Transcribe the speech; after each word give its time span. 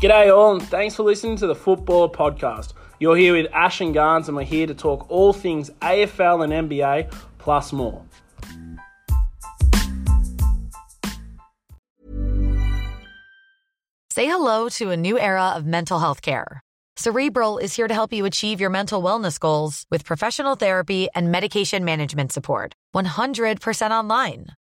G'day 0.00 0.34
all, 0.34 0.52
and 0.52 0.62
thanks 0.62 0.94
for 0.94 1.02
listening 1.02 1.36
to 1.36 1.46
the 1.46 1.54
Football 1.54 2.10
Podcast. 2.10 2.72
You're 3.00 3.18
here 3.18 3.34
with 3.34 3.52
Ash 3.52 3.82
and 3.82 3.92
Garns, 3.92 4.28
and 4.28 4.36
we're 4.36 4.44
here 4.44 4.66
to 4.66 4.72
talk 4.72 5.04
all 5.10 5.34
things 5.34 5.68
AFL 5.82 6.42
and 6.42 6.70
NBA, 6.70 7.12
plus 7.36 7.70
more. 7.70 8.02
Say 14.10 14.24
hello 14.24 14.70
to 14.70 14.90
a 14.90 14.96
new 14.96 15.18
era 15.18 15.48
of 15.48 15.66
mental 15.66 15.98
health 15.98 16.22
care. 16.22 16.62
Cerebral 16.96 17.58
is 17.58 17.76
here 17.76 17.86
to 17.86 17.92
help 17.92 18.10
you 18.10 18.24
achieve 18.24 18.58
your 18.58 18.70
mental 18.70 19.02
wellness 19.02 19.38
goals 19.38 19.84
with 19.90 20.06
professional 20.06 20.54
therapy 20.54 21.08
and 21.14 21.30
medication 21.30 21.84
management 21.84 22.32
support. 22.32 22.72
100% 22.94 23.90
online. 23.90 24.46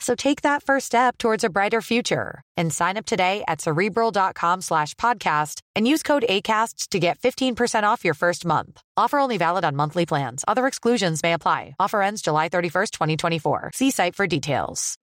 So 0.00 0.14
take 0.14 0.42
that 0.42 0.62
first 0.62 0.86
step 0.86 1.18
towards 1.18 1.44
a 1.44 1.50
brighter 1.50 1.80
future 1.82 2.42
and 2.56 2.72
sign 2.72 2.96
up 2.96 3.06
today 3.06 3.44
at 3.46 3.60
cerebral.com 3.60 4.62
slash 4.62 4.94
podcast 4.94 5.60
and 5.76 5.86
use 5.86 6.02
code 6.02 6.24
ACAST 6.28 6.88
to 6.88 6.98
get 6.98 7.18
15% 7.18 7.84
off 7.84 8.04
your 8.04 8.14
first 8.14 8.44
month. 8.44 8.82
Offer 8.96 9.18
only 9.18 9.38
valid 9.38 9.64
on 9.64 9.76
monthly 9.76 10.06
plans. 10.06 10.44
Other 10.48 10.66
exclusions 10.66 11.22
may 11.22 11.34
apply. 11.34 11.76
Offer 11.78 12.02
ends 12.02 12.22
July 12.22 12.48
31st, 12.48 12.90
2024. 12.90 13.70
See 13.74 13.90
site 13.90 14.16
for 14.16 14.26
details. 14.26 14.96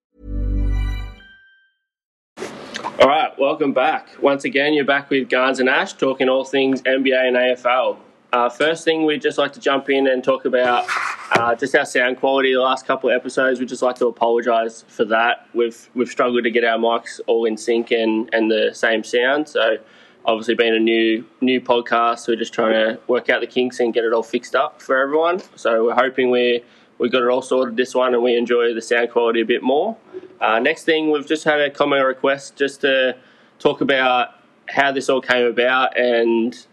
All 3.00 3.08
right, 3.08 3.32
welcome 3.38 3.74
back. 3.74 4.08
Once 4.22 4.44
again, 4.44 4.74
you're 4.74 4.84
back 4.84 5.12
with 5.12 5.30
Garns 5.30 5.60
and 5.60 5.70
Ash 5.70 5.94
talking 5.94 6.30
all 6.30 6.44
things 6.44 6.82
NBA 6.82 7.28
and 7.28 7.36
AFL. 7.36 7.98
Uh, 8.34 8.50
first 8.50 8.84
thing, 8.84 9.06
we'd 9.06 9.22
just 9.22 9.38
like 9.38 9.54
to 9.54 9.60
jump 9.60 9.90
in 9.90 10.08
and 10.08 10.22
talk 10.22 10.44
about 10.44 10.86
uh, 11.32 11.56
just 11.56 11.74
our 11.76 11.86
sound 11.86 12.18
quality. 12.18 12.54
The 12.54 12.60
last 12.60 12.86
couple 12.86 13.10
of 13.10 13.16
episodes, 13.16 13.60
we'd 13.60 13.70
just 13.70 13.82
like 13.82 13.96
to 13.98 14.08
apologise 14.08 14.84
for 14.90 15.06
that. 15.06 15.48
We've 15.54 15.90
we've 15.96 16.10
struggled 16.10 16.44
to 16.44 16.52
get 16.52 16.66
our 16.66 16.78
mics 16.78 17.22
all 17.28 17.46
in 17.46 17.56
sync 17.56 17.92
and, 17.92 18.30
and 18.34 18.52
the 18.52 18.72
same 18.74 19.06
sound. 19.06 19.48
So, 19.48 19.78
obviously, 20.26 20.56
being 20.56 20.76
a 20.76 20.80
new 20.80 21.24
new 21.40 21.62
podcast, 21.62 22.28
we're 22.28 22.36
just 22.36 22.54
trying 22.54 22.74
to 22.74 23.00
work 23.08 23.30
out 23.30 23.40
the 23.40 23.48
kinks 23.48 23.80
and 23.80 23.94
get 23.94 24.04
it 24.04 24.12
all 24.12 24.24
fixed 24.24 24.56
up 24.56 24.82
for 24.82 24.98
everyone. 25.02 25.42
So, 25.56 25.86
we're 25.86 25.96
hoping 25.96 26.30
we 26.30 26.66
we 26.98 27.10
got 27.10 27.24
it 27.24 27.30
all 27.30 27.42
sorted 27.42 27.78
this 27.78 27.96
one 27.96 28.14
and 28.14 28.22
we 28.22 28.36
enjoy 28.36 28.74
the 28.74 28.82
sound 28.82 29.12
quality 29.12 29.40
a 29.40 29.46
bit 29.46 29.64
more. 29.64 29.96
Uh, 30.42 30.60
next 30.60 30.84
thing, 30.84 31.12
we've 31.12 31.28
just 31.28 31.46
had 31.46 31.62
a 31.62 31.70
comment 31.70 32.06
request 32.06 32.58
just 32.58 32.82
to 32.82 33.16
talk 33.58 33.80
about 33.80 34.32
how 34.68 34.92
this 34.92 35.08
all 35.08 35.22
came 35.22 35.46
about 35.46 35.98
and 35.98 36.68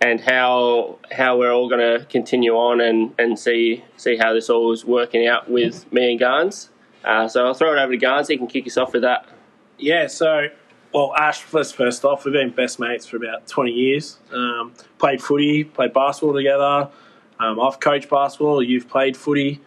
and 0.00 0.20
how 0.20 0.98
how 1.10 1.38
we're 1.38 1.52
all 1.52 1.68
going 1.68 1.80
to 1.80 2.04
continue 2.06 2.54
on 2.54 2.80
and, 2.80 3.14
and 3.18 3.38
see 3.38 3.84
see 3.96 4.16
how 4.16 4.32
this 4.34 4.50
all 4.50 4.72
is 4.72 4.84
working 4.84 5.26
out 5.26 5.50
with 5.50 5.90
me 5.92 6.12
and 6.12 6.20
Garns. 6.20 6.70
Uh, 7.04 7.28
so 7.28 7.46
I'll 7.46 7.54
throw 7.54 7.72
it 7.72 7.78
over 7.78 7.92
to 7.92 7.98
Garns. 7.98 8.28
He 8.28 8.36
can 8.36 8.48
kick 8.48 8.66
us 8.66 8.76
off 8.76 8.92
with 8.92 9.02
that. 9.02 9.26
Yeah, 9.78 10.06
so, 10.08 10.48
well, 10.92 11.14
Ash, 11.16 11.40
first, 11.40 11.76
first 11.76 12.04
off, 12.04 12.24
we've 12.24 12.32
been 12.32 12.50
best 12.50 12.80
mates 12.80 13.06
for 13.06 13.16
about 13.16 13.46
20 13.46 13.70
years. 13.70 14.18
Um, 14.32 14.72
played 14.98 15.22
footy, 15.22 15.64
played 15.64 15.92
basketball 15.92 16.34
together. 16.34 16.90
Um, 17.38 17.60
I've 17.60 17.78
coached 17.78 18.08
basketball, 18.08 18.62
you've 18.62 18.88
played 18.88 19.16
footy, 19.16 19.60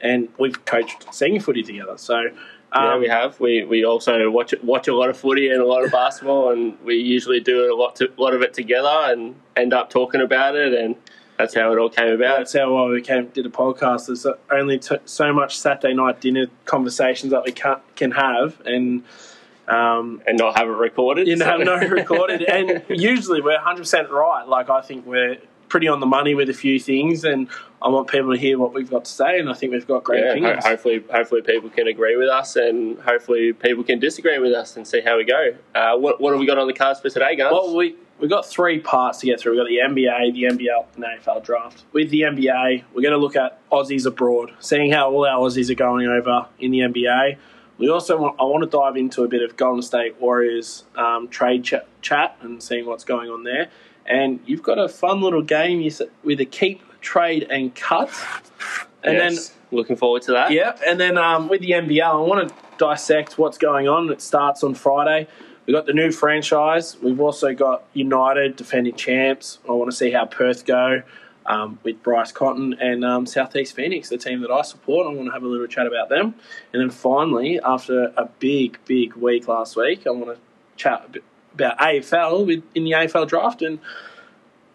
and 0.00 0.28
we've 0.38 0.64
coached 0.64 1.12
senior 1.12 1.40
footy 1.40 1.62
together. 1.62 1.96
So, 1.96 2.26
um, 2.72 2.84
yeah, 2.84 2.98
we 2.98 3.08
have. 3.08 3.40
We 3.40 3.64
we 3.64 3.84
also 3.84 4.30
watch 4.30 4.54
watch 4.62 4.88
a 4.88 4.94
lot 4.94 5.10
of 5.10 5.16
footy 5.16 5.50
and 5.50 5.60
a 5.60 5.66
lot 5.66 5.84
of 5.84 5.92
basketball, 6.02 6.50
and 6.50 6.78
we 6.82 6.96
usually 6.96 7.40
do 7.40 7.72
a 7.72 7.76
lot 7.76 7.96
to, 7.96 8.10
lot 8.16 8.34
of 8.34 8.42
it 8.42 8.54
together 8.54 8.88
and 8.88 9.34
end 9.56 9.74
up 9.74 9.90
talking 9.90 10.22
about 10.22 10.56
it, 10.56 10.72
and 10.72 10.96
that's 11.36 11.54
how 11.54 11.72
it 11.72 11.78
all 11.78 11.90
came 11.90 12.14
about. 12.14 12.38
That's 12.38 12.54
how 12.54 12.74
well, 12.74 12.88
we 12.88 13.02
came 13.02 13.26
did 13.28 13.44
a 13.44 13.50
podcast. 13.50 14.06
There's 14.06 14.26
only 14.50 14.78
t- 14.78 14.96
so 15.04 15.32
much 15.32 15.58
Saturday 15.58 15.94
night 15.94 16.20
dinner 16.20 16.46
conversations 16.64 17.32
that 17.32 17.44
we 17.44 17.52
can 17.52 17.76
can 17.94 18.12
have, 18.12 18.60
and 18.64 19.02
um, 19.68 20.22
and 20.26 20.38
not 20.38 20.56
have 20.56 20.68
it 20.68 20.72
recorded. 20.72 21.26
You 21.26 21.36
know, 21.36 21.44
have 21.44 21.60
no 21.60 21.76
recorded, 21.76 22.42
and 22.48 22.82
usually 22.88 23.42
we're 23.42 23.56
100 23.56 23.80
percent 23.80 24.10
right. 24.10 24.48
Like 24.48 24.70
I 24.70 24.80
think 24.80 25.04
we're 25.04 25.36
pretty 25.72 25.88
on 25.88 26.00
the 26.00 26.06
money 26.06 26.34
with 26.34 26.50
a 26.50 26.54
few 26.54 26.78
things, 26.78 27.24
and 27.24 27.48
I 27.80 27.88
want 27.88 28.06
people 28.06 28.30
to 28.30 28.38
hear 28.38 28.58
what 28.58 28.74
we've 28.74 28.90
got 28.90 29.06
to 29.06 29.10
say, 29.10 29.40
and 29.40 29.48
I 29.48 29.54
think 29.54 29.72
we've 29.72 29.86
got 29.86 30.04
great 30.04 30.22
yeah, 30.22 30.32
opinions. 30.32 30.64
ho- 30.64 30.70
hopefully, 30.70 31.02
hopefully 31.10 31.40
people 31.40 31.70
can 31.70 31.88
agree 31.88 32.14
with 32.14 32.28
us, 32.28 32.56
and 32.56 32.98
hopefully 33.00 33.54
people 33.54 33.82
can 33.82 33.98
disagree 33.98 34.38
with 34.38 34.52
us, 34.52 34.76
and 34.76 34.86
see 34.86 35.00
how 35.00 35.16
we 35.16 35.24
go. 35.24 35.56
Uh, 35.74 35.96
what 35.96 36.20
what 36.20 36.32
have 36.32 36.40
we 36.40 36.44
got 36.44 36.58
on 36.58 36.66
the 36.66 36.74
cards 36.74 37.00
for 37.00 37.08
today, 37.08 37.36
guys? 37.36 37.50
Well, 37.50 37.74
we 37.74 37.96
we 38.20 38.28
got 38.28 38.44
three 38.44 38.80
parts 38.80 39.20
to 39.20 39.26
get 39.26 39.40
through. 39.40 39.52
We've 39.52 39.62
got 39.62 39.94
the 39.94 40.02
NBA, 40.02 40.34
the 40.34 40.42
NBL, 40.42 40.84
and 40.94 41.04
AFL 41.04 41.42
draft. 41.42 41.84
With 41.92 42.10
the 42.10 42.20
NBA, 42.20 42.84
we're 42.94 43.00
going 43.00 43.12
to 43.12 43.16
look 43.16 43.34
at 43.34 43.58
Aussies 43.70 44.04
abroad, 44.04 44.52
seeing 44.60 44.92
how 44.92 45.10
all 45.10 45.26
our 45.26 45.38
Aussies 45.38 45.70
are 45.70 45.74
going 45.74 46.06
over 46.06 46.48
in 46.58 46.70
the 46.70 46.80
NBA. 46.80 47.38
We 47.78 47.88
also 47.88 48.18
want, 48.18 48.36
I 48.38 48.44
want 48.44 48.62
to 48.62 48.68
dive 48.68 48.96
into 48.98 49.24
a 49.24 49.28
bit 49.28 49.42
of 49.42 49.56
Golden 49.56 49.80
State 49.80 50.20
Warriors 50.20 50.84
um, 50.94 51.28
trade 51.28 51.64
ch- 51.64 51.74
chat 52.02 52.36
and 52.42 52.62
seeing 52.62 52.84
what's 52.84 53.04
going 53.04 53.30
on 53.30 53.42
there. 53.42 53.70
And 54.06 54.40
you've 54.46 54.62
got 54.62 54.78
a 54.78 54.88
fun 54.88 55.20
little 55.20 55.42
game 55.42 55.88
with 56.24 56.40
a 56.40 56.44
keep, 56.44 56.82
trade, 57.00 57.46
and 57.50 57.74
cut. 57.74 58.10
And 59.04 59.14
Yes. 59.16 59.54
looking 59.70 59.96
forward 59.96 60.22
to 60.22 60.32
that. 60.32 60.48
then, 60.48 60.56
yeah, 60.56 60.76
and 60.86 61.00
then 61.00 61.18
um, 61.18 61.48
with 61.48 61.60
the 61.60 61.70
NBL, 61.70 62.02
I 62.02 62.20
want 62.20 62.48
to 62.48 62.54
dissect 62.78 63.38
what's 63.38 63.58
going 63.58 63.88
on. 63.88 64.10
It 64.10 64.20
starts 64.20 64.62
on 64.62 64.74
Friday. 64.74 65.26
We've 65.66 65.74
got 65.74 65.86
the 65.86 65.92
new 65.92 66.10
franchise. 66.10 66.96
We've 67.00 67.20
also 67.20 67.54
got 67.54 67.84
United 67.94 68.56
defending 68.56 68.94
champs. 68.94 69.58
I 69.68 69.72
want 69.72 69.90
to 69.90 69.96
see 69.96 70.10
how 70.10 70.24
Perth 70.26 70.64
go 70.66 71.02
um, 71.46 71.78
with 71.82 72.02
Bryce 72.02 72.32
Cotton 72.32 72.74
and 72.80 73.04
um, 73.04 73.26
Southeast 73.26 73.74
Phoenix, 73.74 74.08
the 74.08 74.18
team 74.18 74.40
that 74.40 74.50
I 74.50 74.62
support. 74.62 75.06
I 75.06 75.10
want 75.10 75.26
to 75.28 75.32
have 75.32 75.42
a 75.42 75.46
little 75.46 75.66
chat 75.66 75.86
about 75.86 76.08
them. 76.08 76.34
And 76.72 76.82
then 76.82 76.90
finally, 76.90 77.60
after 77.64 78.12
a 78.16 78.28
big, 78.38 78.78
big 78.86 79.14
week 79.14 79.48
last 79.48 79.76
week, 79.76 80.06
I 80.06 80.10
want 80.10 80.34
to 80.34 80.38
chat 80.76 81.04
a 81.06 81.10
bit 81.10 81.24
about 81.54 81.78
AFL 81.78 82.46
with, 82.46 82.62
in 82.74 82.84
the 82.84 82.92
AFL 82.92 83.28
draft 83.28 83.62
and 83.62 83.78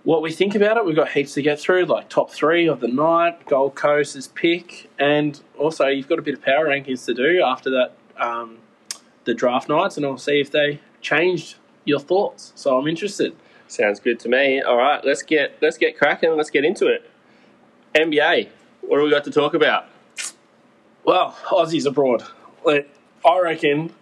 what 0.03 0.21
we 0.21 0.31
think 0.31 0.55
about 0.55 0.77
it. 0.77 0.85
We've 0.85 0.95
got 0.95 1.09
heaps 1.09 1.33
to 1.33 1.41
get 1.41 1.59
through, 1.59 1.85
like 1.85 2.09
top 2.09 2.31
three 2.31 2.67
of 2.67 2.79
the 2.79 2.87
night, 2.87 3.45
Gold 3.45 3.75
Coast's 3.75 4.27
pick, 4.27 4.89
and 4.97 5.39
also 5.57 5.87
you've 5.87 6.07
got 6.07 6.17
a 6.19 6.21
bit 6.21 6.33
of 6.33 6.41
power 6.41 6.67
rankings 6.67 7.05
to 7.05 7.13
do 7.13 7.43
after 7.43 7.69
that, 7.71 7.91
um, 8.17 8.59
the 9.25 9.33
draft 9.33 9.67
nights, 9.67 9.97
and 9.97 10.05
I'll 10.05 10.17
see 10.17 10.39
if 10.39 10.49
they 10.49 10.79
changed 11.01 11.55
your 11.83 11.99
thoughts. 11.99 12.53
So 12.55 12.77
I'm 12.77 12.87
interested. 12.87 13.35
Sounds 13.67 13.99
good 13.99 14.19
to 14.21 14.29
me. 14.29 14.61
All 14.61 14.77
right, 14.77 15.03
let's 15.03 15.23
get 15.23 15.57
let's 15.61 15.77
get 15.77 15.97
cracking. 15.97 16.35
Let's 16.37 16.49
get 16.49 16.63
into 16.63 16.87
it. 16.87 17.09
NBA. 17.93 18.47
What 18.81 18.99
do 18.99 19.03
we 19.03 19.09
got 19.09 19.25
to 19.25 19.31
talk 19.31 19.53
about? 19.53 19.87
Well, 21.03 21.35
Aussies 21.47 21.85
abroad. 21.85 22.23
I 22.65 23.39
reckon 23.39 23.93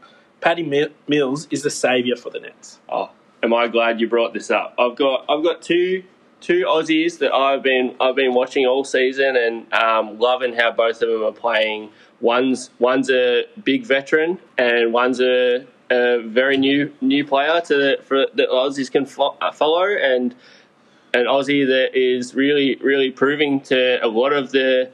Paddy 0.41 0.63
Mi- 0.63 0.93
Mills 1.07 1.47
is 1.51 1.63
the 1.63 1.69
saviour 1.69 2.15
for 2.15 2.29
the 2.29 2.39
Nets. 2.39 2.79
Oh, 2.89 3.09
am 3.41 3.53
I 3.53 3.67
glad 3.67 3.99
you 3.99 4.07
brought 4.07 4.33
this 4.33 4.51
up? 4.51 4.75
I've 4.77 4.95
got 4.95 5.25
I've 5.29 5.43
got 5.43 5.61
two 5.61 6.03
two 6.41 6.65
Aussies 6.65 7.17
that 7.19 7.33
I've 7.33 7.63
been 7.63 7.95
I've 7.99 8.15
been 8.15 8.33
watching 8.33 8.65
all 8.65 8.83
season 8.83 9.35
and 9.35 9.73
um, 9.73 10.19
loving 10.19 10.53
how 10.53 10.71
both 10.71 11.01
of 11.01 11.09
them 11.09 11.23
are 11.23 11.31
playing. 11.31 11.91
One's 12.21 12.69
one's 12.79 13.09
a 13.09 13.45
big 13.63 13.83
veteran 13.85 14.39
and 14.57 14.93
one's 14.93 15.19
a, 15.19 15.65
a 15.89 16.21
very 16.21 16.57
new 16.57 16.93
new 17.01 17.25
player 17.25 17.61
to 17.61 18.01
for 18.03 18.27
the 18.33 18.43
Aussies 18.43 18.91
can 18.91 19.05
fo- 19.05 19.37
uh, 19.41 19.51
follow 19.51 19.85
and 19.85 20.35
an 21.13 21.25
Aussie 21.25 21.65
that 21.65 21.95
is 21.95 22.35
really 22.35 22.75
really 22.75 23.09
proving 23.09 23.61
to 23.61 24.03
a 24.05 24.07
lot 24.07 24.33
of 24.33 24.51
the 24.51 24.91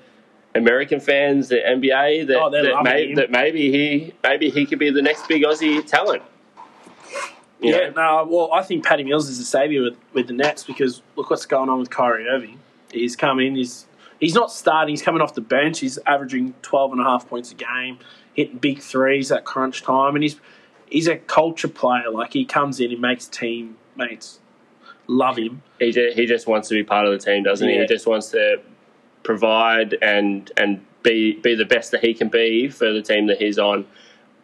American 0.53 0.99
fans, 0.99 1.47
the 1.49 1.55
NBA, 1.55 2.27
that, 2.27 2.39
Oh, 2.41 2.49
that, 2.49 2.83
may, 2.83 3.13
that 3.13 3.31
maybe 3.31 3.71
he 3.71 4.13
maybe 4.23 4.49
he 4.49 4.65
could 4.65 4.79
be 4.79 4.89
the 4.91 5.01
next 5.01 5.27
big 5.27 5.43
Aussie 5.43 5.85
talent. 5.85 6.23
You 7.61 7.71
Yeah, 7.73 7.89
know? 7.89 8.23
no, 8.23 8.27
well, 8.29 8.53
I 8.53 8.63
think 8.63 8.83
Paddy 8.85 9.03
Mills 9.03 9.29
is 9.29 9.37
the 9.37 9.43
saviour 9.43 9.83
with, 9.83 9.97
with 10.13 10.27
the 10.27 10.33
Nets 10.33 10.63
because 10.63 11.01
look 11.15 11.29
what's 11.29 11.45
going 11.45 11.69
on 11.69 11.79
with 11.79 11.89
Kyrie 11.89 12.27
Irving. 12.27 12.59
He's 12.91 13.15
come 13.15 13.39
in, 13.39 13.55
he's 13.55 13.85
he's 14.19 14.33
not 14.33 14.51
starting, 14.51 14.91
he's 14.93 15.01
coming 15.01 15.21
off 15.21 15.35
the 15.35 15.41
bench, 15.41 15.79
he's 15.79 15.97
averaging 16.05 16.53
12 16.63 16.93
and 16.93 17.01
a 17.01 17.03
half 17.03 17.29
points 17.29 17.51
a 17.51 17.55
game, 17.55 17.99
hitting 18.33 18.57
big 18.57 18.79
threes 18.79 19.31
at 19.31 19.45
crunch 19.45 19.83
time, 19.83 20.15
and 20.15 20.23
he's 20.23 20.39
he's 20.89 21.07
a 21.07 21.17
culture 21.17 21.69
player. 21.69 22.09
Like, 22.11 22.33
he 22.33 22.43
comes 22.43 22.79
in, 22.81 22.89
he 22.89 22.95
makes 22.97 23.27
teammates 23.27 24.39
love 25.07 25.37
him. 25.37 25.61
He 25.79 25.91
just, 25.91 26.17
he 26.17 26.25
just 26.25 26.47
wants 26.47 26.67
to 26.69 26.73
be 26.75 26.83
part 26.83 27.05
of 27.07 27.11
the 27.13 27.19
team, 27.19 27.43
doesn't 27.43 27.67
he? 27.67 27.77
He 27.77 27.85
just 27.85 28.07
wants 28.07 28.29
to 28.31 28.59
provide 29.23 29.97
and 30.01 30.51
and 30.57 30.83
be 31.03 31.33
be 31.33 31.55
the 31.55 31.65
best 31.65 31.91
that 31.91 32.01
he 32.01 32.13
can 32.13 32.29
be 32.29 32.69
for 32.69 32.91
the 32.91 33.01
team 33.01 33.27
that 33.27 33.37
he's 33.39 33.57
on. 33.57 33.85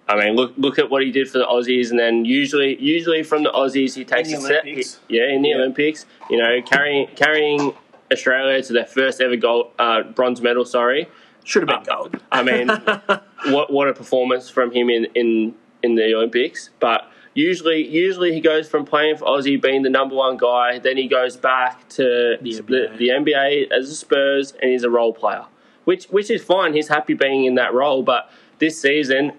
I 0.09 0.15
mean, 0.15 0.35
look 0.35 0.53
look 0.57 0.79
at 0.79 0.89
what 0.89 1.03
he 1.03 1.11
did 1.11 1.29
for 1.29 1.37
the 1.37 1.45
Aussies, 1.45 1.89
and 1.89 1.99
then 1.99 2.23
usually 2.23 2.81
usually 2.81 3.23
from 3.23 3.43
the 3.43 3.51
Aussies 3.51 3.93
he 3.95 4.05
takes 4.05 4.31
a 4.31 4.39
set. 4.39 4.65
Yeah, 5.09 5.27
in 5.27 5.41
the 5.41 5.49
Yeah. 5.49 5.55
Olympics, 5.57 6.05
you 6.29 6.37
know, 6.37 6.61
carrying 6.61 7.07
carrying 7.15 7.73
Australia 8.11 8.61
to 8.63 8.73
their 8.73 8.85
first 8.85 9.19
ever 9.21 9.35
gold 9.35 9.71
uh, 9.79 10.03
bronze 10.03 10.41
medal. 10.41 10.63
Sorry, 10.65 11.09
Should 11.43 11.67
have 11.67 11.83
been 11.83 11.95
gold. 11.95 12.21
I 12.31 12.41
mean, 12.43 12.67
what 13.53 13.71
what 13.71 13.89
a 13.89 13.93
performance 13.93 14.49
from 14.49 14.71
him 14.71 14.89
in, 14.89 15.05
in, 15.13 15.53
in 15.83 15.95
the 15.95 16.13
Olympics. 16.15 16.69
But 16.79 17.11
usually 17.37 17.87
usually 17.87 18.33
he 18.33 18.41
goes 18.41 18.67
from 18.67 18.83
playing 18.83 19.17
for 19.17 19.25
Aussie, 19.25 19.61
being 19.61 19.83
the 19.83 19.89
number 19.89 20.15
one 20.15 20.37
guy, 20.37 20.79
then 20.79 20.97
he 20.97 21.07
goes 21.07 21.37
back 21.37 21.87
to 21.89 22.37
The 22.41 22.61
the, 22.61 22.61
NBA. 22.61 22.97
the 22.97 23.07
NBA 23.09 23.71
as 23.71 23.89
a 23.89 23.95
Spurs, 23.95 24.53
and 24.61 24.71
he's 24.71 24.83
a 24.83 24.89
role 24.89 25.13
player, 25.13 25.45
which 25.85 26.05
which 26.05 26.31
is 26.31 26.43
fine. 26.43 26.73
He's 26.73 26.87
happy 26.87 27.13
being 27.13 27.45
in 27.45 27.55
that 27.55 27.73
role. 27.73 28.01
But 28.03 28.29
this 28.59 28.81
season, 28.81 29.33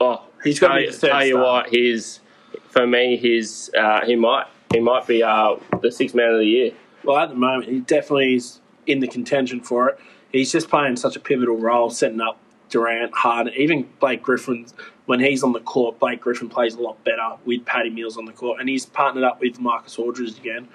oh, 0.00 0.24
He's 0.42 0.58
tell, 0.58 0.76
be 0.76 0.86
the 0.86 0.92
third 0.92 1.10
tell 1.10 1.26
you 1.26 1.38
what, 1.38 1.68
he's 1.68 2.20
for 2.68 2.86
me, 2.86 3.16
he's 3.16 3.70
uh, 3.78 4.04
he 4.04 4.16
might 4.16 4.46
he 4.72 4.80
might 4.80 5.06
be 5.06 5.22
uh, 5.22 5.56
the 5.80 5.92
sixth 5.92 6.14
man 6.14 6.32
of 6.32 6.38
the 6.38 6.46
year. 6.46 6.72
Well, 7.04 7.18
at 7.18 7.28
the 7.28 7.36
moment, 7.36 7.70
he 7.70 7.80
definitely 7.80 8.34
is 8.34 8.60
in 8.86 9.00
the 9.00 9.08
contention 9.08 9.60
for 9.60 9.88
it. 9.90 9.98
He's 10.30 10.52
just 10.52 10.68
playing 10.68 10.96
such 10.96 11.16
a 11.16 11.20
pivotal 11.20 11.56
role, 11.56 11.88
setting 11.88 12.20
up 12.20 12.38
Durant, 12.68 13.14
Harden, 13.14 13.52
even 13.56 13.88
Blake 14.00 14.22
Griffin. 14.22 14.66
When 15.08 15.20
he's 15.20 15.42
on 15.42 15.54
the 15.54 15.60
court, 15.60 15.98
Blake 15.98 16.20
Griffin 16.20 16.50
plays 16.50 16.74
a 16.74 16.80
lot 16.82 17.02
better 17.02 17.36
with 17.46 17.64
Paddy 17.64 17.88
Mills 17.88 18.18
on 18.18 18.26
the 18.26 18.32
court, 18.32 18.60
and 18.60 18.68
he's 18.68 18.84
partnered 18.84 19.24
up 19.24 19.40
with 19.40 19.58
Marcus 19.58 19.98
Aldridge 19.98 20.36
again, 20.36 20.68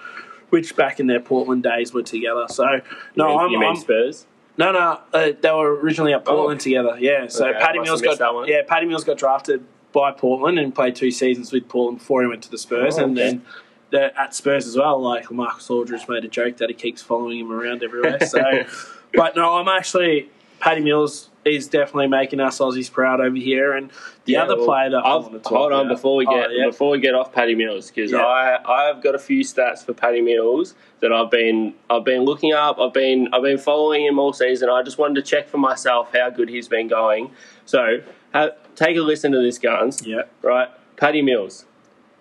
which 0.50 0.76
back 0.76 1.00
in 1.00 1.06
their 1.06 1.20
Portland 1.20 1.62
days 1.62 1.94
were 1.94 2.02
together. 2.02 2.46
So 2.50 2.64
no, 3.16 3.28
you 3.28 3.30
mean, 3.30 3.40
I'm, 3.40 3.50
you 3.52 3.60
mean 3.60 3.70
I'm 3.70 3.76
Spurs? 3.76 4.26
no, 4.58 4.72
no. 4.72 5.00
Uh, 5.14 5.34
they 5.40 5.52
were 5.52 5.76
originally 5.80 6.14
at 6.14 6.26
Portland 6.26 6.60
Oh. 6.62 6.64
together. 6.64 6.98
Yeah. 7.00 7.28
So 7.28 7.48
Okay, 7.48 7.60
Paddy 7.60 7.80
Mills 7.80 8.02
got 8.02 8.48
yeah. 8.48 8.62
Paddy 8.68 8.88
Mills 8.88 9.04
got 9.04 9.20
drafted 9.20 9.64
by 9.92 10.12
Portland 10.12 10.58
and 10.58 10.74
played 10.74 10.96
two 10.96 11.12
seasons 11.12 11.52
with 11.52 11.70
Portland 11.70 12.00
before 12.00 12.24
he 12.24 12.28
went 12.28 12.42
to 12.42 12.50
the 12.50 12.58
Spurs, 12.58 12.98
Oh, 12.98 13.04
and 13.04 13.12
okay. 13.16 13.28
then 13.30 13.46
the, 13.92 14.20
at 14.20 14.34
Spurs 14.34 14.66
as 14.66 14.76
well. 14.76 15.00
Like 15.00 15.30
Marcus 15.32 15.70
Aldridge 15.70 16.08
made 16.10 16.26
a 16.26 16.28
joke 16.28 16.58
that 16.58 16.70
he 16.70 16.74
keeps 16.76 17.04
following 17.04 17.38
him 17.38 17.52
around 17.52 17.84
everywhere. 17.84 18.20
So, 18.26 18.42
but 19.14 19.36
no, 19.36 19.54
I'm 19.58 19.68
actually 19.68 20.30
Paddy 20.60 20.82
Mills 20.82 21.30
is 21.46 21.68
definitely 21.68 22.08
making 22.08 22.40
us 22.40 22.60
Aussies 22.60 22.92
proud 22.92 23.20
over 23.20 23.36
here, 23.36 23.74
and 23.74 23.92
the 24.26 24.34
Yeah, 24.34 24.44
other 24.44 24.56
well, 24.58 24.66
player 24.66 24.90
that 24.92 24.98
I 25.06 25.16
I've- 25.16 25.24
want 25.24 25.34
to 25.34 25.40
talk 25.40 25.58
hold 25.58 25.72
on 25.74 25.86
about- 25.88 25.96
before 25.96 26.16
we 26.16 26.26
Oh, 26.26 26.32
get 26.32 26.50
yeah. 26.54 26.66
before 26.68 26.90
we 26.92 27.00
get 27.00 27.14
off 27.16 27.34
Paddy 27.34 27.56
Mills 27.56 27.90
because 27.92 28.12
Yeah. 28.12 28.24
I 28.26 28.90
I've 28.90 29.02
got 29.02 29.16
a 29.16 29.20
few 29.20 29.42
stats 29.44 29.86
for 29.86 29.94
Paddy 29.94 30.22
Mills 30.22 30.76
that 31.02 31.12
I've 31.12 31.30
been 31.30 31.74
I've 31.90 32.06
been 32.06 32.24
looking 32.24 32.54
up. 32.54 32.80
I've 32.80 32.94
been 32.94 33.28
I've 33.34 33.42
been 33.44 33.58
following 33.58 34.06
him 34.06 34.20
all 34.20 34.32
season. 34.34 34.70
I 34.70 34.82
just 34.84 34.98
wanted 34.98 35.16
to 35.16 35.22
check 35.22 35.48
for 35.50 35.58
myself 35.58 36.10
how 36.16 36.30
good 36.30 36.50
he's 36.50 36.68
been 36.68 36.88
going. 36.88 37.32
So 37.66 38.00
ha 38.34 38.50
take 38.76 38.96
a 38.98 39.02
listen 39.02 39.32
to 39.34 39.40
this, 39.40 39.58
guns. 39.60 40.06
yeah. 40.08 40.24
Right, 40.42 40.70
Paddy 40.96 41.22
Mills. 41.22 41.66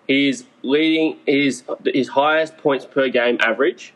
He's 0.07 0.45
leading 0.63 1.17
his 1.25 1.63
his 1.85 2.09
highest 2.09 2.57
points 2.57 2.85
per 2.85 3.07
game 3.07 3.37
average 3.39 3.93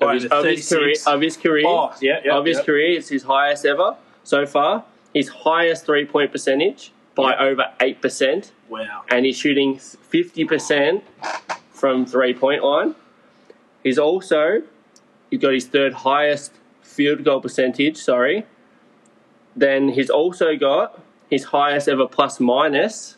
of 0.00 0.12
his, 0.12 0.24
of 0.26 0.44
his 0.44 0.68
career. 0.68 0.94
Of 1.06 1.20
his 1.20 1.36
career 1.36 1.64
Oh, 1.66 1.92
yeah, 2.02 2.20
yeah, 2.24 2.36
of 2.36 2.44
his 2.44 2.58
yeah. 2.58 2.64
career, 2.64 2.98
it's 2.98 3.08
his 3.08 3.22
highest 3.22 3.64
ever 3.64 3.94
so 4.24 4.44
far. 4.46 4.84
His 5.14 5.28
highest 5.28 5.86
three 5.86 6.04
point 6.04 6.32
percentage 6.32 6.92
by 7.14 7.36
over 7.36 7.66
eight 7.80 8.02
percent, 8.02 8.50
Wow. 8.68 9.02
and 9.08 9.24
he's 9.24 9.36
shooting 9.38 9.78
fifty 9.78 10.44
percent 10.44 11.04
from 11.70 12.04
three 12.04 12.34
point 12.34 12.64
line. 12.64 12.96
He's 13.84 13.98
also 13.98 14.62
he 15.30 15.36
got 15.38 15.52
his 15.52 15.66
third 15.66 15.92
highest 15.94 16.52
field 16.82 17.24
goal 17.24 17.40
percentage. 17.40 17.96
Sorry. 17.98 18.44
Then 19.56 19.90
he's 19.90 20.10
also 20.10 20.56
got 20.56 21.00
his 21.30 21.44
highest 21.44 21.88
ever 21.88 22.06
plus 22.08 22.40
minus. 22.40 23.16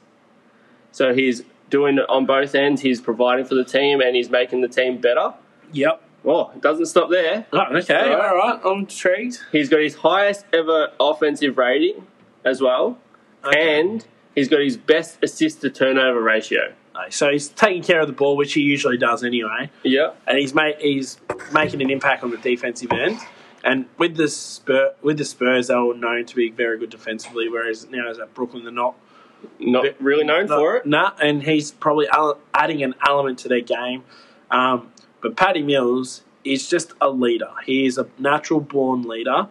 So 0.93 1.14
he's 1.14 1.43
doing 1.70 1.99
it 1.99 2.08
on 2.11 2.26
both 2.26 2.55
ends. 2.55 2.82
He's 2.82 3.00
providing 3.00 3.44
for 3.47 3.55
the 3.55 3.64
team 3.64 4.00
and 4.00 4.14
he's 4.14 4.29
making 4.31 4.61
the 4.61 4.69
team 4.69 4.99
better. 4.99 5.32
Yep. 5.73 6.03
Oh, 6.26 6.50
it 6.50 6.61
doesn't 6.61 6.87
stop 6.87 7.08
there. 7.11 7.46
Oh, 7.52 7.61
okay. 7.76 7.94
Right. 7.94 8.12
All 8.28 8.37
right. 8.37 8.61
I'm 8.64 8.81
intrigued. 8.81 9.38
He's 9.52 9.69
got 9.69 9.81
his 9.81 9.94
highest 9.94 10.44
ever 10.52 10.90
offensive 10.99 11.56
rating 11.56 12.06
as 12.44 12.61
well, 12.61 12.99
Okay. 13.44 13.81
and 13.81 14.05
he's 14.34 14.49
got 14.49 14.61
his 14.61 14.76
best 14.76 15.19
assist 15.23 15.61
to 15.62 15.70
turnover 15.70 16.20
ratio. 16.20 16.73
So 17.11 17.31
he's 17.31 17.49
taking 17.49 17.82
care 17.82 18.00
of 18.00 18.06
the 18.06 18.14
ball, 18.14 18.37
which 18.38 18.55
he 18.55 18.62
usually 18.62 18.96
does 18.96 19.23
anyway. 19.23 19.70
Yeah, 19.82 20.12
and 20.26 20.38
he's 20.38 20.55
made 20.55 20.76
he's 20.81 21.19
making 21.52 21.82
an 21.82 21.90
impact 21.90 22.25
on 22.25 22.31
the 22.31 22.38
defensive 22.38 22.90
end. 22.90 23.19
And 23.62 23.84
with 23.99 24.17
the 24.17 24.29
Spur, 24.29 24.94
with 25.02 25.19
the 25.19 25.25
Spurs, 25.25 25.67
they 25.69 25.75
were 25.75 25.94
known 25.94 26.25
to 26.25 26.34
be 26.34 26.50
very 26.50 26.79
good 26.79 26.88
defensively, 26.90 27.49
whereas 27.50 27.87
now 27.90 28.08
as 28.08 28.19
at 28.19 28.32
Brooklyn, 28.32 28.64
they're 28.64 28.72
not. 28.72 28.94
not 29.61 29.84
really 30.00 30.25
known 30.25 30.49
for 30.49 30.76
it. 30.79 30.87
Nah, 30.87 31.12
and 31.20 31.43
he's 31.43 31.70
probably 31.70 32.08
adding 32.55 32.82
an 32.82 32.94
element 33.06 33.40
to 33.40 33.49
their 33.49 33.61
game. 33.61 34.02
Um, 34.50 34.90
but 35.26 35.37
Paddy 35.37 35.62
Mills 35.62 36.23
is 36.44 36.69
just 36.69 36.93
a 37.00 37.11
leader. 37.11 37.50
He 37.64 37.87
is 37.87 37.99
a 37.99 38.06
natural 38.19 38.61
born 38.61 39.02
leader. 39.02 39.49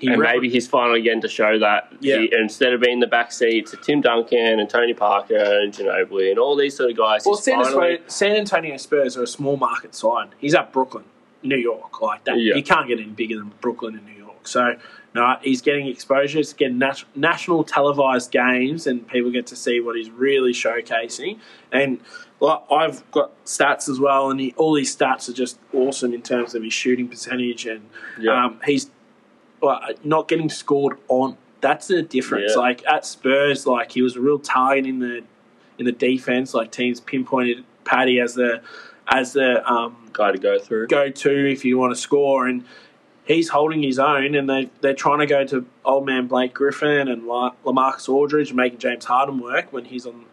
He 0.00 0.08
And 0.08 0.20
rep- 0.20 0.34
maybe 0.34 0.48
he's 0.50 0.66
finally 0.66 1.00
getting 1.02 1.20
to 1.20 1.28
show 1.28 1.58
that 1.60 1.92
Yeah. 2.00 2.18
he, 2.18 2.34
instead 2.34 2.72
of 2.72 2.80
being 2.80 2.98
the 2.98 3.06
backseat 3.06 3.70
to 3.70 3.76
Tim 3.76 4.00
Duncan 4.00 4.58
and 4.58 4.68
Tony 4.68 4.92
Parker 4.92 5.36
and 5.36 5.72
Ginobili 5.72 6.30
and 6.30 6.38
all 6.38 6.56
these 6.56 6.76
sort 6.76 6.90
of 6.90 6.96
guys, 6.96 7.22
well, 7.24 7.36
San, 7.36 7.62
finally, 7.62 7.90
Antonio, 7.92 8.00
San 8.08 8.32
Antonio 8.36 8.76
Spurs 8.76 9.16
are 9.16 9.22
a 9.22 9.26
small 9.28 9.56
market 9.56 9.94
side. 9.94 10.30
He's 10.38 10.54
at 10.54 10.72
Brooklyn, 10.72 11.04
New 11.44 11.56
York, 11.56 12.00
like 12.02 12.24
that. 12.24 12.38
Yeah. 12.40 12.56
You 12.56 12.62
can't 12.64 12.88
get 12.88 12.98
any 12.98 13.08
bigger 13.08 13.36
than 13.38 13.52
Brooklyn 13.60 13.94
and 13.94 14.04
New 14.04 14.12
York. 14.24 14.48
So, 14.48 14.74
no, 15.14 15.36
he's 15.42 15.62
getting 15.62 15.86
exposure. 15.86 16.38
He's 16.38 16.52
getting 16.52 16.78
nat- 16.78 17.04
national 17.14 17.62
televised 17.62 18.32
games, 18.32 18.88
and 18.88 19.06
people 19.06 19.30
get 19.30 19.46
to 19.46 19.56
see 19.56 19.78
what 19.80 19.94
he's 19.96 20.10
really 20.10 20.52
showcasing. 20.52 21.38
And 21.70 22.00
like, 22.44 22.62
I've 22.70 23.10
got 23.10 23.32
stats 23.44 23.88
as 23.88 23.98
well, 24.00 24.30
and 24.30 24.38
he, 24.40 24.54
all 24.56 24.74
these 24.74 24.94
stats 24.96 25.28
are 25.28 25.32
just 25.32 25.58
awesome 25.72 26.12
in 26.14 26.22
terms 26.22 26.54
of 26.54 26.62
his 26.62 26.72
shooting 26.72 27.08
percentage, 27.08 27.66
and 27.66 27.82
Yeah. 28.18 28.46
um, 28.46 28.60
he's 28.64 28.90
well, 29.60 29.80
not 30.02 30.28
getting 30.28 30.48
scored 30.50 30.98
on. 31.08 31.36
That's 31.60 31.86
the 31.88 32.02
difference. 32.02 32.52
Yeah. 32.54 32.60
Like 32.60 32.86
at 32.86 33.06
Spurs, 33.06 33.66
like 33.66 33.92
he 33.92 34.02
was 34.02 34.16
a 34.16 34.20
real 34.20 34.38
target 34.38 34.86
in 34.86 34.98
the 34.98 35.22
in 35.78 35.86
the 35.86 35.92
defense. 35.92 36.52
Like 36.52 36.70
teams 36.70 37.00
pinpointed 37.00 37.64
Paddy 37.84 38.20
as 38.20 38.34
the 38.34 38.60
as 39.08 39.32
the 39.32 39.66
um, 39.70 39.96
guy 40.12 40.32
to 40.32 40.38
go 40.38 40.58
through. 40.58 40.88
go 40.88 41.08
to 41.10 41.50
if 41.50 41.64
you 41.64 41.78
want 41.78 41.94
to 41.94 42.00
score, 42.00 42.46
and 42.46 42.64
he's 43.24 43.48
holding 43.48 43.82
his 43.82 43.98
own. 43.98 44.34
And 44.34 44.50
they 44.50 44.68
they're 44.82 44.92
trying 44.92 45.20
to 45.20 45.26
go 45.26 45.44
to 45.46 45.64
old 45.84 46.04
man 46.04 46.26
Blake 46.26 46.52
Griffin 46.52 47.08
and 47.08 47.26
La- 47.26 47.54
Lamarcus 47.64 48.08
Aldridge, 48.10 48.52
making 48.52 48.78
James 48.80 49.06
Harden 49.06 49.38
work 49.40 49.72
when 49.72 49.86
he's 49.86 50.04
on 50.04 50.26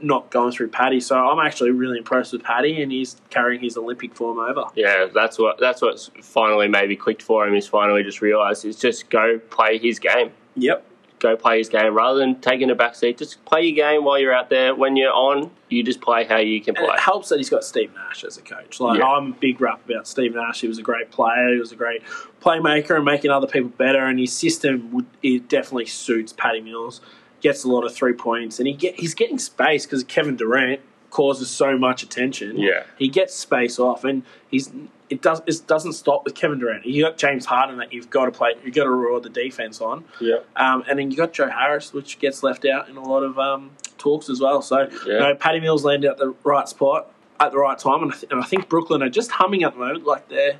not 0.00 0.30
going 0.30 0.52
through 0.52 0.68
Paddy. 0.68 1.00
So 1.00 1.16
I'm 1.16 1.44
actually 1.44 1.70
really 1.72 1.98
impressed 1.98 2.32
with 2.32 2.42
Paddy, 2.42 2.82
and 2.82 2.90
he's 2.92 3.16
carrying 3.30 3.60
his 3.60 3.76
Olympic 3.76 4.14
form 4.14 4.38
over. 4.38 4.64
Yeah, 4.74 5.06
that's 5.12 5.38
what 5.38 5.58
that's 5.58 5.82
what's 5.82 6.10
finally 6.22 6.68
maybe 6.68 6.96
clicked 6.96 7.22
for 7.22 7.46
him. 7.46 7.54
He's 7.54 7.66
finally 7.66 8.02
just 8.02 8.20
realised 8.20 8.64
is 8.64 8.76
just 8.76 9.10
go 9.10 9.38
play 9.50 9.78
his 9.78 9.98
game. 9.98 10.30
Yep. 10.56 10.84
Go 11.20 11.36
play 11.36 11.58
his 11.58 11.68
game 11.68 11.94
rather 11.94 12.20
than 12.20 12.40
taking 12.40 12.70
a 12.70 12.76
back 12.76 12.94
seat. 12.94 13.18
Just 13.18 13.44
play 13.44 13.62
your 13.66 13.74
game 13.74 14.04
while 14.04 14.20
you're 14.20 14.32
out 14.32 14.50
there. 14.50 14.72
When 14.72 14.94
you're 14.96 15.12
on, 15.12 15.50
you 15.68 15.82
just 15.82 16.00
play 16.00 16.24
how 16.24 16.36
you 16.36 16.60
can 16.60 16.76
And 16.76 16.86
play. 16.86 16.94
it 16.94 17.00
helps 17.00 17.30
that 17.30 17.38
he's 17.38 17.50
got 17.50 17.64
Steve 17.64 17.92
Nash 17.92 18.22
as 18.22 18.36
a 18.38 18.42
coach. 18.42 18.78
Like 18.78 19.00
Yeah. 19.00 19.06
I'm 19.06 19.32
a 19.32 19.34
big 19.34 19.60
rap 19.60 19.80
about 19.84 20.06
Steve 20.06 20.36
Nash. 20.36 20.60
He 20.60 20.68
was 20.68 20.78
a 20.78 20.82
great 20.82 21.10
player. 21.10 21.52
He 21.54 21.58
was 21.58 21.72
a 21.72 21.76
great 21.76 22.02
playmaker 22.40 22.94
and 22.94 23.04
making 23.04 23.32
other 23.32 23.48
people 23.48 23.70
better. 23.70 23.98
And 24.06 24.20
his 24.20 24.32
system 24.32 24.92
would 24.92 25.06
it 25.20 25.48
definitely 25.48 25.86
suits 25.86 26.32
Paddy 26.32 26.60
Mills. 26.60 27.00
Gets 27.40 27.64
a 27.64 27.68
lot 27.68 27.84
of 27.84 27.94
three 27.94 28.12
points, 28.14 28.58
and 28.58 28.66
he 28.66 28.74
get 28.74 28.98
he's 28.98 29.14
getting 29.14 29.38
space 29.38 29.86
because 29.86 30.02
Kevin 30.04 30.36
Durant 30.36 30.80
causes 31.10 31.48
so 31.50 31.78
much 31.78 32.02
attention. 32.02 32.58
Yeah. 32.58 32.82
he 32.98 33.08
gets 33.08 33.34
space 33.34 33.78
off, 33.78 34.02
and 34.04 34.24
he's 34.48 34.70
it 35.08 35.22
does 35.22 35.40
it 35.46 35.66
doesn't 35.66 35.92
stop 35.94 36.24
with 36.24 36.34
Kevin 36.34 36.58
Durant. 36.58 36.84
You 36.84 37.04
got 37.04 37.16
James 37.16 37.46
Harden 37.46 37.78
that 37.78 37.92
you've 37.92 38.10
got 38.10 38.24
to 38.26 38.32
play. 38.32 38.50
You 38.58 38.66
have 38.66 38.74
got 38.74 38.84
to 38.84 38.90
reward 38.90 39.22
the 39.22 39.30
defense 39.30 39.80
on. 39.80 40.04
Yeah. 40.20 40.38
Um, 40.56 40.84
and 40.88 40.98
then 40.98 41.10
you 41.10 41.16
got 41.16 41.32
Joe 41.32 41.48
Harris, 41.48 41.94
which 41.94 42.18
gets 42.18 42.42
left 42.42 42.64
out 42.66 42.88
in 42.88 42.96
a 42.96 43.02
lot 43.02 43.22
of 43.22 43.38
um, 43.38 43.70
talks 43.98 44.28
as 44.28 44.40
well. 44.40 44.60
So, 44.60 44.88
Yeah. 45.06 45.12
you 45.12 45.18
know, 45.20 45.34
Paddy 45.34 45.60
Mills 45.60 45.84
landed 45.84 46.10
at 46.10 46.18
the 46.18 46.34
right 46.44 46.68
spot 46.68 47.10
at 47.40 47.52
the 47.52 47.58
right 47.58 47.78
time, 47.78 48.02
and 48.02 48.12
I, 48.12 48.16
th- 48.16 48.32
and 48.32 48.40
I 48.42 48.44
think 48.44 48.68
Brooklyn 48.68 49.02
are 49.02 49.08
just 49.08 49.30
humming 49.30 49.62
at 49.62 49.72
the 49.74 49.78
moment. 49.78 50.04
Like 50.04 50.28
they're 50.28 50.58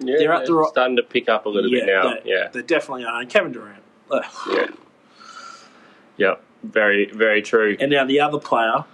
Yeah, 0.00 0.16
They're 0.18 0.32
at 0.34 0.44
the 0.44 0.66
starting 0.72 0.96
to 0.96 1.02
pick 1.02 1.28
up 1.30 1.46
a 1.46 1.48
little 1.48 1.70
bit 1.70 1.86
now. 1.86 2.14
they, 2.14 2.20
Yeah, 2.30 2.48
they 2.48 2.62
definitely 2.62 3.04
are. 3.04 3.20
And 3.20 3.30
Kevin 3.30 3.52
Durant, 3.52 3.82
ugh. 4.10 4.24
yeah, 4.50 4.66
yeah. 6.16 6.34
Very, 6.62 7.06
very 7.12 7.42
true. 7.42 7.76
and 7.78 7.90
now 7.92 8.04
the 8.04 8.18
other 8.20 8.38
player, 8.40 8.84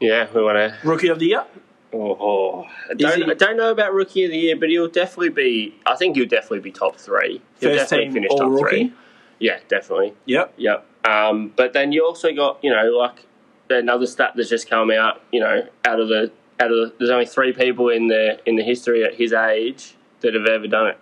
Yeah, 0.00 0.28
we 0.34 0.42
want 0.42 0.56
to. 0.56 0.78
rookie 0.88 1.08
of 1.08 1.18
the 1.18 1.26
year. 1.26 1.44
Oh. 1.92 2.64
I 2.90 2.94
don't, 2.94 3.16
he- 3.22 3.30
I 3.30 3.34
don't 3.34 3.56
know 3.56 3.70
about 3.70 3.92
rookie 3.92 4.24
of 4.24 4.30
the 4.30 4.36
year, 4.38 4.56
but 4.56 4.68
he'll 4.68 4.88
definitely 4.88 5.30
be. 5.30 5.74
I 5.86 5.96
think 5.96 6.16
he'll 6.16 6.28
definitely 6.28 6.60
be 6.60 6.70
top 6.72 6.96
three. 6.96 7.42
He'll 7.60 7.70
First 7.70 7.90
definitely 7.90 8.04
team 8.06 8.12
finish 8.14 8.30
all 8.30 8.38
top 8.38 8.50
rookie. 8.50 8.88
three. 8.88 8.92
Yeah, 9.40 9.58
definitely. 9.68 10.14
Yep. 10.26 10.54
Yep. 10.56 10.86
Um, 11.06 11.52
but 11.56 11.72
then 11.72 11.92
you 11.92 12.04
also 12.04 12.32
got, 12.34 12.62
you 12.62 12.70
know, 12.70 12.84
like 12.96 13.26
another 13.70 14.06
stat 14.06 14.32
that's 14.36 14.48
just 14.48 14.68
come 14.68 14.90
out. 14.90 15.22
You 15.32 15.40
know, 15.40 15.66
out 15.84 16.00
of 16.00 16.08
the 16.08 16.30
out 16.60 16.70
of 16.72 16.76
the, 16.76 16.94
there's 16.98 17.10
only 17.10 17.26
three 17.26 17.52
people 17.52 17.88
in 17.88 18.08
the 18.08 18.38
in 18.46 18.56
the 18.56 18.62
history 18.62 19.04
at 19.04 19.14
his 19.14 19.32
age 19.32 19.94
that 20.20 20.34
have 20.34 20.46
ever 20.46 20.66
done 20.66 20.88
it 20.88 20.98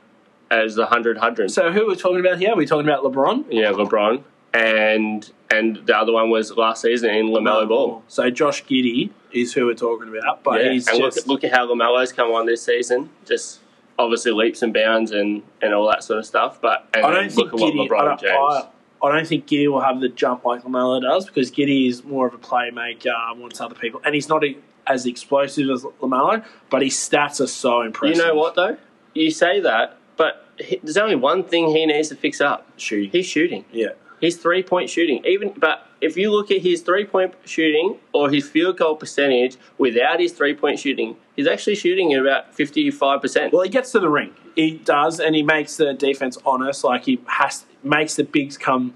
as 0.50 0.74
the 0.74 0.86
hundred 0.86 1.18
hundred. 1.18 1.50
So 1.50 1.72
who 1.72 1.82
are 1.86 1.88
we 1.88 1.96
talking 1.96 2.20
about 2.20 2.38
here? 2.38 2.52
Are 2.52 2.56
we 2.56 2.66
talking 2.66 2.88
about 2.88 3.02
LeBron? 3.04 3.46
yeah, 3.50 3.72
LeBron 3.72 4.22
and 4.54 5.30
and 5.50 5.76
the 5.86 5.96
other 5.96 6.12
one 6.12 6.30
was 6.30 6.50
last 6.56 6.82
season 6.82 7.10
in 7.10 7.26
Lamelo 7.26 7.68
Ball. 7.68 8.02
So 8.08 8.30
Josh 8.30 8.64
Giddey 8.64 9.10
is 9.32 9.52
who 9.52 9.66
we're 9.66 9.74
talking 9.74 10.08
about, 10.08 10.42
but 10.42 10.64
Yeah, 10.64 10.72
he's 10.72 10.88
and 10.88 10.98
look, 10.98 11.14
just 11.14 11.26
look 11.26 11.44
at 11.44 11.52
how 11.52 11.66
Lamelo's 11.66 12.12
come 12.12 12.32
on 12.32 12.46
this 12.46 12.62
season. 12.62 13.10
Just 13.24 13.60
obviously 13.98 14.32
leaps 14.32 14.62
and 14.62 14.74
bounds 14.74 15.12
and, 15.12 15.42
and 15.62 15.72
all 15.72 15.88
that 15.88 16.02
sort 16.04 16.18
of 16.18 16.26
stuff. 16.26 16.60
But 16.60 16.88
and 16.94 17.04
I 17.04 17.10
don't 17.12 17.32
think 17.32 17.48
at 17.48 17.54
Giddey. 17.54 17.90
I 17.90 18.04
don't, 18.04 18.20
James. 18.20 18.32
I, 18.32 18.68
I 19.02 19.12
don't 19.16 19.26
think 19.26 19.46
Giddey 19.46 19.70
will 19.70 19.80
have 19.80 20.00
the 20.00 20.08
jump 20.08 20.44
like 20.44 20.64
Lamelo 20.64 21.00
does 21.00 21.26
because 21.26 21.50
Giddey 21.50 21.88
is 21.88 22.02
more 22.02 22.26
of 22.26 22.34
a 22.34 22.38
playmaker, 22.38 23.14
um, 23.14 23.40
wants 23.40 23.60
other 23.60 23.74
people, 23.74 24.00
and 24.04 24.14
he's 24.14 24.28
not 24.28 24.42
a, 24.44 24.56
as 24.86 25.06
explosive 25.06 25.68
as 25.70 25.82
Lamelo, 26.00 26.44
but 26.70 26.82
his 26.82 26.94
stats 26.94 27.40
are 27.40 27.46
so 27.46 27.82
impressive. 27.82 28.16
you 28.16 28.22
know 28.26 28.34
what 28.34 28.54
though? 28.54 28.76
You 29.14 29.30
say 29.30 29.60
that, 29.60 29.98
but 30.16 30.46
he, 30.58 30.80
there's 30.82 30.96
only 30.96 31.16
one 31.16 31.44
thing 31.44 31.68
he 31.68 31.86
needs 31.86 32.08
to 32.08 32.16
fix 32.16 32.40
up. 32.40 32.66
Shooting. 32.76 33.10
He's 33.10 33.26
shooting. 33.26 33.64
Yeah. 33.72 33.90
His 34.20 34.36
three 34.36 34.62
point 34.62 34.88
shooting. 34.90 35.24
Even 35.26 35.52
but 35.56 35.86
if 36.00 36.16
you 36.16 36.30
look 36.32 36.50
at 36.50 36.62
his 36.62 36.82
three 36.82 37.04
point 37.04 37.34
shooting 37.44 37.96
or 38.12 38.30
his 38.30 38.48
field 38.48 38.78
goal 38.78 38.96
percentage 38.96 39.56
without 39.78 40.20
his 40.20 40.32
three 40.32 40.54
point 40.54 40.78
shooting, 40.78 41.16
he's 41.34 41.46
actually 41.46 41.74
shooting 41.74 42.12
at 42.12 42.20
about 42.20 42.54
fifty 42.54 42.90
five 42.90 43.20
percent. 43.20 43.52
Well, 43.52 43.62
he 43.62 43.70
gets 43.70 43.92
to 43.92 44.00
the 44.00 44.08
ring. 44.08 44.34
He 44.54 44.78
does, 44.78 45.20
and 45.20 45.34
he 45.34 45.42
makes 45.42 45.76
the 45.76 45.92
defense 45.92 46.38
honest. 46.46 46.82
Like 46.84 47.04
he 47.04 47.20
has 47.26 47.66
makes 47.82 48.16
the 48.16 48.24
bigs 48.24 48.56
come 48.56 48.94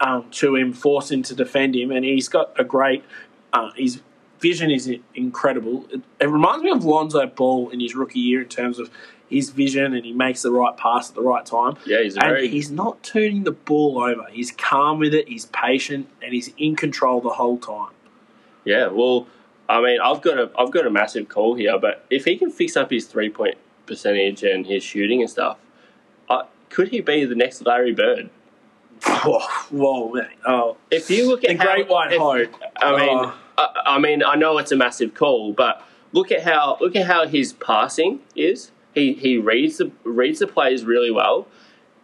um, 0.00 0.26
to 0.32 0.54
him, 0.56 0.72
force 0.72 1.10
him 1.10 1.22
to 1.24 1.34
defend 1.34 1.74
him, 1.74 1.90
and 1.90 2.04
he's 2.04 2.28
got 2.28 2.58
a 2.58 2.64
great. 2.64 3.04
Uh, 3.52 3.70
his 3.76 4.00
vision 4.40 4.70
is 4.70 4.90
incredible. 5.14 5.86
It, 5.90 6.00
it 6.20 6.28
reminds 6.28 6.62
me 6.62 6.70
of 6.70 6.84
Lonzo 6.84 7.26
Ball 7.26 7.70
in 7.70 7.80
his 7.80 7.94
rookie 7.94 8.20
year 8.20 8.42
in 8.42 8.48
terms 8.48 8.78
of 8.78 8.90
his 9.30 9.50
vision, 9.50 9.94
and 9.94 10.04
he 10.04 10.12
makes 10.12 10.42
the 10.42 10.50
right 10.50 10.76
pass 10.76 11.08
at 11.08 11.14
the 11.14 11.22
right 11.22 11.46
time. 11.46 11.76
Yeah, 11.86 12.02
he's 12.02 12.16
a 12.16 12.20
and 12.20 12.28
very 12.30 12.48
he's 12.48 12.70
not 12.70 13.02
turning 13.02 13.44
the 13.44 13.52
ball 13.52 14.02
over. 14.02 14.26
He's 14.30 14.50
calm 14.50 14.98
with 14.98 15.14
it. 15.14 15.28
He's 15.28 15.46
patient, 15.46 16.08
and 16.22 16.34
he's 16.34 16.52
in 16.58 16.76
control 16.76 17.20
the 17.20 17.30
whole 17.30 17.56
time. 17.58 17.92
Yeah, 18.64 18.88
well, 18.88 19.26
I 19.68 19.80
mean, 19.80 20.00
I've 20.00 20.20
got 20.20 20.36
a 20.38 20.50
I've 20.58 20.70
got 20.70 20.86
a 20.86 20.90
massive 20.90 21.28
call 21.28 21.54
here, 21.54 21.78
but 21.78 22.04
if 22.10 22.24
he 22.26 22.36
can 22.36 22.50
fix 22.50 22.76
up 22.76 22.90
his 22.90 23.06
three 23.06 23.30
point 23.30 23.56
percentage 23.86 24.42
and 24.42 24.66
his 24.66 24.82
shooting 24.82 25.20
and 25.22 25.30
stuff, 25.30 25.56
uh, 26.28 26.42
could 26.68 26.88
he 26.88 27.00
be 27.00 27.24
the 27.24 27.34
next 27.34 27.64
Larry 27.64 27.92
Bird? 27.94 28.28
Whoa, 29.06 29.38
whoa, 29.70 30.12
man. 30.12 30.28
Oh, 30.46 30.76
If 30.90 31.08
you 31.10 31.26
look 31.26 31.42
at 31.44 31.56
The 31.56 31.64
how, 31.64 31.72
great 31.74 31.88
white 31.88 32.16
hope. 32.18 32.54
I 32.76 32.90
mean, 32.96 33.08
Oh. 33.18 33.34
I, 33.56 33.68
I 33.94 33.98
mean, 33.98 34.22
I 34.22 34.34
know 34.36 34.58
it's 34.58 34.72
a 34.72 34.76
massive 34.76 35.14
call, 35.14 35.52
but 35.54 35.82
look 36.12 36.30
at 36.30 36.42
how 36.42 36.76
look 36.80 36.94
at 36.96 37.06
how 37.06 37.26
his 37.26 37.52
passing 37.54 38.20
is. 38.36 38.70
He 39.00 39.14
he 39.14 39.38
reads 39.38 39.78
the 39.78 39.90
reads 40.04 40.40
the 40.40 40.46
plays 40.46 40.84
really 40.84 41.10
well. 41.10 41.46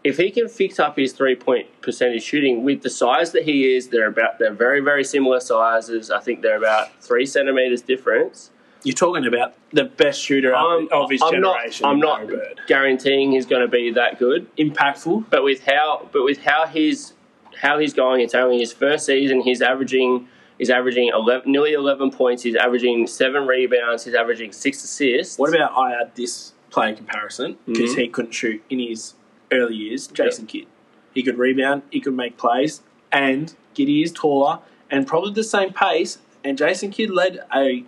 If 0.02 0.18
he 0.18 0.30
can 0.30 0.48
fix 0.48 0.78
up 0.78 0.96
his 0.96 1.12
three 1.12 1.34
point 1.34 1.66
percentage 1.82 2.22
shooting 2.22 2.64
with 2.64 2.82
the 2.82 2.90
size 2.90 3.32
that 3.32 3.42
he 3.44 3.74
is, 3.74 3.88
they're 3.88 4.08
about 4.08 4.38
they're 4.38 4.54
very 4.54 4.80
very 4.80 5.04
similar 5.04 5.40
sizes. 5.40 6.10
I 6.10 6.20
think 6.20 6.42
they're 6.42 6.56
about 6.56 7.02
three 7.02 7.26
centimeters 7.26 7.82
difference. 7.82 8.50
You're 8.82 8.94
talking 8.94 9.26
about 9.26 9.54
the 9.72 9.84
best 9.84 10.20
shooter 10.20 10.54
I'm, 10.54 10.88
of 10.92 11.10
his 11.10 11.20
I'm 11.20 11.32
generation. 11.32 11.82
Not, 11.82 11.90
I'm 11.90 11.98
not 11.98 12.26
Bird. 12.28 12.60
guaranteeing 12.68 13.32
he's 13.32 13.44
going 13.46 13.62
to 13.62 13.68
be 13.68 13.90
that 13.92 14.18
good, 14.18 14.46
impactful. 14.56 15.24
but 15.28 15.42
with 15.42 15.64
how 15.64 16.08
but 16.12 16.22
with 16.22 16.38
how 16.44 16.66
he's 16.66 17.12
how 17.60 17.78
he's 17.78 17.92
going, 17.92 18.20
it's 18.20 18.34
only 18.34 18.58
his 18.60 18.72
first 18.72 19.06
season. 19.06 19.40
He's 19.40 19.60
averaging 19.60 20.28
he's 20.56 20.70
averaging 20.70 21.10
11, 21.12 21.50
nearly 21.50 21.72
eleven 21.72 22.10
points. 22.10 22.42
He's 22.44 22.54
averaging 22.54 23.06
seven 23.08 23.46
rebounds. 23.46 24.04
He's 24.04 24.14
averaging 24.14 24.52
six 24.52 24.84
assists. 24.84 25.36
What 25.36 25.52
about 25.52 25.72
I 25.76 26.00
add 26.00 26.14
this 26.14 26.52
player 26.70 26.94
comparison 26.94 27.56
because 27.66 27.94
Mhm. 27.94 27.98
he 27.98 28.08
couldn't 28.08 28.32
shoot 28.32 28.62
in 28.70 28.78
his 28.78 29.14
early 29.52 29.74
years. 29.76 30.06
Jason 30.08 30.46
Kidd, 30.46 30.66
he 31.14 31.22
could 31.22 31.38
rebound, 31.38 31.82
he 31.90 32.00
could 32.00 32.14
make 32.14 32.36
plays, 32.36 32.82
and 33.12 33.54
Giddey 33.74 34.02
is 34.02 34.12
taller 34.12 34.58
and 34.90 35.06
probably 35.06 35.32
the 35.32 35.44
same 35.44 35.72
pace. 35.72 36.18
And 36.44 36.56
Jason 36.58 36.90
Kidd 36.90 37.10
led 37.10 37.40
a 37.54 37.84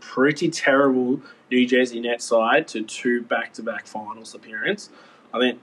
pretty 0.00 0.48
terrible 0.50 1.20
New 1.50 1.66
Jersey 1.66 2.00
Nets 2.00 2.24
side 2.24 2.68
to 2.68 2.82
two 2.82 3.22
back-to-back 3.22 3.86
finals 3.86 4.34
appearance. 4.34 4.90
I 5.32 5.38
think 5.38 5.60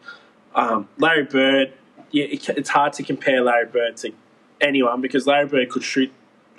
um, 0.56 0.88
Larry 0.98 1.24
Bird. 1.24 1.74
Yeah, 2.12 2.25
it, 2.25 2.48
it's 2.50 2.70
hard 2.70 2.94
to 2.94 3.03
compare 3.03 3.41
Larry 3.41 3.65
Bird 3.67 3.98
to 3.98 4.12
anyone 4.62 5.01
because 5.01 5.27
Larry 5.27 5.46
Bird 5.48 5.70
could 5.70 5.84
shoot 5.84 6.12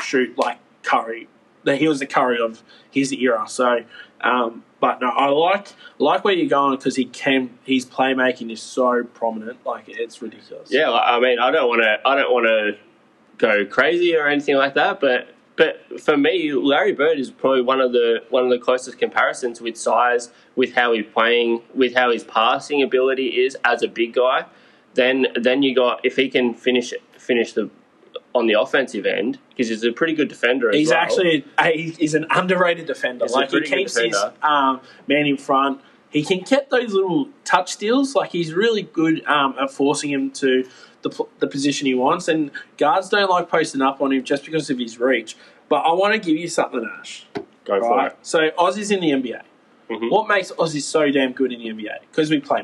shoot 0.02 0.36
like 0.38 0.58
Curry. 0.82 1.28
He 1.64 1.86
was 1.88 1.98
the 1.98 2.06
Curry 2.06 2.38
of 2.40 2.62
his 2.90 3.12
era. 3.12 3.44
So, 3.48 3.84
um, 4.20 4.64
but 4.80 5.00
no, 5.00 5.08
I 5.08 5.28
like 5.28 5.68
like 5.98 6.24
where 6.24 6.34
you're 6.34 6.48
going 6.48 6.76
because 6.76 6.96
he 6.96 7.04
can. 7.04 7.58
His 7.64 7.84
playmaking 7.84 8.52
is 8.52 8.62
so 8.62 9.04
prominent. 9.04 9.64
Like 9.66 9.84
it's 9.88 10.22
ridiculous. 10.22 10.70
Yeah, 10.70 10.90
I 10.90 11.18
mean, 11.20 11.38
I 11.38 11.50
don't 11.50 11.68
want 11.68 11.82
to 11.82 11.98
I 12.06 12.14
don't 12.14 12.32
want 12.32 12.46
to 12.46 12.78
go 13.38 13.66
crazy 13.66 14.16
or 14.16 14.26
anything 14.26 14.56
like 14.56 14.74
that, 14.74 15.00
but 15.00 15.34
but 15.56 16.00
for 16.00 16.16
me, 16.16 16.52
Larry 16.52 16.92
Bird 16.92 17.18
is 17.18 17.30
probably 17.30 17.62
one 17.62 17.80
of 17.80 17.92
the 17.92 18.22
one 18.30 18.44
of 18.44 18.50
the 18.50 18.58
closest 18.58 18.98
comparisons 18.98 19.60
with 19.60 19.76
size, 19.76 20.30
with 20.54 20.74
how 20.74 20.92
he's 20.92 21.06
playing, 21.12 21.62
with 21.74 21.94
how 21.94 22.12
his 22.12 22.22
passing 22.22 22.82
ability 22.82 23.44
is 23.44 23.56
as 23.64 23.82
a 23.82 23.88
big 23.88 24.14
guy. 24.14 24.46
Then 24.94 25.26
then 25.34 25.64
you 25.64 25.74
got 25.74 26.04
if 26.04 26.16
he 26.16 26.28
can 26.28 26.54
finish 26.54 26.94
finish 27.16 27.52
the 27.52 27.70
on 28.34 28.46
the 28.46 28.54
offensive 28.60 29.06
end 29.06 29.38
because 29.50 29.68
he's 29.68 29.84
a 29.84 29.92
pretty 29.92 30.14
good 30.14 30.28
defender. 30.28 30.68
As 30.70 30.74
He's 30.76 30.88
well. 30.90 30.98
actually 30.98 31.44
a, 31.58 31.72
he's 31.72 32.14
an 32.14 32.26
underrated 32.30 32.86
defender. 32.86 33.24
He's 33.24 33.34
like 33.34 33.50
he 33.50 33.60
keeps 33.62 33.98
his 33.98 34.16
um, 34.42 34.80
man 35.06 35.26
in 35.26 35.36
front. 35.36 35.80
He 36.10 36.24
can 36.24 36.40
get 36.40 36.70
those 36.70 36.92
little 36.92 37.28
touch 37.44 37.72
steals. 37.72 38.14
Like 38.14 38.30
he's 38.30 38.52
really 38.54 38.82
good 38.82 39.24
um, 39.26 39.54
at 39.60 39.70
forcing 39.70 40.10
him 40.10 40.30
to 40.32 40.66
the, 41.02 41.24
the 41.38 41.46
position 41.46 41.86
he 41.86 41.94
wants. 41.94 42.28
And 42.28 42.50
guards 42.76 43.08
don't 43.10 43.28
like 43.30 43.48
posting 43.48 43.82
up 43.82 44.00
on 44.00 44.12
him 44.12 44.24
just 44.24 44.44
because 44.44 44.70
of 44.70 44.78
his 44.78 44.98
reach. 44.98 45.36
But 45.68 45.80
I 45.80 45.92
want 45.92 46.14
to 46.14 46.18
give 46.18 46.38
you 46.38 46.48
something, 46.48 46.88
Ash. 46.98 47.26
go 47.64 47.80
for 47.80 48.06
it. 48.06 48.16
So 48.22 48.50
Aussies 48.58 48.90
in 48.90 49.00
the 49.00 49.10
NBA. 49.10 49.42
Mhm. 49.90 50.10
What 50.10 50.28
makes 50.28 50.50
Aussies 50.52 50.82
so 50.82 51.10
damn 51.10 51.32
good 51.32 51.52
in 51.52 51.60
the 51.60 51.68
NBA? 51.68 52.00
Because 52.10 52.30
we 52.30 52.40
play 52.40 52.62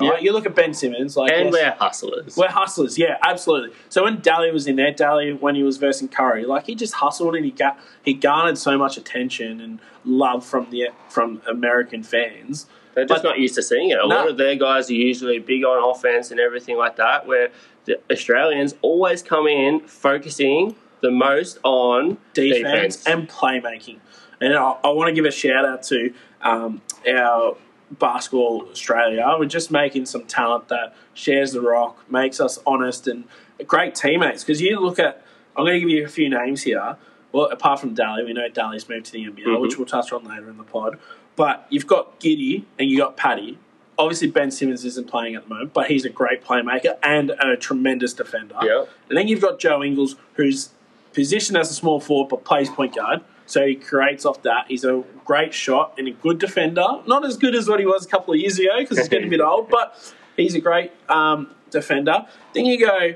make. 0.00 0.10
Yeah. 0.12 0.18
You 0.20 0.32
look 0.32 0.46
at 0.46 0.54
Ben 0.54 0.74
Simmons, 0.74 1.16
like 1.16 1.32
And 1.32 1.46
yes, 1.46 1.52
we're 1.52 1.70
hustlers. 1.86 2.36
we're 2.36 2.48
hustlers, 2.48 2.98
yeah, 2.98 3.18
absolutely. 3.26 3.74
So 3.88 4.04
when 4.04 4.18
Delly 4.18 4.52
was 4.52 4.66
in 4.66 4.76
there, 4.76 4.92
Delly 4.92 5.38
when 5.38 5.54
he 5.54 5.62
was 5.62 5.76
versing 5.76 6.08
Curry, 6.08 6.44
like 6.44 6.66
he 6.66 6.74
just 6.74 6.94
hustled 6.94 7.34
and 7.36 7.44
he 7.44 7.50
got 7.50 7.78
he 8.02 8.14
garnered 8.14 8.58
so 8.58 8.76
much 8.78 8.96
attention 8.96 9.60
and 9.60 9.78
love 10.04 10.44
from 10.44 10.70
the 10.70 10.88
from 11.08 11.42
American 11.48 12.02
fans. 12.02 12.66
They're 12.94 13.04
just 13.04 13.22
But- 13.22 13.28
not 13.28 13.38
used 13.38 13.54
to 13.54 13.62
seeing 13.62 13.90
it. 13.90 13.98
A 13.98 14.06
No. 14.08 14.14
lot 14.16 14.28
of 14.28 14.36
their 14.38 14.56
guys 14.56 14.90
are 14.90 14.94
usually 14.94 15.38
big 15.38 15.64
on 15.64 15.82
offense 15.90 16.30
and 16.30 16.40
everything 16.40 16.76
like 16.76 16.96
that, 16.96 17.26
where 17.26 17.50
the 17.84 18.00
Australians 18.10 18.74
always 18.82 19.22
come 19.22 19.46
in 19.46 19.80
focusing 19.80 20.74
the 21.00 21.10
most 21.12 21.58
on 21.62 22.18
defense, 22.34 22.96
defense. 22.96 23.06
and 23.06 23.28
playmaking. 23.28 23.98
And 24.40 24.54
I, 24.54 24.74
I 24.84 24.88
want 24.90 25.08
to 25.08 25.12
give 25.14 25.24
a 25.24 25.30
shout 25.30 25.64
out 25.64 25.82
to 25.84 26.12
um, 26.42 26.82
our 27.08 27.56
basketball 27.90 28.68
Australia. 28.70 29.24
We're 29.38 29.46
just 29.46 29.70
making 29.70 30.06
some 30.06 30.24
talent 30.24 30.68
that 30.68 30.94
shares 31.14 31.52
the 31.52 31.60
rock, 31.60 32.10
makes 32.10 32.40
us 32.40 32.58
honest 32.66 33.06
and 33.08 33.24
great 33.66 33.94
teammates. 33.94 34.44
Because 34.44 34.60
you 34.60 34.78
look 34.80 34.98
at, 34.98 35.22
I'm 35.56 35.64
going 35.64 35.74
to 35.74 35.80
give 35.80 35.88
you 35.90 36.04
a 36.04 36.08
few 36.08 36.28
names 36.28 36.62
here. 36.62 36.96
Well, 37.32 37.46
apart 37.46 37.80
from 37.80 37.94
Delly, 37.94 38.24
we 38.24 38.32
know 38.32 38.48
Delly's 38.48 38.88
moved 38.88 39.06
to 39.06 39.12
the 39.12 39.24
NBL, 39.24 39.56
Mhm. 39.56 39.60
which 39.60 39.76
we'll 39.78 39.86
touch 39.86 40.12
on 40.12 40.24
later 40.24 40.48
in 40.48 40.56
the 40.56 40.64
pod. 40.64 40.98
But 41.36 41.66
you've 41.70 41.86
got 41.86 42.18
Giddey 42.20 42.64
and 42.78 42.88
you 42.90 42.98
got 42.98 43.16
Paddy. 43.16 43.58
Obviously, 43.98 44.28
Ben 44.28 44.50
Simmons 44.50 44.84
isn't 44.84 45.08
playing 45.08 45.34
at 45.34 45.42
the 45.44 45.48
moment, 45.48 45.72
but 45.74 45.88
he's 45.88 46.04
a 46.04 46.08
great 46.08 46.44
playmaker 46.44 46.96
and 47.02 47.30
a 47.40 47.56
tremendous 47.56 48.12
defender. 48.12 48.54
Yeah. 48.62 48.84
And 49.08 49.18
then 49.18 49.28
you've 49.28 49.40
got 49.40 49.58
Joe 49.58 49.82
Ingles, 49.82 50.14
who's 50.34 50.70
positioned 51.12 51.58
as 51.58 51.70
a 51.70 51.74
small 51.74 51.98
forward 52.00 52.28
but 52.28 52.44
plays 52.44 52.70
point 52.70 52.94
guard. 52.94 53.20
So 53.48 53.66
he 53.66 53.74
creates 53.74 54.24
off 54.24 54.42
that. 54.42 54.66
He's 54.68 54.84
a 54.84 55.02
great 55.24 55.52
shot 55.54 55.94
and 55.98 56.06
a 56.06 56.10
good 56.12 56.38
defender. 56.38 56.86
Not 57.06 57.24
as 57.24 57.36
good 57.36 57.54
as 57.54 57.68
what 57.68 57.80
he 57.80 57.86
was 57.86 58.04
a 58.04 58.08
couple 58.08 58.34
of 58.34 58.40
years 58.40 58.58
ago 58.58 58.68
because 58.78 58.98
he's 58.98 59.08
getting 59.08 59.26
a 59.28 59.30
bit 59.30 59.40
old, 59.40 59.68
but 59.70 60.14
he's 60.36 60.54
a 60.54 60.60
great 60.60 60.92
um, 61.08 61.50
defender. 61.70 62.26
Then 62.54 62.66
you 62.66 62.78
go 62.78 63.14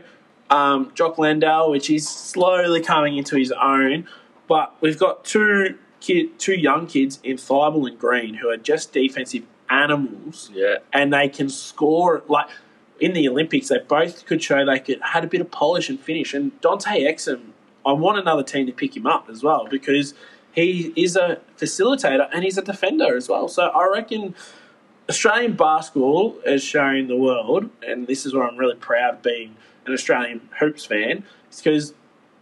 um, 0.48 0.90
Jock 0.94 1.18
Landale, 1.18 1.70
which 1.70 1.90
is 1.90 2.08
slowly 2.08 2.80
coming 2.80 3.16
into 3.16 3.36
his 3.36 3.52
own. 3.52 4.08
But 4.48 4.74
we've 4.80 4.98
got 4.98 5.24
two 5.24 5.78
kid, 6.00 6.38
two 6.38 6.54
young 6.54 6.86
kids 6.86 7.20
in 7.22 7.36
Thybulle 7.36 7.88
and 7.88 7.98
Green 7.98 8.34
who 8.34 8.48
are 8.48 8.56
just 8.56 8.92
defensive 8.92 9.44
animals 9.70 10.50
Yeah. 10.54 10.76
and 10.92 11.12
they 11.12 11.28
can 11.28 11.48
score 11.48 12.22
like 12.28 12.46
in 13.00 13.12
the 13.14 13.28
Olympics. 13.28 13.68
They 13.68 13.78
both 13.78 14.26
could 14.26 14.42
show 14.42 14.64
they 14.64 14.78
could 14.80 15.00
had 15.02 15.24
a 15.24 15.26
bit 15.26 15.40
of 15.40 15.50
polish 15.50 15.88
and 15.88 15.98
finish. 15.98 16.34
And 16.34 16.58
Dante 16.60 17.02
Exum, 17.02 17.40
I 17.84 17.92
want 17.92 18.18
another 18.18 18.42
team 18.42 18.66
to 18.66 18.72
pick 18.72 18.96
him 18.96 19.06
up 19.06 19.28
as 19.30 19.42
well 19.42 19.66
because 19.70 20.14
he 20.52 20.92
is 20.96 21.16
a 21.16 21.40
facilitator 21.58 22.28
and 22.32 22.44
he's 22.44 22.58
a 22.58 22.62
defender 22.62 23.16
as 23.16 23.28
well. 23.28 23.48
So 23.48 23.68
I 23.68 23.88
reckon 23.92 24.34
Australian 25.08 25.54
basketball 25.54 26.36
is 26.46 26.62
showing 26.62 27.08
the 27.08 27.16
world, 27.16 27.70
and 27.86 28.06
this 28.06 28.24
is 28.24 28.34
where 28.34 28.44
I'm 28.46 28.56
really 28.56 28.76
proud 28.76 29.14
of 29.14 29.22
being 29.22 29.56
an 29.86 29.92
Australian 29.92 30.48
hoops 30.60 30.84
fan. 30.84 31.24
It's 31.48 31.60
because 31.60 31.94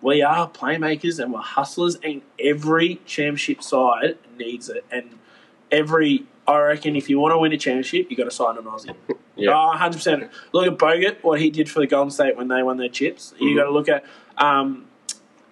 we 0.02 0.23
are 0.23 0.49
playmakers 0.49 1.18
and 1.23 1.32
we're 1.32 1.40
hustlers, 1.40 1.97
and 2.04 2.23
every 2.38 3.00
championship 3.06 3.62
side 3.62 4.18
needs 4.37 4.68
it. 4.68 4.85
And 4.90 5.18
every 5.70 6.26
I 6.47 6.59
reckon 6.59 6.97
if 6.97 7.09
you 7.09 7.20
want 7.20 7.32
to 7.32 7.38
win 7.38 7.52
a 7.52 7.56
championship, 7.56 8.09
you've 8.11 8.18
got 8.18 8.25
to 8.25 8.30
sign 8.32 8.59
an 8.59 8.64
Aussie. 8.64 8.94
Yeah. 9.37 9.50
Oh, 9.52 9.73
100%. 9.76 10.28
Look 10.52 10.66
at 10.66 10.76
Bogut, 10.78 11.23
what 11.23 11.40
he 11.40 11.49
did 11.49 11.70
for 11.70 11.78
the 11.78 11.87
Golden 11.87 12.11
State 12.11 12.37
when 12.37 12.49
they 12.49 12.62
won 12.64 12.76
their 12.76 12.88
chips. 12.88 13.32
You 13.38 13.50
Mhm. 13.50 13.56
got 13.56 13.64
to 13.64 13.70
look 13.70 13.88
at 13.88 14.04
um, 14.37 14.87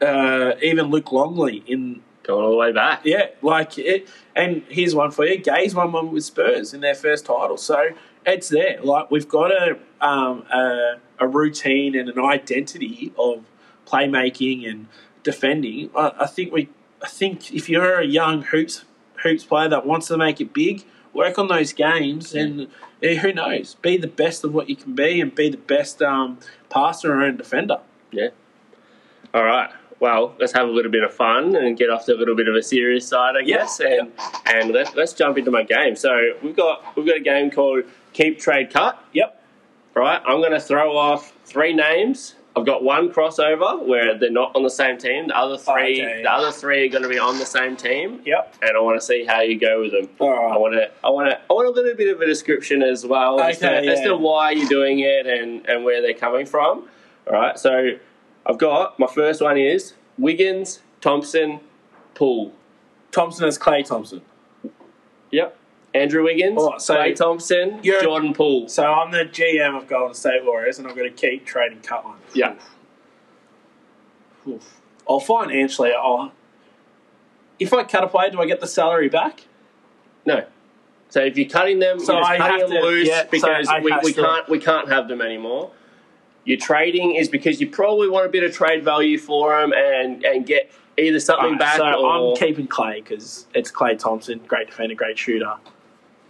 uh, 0.00 0.52
even 0.62 0.86
Luke 0.86 1.12
Longley 1.12 1.62
in 1.66 2.02
Going 2.28 2.44
all 2.44 2.50
the 2.50 2.56
way 2.58 2.72
back. 2.72 3.00
yeah, 3.04 3.28
like 3.40 3.78
it. 3.78 4.06
And 4.36 4.62
here's 4.68 4.94
one 4.94 5.10
for 5.10 5.24
you: 5.24 5.38
Gays 5.38 5.74
won 5.74 5.92
one 5.92 6.12
with 6.12 6.24
Spurs 6.24 6.74
in 6.74 6.82
their 6.82 6.94
first 6.94 7.24
title, 7.24 7.56
so 7.56 7.88
it's 8.26 8.50
there. 8.50 8.80
Like 8.82 9.10
we've 9.10 9.26
got 9.26 9.50
a 9.50 9.78
um, 10.06 10.44
a, 10.52 10.96
a 11.18 11.26
routine 11.26 11.94
and 11.94 12.06
an 12.10 12.18
identity 12.18 13.14
of 13.18 13.46
playmaking 13.86 14.68
and 14.68 14.88
defending. 15.22 15.88
I, 15.96 16.12
I 16.20 16.26
think 16.26 16.52
we, 16.52 16.68
I 17.02 17.08
think 17.08 17.50
if 17.50 17.66
you're 17.70 17.98
a 17.98 18.06
young 18.06 18.42
hoops 18.42 18.84
hoops 19.22 19.44
player 19.44 19.70
that 19.70 19.86
wants 19.86 20.08
to 20.08 20.18
make 20.18 20.38
it 20.38 20.52
big, 20.52 20.84
work 21.14 21.38
on 21.38 21.48
those 21.48 21.72
games, 21.72 22.34
and 22.34 22.68
eh, 23.02 23.14
who 23.14 23.32
knows, 23.32 23.76
be 23.76 23.96
the 23.96 24.06
best 24.06 24.44
of 24.44 24.52
what 24.52 24.68
you 24.68 24.76
can 24.76 24.94
be, 24.94 25.22
and 25.22 25.34
be 25.34 25.48
the 25.48 25.56
best 25.56 26.02
um, 26.02 26.38
passer 26.68 27.22
and 27.22 27.38
defender. 27.38 27.80
Yeah. 28.10 28.28
All 29.32 29.44
right. 29.44 29.70
Well, 30.00 30.34
let's 30.38 30.52
have 30.52 30.68
a 30.68 30.70
little 30.70 30.92
bit 30.92 31.02
of 31.02 31.12
fun 31.12 31.56
and 31.56 31.76
get 31.76 31.90
off 31.90 32.04
to 32.06 32.14
a 32.14 32.18
little 32.18 32.36
bit 32.36 32.46
of 32.48 32.54
a 32.54 32.62
serious 32.62 33.06
side, 33.06 33.34
I 33.36 33.40
Yeah, 33.40 33.56
guess. 33.58 33.80
And 33.80 34.12
and 34.46 34.70
let's 34.72 34.94
let's 34.94 35.12
jump 35.12 35.38
into 35.38 35.50
my 35.50 35.62
game. 35.64 35.96
So 35.96 36.34
we've 36.42 36.54
got 36.56 36.96
we've 36.96 37.06
got 37.06 37.16
a 37.16 37.20
game 37.20 37.50
called 37.50 37.84
Keep 38.12 38.38
Trade 38.38 38.70
Cut. 38.72 39.02
Yep. 39.12 39.34
Right. 39.94 40.22
I'm 40.26 40.38
going 40.40 40.52
to 40.52 40.60
throw 40.60 40.96
off 40.96 41.32
three 41.44 41.72
names. 41.74 42.36
I've 42.54 42.64
got 42.66 42.82
one 42.84 43.08
crossover 43.12 43.84
where 43.84 44.16
they're 44.18 44.30
not 44.30 44.54
on 44.54 44.62
the 44.62 44.70
same 44.70 44.96
team. 44.98 45.28
The 45.28 45.36
other 45.36 45.56
three, 45.58 46.02
Okay. 46.02 46.22
the 46.22 46.30
other 46.30 46.50
three 46.52 46.86
are 46.86 46.88
going 46.88 47.02
to 47.02 47.08
be 47.08 47.18
on 47.18 47.38
the 47.38 47.46
same 47.46 47.76
team. 47.76 48.20
Yep. 48.24 48.56
And 48.62 48.76
I 48.76 48.80
want 48.80 49.00
to 49.00 49.04
see 49.04 49.24
how 49.24 49.40
you 49.40 49.58
go 49.58 49.80
with 49.80 49.92
them. 49.92 50.08
All 50.20 50.30
right. 50.30 50.52
I 50.54 50.56
want 50.56 50.74
to, 50.74 50.90
I 51.04 51.10
want 51.10 51.30
to, 51.30 51.36
I 51.38 51.52
want 51.52 51.66
a 51.68 51.70
little 51.70 51.94
bit 51.96 52.14
of 52.14 52.20
a 52.20 52.26
description 52.26 52.82
as 52.82 53.04
well 53.06 53.40
as, 53.40 53.58
to, 53.58 53.78
Okay, 53.78 53.88
as 53.88 54.00
to 54.02 54.16
why 54.16 54.52
you're 54.52 54.68
doing 54.68 55.00
it 55.00 55.26
and, 55.26 55.68
and 55.68 55.84
where 55.84 56.00
they're 56.02 56.14
coming 56.14 56.46
from. 56.46 56.88
All 57.26 57.32
right, 57.32 57.58
so 57.58 57.90
I've 58.48 58.58
got 58.58 58.98
my 58.98 59.06
first 59.06 59.40
one 59.42 59.58
is 59.58 59.94
Wiggins, 60.16 60.80
Thompson, 61.00 61.60
Poole. 62.14 62.52
Thompson 63.12 63.46
as 63.46 63.58
Klay 63.58 63.84
Thompson. 63.86 64.22
Yep. 65.30 65.56
Andrew 65.94 66.24
Wiggins, 66.24 66.58
Oh, 66.60 66.76
so 66.78 66.94
Klay 66.96 67.14
Thompson, 67.14 67.82
Jordan 67.82 68.32
Poole. 68.34 68.68
So 68.68 68.84
I'm 68.84 69.10
the 69.10 69.24
GM 69.24 69.76
of 69.76 69.86
Golden 69.88 70.14
State 70.14 70.44
Warriors, 70.44 70.78
and 70.78 70.86
I'm 70.86 70.94
going 70.94 71.10
to 71.12 71.16
keep 71.16 71.46
trading 71.46 71.80
cut 71.80 72.04
one. 72.04 72.18
Yeah. 72.34 72.54
Oof. 74.46 74.80
I'll 75.08 75.20
financially. 75.20 75.92
I'll, 75.92 76.32
if 77.58 77.72
I 77.72 77.84
cut 77.84 78.04
a 78.04 78.08
player, 78.08 78.30
do 78.30 78.40
I 78.40 78.46
get 78.46 78.60
the 78.60 78.66
salary 78.66 79.08
back? 79.08 79.44
No. 80.26 80.44
So 81.08 81.20
if 81.22 81.38
you're 81.38 81.48
cutting 81.48 81.78
them, 81.78 81.98
So 81.98 82.18
I 82.18 82.36
cutting 82.36 82.60
have 82.60 82.68
them 82.68 82.82
to- 82.82 82.86
loose 82.86 83.08
yeah, 83.08 83.22
so 83.22 83.28
because 83.30 83.68
I 83.68 83.80
we, 83.80 83.92
we 84.04 84.12
can't 84.12 84.48
we 84.48 84.58
can't 84.58 84.88
have 84.90 85.08
them 85.08 85.22
anymore. 85.22 85.70
Your 86.48 86.56
trading 86.56 87.14
is 87.14 87.28
because 87.28 87.60
you 87.60 87.68
probably 87.68 88.08
want 88.08 88.24
a 88.24 88.30
bit 88.30 88.42
of 88.42 88.54
trade 88.54 88.82
value 88.82 89.18
for 89.18 89.60
them 89.60 89.74
and, 89.74 90.24
and 90.24 90.46
get 90.46 90.72
either 90.96 91.20
something 91.20 91.44
Alright, 91.44 91.58
back 91.58 91.76
so 91.76 92.02
or 92.02 92.30
I'm 92.30 92.36
keeping 92.36 92.66
Klay 92.66 93.04
because 93.04 93.46
it's 93.54 93.70
Klay 93.70 93.98
Thompson, 93.98 94.40
great 94.48 94.68
defender, 94.68 94.94
great 94.94 95.18
shooter. 95.18 95.56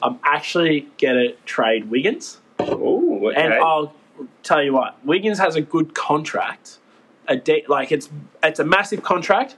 I'm 0.02 0.18
actually 0.24 0.88
going 1.00 1.14
to 1.14 1.36
trade 1.44 1.88
Wiggins, 1.88 2.40
Ooh, 2.60 3.28
okay. 3.28 3.40
and 3.40 3.54
I'll 3.54 3.94
tell 4.42 4.60
you 4.60 4.72
what, 4.72 4.98
Wiggins 5.06 5.38
has 5.38 5.54
a 5.54 5.60
good 5.60 5.94
contract. 5.94 6.78
A 7.28 7.36
de- 7.36 7.64
like 7.68 7.92
it's 7.92 8.10
it's 8.42 8.58
a 8.58 8.64
massive 8.64 9.04
contract, 9.04 9.54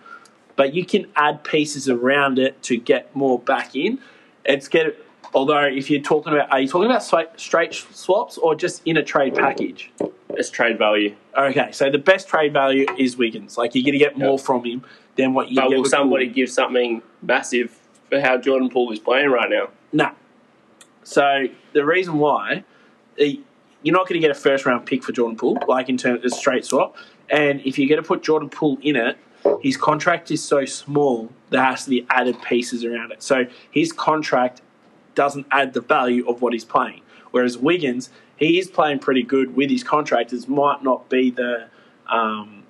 but 0.56 0.74
you 0.74 0.84
can 0.84 1.06
add 1.16 1.42
pieces 1.42 1.88
around 1.88 2.38
it 2.38 2.62
to 2.64 2.76
get 2.76 3.16
more 3.16 3.38
back 3.38 3.74
in. 3.74 3.98
It's 4.44 4.68
get 4.68 4.94
although 5.34 5.64
if 5.64 5.90
you're 5.90 6.00
talking 6.02 6.32
about 6.32 6.50
are 6.52 6.60
you 6.60 6.68
talking 6.68 6.90
about 6.90 7.02
straight 7.40 7.74
swaps 7.74 8.38
or 8.38 8.54
just 8.54 8.82
in 8.86 8.96
a 8.96 9.02
trade 9.02 9.34
package? 9.34 9.90
it's 10.30 10.48
trade 10.48 10.78
value. 10.78 11.14
Okay, 11.36 11.70
so 11.72 11.90
the 11.90 11.98
best 11.98 12.28
trade 12.28 12.52
value 12.52 12.86
is 12.96 13.16
Wiggins. 13.16 13.58
Like 13.58 13.74
you're 13.74 13.82
going 13.84 13.92
to 13.92 13.98
get 13.98 14.16
more 14.16 14.38
Yep. 14.38 14.40
from 14.40 14.64
him 14.64 14.84
than 15.16 15.34
what 15.34 15.48
you 15.50 15.56
But 15.56 15.70
get 15.70 15.76
will 15.78 15.84
somebody 15.84 16.26
Poole. 16.26 16.34
give 16.34 16.50
something 16.50 17.02
massive 17.20 17.76
for 18.08 18.20
how 18.20 18.38
Jordan 18.38 18.70
Poole 18.70 18.92
is 18.92 19.00
playing 19.00 19.28
right 19.30 19.50
now? 19.50 19.68
Nah. 19.92 20.12
So 21.02 21.46
the 21.72 21.84
reason 21.84 22.18
why 22.18 22.64
eh, 23.18 23.34
you're 23.82 23.92
not 23.94 24.08
going 24.08 24.20
to 24.20 24.26
get 24.26 24.30
a 24.30 24.38
first 24.40 24.66
round 24.66 24.86
pick 24.86 25.02
for 25.02 25.12
Jordan 25.12 25.36
Poole, 25.36 25.58
like 25.66 25.88
in 25.88 25.96
terms 25.96 26.24
of 26.24 26.32
straight 26.32 26.64
swap, 26.64 26.96
and 27.28 27.60
if 27.62 27.78
you're 27.78 27.88
going 27.88 28.00
to 28.02 28.06
put 28.06 28.22
Jordan 28.22 28.48
Poole 28.50 28.78
in 28.82 28.96
it, 28.96 29.18
his 29.60 29.76
contract 29.76 30.30
is 30.30 30.42
so 30.42 30.64
small 30.64 31.30
there 31.50 31.62
has 31.64 31.84
to 31.84 31.90
be 31.90 32.06
added 32.08 32.40
pieces 32.42 32.84
around 32.84 33.10
it. 33.10 33.22
So 33.22 33.46
his 33.70 33.92
contract 33.92 34.62
doesn't 35.14 35.46
add 35.50 35.72
the 35.72 35.80
value 35.80 36.28
of 36.28 36.42
what 36.42 36.52
he's 36.52 36.64
playing. 36.64 37.02
Whereas 37.30 37.56
Wiggins, 37.58 38.10
he 38.36 38.58
is 38.58 38.68
playing 38.68 38.98
pretty 39.00 39.22
good 39.22 39.54
with 39.56 39.70
his 39.70 39.84
contract. 39.84 40.32
It 40.32 40.48
might 40.48 40.82
not 40.82 41.08
be 41.08 41.30
the 41.30 41.68
um, 42.08 42.64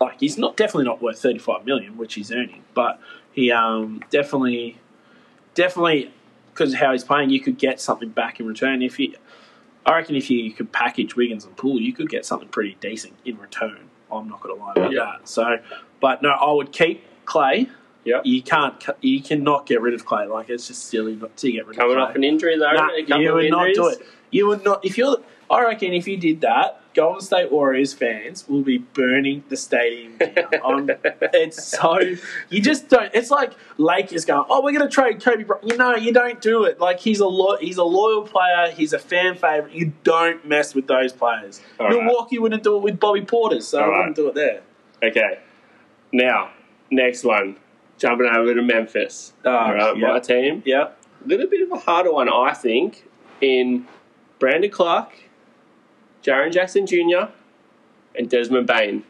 like 0.00 0.20
he's 0.20 0.38
not 0.38 0.56
definitely 0.56 0.84
not 0.84 1.02
worth 1.02 1.20
35 1.20 1.64
million, 1.64 1.96
which 1.96 2.14
he's 2.14 2.30
earning, 2.30 2.62
but 2.74 3.00
he 3.32 3.50
um, 3.50 4.02
definitely 4.10 4.78
definitely 5.54 6.12
because 6.58 6.72
of 6.74 6.80
how 6.80 6.90
he's 6.90 7.04
playing, 7.04 7.30
you 7.30 7.38
could 7.38 7.56
get 7.56 7.80
something 7.80 8.08
back 8.08 8.40
in 8.40 8.46
return. 8.46 8.82
If 8.82 8.98
you, 8.98 9.14
I 9.86 9.94
reckon, 9.94 10.16
if 10.16 10.28
you, 10.28 10.52
could 10.52 10.72
package 10.72 11.14
Wiggins 11.14 11.44
and 11.44 11.56
Poole, 11.56 11.80
you 11.80 11.92
could 11.92 12.08
get 12.08 12.26
something 12.26 12.48
pretty 12.48 12.76
decent 12.80 13.14
in 13.24 13.38
return. 13.38 13.78
I'm 14.10 14.28
not 14.28 14.40
going 14.40 14.56
to 14.58 14.64
lie 14.64 14.72
about 14.72 14.92
Yeah. 14.92 15.04
that. 15.04 15.28
So, 15.28 15.58
but 16.00 16.20
no, 16.20 16.30
I 16.30 16.50
would 16.50 16.72
keep 16.72 17.04
Klay. 17.26 17.70
Yep. 18.04 18.22
You 18.24 18.42
can't, 18.42 18.82
you 19.00 19.22
cannot 19.22 19.66
get 19.66 19.80
rid 19.82 19.92
of 19.94 20.06
Klay. 20.06 20.28
Like 20.28 20.48
it's 20.48 20.68
just 20.68 20.86
silly 20.86 21.16
not 21.16 21.36
to 21.38 21.52
get 21.52 21.66
rid 21.66 21.76
Coming 21.76 21.96
of 21.96 22.02
Klay. 22.02 22.08
off 22.10 22.16
an 22.16 22.24
injury 22.24 22.56
though, 22.58 22.70
Nah, 22.72 22.88
a 22.96 23.02
couple 23.02 23.22
you 23.22 23.32
would 23.34 23.50
not 23.50 23.74
do 23.74 23.88
it. 23.88 24.02
You 24.30 24.46
would 24.46 24.64
not. 24.64 24.84
If 24.84 24.96
you're, 24.98 25.18
I 25.50 25.62
reckon, 25.64 25.92
if 25.94 26.06
you 26.06 26.16
did 26.16 26.40
that, 26.42 26.80
Golden 26.94 27.20
State 27.20 27.52
Warriors 27.52 27.92
fans 27.94 28.48
will 28.48 28.62
be 28.62 28.78
burning 28.78 29.44
the 29.48 29.56
stadium 29.56 30.16
down. 30.18 30.90
It's 31.32 31.62
so 31.64 31.98
you 32.50 32.60
just 32.60 32.88
don't. 32.88 33.10
It's 33.14 33.30
like 33.30 33.52
Lakers 33.76 34.24
going, 34.24 34.44
"Oh, 34.50 34.62
we're 34.62 34.72
going 34.72 34.88
to 34.88 34.92
trade 34.94 35.22
Kobe 35.22 35.44
Bryant." 35.44 35.66
You 35.66 35.76
know, 35.76 35.94
you 35.94 36.12
don't 36.12 36.40
do 36.40 36.64
it. 36.64 36.80
Like 36.80 36.98
he's 37.00 37.20
a 37.20 37.26
lo- 37.26 37.56
he's 37.60 37.76
a 37.78 37.84
loyal 37.84 38.22
player. 38.22 38.70
He's 38.74 38.92
a 38.92 38.98
fan 38.98 39.34
favorite. 39.36 39.72
You 39.72 39.92
don't 40.04 40.44
mess 40.46 40.74
with 40.74 40.86
those 40.86 41.12
players. 41.12 41.60
All 41.78 41.86
right. 41.88 42.02
Milwaukee 42.04 42.38
wouldn't 42.38 42.62
do 42.62 42.76
it 42.76 42.82
with 42.82 42.98
Bobby 43.00 43.22
Portis, 43.22 43.62
so 43.64 43.78
All 43.78 43.84
I 43.84 43.88
right. 43.88 43.98
wouldn't 43.98 44.16
do 44.16 44.28
it 44.28 44.34
there. 44.34 44.62
Okay. 45.02 45.38
Now, 46.12 46.50
next 46.90 47.24
one. 47.24 47.56
Jumping 47.98 48.26
over 48.32 48.54
to 48.54 48.62
Memphis. 48.62 49.32
Oh, 49.44 49.50
right, 49.50 49.96
yeah. 49.96 50.06
my 50.08 50.20
team. 50.20 50.62
Yeah. 50.64 50.90
A 51.24 51.28
little 51.28 51.48
bit 51.48 51.62
of 51.62 51.72
a 51.72 51.80
harder 51.80 52.12
one, 52.12 52.28
I 52.28 52.54
think, 52.54 53.08
in 53.40 53.86
Brandon 54.38 54.70
Clarke, 54.70 55.24
Jaren 56.22 56.52
Jackson 56.52 56.86
Jr., 56.86 57.32
and 58.14 58.30
Desmond 58.30 58.66
Bane. 58.66 59.04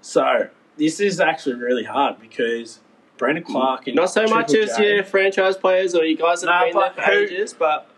So 0.00 0.48
this 0.76 1.00
is 1.00 1.20
actually 1.20 1.56
really 1.56 1.84
hard 1.84 2.20
because 2.20 2.80
Brandon 3.16 3.44
Clarke 3.44 3.86
and 3.86 3.96
Not 3.96 4.10
so 4.10 4.26
much 4.26 4.48
Triple 4.48 4.70
as 4.70 4.76
J- 4.76 4.94
your 4.96 5.04
franchise 5.04 5.56
players 5.56 5.94
or 5.94 6.04
you 6.04 6.16
guys 6.16 6.40
that 6.42 6.46
Nah, 6.48 6.64
have 6.64 6.72
been 6.72 6.80
there 6.80 6.92
for 6.92 7.10
ages, 7.12 7.54
but 7.54 7.88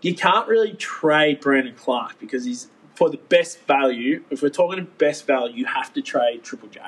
you 0.00 0.14
can't 0.14 0.48
really 0.48 0.72
trade 0.72 1.40
Brandon 1.40 1.74
Clarke 1.74 2.18
because 2.18 2.44
he's 2.44 2.68
for 2.94 3.10
the 3.10 3.18
best 3.18 3.60
value. 3.60 4.24
If 4.30 4.42
we're 4.42 4.48
talking 4.48 4.86
best 4.98 5.26
value, 5.26 5.56
you 5.56 5.64
have 5.66 5.92
to 5.94 6.02
trade 6.02 6.42
Triple 6.42 6.68
J. 6.68 6.80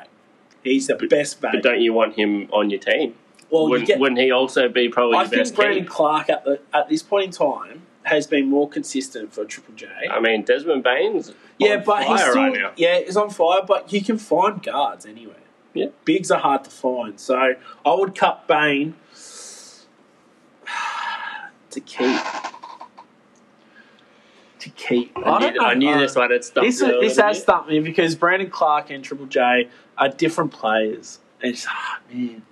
He's 0.62 0.87
the 0.87 0.96
best 0.96 1.40
value. 1.40 1.61
but 1.61 1.68
don't 1.68 1.81
you 1.81 1.92
want 1.92 2.14
him 2.14 2.48
on 2.53 2.70
your 2.70 2.81
team? 2.81 3.14
well, 3.53 3.68
wouldn't, 3.68 3.87
get, 3.87 3.98
wouldn't 4.01 4.18
he 4.18 4.31
also 4.31 4.68
be 4.68 4.88
probably 4.88 5.18
I 5.18 5.27
think 5.27 5.42
best 5.42 5.55
Brandon? 5.55 5.85
Clarke 5.85 6.31
at 6.31 6.44
the 6.44 6.61
at 6.72 6.88
this 6.88 7.03
point 7.03 7.27
in 7.27 7.33
time 7.33 7.83
has 8.05 8.27
been 8.27 8.48
more 8.48 8.68
consistent 8.68 9.33
for 9.33 9.44
Triple 9.44 9.75
J. 9.75 9.88
I 10.11 10.18
mean, 10.18 10.42
Desmond 10.42 10.83
Bane's 10.83 11.33
yeah, 11.59 11.77
on 11.77 11.85
but 11.85 11.98
he's 12.05 12.20
fire 12.20 12.31
still 12.31 12.42
right 12.42 12.53
now. 12.55 12.72
yeah, 12.77 13.01
he's 13.01 13.16
on 13.16 13.31
fire. 13.31 13.61
But 13.66 13.92
you 13.92 14.03
can 14.03 14.18
find 14.18 14.62
guards 14.62 15.07
anywhere. 15.07 15.37
Yeah. 15.75 15.87
bigs 16.05 16.31
are 16.31 16.40
hard 16.40 16.64
to 16.64 16.70
find. 16.70 17.18
So 17.20 17.37
I 17.37 17.94
would 17.94 18.14
cut 18.14 18.46
Bane 18.48 18.94
to 21.70 21.81
keep. 21.81 22.20
To 24.62 24.70
keep. 24.70 25.12
I, 25.18 25.40
don't 25.40 25.55
knew, 25.55 25.61
I 25.61 25.75
knew 25.75 25.98
this 25.98 26.14
one 26.14 26.31
had 26.31 26.44
stumped 26.44 26.68
This, 26.68 26.81
me 26.81 26.88
is, 26.88 27.01
this 27.01 27.16
has 27.18 27.37
bit. 27.37 27.42
stumped 27.42 27.68
me 27.68 27.81
because 27.81 28.14
Brandon 28.14 28.48
Clarke 28.48 28.90
and 28.90 29.03
Triple 29.03 29.27
J 29.27 29.68
are 29.98 30.09
different 30.09 30.53
players. 30.53 31.18
And 31.42 31.53
it's, 31.53 31.66
ah, 31.68 31.98
man. 32.12 32.42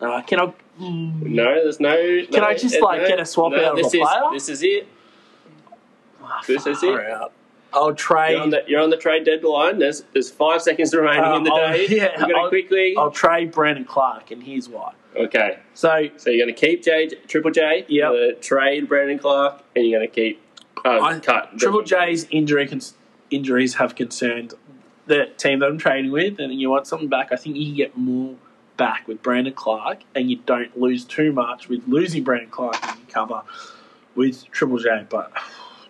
Uh, 0.00 0.22
can 0.22 0.40
I. 0.40 0.44
mm, 0.80 1.20
No, 1.22 1.44
there's 1.44 1.78
no. 1.78 1.94
Can 2.30 2.42
I 2.42 2.54
just, 2.54 2.80
like, 2.80 3.06
get 3.06 3.20
a 3.20 3.26
swap 3.26 3.52
out 3.52 3.72
of 3.72 3.76
this 3.76 3.92
a 3.92 3.98
is, 3.98 4.08
player? 4.08 4.22
This 4.32 4.48
is 4.48 4.62
it. 4.62 4.88
ah, 6.22 6.42
This 6.46 6.66
is 6.66 6.82
it. 6.82 7.00
out. 7.10 7.32
I'll 7.74 7.94
trade. 7.94 8.32
You're 8.32 8.40
on, 8.42 8.50
the, 8.50 8.62
you're 8.66 8.80
on 8.80 8.90
the 8.90 8.96
trade 8.96 9.24
deadline. 9.24 9.78
There's 9.78 10.04
there's 10.12 10.30
five 10.30 10.62
seconds 10.62 10.94
remaining 10.94 11.24
Uh, 11.24 11.36
in 11.36 11.42
the 11.44 11.50
I'll- 11.52 11.72
day. 11.72 11.86
yeah, 11.90 12.12
We're 12.18 12.26
going 12.26 12.34
I'll- 12.36 12.42
to 12.44 12.48
quickly. 12.48 12.94
I'll 12.98 13.10
trade 13.10 13.52
Brandon 13.52 13.84
Clarke, 13.84 14.30
and 14.30 14.42
here's 14.42 14.68
why. 14.68 14.92
okay, 15.16 15.58
So 15.74 16.08
so 16.16 16.30
you're 16.30 16.44
going 16.46 16.54
to 16.54 16.60
keep 16.60 16.82
J 16.82 17.08
Triple 17.28 17.50
J. 17.50 17.84
Yeah. 17.88 18.12
You're 18.12 18.34
trade 18.34 18.88
Brandon 18.88 19.18
Clarke, 19.18 19.62
and 19.76 19.86
you're 19.86 19.98
going 20.00 20.08
to 20.10 20.14
keep. 20.14 20.40
Uh, 20.84 21.00
I- 21.00 21.18
cut 21.20 21.58
Triple 21.58 21.82
J's 21.82 22.26
injury 22.30 22.66
cons- 22.66 22.94
injuries 23.30 23.74
have 23.74 23.94
concerned 23.94 24.54
the 25.06 25.26
team 25.36 25.58
that 25.60 25.66
I'm 25.66 25.78
trading 25.78 26.10
with, 26.12 26.38
and 26.38 26.52
you 26.54 26.70
want 26.70 26.86
something 26.86 27.08
back. 27.08 27.28
I 27.32 27.36
think 27.36 27.56
you 27.56 27.66
can 27.66 27.74
get 27.76 27.96
more 27.96 28.34
back 28.76 29.06
with 29.06 29.22
Brandon 29.22 29.52
Clarke, 29.52 30.00
and 30.14 30.30
you 30.30 30.36
don't 30.46 30.76
lose 30.78 31.04
too 31.04 31.32
much 31.32 31.68
with 31.68 31.86
losing 31.86 32.22
Brandon 32.24 32.48
Clarke 32.50 32.76
and 32.82 32.98
you 32.98 33.06
cover 33.12 33.42
with 34.14 34.44
Triple 34.50 34.78
J. 34.78 35.06
But 35.08 35.30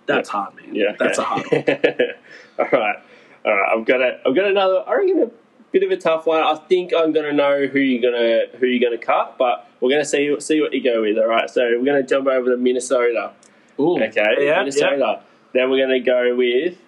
that's 0.07 0.29
hard, 0.29 0.55
man. 0.57 0.75
Yeah, 0.75 0.95
that's 0.99 1.19
a 1.19 1.25
hard 1.25 1.47
one. 1.51 1.65
all 2.59 2.67
right, 2.73 2.97
all 3.45 3.53
right. 3.55 3.77
I've 3.79 3.85
got 3.85 4.01
a, 4.01 4.21
I've 4.27 4.35
got 4.35 4.47
another. 4.47 4.85
I 4.87 4.95
reckon 4.97 5.23
a 5.23 5.31
bit 5.73 5.83
of 5.83 5.91
a 5.91 5.97
tough 5.97 6.27
one. 6.27 6.43
I 6.43 6.55
think 6.69 6.93
I'm 6.97 7.13
gonna 7.13 7.33
know 7.33 7.67
who 7.67 7.79
you're 7.79 8.03
gonna 8.03 8.59
who 8.59 8.67
you're 8.67 8.91
gonna 8.91 9.03
cut, 9.03 9.37
but 9.39 9.69
we're 9.81 9.91
gonna 9.91 10.05
see 10.05 10.35
see 10.41 10.61
what 10.61 10.73
you 10.73 10.83
go 10.83 11.03
with. 11.03 11.19
All 11.19 11.27
right, 11.27 11.49
so 11.49 11.63
we're 11.79 11.85
gonna 11.85 12.03
jump 12.03 12.27
over 12.27 12.51
to 12.51 12.57
Minnesota. 12.57 13.33
Ooh. 13.81 14.01
Okay, 14.03 14.35
Yeah, 14.41 14.59
Minnesota. 14.59 15.23
Then 15.55 15.71
we're 15.71 15.85
gonna 15.85 16.01
go 16.01 16.35
with 16.37 16.79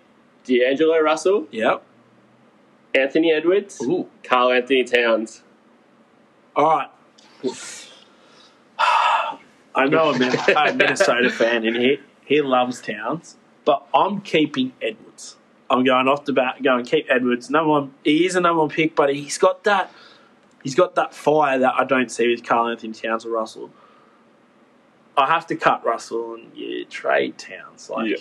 D'Angelo 0.44 0.98
Russell, 1.00 1.46
Yep. 1.50 1.82
Anthony 2.94 3.32
Edwards, 3.32 3.80
Ooh. 3.82 4.08
Carl 4.22 4.52
Anthony 4.52 4.84
Towns. 4.84 5.42
All 6.54 6.64
right. 6.76 6.88
I 9.76 9.86
know 9.86 10.12
I'm 10.12 10.22
a 10.22 10.72
Minnesota 10.74 11.30
fan 11.30 11.64
in 11.64 11.74
here. 11.74 11.98
He 12.24 12.40
loves 12.40 12.80
Towns, 12.80 13.36
but 13.64 13.86
I'm 13.94 14.20
keeping 14.20 14.72
Edwards. 14.80 15.36
I'm 15.70 15.84
going 15.84 16.08
off 16.08 16.24
the 16.24 16.32
bat, 16.32 16.62
going 16.62 16.84
keep 16.84 17.06
Edwards. 17.10 17.50
Number 17.50 17.70
one, 17.70 17.94
he 18.04 18.26
is 18.26 18.36
a 18.36 18.40
number 18.40 18.60
one 18.60 18.68
pick, 18.70 18.94
but 18.94 19.14
he's 19.14 19.38
got 19.38 19.64
that. 19.64 19.90
He's 20.62 20.74
got 20.74 20.94
that 20.94 21.12
fire 21.14 21.58
that 21.58 21.74
I 21.78 21.84
don't 21.84 22.10
see 22.10 22.28
with 22.28 22.42
Karl-Anthony 22.44 22.94
Towns 22.94 23.26
or 23.26 23.30
Russell. 23.30 23.70
I 25.16 25.26
have 25.26 25.46
to 25.48 25.56
cut 25.56 25.84
Russell 25.84 26.34
and 26.34 26.50
yeah, 26.54 26.84
trade 26.88 27.38
Towns. 27.38 27.90
Like, 27.90 28.08
Yeah. 28.10 28.16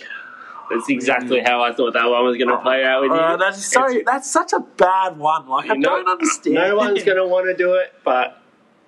That's 0.70 0.88
exactly 0.88 1.40
how 1.40 1.62
I 1.62 1.72
thought 1.74 1.92
that 1.92 2.08
one 2.08 2.24
was 2.24 2.38
going 2.38 2.48
to 2.48 2.56
play 2.56 2.84
out 2.84 3.02
with 3.02 3.10
you. 3.10 3.16
Uh, 3.16 3.36
that's 3.36 3.62
so. 3.66 3.84
It's- 3.86 4.02
That's 4.06 4.30
such 4.30 4.54
a 4.54 4.60
bad 4.60 5.18
one. 5.18 5.46
Like 5.46 5.68
I 5.70 5.74
No- 5.74 5.90
don't 5.90 6.08
understand. 6.08 6.54
No 6.54 6.76
one's 6.76 7.04
going 7.04 7.18
to 7.18 7.26
want 7.26 7.46
to 7.46 7.54
do 7.56 7.74
it, 7.74 7.92
but 8.02 8.40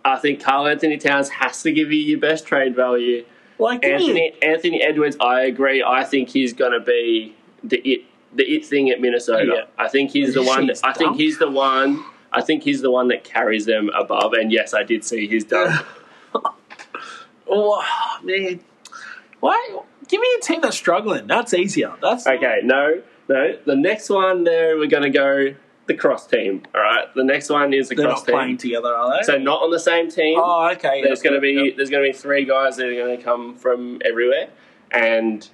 I 0.02 0.16
think 0.16 0.42
Karl-Anthony 0.42 0.96
Towns 0.96 1.28
has 1.28 1.62
to 1.64 1.72
give 1.72 1.92
you 1.92 1.98
your 2.00 2.18
best 2.18 2.46
trade 2.46 2.74
value. 2.74 3.26
Like 3.58 3.82
me- 3.82 3.92
Anthony 3.92 4.32
Anthony 4.42 4.82
Edwards, 4.82 5.16
I 5.20 5.42
agree. 5.42 5.82
I 5.82 6.04
think 6.04 6.28
he's 6.28 6.52
going 6.52 6.72
to 6.72 6.80
be 6.80 7.34
the 7.62 7.78
it 7.78 8.04
the 8.34 8.44
it 8.44 8.64
thing 8.66 8.90
at 8.90 9.00
Minnesota. 9.00 9.52
Yeah. 9.54 9.64
I 9.78 9.88
think 9.88 10.10
he's 10.10 10.34
the 10.34 10.42
one. 10.42 10.68
He's 10.68 10.82
I 10.82 10.92
think 10.92 11.16
he's 11.16 11.38
the 11.38 11.50
one. 11.50 12.04
I 12.32 12.42
think 12.42 12.64
he's 12.64 12.82
the 12.82 12.90
one 12.90 13.08
that 13.08 13.24
carries 13.24 13.64
them 13.66 13.90
above. 13.94 14.34
And 14.34 14.52
yes, 14.52 14.74
I 14.74 14.82
did 14.82 15.04
see 15.04 15.26
his 15.26 15.44
dunk. 15.44 15.84
Oh 17.48 17.82
man, 18.22 18.60
why? 19.40 19.78
Give 20.08 20.20
me 20.20 20.28
a 20.38 20.42
team 20.42 20.60
that's 20.60 20.76
struggling. 20.76 21.26
That's 21.26 21.54
easier. 21.54 21.94
That's 22.02 22.26
okay, 22.26 22.60
no, 22.62 23.02
no. 23.28 23.58
The 23.64 23.76
next 23.76 24.10
one 24.10 24.44
there, 24.44 24.76
we're 24.76 24.88
going 24.88 25.04
to 25.04 25.10
go 25.10 25.54
the 25.86 25.94
cross 25.94 26.26
team. 26.26 26.62
All 26.74 26.80
right, 26.80 27.06
the 27.14 27.24
next 27.24 27.48
one 27.48 27.72
is 27.72 27.88
the 27.88 27.94
They're 27.94 28.06
cross 28.06 28.20
not 28.20 28.26
team. 28.26 28.34
playing 28.34 28.56
together, 28.58 28.88
are 28.94 29.16
they? 29.18 29.22
So 29.24 29.38
not 29.38 29.62
on 29.62 29.70
the 29.70 29.78
same 29.80 30.10
team. 30.10 30.38
oh, 30.42 30.70
okay. 30.72 31.02
there's 31.02 31.22
going 31.22 31.34
to 31.34 31.40
be 31.40 31.52
yep. 31.52 31.76
there's 31.76 31.90
going 31.90 32.04
to 32.04 32.12
be 32.12 32.16
three 32.16 32.44
guys 32.44 32.76
that 32.76 32.86
are 32.88 32.94
going 32.94 33.16
to 33.16 33.22
come 33.22 33.56
from 33.56 34.00
everywhere, 34.04 34.48
and 34.90 35.48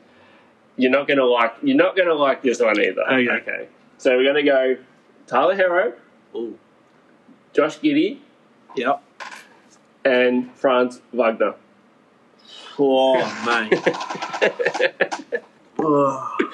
you're 0.76 0.90
not 0.90 1.06
going 1.06 1.18
to 1.18 1.26
like 1.26 1.54
you're 1.62 1.76
not 1.76 1.96
going 1.96 2.08
to 2.08 2.14
like 2.14 2.42
this 2.42 2.60
one 2.60 2.80
either. 2.80 3.02
Okay. 3.02 3.68
So 3.98 4.16
we're 4.16 4.24
going 4.24 4.44
to 4.44 4.50
go 4.50 4.76
Tyler 5.26 5.54
Herro, 5.54 5.92
Ooh. 6.34 6.58
Josh 7.52 7.78
Giddey, 7.78 8.18
Yep. 8.76 9.02
and 10.04 10.52
Franz 10.54 11.02
Wagner. 11.12 11.54
Oh 12.78 13.16
man. 13.46 13.70
oh. 15.78 16.36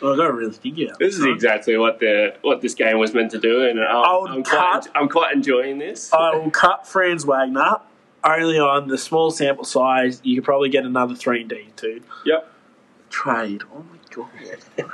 Oh, 0.00 0.12
I 0.14 0.16
gotta 0.16 0.32
really 0.32 0.52
think 0.52 0.78
about 0.78 0.98
This 0.98 1.16
is 1.18 1.24
exactly 1.24 1.76
what 1.76 1.98
the 1.98 2.34
what 2.42 2.60
this 2.60 2.74
game 2.74 2.98
was 2.98 3.14
meant 3.14 3.30
to 3.32 3.38
do, 3.38 3.66
and 3.68 3.80
I'm, 3.80 4.26
I'm 4.28 4.42
quite 4.44 4.82
cut- 4.84 4.88
I'm 4.94 5.08
quite 5.08 5.34
enjoying 5.34 5.78
this. 5.78 6.12
I 6.12 6.36
will 6.36 6.50
cut 6.50 6.86
Franz 6.86 7.24
Wagner 7.24 7.78
only 8.24 8.58
on 8.58 8.88
the 8.88 8.98
small 8.98 9.30
sample 9.30 9.64
size. 9.64 10.20
You 10.22 10.36
could 10.36 10.44
probably 10.44 10.68
get 10.68 10.84
another 10.84 11.14
three 11.14 11.40
and 11.40 11.50
D 11.50 11.68
too. 11.76 12.02
Yep. 12.26 12.52
Trade. 13.10 13.62
Oh 13.74 13.84
my 13.90 13.98
god, 14.14 14.28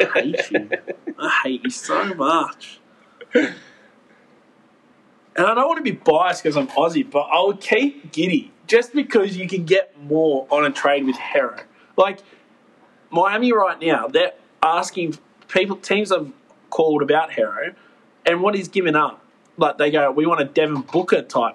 I 0.00 0.20
hate 0.20 0.50
you. 0.50 0.70
I 1.18 1.40
hate 1.44 1.64
you 1.64 1.70
so 1.70 2.14
much. 2.14 2.78
And 3.34 3.54
I 5.46 5.54
don't 5.54 5.66
want 5.66 5.78
to 5.78 5.82
be 5.82 5.90
biased 5.98 6.42
because 6.42 6.56
I'm 6.56 6.68
Aussie, 6.68 7.08
but 7.08 7.22
I 7.22 7.42
would 7.44 7.60
keep 7.60 8.12
Giddey 8.12 8.50
just 8.68 8.92
because 8.94 9.36
you 9.36 9.48
can 9.48 9.64
get 9.64 10.00
more 10.00 10.46
on 10.50 10.64
a 10.64 10.70
trade 10.70 11.04
with 11.04 11.16
Herro. 11.16 11.60
Like 11.96 12.20
Miami 13.10 13.52
right 13.52 13.80
now, 13.80 14.06
they're 14.06 14.32
asking 14.64 15.18
people 15.48 15.76
teams 15.76 16.10
have 16.10 16.32
called 16.70 17.02
about 17.02 17.30
Herro, 17.30 17.74
and 18.26 18.42
what 18.42 18.54
he's 18.54 18.68
given 18.68 18.96
up. 18.96 19.20
Like 19.56 19.78
they 19.78 19.90
go, 19.90 20.10
we 20.10 20.26
want 20.26 20.40
a 20.40 20.44
Devin 20.44 20.82
Booker 20.82 21.22
type 21.22 21.54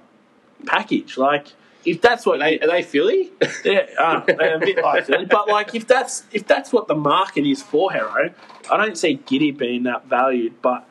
package. 0.66 1.18
Like 1.18 1.48
if 1.86 2.02
that's 2.02 2.26
what 2.26 2.42
Are 2.42 2.50
they, 2.50 2.60
are 2.60 2.68
they 2.68 2.84
Philly? 2.84 3.32
yeah, 3.66 3.86
uh, 3.98 4.22
a 4.28 4.60
bit 4.60 4.82
like 4.82 5.06
Philly. 5.06 5.26
But 5.26 5.48
like, 5.48 5.74
if 5.76 5.88
that's 5.88 6.24
if 6.32 6.46
that's 6.48 6.74
what 6.74 6.88
the 6.88 6.96
market 6.96 7.46
is 7.46 7.62
for 7.62 7.92
Herro, 7.92 8.34
I 8.72 8.78
don't 8.78 8.98
see 8.98 9.18
Giddey 9.18 9.58
being 9.58 9.84
that 9.84 10.06
valued. 10.06 10.62
But 10.62 10.88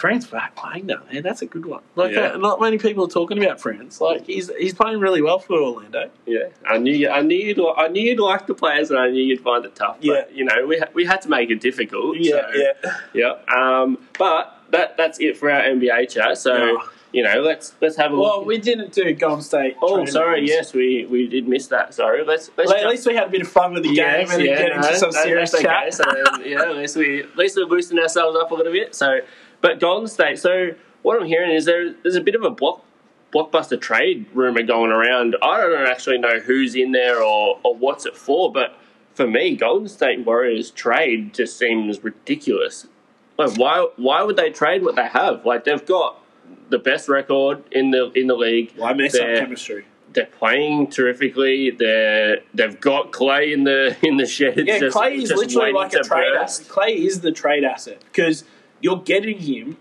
Franz 0.00 0.26
Wagner, 0.26 1.02
man, 1.12 1.22
that's 1.22 1.42
a 1.42 1.46
good 1.46 1.66
one. 1.66 1.82
Like, 1.94 2.12
Yeah. 2.12 2.32
uh, 2.32 2.38
not 2.38 2.60
many 2.60 2.78
people 2.78 3.04
are 3.04 3.08
talking 3.08 3.42
about 3.42 3.60
Franz. 3.60 4.00
Like, 4.00 4.26
he's 4.26 4.50
he's 4.58 4.74
playing 4.74 4.98
really 5.00 5.20
well 5.22 5.38
for 5.38 5.54
Orlando. 5.60 6.10
Yeah, 6.26 6.44
I 6.66 6.78
knew 6.78 6.92
you, 6.94 7.10
I 7.10 7.20
knew 7.20 7.36
you'd, 7.36 7.60
I 7.76 7.88
knew 7.88 8.02
you'd 8.02 8.18
like 8.20 8.46
the 8.46 8.54
players, 8.54 8.90
and 8.90 8.98
I 8.98 9.10
knew 9.10 9.22
you'd 9.22 9.42
find 9.42 9.64
it 9.64 9.74
tough. 9.74 9.98
Yeah. 10.00 10.14
but, 10.22 10.34
you 10.34 10.44
know, 10.44 10.66
we 10.66 10.78
ha- 10.78 10.88
we 10.94 11.04
had 11.04 11.20
to 11.22 11.28
make 11.28 11.50
it 11.50 11.60
difficult. 11.60 12.16
so, 12.16 12.20
yeah. 12.54 12.72
yeah. 13.12 13.32
Um, 13.54 13.98
but 14.18 14.56
that 14.70 14.96
that's 14.96 15.20
it 15.20 15.36
for 15.36 15.50
our 15.50 15.60
NBA 15.62 16.08
chat. 16.10 16.38
So 16.38 16.54
Yeah. 16.56 16.76
you 17.12 17.22
know, 17.24 17.40
let's 17.40 17.74
let's 17.80 17.96
have 17.96 18.12
a 18.12 18.16
Well, 18.16 18.38
look. 18.38 18.46
we 18.46 18.56
didn't 18.58 18.92
do 18.92 19.12
Golden 19.14 19.42
State. 19.42 19.76
oh, 19.82 20.04
sorry. 20.04 20.40
rooms. 20.40 20.48
Yes, 20.50 20.72
we 20.72 21.06
we 21.10 21.26
did 21.26 21.48
miss 21.48 21.66
that. 21.66 21.92
Sorry. 21.92 22.24
Let's 22.24 22.50
let's 22.56 22.70
Well, 22.70 22.80
at 22.80 22.88
least 22.88 23.04
we 23.06 23.14
had 23.16 23.26
a 23.26 23.30
bit 23.30 23.42
of 23.42 23.48
fun 23.48 23.74
with 23.74 23.82
the 23.82 23.88
game 23.88 23.96
Yes, 23.96 24.32
and 24.32 24.44
yeah, 24.44 24.56
get 24.58 24.70
into 24.76 24.90
no, 24.90 24.94
some 24.96 25.10
that- 25.10 25.24
serious 25.24 25.52
okay. 25.54 25.64
chat. 25.64 25.92
So 25.94 26.04
yeah, 26.44 26.62
at 26.62 26.76
least 26.76 26.96
we 26.96 27.20
at 27.24 27.36
least 27.36 27.56
we're 27.56 27.66
boosting 27.66 27.98
ourselves 27.98 28.38
up 28.40 28.50
a 28.52 28.54
little 28.54 28.72
bit. 28.72 28.94
So, 28.94 29.18
but 29.60 29.80
Golden 29.80 30.08
State. 30.08 30.38
So 30.38 30.70
what 31.02 31.20
I'm 31.20 31.26
hearing 31.26 31.50
is 31.52 31.64
there 31.64 31.94
there's 32.02 32.16
a 32.16 32.20
bit 32.20 32.34
of 32.34 32.42
a 32.42 32.50
block 32.50 32.84
blockbuster 33.32 33.80
trade 33.80 34.26
rumor 34.34 34.62
going 34.62 34.90
around. 34.90 35.36
I 35.42 35.60
don't 35.60 35.86
actually 35.86 36.18
know 36.18 36.40
who's 36.40 36.74
in 36.74 36.92
there 36.92 37.22
or 37.22 37.58
or 37.62 37.74
what's 37.74 38.06
it 38.06 38.16
for, 38.16 38.52
but 38.52 38.76
for 39.14 39.26
me, 39.26 39.56
Golden 39.56 39.88
State 39.88 40.24
Warriors 40.24 40.70
trade 40.70 41.34
just 41.34 41.58
seems 41.58 42.02
ridiculous. 42.02 42.86
Like 43.38 43.56
why 43.56 43.86
why 43.96 44.22
would 44.22 44.36
they 44.36 44.50
trade 44.50 44.82
what 44.82 44.96
they 44.96 45.06
have? 45.06 45.44
Like 45.46 45.64
they've 45.64 45.84
got 45.84 46.20
the 46.68 46.78
best 46.78 47.08
record 47.08 47.62
in 47.72 47.90
the 47.90 48.10
in 48.12 48.26
the 48.26 48.36
league. 48.36 48.72
Why 48.76 48.92
mess 48.92 49.14
up 49.14 49.20
They're- 49.20 49.38
chemistry? 49.40 49.84
they're 50.12 50.26
playing 50.26 50.88
terrifically. 50.88 51.70
They're 51.70 52.40
they've 52.52 52.80
got 52.80 53.12
Klay 53.12 53.52
in 53.52 53.62
the 53.64 53.96
in 54.02 54.16
the 54.16 54.26
shed. 54.26 54.58
Yeah, 54.66 54.80
just, 54.80 54.96
Klay 54.96 55.22
is 55.22 55.30
literally 55.30 55.72
like 55.72 55.92
a 55.92 56.00
trade 56.00 56.32
burst. 56.34 56.62
asset. 56.62 56.66
Klay 56.72 56.96
is 56.96 57.20
the 57.20 57.30
trade 57.30 57.62
asset 57.62 58.02
because 58.06 58.42
you're 58.80 59.00
getting 59.02 59.38
him 59.38 59.76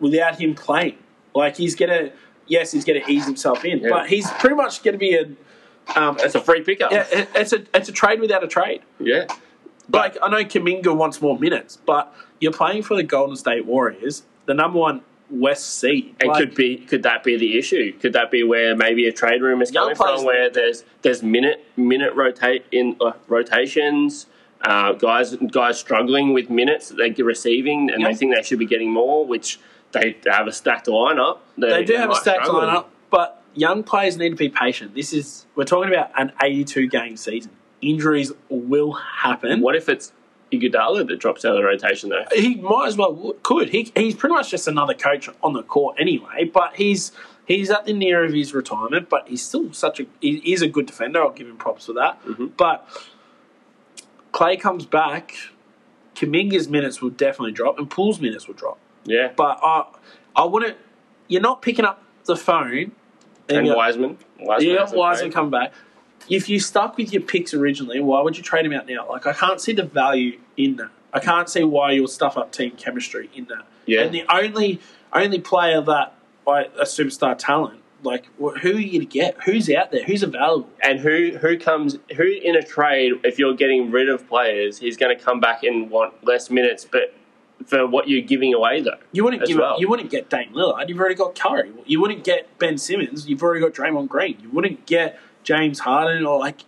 without 0.00 0.40
him 0.40 0.54
playing. 0.54 0.98
Like 1.34 1.56
he's 1.56 1.74
gonna, 1.74 2.10
yes, 2.46 2.72
he's 2.72 2.84
gonna 2.84 3.00
ease 3.08 3.24
himself 3.24 3.64
in, 3.64 3.78
Yeah. 3.80 3.90
but 3.90 4.08
he's 4.08 4.30
pretty 4.32 4.56
much 4.56 4.82
gonna 4.82 4.98
be 4.98 5.14
a, 5.14 5.24
um, 5.98 6.16
It's 6.20 6.34
a 6.34 6.40
free 6.40 6.62
pickup. 6.62 6.92
yeah, 6.92 7.06
it's 7.34 7.52
a 7.52 7.64
it's 7.74 7.88
a 7.88 7.92
trade 7.92 8.20
without 8.20 8.44
a 8.44 8.48
trade. 8.48 8.82
yeah. 8.98 9.26
Like 9.92 10.16
I 10.22 10.28
know 10.28 10.44
Kuminga 10.44 10.94
wants 10.96 11.20
more 11.20 11.38
minutes, 11.38 11.76
but 11.84 12.14
you're 12.40 12.52
playing 12.52 12.82
for 12.84 12.96
the 12.96 13.02
Golden 13.02 13.36
State 13.36 13.66
Warriors, 13.66 14.22
the 14.46 14.54
number 14.54 14.78
one 14.78 15.02
West 15.28 15.80
seed. 15.80 16.14
And 16.20 16.28
Like, 16.28 16.38
could 16.38 16.54
be 16.54 16.76
could 16.76 17.02
that 17.04 17.24
be 17.24 17.36
the 17.36 17.58
issue? 17.58 17.92
Could 17.98 18.12
that 18.12 18.30
be 18.30 18.42
where 18.42 18.76
maybe 18.76 19.06
a 19.08 19.12
trade 19.12 19.40
room 19.42 19.60
is 19.62 19.70
coming 19.70 19.94
from, 19.96 20.24
where 20.24 20.48
there's 20.50 20.84
there's 21.02 21.22
minute 21.22 21.64
minute 21.76 22.14
rotate 22.14 22.64
in 22.70 22.96
uh, 23.00 23.12
rotations, 23.28 24.26
uh, 24.62 24.92
guys 24.92 25.36
guys 25.50 25.78
struggling 25.78 26.32
with 26.32 26.50
minutes 26.50 26.88
that 26.90 27.14
they're 27.16 27.24
receiving, 27.24 27.90
and 27.90 28.00
Yeah. 28.02 28.08
they 28.08 28.14
think 28.14 28.34
they 28.34 28.42
should 28.42 28.58
be 28.58 28.66
getting 28.66 28.90
more, 28.90 29.24
which 29.26 29.58
they 29.92 30.16
have 30.26 30.46
a 30.46 30.52
stacked 30.52 30.86
lineup. 30.86 31.38
they 31.58 31.84
do 31.84 31.94
have 31.94 32.10
a 32.10 32.14
stacked 32.14 32.46
struggle. 32.46 32.62
lineup, 32.68 32.84
but 33.10 33.42
young 33.54 33.82
players 33.82 34.16
need 34.16 34.30
to 34.30 34.36
be 34.36 34.48
patient. 34.48 34.94
This 34.94 35.12
is 35.12 35.46
we're 35.54 35.64
talking 35.64 35.92
about 35.92 36.10
an 36.18 36.32
82 36.42 36.86
game 36.88 37.16
season. 37.16 37.50
Injuries 37.82 38.32
will 38.48 38.92
happen. 38.92 39.60
What 39.60 39.74
if 39.76 39.88
it's 39.88 40.12
Iguodala 40.52 41.06
that 41.08 41.18
drops 41.18 41.44
out 41.44 41.52
of 41.52 41.56
the 41.58 41.64
rotation 41.64 42.10
though? 42.10 42.24
he 42.32 42.54
might 42.56 42.86
as 42.86 42.96
well 42.96 43.34
could. 43.42 43.70
He, 43.70 43.90
he's 43.96 44.14
pretty 44.14 44.34
much 44.34 44.50
just 44.50 44.68
another 44.68 44.94
coach 44.94 45.28
on 45.42 45.52
the 45.54 45.62
court 45.62 45.96
anyway. 45.98 46.44
But 46.44 46.76
he's 46.76 47.10
he's 47.46 47.70
at 47.70 47.84
the 47.86 47.92
near 47.92 48.22
of 48.24 48.32
his 48.32 48.54
retirement. 48.54 49.08
But 49.08 49.26
he's 49.28 49.42
still 49.42 49.72
such 49.72 49.98
a 50.00 50.06
he 50.20 50.36
is 50.52 50.62
a 50.62 50.68
good 50.68 50.86
defender. 50.86 51.20
I'll 51.22 51.30
give 51.32 51.48
him 51.48 51.56
props 51.56 51.86
for 51.86 51.94
that. 51.94 52.22
Mm-hmm. 52.24 52.46
But 52.56 52.86
Klay 54.32 54.60
comes 54.60 54.86
back. 54.86 55.34
Kuminga's 56.14 56.68
minutes 56.68 57.00
will 57.00 57.10
definitely 57.10 57.52
drop, 57.52 57.78
and 57.78 57.88
Poole's 57.88 58.20
minutes 58.20 58.46
will 58.46 58.54
drop. 58.54 58.78
Yeah. 59.04 59.32
But 59.36 59.58
I 59.62 59.84
I 60.34 60.44
wouldn't. 60.44 60.76
You're 61.28 61.42
not 61.42 61.62
picking 61.62 61.84
up 61.84 62.02
the 62.24 62.36
phone. 62.36 62.92
And 63.48 63.66
go, 63.66 63.76
Wiseman. 63.76 64.18
Wiseman 64.38 64.74
yeah, 64.74 64.90
Wiseman 64.92 65.30
played. 65.30 65.34
come 65.34 65.50
back. 65.50 65.72
If 66.28 66.48
you 66.48 66.60
stuck 66.60 66.96
with 66.96 67.12
your 67.12 67.22
picks 67.22 67.52
originally, 67.52 68.00
why 68.00 68.22
would 68.22 68.36
you 68.36 68.42
trade 68.42 68.64
him 68.64 68.72
out 68.72 68.86
now? 68.86 69.08
Like, 69.08 69.26
I 69.26 69.32
can't 69.32 69.60
see 69.60 69.72
the 69.72 69.82
value 69.82 70.38
in 70.56 70.76
that. 70.76 70.90
I 71.12 71.18
can't 71.18 71.48
see 71.48 71.64
why 71.64 71.92
you'll 71.92 72.06
stuff 72.08 72.36
up 72.36 72.52
team 72.52 72.72
chemistry 72.72 73.28
in 73.34 73.46
that. 73.46 73.66
Yeah. 73.86 74.02
And 74.02 74.14
the 74.14 74.24
only 74.32 74.80
only 75.12 75.40
player 75.40 75.80
that 75.82 76.14
like 76.46 76.72
a 76.78 76.84
superstar 76.84 77.36
talent, 77.36 77.81
like 78.02 78.26
who 78.38 78.48
are 78.48 78.80
you 78.80 79.00
to 79.00 79.06
get? 79.06 79.36
Who's 79.44 79.70
out 79.70 79.90
there? 79.92 80.04
Who's 80.04 80.22
available? 80.22 80.68
And 80.82 81.00
who 81.00 81.38
who 81.38 81.58
comes 81.58 81.98
who 82.16 82.24
in 82.24 82.56
a 82.56 82.62
trade 82.62 83.12
if 83.24 83.38
you're 83.38 83.54
getting 83.54 83.90
rid 83.90 84.08
of 84.08 84.26
players, 84.28 84.78
he's 84.78 84.96
going 84.96 85.16
to 85.16 85.22
come 85.22 85.40
back 85.40 85.62
and 85.62 85.90
want 85.90 86.24
less 86.24 86.50
minutes, 86.50 86.84
but 86.90 87.14
for 87.66 87.86
what 87.86 88.08
you're 88.08 88.22
giving 88.22 88.52
away 88.52 88.80
though. 88.80 88.98
You 89.12 89.24
wouldn't 89.24 89.46
give 89.46 89.58
well. 89.58 89.76
you 89.78 89.88
wouldn't 89.88 90.10
get 90.10 90.28
Dame 90.28 90.52
Lillard. 90.52 90.88
You've 90.88 90.98
already 90.98 91.14
got 91.14 91.38
Curry. 91.38 91.70
You 91.86 92.00
wouldn't 92.00 92.24
get 92.24 92.58
Ben 92.58 92.76
Simmons. 92.76 93.28
You've 93.28 93.42
already 93.42 93.60
got 93.60 93.72
Draymond 93.72 94.08
Green. 94.08 94.38
You 94.42 94.50
wouldn't 94.50 94.84
get 94.86 95.18
James 95.44 95.80
Harden 95.80 96.26
or 96.26 96.38
like 96.38 96.62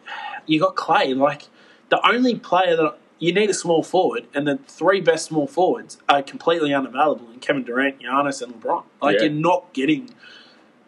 you 0.47 0.61
got 0.61 0.77
Klay. 0.77 1.17
Like 1.17 1.49
the 1.89 2.07
only 2.07 2.37
player 2.37 2.77
that 2.77 2.99
you 3.19 3.33
need 3.33 3.49
a 3.49 3.55
small 3.55 3.83
forward, 3.83 4.27
and 4.35 4.47
the 4.47 4.59
three 4.67 5.01
best 5.01 5.27
small 5.27 5.47
forwards 5.47 5.99
are 6.09 6.23
completely 6.23 6.75
unavailable 6.75 7.31
in 7.33 7.41
Kevin 7.41 7.63
Durant, 7.63 8.01
Giannis, 8.01 8.43
and 8.43 8.61
LeBron. 8.61 8.85
Like 9.01 9.17
Yeah. 9.17 9.23
you're 9.25 9.33
not 9.33 9.73
getting 9.73 10.11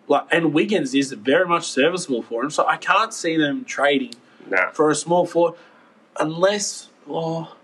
like, 0.08 0.26
and 0.30 0.52
Wiggins 0.54 0.94
is 0.94 1.12
very 1.12 1.46
much 1.46 1.66
serviceable 1.68 2.22
for 2.22 2.42
him. 2.44 2.50
So 2.50 2.66
I 2.66 2.76
can't 2.76 3.12
see 3.12 3.36
them 3.36 3.64
trading 3.64 4.14
Nah. 4.48 4.70
for 4.70 4.90
a 4.90 4.94
small 4.94 5.26
forward 5.26 5.58
unless. 6.18 6.88
Oh, 7.08 7.54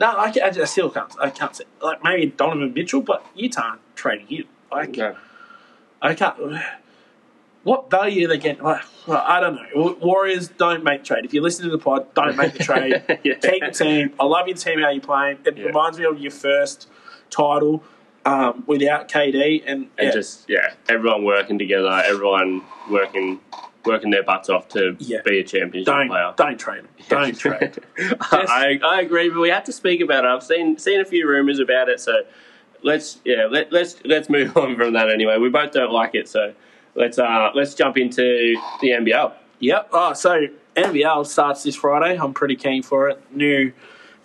no, 0.00 0.06
I, 0.06 0.32
I 0.42 0.50
still 0.64 0.90
can't. 0.90 1.12
I 1.20 1.30
can't 1.30 1.54
see. 1.56 1.64
like 1.82 2.02
maybe 2.04 2.26
Donovan 2.26 2.72
Mitchell, 2.74 3.00
but 3.02 3.24
you 3.34 3.48
can't 3.50 3.80
trade 3.94 4.22
him. 4.28 4.44
Like 4.70 4.96
No. 4.96 5.16
I 6.02 6.14
can't. 6.14 6.36
What 7.62 7.90
value 7.90 8.26
are 8.26 8.28
they 8.28 8.38
get? 8.38 8.62
Like, 8.62 8.82
I 9.08 9.40
don't 9.40 9.56
know. 9.56 9.96
Warriors 10.00 10.48
don't 10.48 10.84
make 10.84 11.02
trade. 11.02 11.24
If 11.24 11.34
you 11.34 11.40
listen 11.42 11.64
to 11.64 11.70
the 11.70 11.78
pod, 11.78 12.14
don't 12.14 12.36
make 12.36 12.52
the 12.52 12.62
trade. 12.62 13.02
Yeah. 13.24 13.34
Keep 13.34 13.60
the 13.64 13.70
team. 13.72 14.12
I 14.20 14.24
love 14.24 14.46
your 14.46 14.56
team. 14.56 14.80
How 14.80 14.90
you 14.90 15.00
playing? 15.00 15.38
It 15.44 15.56
Yeah. 15.58 15.64
reminds 15.64 15.98
me 15.98 16.04
of 16.04 16.20
your 16.20 16.30
first 16.30 16.88
title 17.28 17.82
um, 18.26 18.64
without 18.66 19.08
KD, 19.08 19.62
and, 19.66 19.88
And 19.96 20.12
just 20.12 20.48
yeah, 20.48 20.74
everyone 20.88 21.24
working 21.24 21.58
together, 21.58 21.88
everyone 22.04 22.62
working 22.90 23.40
working 23.84 24.10
their 24.10 24.24
butts 24.24 24.48
off 24.50 24.66
to 24.68 24.96
Yeah. 24.98 25.20
be 25.24 25.38
a 25.38 25.44
championship 25.44 25.86
don't 25.86 26.08
player. 26.08 26.34
don't 26.36 26.58
trade. 26.58 26.82
Don't 27.08 27.38
trade. 27.38 27.78
I, 28.20 28.80
I 28.84 29.00
agree, 29.02 29.30
but 29.30 29.38
we 29.38 29.48
have 29.50 29.62
to 29.64 29.72
speak 29.72 30.00
about 30.00 30.24
it. 30.24 30.28
I've 30.28 30.42
seen 30.42 30.76
seen 30.76 31.00
a 31.00 31.04
few 31.04 31.28
rumors 31.28 31.60
about 31.60 31.88
it, 31.88 32.00
so 32.00 32.22
let's 32.82 33.20
yeah 33.24 33.46
let, 33.48 33.72
let's 33.72 33.96
let's 34.04 34.28
move 34.28 34.56
on 34.62 34.76
from 34.76 34.92
that 34.94 35.08
anyway. 35.08 35.38
We 35.38 35.48
both 35.48 35.70
don't 35.70 35.92
like 35.92 36.14
it, 36.16 36.28
so 36.28 36.52
let's 36.96 37.18
uh 37.18 37.50
let's 37.54 37.74
jump 37.74 37.96
into 37.96 38.56
the 38.80 38.88
NBL. 38.90 39.32
Yep. 39.60 39.88
Oh, 39.92 40.12
so 40.14 40.48
NBL 40.74 41.24
starts 41.26 41.62
this 41.62 41.76
Friday. 41.76 42.18
I'm 42.20 42.34
pretty 42.34 42.56
keen 42.56 42.82
for 42.82 43.08
it. 43.08 43.22
New 43.32 43.72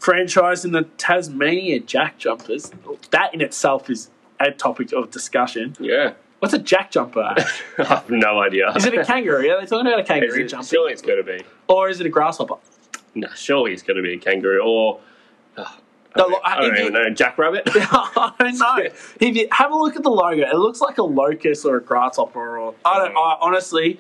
franchise 0.02 0.66
in 0.66 0.72
the 0.72 0.82
Tasmania 0.98 1.80
Jack 1.80 2.18
Jumpers. 2.18 2.72
That 3.12 3.34
in 3.34 3.42
itself 3.42 3.90
is 3.90 4.10
a 4.40 4.52
topic 4.52 4.92
of 4.94 5.12
discussion. 5.12 5.76
Yeah, 5.80 6.14
What's 6.40 6.56
a 6.56 6.60
Jack 6.60 6.90
Jumper? 6.90 7.36
I 7.78 7.84
have 7.84 8.10
no 8.10 8.40
idea. 8.42 8.72
is 8.76 8.84
it 8.86 8.96
a 8.98 9.06
kangaroo? 9.06 9.48
Are 9.52 9.62
they 9.62 9.68
talking 9.68 9.86
about 9.86 10.00
a 10.00 10.02
Is 10.02 10.08
kangaroo 10.08 10.42
it- 10.44 10.48
jumping? 10.48 10.68
surely 10.68 10.92
it's 10.92 11.04
got 11.04 11.16
to 11.16 11.24
be. 11.24 11.44
Or 11.68 11.88
is 11.88 12.00
it 12.00 12.08
a 12.08 12.10
grasshopper? 12.10 12.56
No, 13.14 13.28
surely 13.36 13.74
it's 13.74 13.84
going 13.84 13.98
to 13.98 14.02
be 14.04 14.14
a 14.14 14.18
kangaroo 14.18 14.62
or. 14.64 15.00
uh, 15.56 15.66
I 16.16 16.20
don't, 16.20 16.32
look, 16.32 16.42
I 16.44 16.60
don't 16.60 16.78
even 16.78 16.94
know. 16.94 17.10
Jackrabbit? 17.12 17.64
I 17.76 18.34
don't 18.40 18.58
know. 18.58 18.78
If 19.20 19.36
you 19.36 19.48
have 19.52 19.72
a 19.72 19.76
look 19.78 19.96
at 19.96 20.02
the 20.04 20.10
logo, 20.10 20.42
it 20.42 20.56
looks 20.56 20.82
like 20.82 20.98
a 20.98 21.04
locust 21.04 21.64
or 21.66 21.78
a 21.78 21.82
grasshopper. 21.82 22.58
Or 22.58 22.74
I 22.84 22.98
don't. 22.98 23.16
I, 23.16 23.38
honestly, 23.40 24.00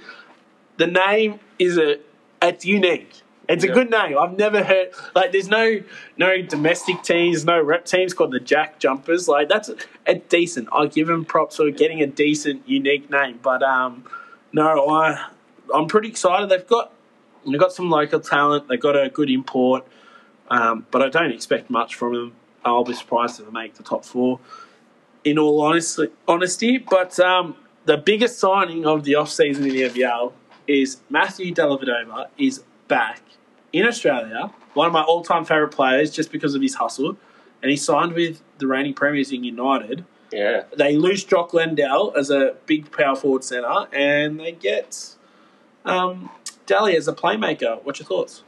the 0.77 0.87
name 0.87 1.39
is 1.59 1.77
a. 1.77 1.99
It's 2.41 2.65
unique. 2.65 3.21
It's 3.51 3.63
a 3.63 3.67
good 3.67 3.89
name. 3.89 4.17
I've 4.17 4.37
never 4.37 4.63
heard 4.63 4.91
like. 5.15 5.31
There's 5.31 5.47
no 5.47 5.81
no 6.17 6.41
domestic 6.41 7.03
teams, 7.03 7.45
no 7.45 7.61
rep 7.61 7.85
teams 7.85 8.13
called 8.13 8.31
the 8.31 8.39
Jack 8.39 8.79
Jumpers. 8.79 9.27
Like 9.27 9.49
that's 9.49 9.69
a 10.07 10.15
decent. 10.15 10.69
I 10.71 10.87
give 10.87 11.07
them 11.07 11.25
props 11.25 11.57
for 11.57 11.69
getting 11.71 12.01
a 12.01 12.07
decent, 12.07 12.67
unique 12.67 13.09
name. 13.09 13.39
But 13.41 13.63
um, 13.63 14.05
no, 14.53 14.89
I 14.89 15.27
I'm 15.73 15.87
pretty 15.87 16.09
excited. 16.09 16.49
They've 16.49 16.67
got 16.67 16.93
they've 17.45 17.59
got 17.59 17.73
some 17.73 17.89
local 17.89 18.19
talent. 18.19 18.67
They've 18.67 18.79
got 18.79 18.95
a 18.95 19.09
good 19.09 19.29
import. 19.29 19.85
Um, 20.49 20.85
but 20.91 21.01
I 21.01 21.09
don't 21.09 21.31
expect 21.31 21.69
much 21.69 21.95
from 21.95 22.13
them. 22.13 22.33
I'll 22.63 22.83
be 22.83 22.93
surprised 22.93 23.39
if 23.39 23.45
they 23.45 23.51
make 23.51 23.75
the 23.75 23.83
top 23.83 24.03
four. 24.05 24.39
In 25.23 25.39
all 25.39 25.61
honesty, 25.61 26.09
honesty, 26.27 26.77
but 26.77 27.19
um, 27.19 27.55
the 27.85 27.97
biggest 27.97 28.39
signing 28.39 28.85
of 28.85 29.03
the 29.03 29.15
off 29.15 29.29
season 29.29 29.65
in 29.65 29.71
the 29.71 29.83
NBL 29.83 30.33
is 30.67 30.97
Matthew 31.09 31.53
Dellavedova 31.53 32.27
is 32.37 32.63
back 32.87 33.21
in 33.73 33.85
Australia. 33.87 34.51
One 34.73 34.87
of 34.87 34.93
my 34.93 35.01
all 35.01 35.23
time 35.23 35.45
favourite 35.45 35.71
players, 35.73 36.11
just 36.11 36.31
because 36.31 36.55
of 36.55 36.61
his 36.61 36.75
hustle, 36.75 37.17
and 37.61 37.69
he 37.69 37.77
signed 37.77 38.13
with 38.13 38.41
the 38.57 38.67
reigning 38.67 38.93
premiers 38.93 39.31
in 39.31 39.43
United. 39.43 40.05
yeah. 40.31 40.63
They 40.77 40.95
lose 40.95 41.23
Jock 41.23 41.53
Landale 41.53 42.13
as 42.17 42.29
a 42.29 42.55
big 42.65 42.91
power 42.91 43.15
forward 43.15 43.43
centre, 43.43 43.87
and 43.91 44.39
they 44.39 44.53
get 44.53 45.15
um, 45.85 46.29
Delly 46.67 46.95
as 46.95 47.07
a 47.07 47.13
playmaker. 47.13 47.83
What's 47.83 47.99
your 47.99 48.07
thoughts? 48.07 48.43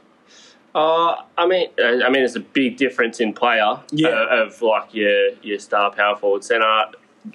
Uh, 0.74 1.22
I 1.38 1.46
mean, 1.46 1.68
I 1.80 2.08
mean, 2.10 2.24
it's 2.24 2.34
a 2.36 2.40
big 2.40 2.76
difference 2.76 3.20
in 3.20 3.32
player 3.32 3.80
Yeah. 3.92 4.08
uh, 4.08 4.42
of 4.46 4.60
like 4.62 4.92
your 4.94 5.30
your 5.42 5.58
star 5.58 5.90
power 5.92 6.16
forward 6.16 6.42
center. 6.42 6.86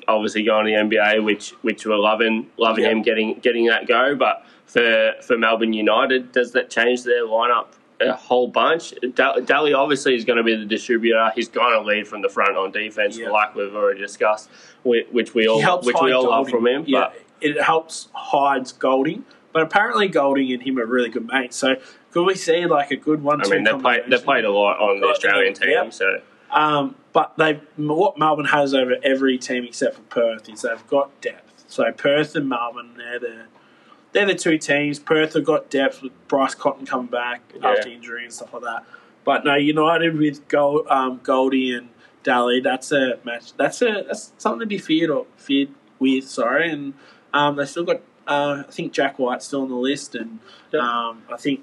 Obviously, 0.08 0.44
going 0.44 0.66
to 0.66 0.72
the 0.72 0.78
NBA, 0.98 1.24
which 1.24 1.52
which 1.62 1.86
we're 1.86 1.96
loving, 1.98 2.48
loving 2.58 2.84
Yeah. 2.84 2.92
him 2.92 3.02
getting 3.02 3.36
getting 3.40 3.66
that 3.68 3.88
go. 3.88 4.16
But 4.16 4.44
for 4.66 5.14
for 5.26 5.38
Melbourne 5.38 5.74
United, 5.74 6.32
does 6.32 6.52
that 6.52 6.70
change 6.70 7.04
their 7.04 7.26
lineup 7.26 7.68
a 8.02 8.14
whole 8.14 8.48
bunch? 8.48 8.94
Da- 9.16 9.36
Delly 9.38 9.76
obviously 9.76 10.16
is 10.16 10.26
going 10.26 10.38
to 10.38 10.44
be 10.44 10.56
the 10.56 10.66
distributor. 10.66 11.32
He's 11.36 11.50
going 11.50 11.74
to 11.74 11.86
lead 11.88 12.08
from 12.08 12.22
the 12.22 12.30
front 12.30 12.56
on 12.58 12.72
defense, 12.72 13.18
Yeah. 13.18 13.30
like 13.30 13.56
we've 13.56 13.74
already 13.76 14.00
discussed, 14.00 14.50
which 14.84 15.34
we 15.34 15.48
all 15.48 15.62
which 15.82 15.96
we 16.02 16.12
all 16.12 16.30
love 16.30 16.50
from 16.50 16.68
him. 16.68 16.84
Yeah, 16.88 17.00
But 17.12 17.22
it 17.42 17.62
helps 17.62 18.08
hides 18.14 18.72
Goulding, 18.72 19.26
but 19.54 19.62
apparently 19.64 20.08
Goulding 20.08 20.52
and 20.52 20.62
him 20.64 20.80
are 20.80 20.86
really 20.86 21.10
good 21.10 21.28
mates. 21.28 21.56
So 21.58 21.76
could 22.12 22.24
we 22.26 22.36
see 22.36 22.66
like 22.66 22.92
a 22.92 22.96
good 22.98 23.22
one? 23.24 23.42
I 23.46 23.50
mean, 23.50 23.64
they 23.64 23.74
played 23.74 24.04
they 24.10 24.18
played 24.18 24.46
a 24.46 24.52
lot 24.52 24.80
on 24.80 25.00
the 25.00 25.08
Australian 25.08 25.54
team, 25.54 25.70
yeah. 25.72 25.90
so 25.90 26.22
Um, 26.52 26.96
but 27.14 27.34
they 27.38 27.60
what 27.76 28.18
Melbourne 28.18 28.46
has 28.46 28.74
over 28.74 28.96
every 29.04 29.38
team 29.38 29.64
except 29.66 29.96
for 29.96 30.02
Perth 30.04 30.50
is 30.50 30.62
they've 30.64 30.88
got 30.88 31.20
depth. 31.22 31.66
So 31.68 31.92
Perth 31.92 32.36
and 32.36 32.50
Melbourne, 32.50 32.94
they're 32.98 33.20
the 33.20 33.36
they're 34.12 34.26
the 34.26 34.36
two 34.36 34.58
teams. 34.58 35.00
Perth 35.00 35.34
have 35.34 35.46
got 35.46 35.70
depth 35.70 36.02
with 36.02 36.12
Bryce 36.28 36.56
Cotton 36.56 36.86
coming 36.86 37.08
back 37.08 37.42
Yeah. 37.56 37.70
after 37.70 37.90
injury 37.90 38.24
and 38.24 38.34
stuff 38.34 38.54
like 38.54 38.64
that. 38.64 38.86
But 39.24 39.46
no, 39.46 39.56
United 39.56 40.18
with 40.18 40.48
Gold, 40.48 40.88
um, 40.90 41.20
Goldie 41.24 41.74
and 41.74 41.90
Delly, 42.24 42.64
that's 42.64 42.92
a 42.92 43.20
match. 43.24 43.54
That's 43.58 43.82
a 43.82 44.04
that's 44.08 44.34
something 44.38 44.62
to 44.62 44.66
be 44.66 44.78
feared 44.78 45.10
or 45.10 45.26
feared 45.38 45.70
with. 46.00 46.28
Sorry, 46.28 46.70
and 46.72 46.94
um, 47.34 47.56
they 47.56 47.66
still 47.66 47.84
got. 47.84 48.02
Uh, 48.28 48.64
I 48.68 48.72
think 48.72 48.94
Jack 48.94 49.18
White's 49.18 49.46
still 49.48 49.64
on 49.64 49.70
the 49.70 49.76
list, 49.76 50.16
and 50.16 50.40
Yep. 50.72 50.82
um, 50.82 51.24
I 51.32 51.38
think 51.38 51.62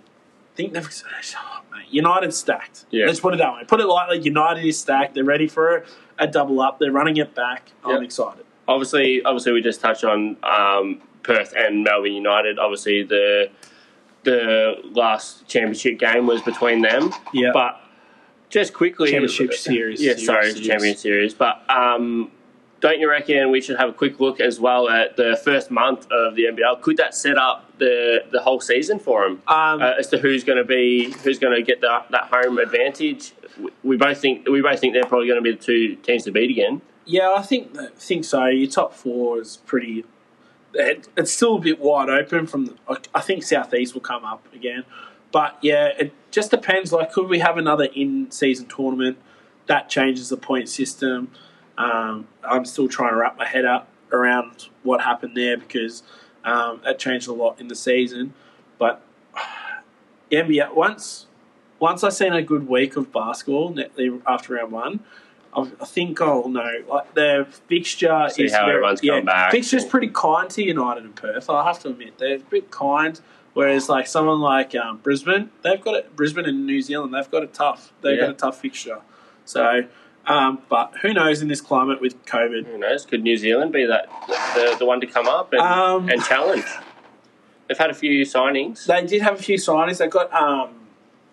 I 0.53 0.57
think 0.57 0.73
they've 0.73 0.89
oh, 1.37 1.61
mate, 1.77 1.87
United 1.91 2.33
stacked. 2.35 2.87
Yeah. 2.91 3.07
Let's 3.07 3.21
put 3.21 3.35
it 3.35 3.39
that 3.39 3.53
way. 3.55 3.65
Put 3.67 3.81
it 3.81 3.87
lightly. 3.87 4.19
United 4.21 4.65
is 4.65 4.79
stacked. 4.79 5.15
They're 5.15 5.25
ready 5.25 5.47
for 5.47 5.85
a, 6.19 6.27
double 6.27 6.61
up. 6.61 6.79
They're 6.79 6.91
running 6.93 7.17
it 7.19 7.35
back. 7.35 7.71
I'm 7.85 8.03
excited. 8.03 8.45
obviously, 8.67 9.23
obviously, 9.23 9.53
we 9.53 9.61
just 9.63 9.81
touched 9.81 10.03
on 10.05 10.37
um, 10.43 11.03
Perth 11.27 11.53
and 11.57 11.83
Melbourne 11.85 12.13
United. 12.13 12.59
Obviously, 12.59 13.03
the 13.03 13.51
the 14.23 14.75
last 14.93 15.47
championship 15.47 15.99
game 15.99 16.27
was 16.27 16.43
between 16.43 16.83
them. 16.83 17.13
Yeah. 17.33 17.51
But 17.53 17.81
just 18.49 18.73
quickly, 18.73 19.11
Championship 19.11 19.53
series. 19.55 20.01
Yeah, 20.03 20.13
Series, 20.13 20.27
sorry, 20.27 20.51
series. 20.53 20.67
champion 20.67 20.97
series. 20.97 21.35
But 21.35 21.63
um, 21.71 22.31
don't 22.81 22.99
you 23.01 23.09
reckon 23.09 23.51
we 23.51 23.61
should 23.61 23.77
have 23.79 23.89
a 23.89 23.93
quick 23.93 24.21
look 24.21 24.41
as 24.41 24.59
well 24.61 24.89
at 24.89 25.17
the 25.17 25.41
first 25.45 25.71
month 25.71 26.07
of 26.11 26.35
the 26.37 26.45
NBL? 26.45 26.81
Could 26.81 26.97
that 26.99 27.15
set 27.15 27.37
up 27.39 27.77
the 27.79 28.25
the 28.31 28.41
whole 28.43 28.61
season 28.61 28.99
for 28.99 29.25
them 29.25 29.43
Um, 29.49 29.83
uh, 29.83 29.93
as 29.99 30.09
to 30.09 30.19
who's 30.19 30.45
going 30.45 30.59
to 30.59 30.65
be 30.65 31.13
who's 31.25 31.39
going 31.39 31.55
to 31.55 31.63
get 31.63 31.81
that 31.83 32.07
that 32.11 32.25
home 32.33 32.59
advantage? 32.59 33.33
We- 33.83 33.97
both 33.97 34.19
think 34.19 34.49
we 34.49 34.61
both 34.61 34.81
think 34.81 34.93
they're 34.95 35.05
probably 35.05 35.29
going 35.29 35.43
to 35.43 35.51
be 35.51 35.53
the 35.57 35.63
two 35.63 35.97
teams 35.97 36.25
to 36.25 36.31
beat 36.33 36.51
again. 36.51 36.83
Yeah, 37.05 37.33
I 37.37 37.43
think 37.43 37.77
I 37.79 37.87
think 37.97 38.25
so. 38.25 38.47
Your 38.47 38.69
top 38.71 38.93
four 38.95 39.41
is 39.41 39.59
pretty. 39.67 40.05
It, 40.79 41.09
it's 41.17 41.33
still 41.33 41.57
a 41.57 41.61
bit 41.61 41.81
wide 41.81 42.09
open. 42.09 42.47
From 42.47 42.67
the, 42.67 43.01
I 43.15 43.21
think 43.21 43.43
southeast 43.43 43.95
will 43.95 44.01
come 44.01 44.25
up 44.25 44.47
again, 44.55 44.85
but 45.33 45.59
yeah, 45.63 45.89
it 45.99 46.13
just 46.31 46.51
depends. 46.51 46.93
Like, 46.93 47.13
could 47.13 47.29
we 47.29 47.39
have 47.41 47.57
another 47.57 47.85
in-season 47.85 48.67
tournament 48.67 49.19
that 49.67 49.89
changes 49.89 50.29
the 50.29 50.37
point 50.37 50.69
system? 50.69 51.31
Um, 51.79 52.29
I'm 52.43 52.65
still 52.65 52.89
trying 52.89 53.11
to 53.11 53.17
wrap 53.17 53.37
my 53.37 53.47
head 53.47 53.65
up 53.65 53.89
around 54.13 54.69
what 54.83 55.03
happened 55.03 55.37
there 55.37 55.57
because 55.57 56.03
um, 56.45 56.81
that 56.85 56.99
changed 56.99 57.29
a 57.29 57.33
lot 57.33 57.61
in 57.61 57.69
the 57.69 57.75
season. 57.75 58.35
But 58.79 59.03
NBA 60.31 60.75
once 60.75 61.27
once 61.79 62.03
I 62.03 62.09
seen 62.09 62.33
a 62.33 62.43
good 62.43 62.69
week 62.69 62.97
of 62.97 63.13
basketball 63.13 63.79
after 64.27 64.55
round 64.55 64.73
one. 64.73 65.01
I 65.57 65.63
I 65.81 65.85
think 65.87 66.21
I'll 66.21 66.49
know. 66.49 66.71
Like 66.89 67.15
the 67.15 67.47
fixture 67.69 68.29
See 68.31 68.45
is 68.45 68.53
how 68.53 68.61
very, 68.67 68.73
everyone's 68.77 69.03
yeah, 69.03 69.17
come 69.17 69.25
back. 69.25 69.51
Fixture's 69.53 69.85
pretty 69.85 70.09
kind 70.09 70.49
to 70.51 70.63
United 70.63 71.05
and 71.05 71.17
Perth. 71.17 71.49
I 71.51 71.65
have 71.65 71.79
to 71.81 71.89
admit 71.89 72.19
they're 72.19 72.37
a 72.37 72.39
bit 72.39 72.71
kind. 72.71 73.21
Whereas 73.55 73.89
like 73.89 74.07
someone 74.07 74.41
like 74.41 74.75
um, 74.75 74.99
Brisbane, 74.99 75.51
they've 75.63 75.81
got 75.81 75.95
it. 75.95 76.15
Brisbane 76.15 76.45
and 76.45 76.67
New 76.67 76.83
Zealand, 76.83 77.15
they've 77.15 77.31
got 77.31 77.43
it 77.43 77.55
tough. 77.55 77.91
They've 78.03 78.17
Yeah. 78.19 78.27
got 78.27 78.31
a 78.31 78.35
tough 78.35 78.61
fixture. 78.61 79.01
So 79.47 79.85
Um, 80.27 80.59
but 80.69 80.93
who 81.03 81.15
knows 81.15 81.41
in 81.41 81.47
this 81.49 81.61
climate 81.61 82.01
with 82.01 82.23
COVID? 82.27 82.67
Who 82.67 82.77
knows? 82.79 83.07
Could 83.07 83.23
New 83.23 83.37
Zealand 83.37 83.73
be 83.73 83.87
that 83.87 84.09
the, 84.57 84.77
the 84.81 84.85
one 84.85 85.01
to 85.01 85.07
come 85.07 85.27
up 85.29 85.53
and, 85.53 85.63
Um, 85.63 86.09
and 86.11 86.23
challenge? 86.23 86.65
They've 87.69 87.79
had 87.79 87.91
a 87.91 87.95
few 87.95 88.25
signings. 88.27 88.85
They 88.87 89.07
did 89.07 89.23
have 89.23 89.39
a 89.39 89.43
few 89.43 89.57
signings. 89.57 89.99
They 89.99 90.09
got 90.09 90.33
um, 90.35 90.71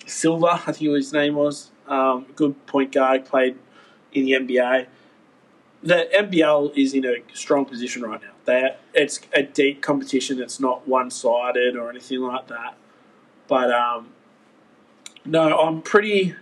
Silver, 0.05 0.47
I 0.67 0.71
think 0.71 0.91
his 0.95 1.11
name 1.11 1.35
was. 1.35 1.71
Um, 1.87 2.25
good 2.35 2.65
point 2.67 2.91
guard, 2.91 3.25
played 3.25 3.55
in 4.13 4.25
the 4.25 4.31
NBA. 4.33 4.87
The 5.81 6.07
NBL 6.15 6.77
is 6.77 6.93
in 6.93 7.05
a 7.05 7.15
strong 7.33 7.65
position 7.65 8.03
right 8.03 8.21
now. 8.21 8.29
They 8.45 8.75
it's 8.93 9.19
a 9.33 9.43
deep 9.43 9.81
competition. 9.81 10.41
It's 10.41 10.59
not 10.59 10.87
one 10.87 11.11
sided 11.11 11.75
or 11.75 11.89
anything 11.89 12.21
like 12.21 12.47
that. 12.47 12.75
But 13.47 13.71
um, 13.71 14.09
no, 15.25 15.57
I'm 15.59 15.81
pretty 15.81 16.35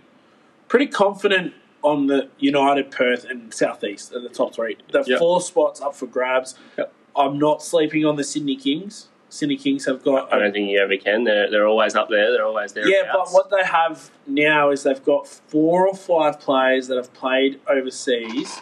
pretty 0.68 0.86
confident 0.86 1.54
on 1.82 2.06
the 2.06 2.28
United, 2.38 2.92
Perth, 2.92 3.24
and 3.24 3.52
Southeast 3.52 4.12
are 4.14 4.20
the 4.20 4.28
top 4.28 4.54
three. 4.54 4.76
The 4.92 5.02
Yep. 5.04 5.18
four 5.18 5.40
spots 5.40 5.80
up 5.80 5.96
for 5.96 6.06
grabs. 6.06 6.54
Yep. 6.78 6.92
I'm 7.16 7.38
not 7.38 7.62
sleeping 7.62 8.06
on 8.06 8.16
the 8.16 8.24
Sydney 8.24 8.56
Kings. 8.56 9.08
Sydney 9.32 9.56
Kings 9.56 9.86
have 9.86 10.04
got 10.04 10.30
I 10.30 10.38
don't 10.38 10.52
think 10.52 10.68
you 10.68 10.78
ever 10.78 10.98
can. 10.98 11.24
They're, 11.24 11.50
they're 11.50 11.66
always 11.66 11.94
up 11.94 12.10
there. 12.10 12.32
They're 12.32 12.44
always 12.44 12.74
there. 12.74 12.86
yeah, 12.86 13.10
but 13.10 13.30
what 13.30 13.48
they 13.48 13.64
have 13.64 14.10
now 14.26 14.70
is 14.70 14.82
they've 14.82 15.02
got 15.02 15.26
four 15.26 15.88
or 15.88 15.96
five 15.96 16.38
players 16.38 16.88
that 16.88 16.98
have 16.98 17.14
played 17.14 17.58
overseas, 17.66 18.60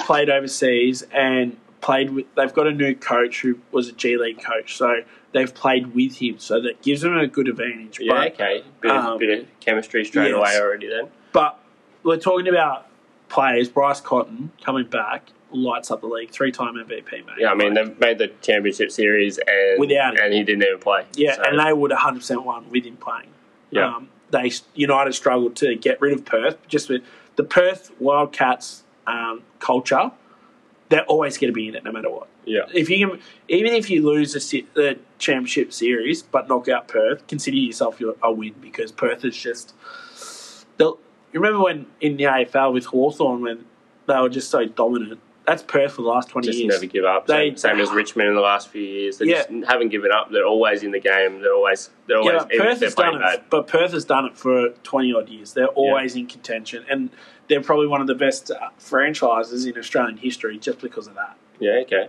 played 0.00 0.30
overseas, 0.30 1.02
and 1.12 1.58
played 1.82 2.12
with. 2.12 2.34
They've 2.34 2.52
got 2.52 2.66
a 2.66 2.72
new 2.72 2.94
coach 2.94 3.42
who 3.42 3.60
was 3.72 3.88
a 3.88 3.92
G 3.92 4.16
League 4.16 4.42
coach, 4.42 4.74
so 4.74 5.02
they've 5.32 5.54
played 5.54 5.94
with 5.94 6.16
him, 6.16 6.38
so 6.38 6.58
that 6.62 6.80
gives 6.80 7.02
them 7.02 7.14
a 7.18 7.26
good 7.26 7.48
advantage. 7.48 7.98
Yeah, 8.00 8.14
but, 8.14 8.32
okay. 8.32 8.64
Bit, 8.80 8.90
um, 8.90 9.06
of, 9.06 9.18
bit 9.18 9.38
of 9.38 9.60
chemistry 9.60 10.06
straight 10.06 10.30
yes. 10.30 10.34
away 10.34 10.58
already 10.58 10.88
then. 10.88 11.10
but 11.32 11.60
we're 12.02 12.16
talking 12.16 12.48
about 12.48 12.86
players. 13.28 13.68
Bryce 13.68 14.00
Cotton 14.00 14.52
coming 14.64 14.86
back 14.86 15.28
lights 15.52 15.90
up 15.90 16.00
the 16.00 16.06
league, 16.06 16.30
three-time 16.30 16.74
MVP, 16.74 17.10
mate. 17.12 17.24
Yeah, 17.38 17.50
I 17.50 17.54
mean, 17.54 17.74
they've 17.74 17.98
made 17.98 18.18
the 18.18 18.28
championship 18.42 18.90
series 18.90 19.38
and 19.38 19.78
Without 19.80 20.14
him. 20.14 20.24
and 20.24 20.34
he 20.34 20.42
didn't 20.42 20.64
even 20.64 20.78
play. 20.80 21.06
Yeah, 21.14 21.36
So, 21.36 21.42
and 21.44 21.58
they 21.58 21.72
would 21.72 21.92
100% 21.92 22.44
won 22.44 22.68
with 22.70 22.84
him 22.84 22.96
playing. 22.96 23.28
Yeah. 23.70 23.94
Um, 23.96 24.08
they 24.30 24.50
United 24.74 25.12
struggled 25.14 25.54
to 25.56 25.76
get 25.76 26.00
rid 26.00 26.12
of 26.12 26.24
Perth. 26.24 26.56
Just 26.68 26.88
with 26.88 27.02
the 27.36 27.44
Perth 27.44 27.92
Wildcats 28.00 28.82
um, 29.06 29.42
culture, 29.60 30.10
they're 30.88 31.04
always 31.04 31.38
going 31.38 31.48
to 31.52 31.54
be 31.54 31.68
in 31.68 31.74
it 31.76 31.84
no 31.84 31.92
matter 31.92 32.10
what. 32.10 32.28
yeah. 32.44 32.62
If 32.74 32.90
you 32.90 33.06
can, 33.08 33.20
even 33.48 33.72
if 33.72 33.88
you 33.88 34.04
lose 34.06 34.32
the, 34.32 34.66
the 34.74 34.98
championship 35.18 35.72
series 35.72 36.22
but 36.22 36.48
knock 36.48 36.68
out 36.68 36.88
Perth, 36.88 37.26
consider 37.28 37.56
yourself 37.56 38.00
a 38.22 38.32
win 38.32 38.54
because 38.60 38.90
Perth 38.92 39.24
is 39.24 39.36
just. 39.36 39.74
they'll- 40.76 40.98
You 41.32 41.40
remember 41.40 41.64
when 41.64 41.86
in 42.00 42.16
the 42.16 42.24
AFL 42.24 42.72
with 42.72 42.86
Hawthorn 42.86 43.42
when 43.42 43.64
they 44.06 44.18
were 44.20 44.28
just 44.28 44.50
so 44.50 44.64
dominant? 44.66 45.20
That's 45.46 45.62
Perth 45.62 45.92
for 45.92 46.02
the 46.02 46.08
last 46.08 46.28
twenty 46.28 46.48
Just 46.48 46.58
years. 46.58 46.74
never 46.74 46.86
give 46.86 47.04
up. 47.04 47.26
They- 47.26 47.50
same, 47.50 47.56
same 47.56 47.80
as 47.80 47.90
Richmond 47.92 48.28
in 48.30 48.34
the 48.34 48.40
last 48.40 48.68
few 48.68 48.82
years. 48.82 49.18
They 49.18 49.26
Yeah. 49.26 49.44
just 49.48 49.70
haven't 49.70 49.90
given 49.90 50.10
up. 50.10 50.30
They're 50.32 50.46
always 50.46 50.82
in 50.82 50.90
the 50.90 50.98
game. 50.98 51.40
They're 51.40 51.54
always 51.54 51.90
they're 52.08 52.18
always 52.18 52.42
Yeah, 52.50 52.60
Perth 52.62 52.80
has 52.80 52.94
done 52.96 53.14
it, 53.16 53.20
bad. 53.20 53.42
but 53.48 53.66
Perth 53.68 53.92
has 53.92 54.04
done 54.04 54.24
it 54.26 54.36
for 54.36 54.70
twenty 54.82 55.12
odd 55.14 55.28
years. 55.28 55.52
They're 55.52 55.68
always 55.68 56.16
in 56.16 56.26
contention, 56.26 56.84
and 56.88 57.10
they're 57.48 57.60
probably 57.60 57.86
one 57.86 58.00
of 58.00 58.08
the 58.08 58.14
best 58.16 58.50
uh, 58.50 58.70
franchises 58.78 59.66
in 59.66 59.78
Australian 59.78 60.16
history 60.16 60.58
just 60.58 60.80
because 60.80 61.06
of 61.06 61.14
that. 61.14 61.36
Yeah, 61.60 61.80
okay. 61.82 62.08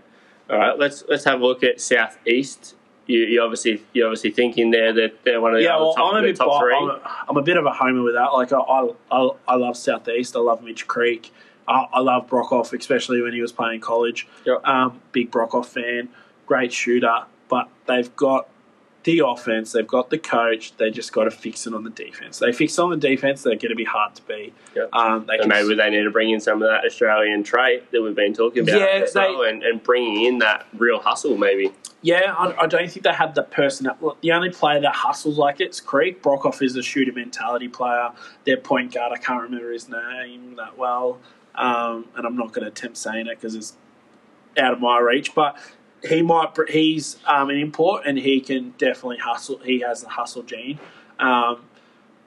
All 0.50 0.58
right, 0.58 0.80
let's 0.80 1.04
let's 1.08 1.26
have 1.26 1.40
a 1.42 1.46
look 1.46 1.64
at 1.64 1.80
South 1.80 2.18
East. 2.26 2.76
You, 3.08 3.20
you 3.20 3.42
obviously 3.42 3.82
you 3.94 4.06
obviously 4.06 4.32
thinking 4.32 4.72
there 4.72 4.94
that 4.94 5.24
they're 5.24 5.42
one 5.42 5.54
of 5.54 5.60
the, 5.60 5.64
yeah, 5.64 5.78
well, 5.78 5.94
top, 5.94 6.14
I'm 6.14 6.24
a 6.24 6.28
bit, 6.28 6.36
top 6.36 6.50
bi- 6.50 6.60
three. 6.60 6.76
I'm, 6.76 6.90
a, 6.90 7.26
I'm 7.30 7.38
a 7.38 7.42
bit 7.42 7.58
of 7.58 7.66
a 7.66 7.72
homer 7.72 8.04
with 8.04 8.16
that. 8.16 8.34
Like 8.34 8.52
I, 8.52 8.60
I, 8.60 8.90
I, 9.12 9.30
I 9.48 9.56
love 9.56 9.78
Southeast. 9.78 10.36
I 10.36 10.40
love 10.40 10.62
Mitch 10.62 10.88
Creek. 10.88 11.32
I, 11.68 11.88
I 11.94 12.00
love 12.00 12.28
Brockhoff, 12.28 12.78
especially 12.78 13.22
when 13.22 13.34
he 13.34 13.42
was 13.42 13.52
playing 13.52 13.80
college. 13.80 14.28
Yep. 14.46 14.66
Um, 14.66 15.02
big 15.12 15.32
Brockhoff 15.32 15.66
fan, 15.68 16.10
great 16.46 16.72
shooter. 16.74 17.24
But 17.50 17.70
they've 17.86 18.14
got 18.16 18.50
the 19.08 19.26
offense, 19.26 19.72
they've 19.72 19.88
got 19.88 20.10
the 20.10 20.18
coach. 20.18 20.76
They 20.76 20.92
just 20.92 21.14
got 21.14 21.24
to 21.24 21.32
fix 21.32 21.66
it 21.66 21.74
on 21.74 21.86
the 21.86 21.90
defense. 21.90 22.40
They 22.40 22.52
fix 22.52 22.78
it 22.78 22.82
on 22.82 22.90
the 22.90 22.98
defense, 22.98 23.42
they're 23.42 23.56
going 23.56 23.70
to 23.70 23.76
be 23.76 23.86
hard 23.86 24.14
to 24.16 24.22
beat. 24.24 24.54
Yep. 24.76 24.90
Um, 24.92 25.26
they 25.26 25.40
maybe 25.48 25.76
they 25.76 25.90
need 25.90 26.04
to 26.04 26.12
bring 26.12 26.30
in 26.30 26.42
some 26.42 26.62
of 26.62 26.68
that 26.68 26.84
Australian 26.86 27.42
trait 27.42 27.90
that 27.92 28.02
we've 28.02 28.14
been 28.14 28.34
talking 28.34 28.64
about 28.64 28.78
Yeah, 28.78 29.04
as 29.04 29.16
well, 29.16 29.44
and, 29.44 29.64
and 29.64 29.82
bringing 29.82 30.26
in 30.26 30.40
that 30.40 30.68
real 30.78 31.00
hustle, 31.00 31.38
maybe. 31.38 31.72
Yeah, 32.02 32.36
I, 32.38 32.64
I 32.64 32.68
don't 32.68 32.92
think 32.92 33.06
they 33.06 33.14
have 33.14 33.34
the 33.34 33.44
person. 33.44 33.90
The 34.22 34.32
only 34.34 34.50
player 34.50 34.82
that 34.82 34.94
hustles 34.94 35.38
like 35.38 35.62
it's 35.62 35.80
Creek. 35.80 36.22
Brockhoff 36.22 36.62
is 36.62 36.76
a 36.76 36.84
shooter 36.84 37.14
mentality 37.14 37.70
player. 37.70 38.10
Their 38.44 38.58
point 38.58 38.94
guard, 38.94 39.14
I 39.14 39.18
can't 39.18 39.42
remember 39.42 39.72
his 39.72 39.88
name 39.88 40.58
that 40.58 40.78
well, 40.78 41.20
um, 41.56 42.06
and 42.18 42.28
I'm 42.28 42.36
not 42.36 42.52
going 42.52 42.66
to 42.66 42.72
attempt 42.72 42.98
saying 42.98 43.28
it 43.28 43.40
because 43.40 43.56
it's 43.56 43.78
out 44.58 44.74
of 44.74 44.82
my 44.82 45.00
reach. 45.00 45.34
But 45.34 45.58
he 46.04 46.22
might. 46.22 46.50
He's 46.70 47.18
um, 47.26 47.50
an 47.50 47.58
import, 47.58 48.04
and 48.06 48.18
he 48.18 48.40
can 48.42 48.74
definitely 48.78 49.18
hustle. 49.18 49.60
He 49.60 49.80
has 49.82 50.02
the 50.02 50.10
hustle 50.10 50.44
gene. 50.44 50.80
Um, 51.20 51.62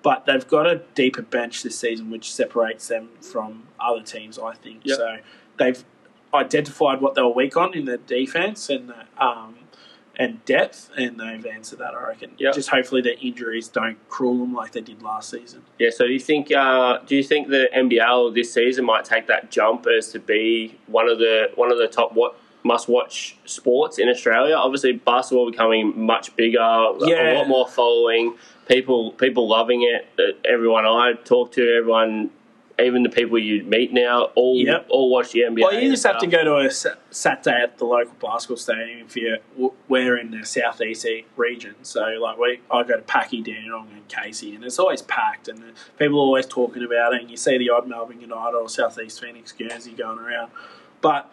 but 0.02 0.24
they've 0.24 0.46
got 0.48 0.66
a 0.66 0.82
deeper 0.94 1.22
bench 1.22 1.62
this 1.62 1.78
season, 1.78 2.10
which 2.10 2.32
separates 2.32 2.88
them 2.88 3.10
from 3.20 3.64
other 3.78 4.02
teams. 4.02 4.38
I 4.38 4.54
think 4.54 4.80
Yep. 4.84 4.96
so. 4.96 5.16
They've 5.58 5.84
identified 6.32 7.00
what 7.00 7.14
they 7.14 7.22
were 7.22 7.28
weak 7.30 7.56
on 7.56 7.74
in 7.74 7.84
the 7.84 7.98
defense 7.98 8.70
and 8.70 8.88
the, 8.88 9.24
um, 9.24 9.56
and 10.16 10.44
depth, 10.44 10.90
and 10.96 11.18
they've 11.20 11.44
answered 11.46 11.78
that. 11.80 11.94
I 11.94 12.08
reckon. 12.08 12.32
Yep. 12.38 12.54
Just 12.54 12.68
hopefully 12.70 13.02
their 13.02 13.16
injuries 13.20 13.68
don't 13.68 13.96
cruel 14.08 14.38
them 14.38 14.54
like 14.54 14.72
they 14.72 14.80
did 14.80 15.02
last 15.02 15.30
season. 15.30 15.62
Yeah. 15.78 15.90
So 15.90 16.06
do 16.06 16.12
you 16.12 16.20
think 16.20 16.50
uh, 16.52 16.98
do 17.06 17.14
you 17.16 17.22
think 17.22 17.48
the 17.48 17.68
NBL 17.74 18.34
this 18.34 18.52
season 18.52 18.84
might 18.84 19.04
take 19.04 19.26
that 19.28 19.50
jump 19.50 19.86
as 19.86 20.08
to 20.12 20.18
be 20.18 20.78
one 20.86 21.08
of 21.08 21.18
the 21.18 21.50
one 21.56 21.70
of 21.72 21.78
the 21.78 21.88
top 21.88 22.12
what 22.14 22.36
must 22.62 22.88
watch 22.88 23.36
sports 23.44 23.98
in 23.98 24.08
Australia? 24.08 24.54
Obviously, 24.54 24.92
basketball 24.92 25.50
becoming 25.50 25.98
much 26.04 26.34
bigger, 26.36 26.58
a 26.60 26.92
lot 27.34 27.48
more 27.48 27.66
following. 27.68 28.34
People 28.68 29.12
people 29.12 29.48
loving 29.48 29.82
it. 29.82 30.08
Uh, 30.18 30.36
Everyone 30.44 30.84
I 30.86 31.14
talk 31.24 31.52
to, 31.52 31.62
everyone. 31.76 32.30
Even 32.78 33.02
the 33.02 33.10
people 33.10 33.38
you 33.38 33.62
meet 33.64 33.92
now, 33.92 34.30
all 34.34 34.56
Yep. 34.56 34.86
all 34.88 35.10
watch 35.10 35.32
the 35.32 35.40
NBA. 35.42 35.60
Well, 35.64 35.74
you 35.78 35.90
just 35.90 36.06
have 36.06 36.16
to 36.20 36.26
go 36.26 36.42
to 36.44 36.56
a 36.66 36.70
sa- 36.70 36.94
Saturday 37.10 37.60
at 37.62 37.76
the 37.76 37.84
local 37.84 38.14
basketball 38.18 38.56
stadium 38.56 39.00
if 39.06 39.14
you're 39.18 39.36
we're 39.86 40.16
in 40.16 40.30
the 40.30 40.46
southeast 40.46 41.06
region. 41.36 41.74
So, 41.82 42.00
like, 42.22 42.38
we 42.38 42.60
I 42.70 42.82
go 42.84 42.96
to 42.96 43.02
Packy, 43.02 43.42
Dandenong, 43.42 43.88
and 43.92 44.08
Casey, 44.08 44.54
and 44.54 44.64
it's 44.64 44.78
always 44.78 45.02
packed, 45.02 45.46
and 45.48 45.62
people 45.98 46.20
are 46.20 46.22
always 46.22 46.46
talking 46.46 46.82
about 46.82 47.12
it. 47.12 47.20
And 47.20 47.30
you 47.30 47.36
see 47.36 47.58
the 47.58 47.68
odd 47.68 47.86
Melbourne 47.86 48.22
United 48.22 48.56
or 48.56 48.66
Southeast 48.70 49.20
Phoenix 49.20 49.52
Guernsey 49.52 49.92
going 49.92 50.18
around. 50.18 50.50
But 51.02 51.30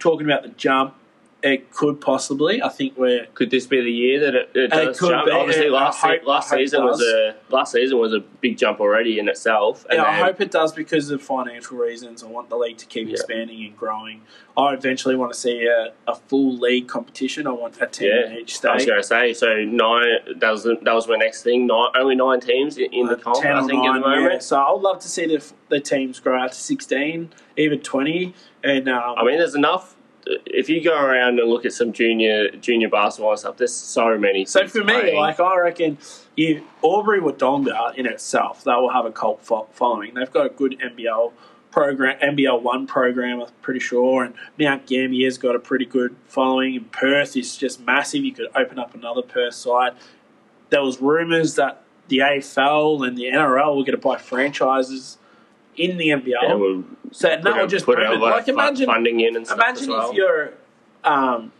talking 0.00 0.26
about 0.26 0.42
the 0.42 0.48
jump, 0.50 0.94
it 1.42 1.70
could 1.72 2.02
possibly. 2.02 2.62
I 2.62 2.68
think 2.68 2.98
we're 2.98 3.24
Could 3.32 3.50
this 3.50 3.66
be 3.66 3.80
the 3.80 3.90
year 3.90 4.20
that 4.20 4.34
it, 4.34 4.50
it 4.54 4.64
It 4.64 4.70
does 4.70 5.00
could 5.00 5.08
jump? 5.08 5.24
be, 5.24 5.32
Obviously, 5.32 5.70
last 5.70 5.98
hope- 6.02 6.26
last 6.26 6.52
it 6.52 6.56
season 6.56 6.84
was 6.84 7.00
a 7.00 7.34
last 7.48 7.72
season 7.72 7.96
was 7.98 8.12
a 8.12 8.20
big 8.20 8.58
jump 8.58 8.78
already 8.78 9.18
in 9.18 9.26
itself. 9.26 9.86
And 9.88 9.96
Yeah, 9.96 10.04
I 10.04 10.12
hope 10.16 10.38
it 10.42 10.50
does 10.50 10.74
because 10.74 11.10
of 11.10 11.22
financial 11.22 11.78
reasons. 11.78 12.22
I 12.22 12.26
want 12.26 12.50
the 12.50 12.56
league 12.58 12.76
to 12.76 12.84
keep 12.84 13.06
Yeah. 13.08 13.12
expanding 13.14 13.64
and 13.64 13.74
growing. 13.74 14.20
I 14.54 14.74
eventually 14.74 15.16
want 15.16 15.32
to 15.32 15.38
see 15.38 15.64
a, 15.64 15.92
a 16.06 16.14
full 16.14 16.58
league 16.58 16.88
competition. 16.88 17.46
I 17.46 17.52
want 17.52 17.80
a 17.80 17.86
team 17.86 18.10
Yeah, 18.12 18.26
in 18.32 18.36
each 18.36 18.56
state. 18.58 18.68
I 18.68 18.74
was 18.74 18.84
going 18.84 19.00
to 19.00 19.02
say 19.06 19.32
so. 19.32 19.64
Nine. 19.64 20.04
That 20.36 20.50
was 20.50 20.64
that 20.64 20.92
was 20.92 21.08
my 21.08 21.16
next 21.16 21.42
thing. 21.42 21.66
Nine, 21.66 21.88
only 21.98 22.16
nine 22.16 22.40
teams 22.40 22.76
in, 22.76 22.92
in 22.92 23.06
the 23.06 23.14
Uh, 23.16 23.18
comp. 23.18 23.40
10 23.40 23.50
I 23.56 23.60
think 23.66 23.82
at 23.86 23.94
the 23.94 24.00
9, 24.00 24.22
yeah. 24.32 24.38
So 24.40 24.58
I 24.60 24.70
would 24.72 24.82
love 24.82 24.98
to 24.98 25.08
see 25.08 25.24
the, 25.24 25.42
the 25.70 25.80
teams 25.80 26.20
grow 26.20 26.38
out 26.38 26.52
to 26.52 26.58
16, 26.60 27.30
even 27.56 27.80
20. 27.80 28.34
And 28.62 28.88
um, 28.88 29.14
I 29.18 29.24
mean, 29.24 29.38
there's 29.38 29.54
enough. 29.54 29.96
If 30.46 30.68
you 30.68 30.84
go 30.84 30.94
around 30.94 31.38
and 31.38 31.48
look 31.48 31.64
at 31.64 31.72
some 31.72 31.92
junior 31.92 32.50
junior 32.50 32.88
basketball 32.88 33.30
and 33.30 33.40
stuff, 33.40 33.56
there's 33.56 33.74
so 33.74 34.18
many. 34.18 34.44
so 34.44 34.66
for 34.66 34.84
me, 34.84 34.92
playing. 34.92 35.16
like 35.16 35.40
I 35.40 35.58
reckon, 35.58 35.98
you 36.36 36.64
Albury 36.84 37.20
Wodonga 37.20 37.94
in 37.96 38.06
itself, 38.06 38.64
they 38.64 38.72
will 38.72 38.92
have 38.92 39.06
a 39.06 39.12
cult 39.12 39.42
following. 39.72 40.14
They've 40.14 40.30
got 40.30 40.46
a 40.46 40.50
good 40.50 40.78
NBL 40.78 41.32
program, 41.70 42.18
NBL 42.20 42.62
one 42.62 42.86
program, 42.86 43.40
I'm 43.40 43.48
pretty 43.62 43.80
sure, 43.80 44.24
and 44.24 44.34
Mount 44.58 44.86
Gambier's 44.86 45.38
got 45.38 45.54
a 45.54 45.58
pretty 45.58 45.86
good 45.86 46.16
following. 46.26 46.76
And 46.76 46.92
Perth 46.92 47.36
is 47.36 47.56
just 47.56 47.80
massive. 47.80 48.24
You 48.24 48.32
could 48.32 48.48
open 48.54 48.78
up 48.78 48.94
another 48.94 49.22
Perth 49.22 49.54
side. 49.54 49.94
There 50.70 50.82
was 50.82 51.00
rumours 51.00 51.54
that 51.56 51.82
the 52.08 52.18
AFL 52.18 53.06
and 53.06 53.16
the 53.16 53.24
NRL 53.24 53.76
were 53.76 53.84
going 53.84 53.92
to 53.92 53.98
buy 53.98 54.18
franchises 54.18 55.18
in 55.80 55.96
the 55.96 56.08
NBL. 56.08 56.26
yeah, 56.42 56.54
we'll 56.54 56.84
so 57.12 57.28
and 57.28 57.42
that 57.44 57.56
will 57.56 57.66
just 57.66 57.84
put 57.86 57.98
a 57.98 58.12
Like 58.14 58.48
imagine, 58.48 58.86
funding 58.86 59.20
in 59.20 59.36
and 59.36 59.46
stuff 59.46 59.58
imagine 59.58 59.88
well. 59.90 60.10
if 60.10 60.16
you're 60.16 60.52
um, 61.04 61.52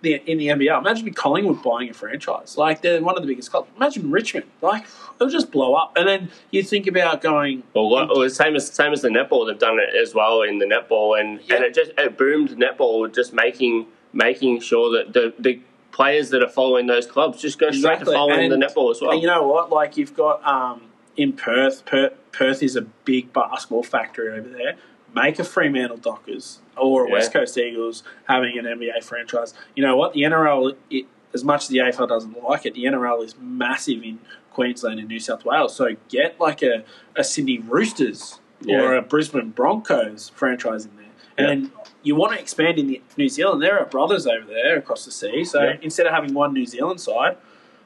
the, 0.00 0.14
in 0.30 0.38
the 0.38 0.46
NBL. 0.48 0.78
Imagine 0.78 1.12
Collingwood 1.12 1.62
buying 1.62 1.90
a 1.90 1.94
franchise. 1.94 2.56
Like 2.56 2.82
they're 2.82 3.02
one 3.02 3.16
of 3.16 3.22
the 3.22 3.28
biggest 3.28 3.50
clubs. 3.50 3.68
Imagine 3.76 4.10
Richmond. 4.10 4.46
Like 4.62 4.86
it'll 5.16 5.28
just 5.30 5.50
blow 5.50 5.74
up. 5.74 5.92
And 5.96 6.08
then 6.08 6.30
you 6.50 6.62
think 6.62 6.86
about 6.86 7.20
going. 7.20 7.64
Well, 7.74 7.88
what, 7.88 8.08
well, 8.08 8.28
same 8.30 8.54
as 8.56 8.68
same 8.70 8.92
as 8.92 9.02
the 9.02 9.08
netball, 9.08 9.46
they've 9.48 9.58
done 9.58 9.78
it 9.78 9.94
as 10.00 10.14
well 10.14 10.42
in 10.42 10.58
the 10.58 10.66
netball, 10.66 11.18
and, 11.20 11.40
Yeah. 11.46 11.56
and 11.56 11.64
it 11.64 11.74
just 11.74 11.92
it 11.98 12.16
boomed 12.16 12.50
netball, 12.50 13.12
just 13.14 13.32
making 13.32 13.86
making 14.12 14.60
sure 14.60 14.90
that 14.96 15.12
the 15.12 15.34
the 15.38 15.60
players 15.92 16.30
that 16.30 16.42
are 16.44 16.48
following 16.48 16.86
those 16.86 17.06
clubs 17.06 17.42
just 17.42 17.58
go 17.58 17.66
straight 17.72 17.94
Exactly. 17.94 18.06
to 18.06 18.12
following 18.12 18.52
And- 18.52 18.62
the 18.62 18.66
netball 18.66 18.92
as 18.92 19.00
well. 19.02 19.10
And 19.10 19.20
you 19.20 19.26
know 19.26 19.46
what? 19.48 19.70
Like 19.70 19.96
you've 19.96 20.14
got 20.14 20.46
um, 20.46 20.82
in 21.18 21.32
Perth. 21.34 21.84
Perth. 21.84 22.14
Perth 22.32 22.62
is 22.62 22.76
a 22.76 22.82
big 22.82 23.32
basketball 23.32 23.82
factory 23.82 24.30
over 24.38 24.48
there. 24.48 24.76
Make 25.14 25.38
a 25.38 25.44
Fremantle 25.44 25.96
Dockers 25.96 26.60
or 26.76 27.04
a 27.04 27.08
Yeah. 27.08 27.12
West 27.14 27.32
Coast 27.32 27.58
Eagles 27.58 28.02
having 28.28 28.56
an 28.58 28.64
NBA 28.66 29.02
franchise. 29.02 29.52
You 29.74 29.82
know 29.84 29.96
what? 29.96 30.12
The 30.12 30.22
NRL, 30.22 30.76
it, 30.90 31.06
as 31.34 31.42
much 31.44 31.64
as 31.64 31.68
the 31.68 31.78
AFL 31.78 32.08
doesn't 32.08 32.42
like 32.42 32.64
it, 32.64 32.74
the 32.74 32.84
NRL 32.84 33.22
is 33.24 33.34
massive 33.40 34.02
in 34.02 34.20
Queensland 34.52 35.00
and 35.00 35.08
New 35.08 35.18
South 35.18 35.44
Wales. 35.44 35.74
So 35.74 35.96
get 36.08 36.38
like 36.40 36.62
a, 36.62 36.84
a 37.16 37.24
Sydney 37.24 37.58
Roosters 37.58 38.40
or 38.68 38.94
a 38.94 39.02
Brisbane 39.02 39.50
Broncos 39.50 40.30
franchise 40.34 40.84
in 40.84 40.92
there. 40.96 41.04
And 41.36 41.46
Yeah. 41.64 41.68
then 41.68 41.72
you 42.02 42.14
want 42.14 42.32
to 42.34 42.38
expand 42.40 42.78
in 42.78 42.86
the 42.86 43.02
New 43.16 43.28
Zealand. 43.28 43.62
There 43.62 43.78
are 43.78 43.86
brothers 43.86 44.26
over 44.26 44.46
there 44.46 44.76
across 44.78 45.04
the 45.04 45.10
sea. 45.10 45.44
So 45.44 45.62
Yeah. 45.62 45.76
instead 45.82 46.06
of 46.06 46.12
having 46.12 46.34
one 46.34 46.52
New 46.52 46.66
Zealand 46.66 47.00
side, 47.00 47.36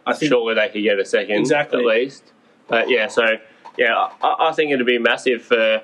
I 0.06 0.12
think 0.12 0.30
Surely 0.30 0.54
they 0.54 0.68
could 0.68 0.82
get 0.82 0.98
a 0.98 1.04
second 1.04 1.36
Exactly. 1.36 1.80
at 1.80 1.86
least. 1.86 2.32
But 2.72 2.88
yeah, 2.88 3.06
so 3.08 3.36
yeah, 3.76 4.08
I, 4.22 4.48
I 4.48 4.52
think 4.52 4.72
it'd 4.72 4.86
be 4.86 4.98
massive 4.98 5.42
for 5.42 5.82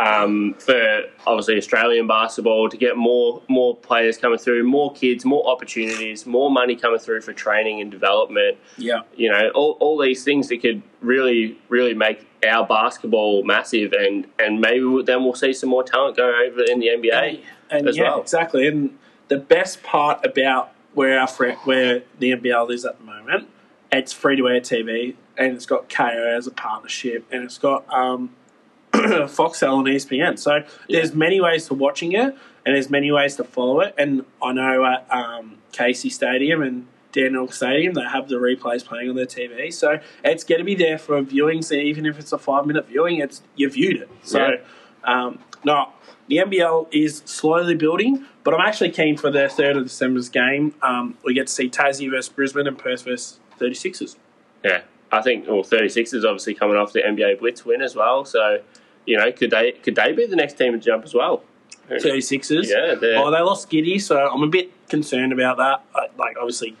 um, 0.00 0.54
for 0.60 1.02
obviously 1.26 1.56
Australian 1.56 2.06
basketball 2.06 2.68
to 2.68 2.76
get 2.76 2.96
more 2.96 3.42
more 3.48 3.76
players 3.76 4.18
coming 4.18 4.38
through, 4.38 4.62
more 4.62 4.92
kids, 4.92 5.24
more 5.24 5.44
opportunities, 5.50 6.24
more 6.24 6.48
money 6.48 6.76
coming 6.76 7.00
through 7.00 7.22
for 7.22 7.32
training 7.32 7.80
and 7.80 7.90
development. 7.90 8.56
yeah. 8.78 9.00
You 9.16 9.32
know, 9.32 9.50
all, 9.52 9.76
all 9.80 10.00
these 10.00 10.22
things 10.22 10.48
that 10.50 10.62
could 10.62 10.80
really 11.00 11.58
really 11.68 11.94
make 11.94 12.24
our 12.48 12.64
basketball 12.64 13.42
massive, 13.42 13.92
and 13.92 14.28
and 14.38 14.60
maybe 14.60 15.02
then 15.02 15.24
we'll 15.24 15.34
see 15.34 15.52
some 15.52 15.70
more 15.70 15.82
talent 15.82 16.16
go 16.16 16.28
over 16.28 16.62
in 16.62 16.78
the 16.78 16.86
NBA 16.86 17.42
and 17.68 17.88
as 17.88 17.96
yeah, 17.96 18.04
well. 18.04 18.20
exactly. 18.20 18.68
And 18.68 18.96
the 19.26 19.38
best 19.38 19.82
part 19.82 20.24
about 20.24 20.72
where 20.94 21.18
our 21.18 21.28
where 21.64 22.04
the 22.20 22.30
NBL 22.30 22.72
is 22.72 22.84
at 22.84 22.98
the 23.00 23.04
moment, 23.04 23.48
it's 23.90 24.12
free 24.12 24.36
to 24.36 24.48
air 24.48 24.60
TV, 24.60 25.16
and 25.36 25.54
it's 25.54 25.66
got 25.66 25.88
Kayo 25.88 26.36
as 26.36 26.46
a 26.46 26.50
partnership, 26.50 27.26
and 27.30 27.44
it's 27.44 27.58
got 27.58 27.84
um, 27.92 28.30
Foxtel 28.92 29.78
and 29.78 29.86
ESPN. 29.88 30.38
So 30.38 30.64
there's 30.88 31.14
many 31.14 31.40
ways 31.40 31.66
to 31.68 31.74
watching 31.74 32.12
it, 32.12 32.20
and 32.64 32.74
there's 32.74 32.90
many 32.90 33.10
ways 33.10 33.36
to 33.36 33.44
follow 33.44 33.80
it. 33.80 33.94
And 33.98 34.24
I 34.42 34.52
know 34.52 34.84
at 34.84 35.06
um, 35.10 35.58
Casey 35.72 36.10
Stadium 36.10 36.62
and 36.62 36.86
Daniel 37.12 37.48
Stadium, 37.48 37.94
they 37.94 38.02
have 38.02 38.28
the 38.28 38.36
replays 38.36 38.84
playing 38.84 39.08
on 39.10 39.16
their 39.16 39.26
TV. 39.26 39.72
So 39.72 39.98
it's 40.24 40.44
going 40.44 40.60
to 40.60 40.64
be 40.64 40.74
there 40.74 40.98
for 40.98 41.20
viewing. 41.22 41.62
So 41.62 41.74
even 41.74 42.06
if 42.06 42.18
it's 42.18 42.32
a 42.32 42.38
five 42.38 42.66
minute 42.66 42.86
viewing, 42.88 43.18
it's 43.20 43.42
you 43.56 43.68
viewed 43.70 43.96
it. 44.02 44.08
So 44.22 44.38
Yeah. 44.48 44.56
um, 45.04 45.38
no, 45.64 45.90
the 46.28 46.36
NBL 46.38 46.88
is 46.90 47.22
slowly 47.26 47.74
building, 47.74 48.24
but 48.44 48.54
I'm 48.54 48.60
actually 48.66 48.90
keen 48.90 49.16
for 49.18 49.30
the 49.30 49.48
third 49.48 49.76
of 49.76 49.84
December's 49.84 50.28
game. 50.28 50.74
Um, 50.82 51.18
we 51.24 51.34
get 51.34 51.48
to 51.48 51.52
see 51.52 51.68
Tassie 51.68 52.10
versus 52.10 52.30
Brisbane 52.32 52.66
and 52.66 52.78
Perth 52.78 53.02
versus 53.04 53.38
36ers. 53.60 54.16
Yeah, 54.64 54.82
I 55.12 55.20
think 55.22 55.46
well, 55.46 55.62
36 55.62 56.14
is 56.14 56.24
obviously 56.24 56.54
coming 56.54 56.76
off 56.76 56.92
the 56.92 57.00
NBA 57.00 57.38
Blitz 57.38 57.64
win 57.64 57.82
as 57.82 57.94
well. 57.94 58.24
So, 58.24 58.60
you 59.06 59.18
know, 59.18 59.30
could 59.32 59.50
they 59.50 59.72
could 59.72 59.94
they 59.94 60.12
be 60.12 60.26
the 60.26 60.36
next 60.36 60.54
team 60.58 60.72
to 60.72 60.78
jump 60.78 61.04
as 61.04 61.14
well? 61.14 61.42
36ers. 61.90 62.68
Yeah, 62.68 62.94
they're- 62.94 63.18
Oh, 63.18 63.30
they 63.30 63.40
lost 63.40 63.68
Giddey, 63.70 64.00
so 64.00 64.16
I'm 64.28 64.42
a 64.42 64.46
bit 64.46 64.70
concerned 64.88 65.32
about 65.32 65.58
that. 65.58 65.84
Like, 66.16 66.36
obviously, 66.38 66.76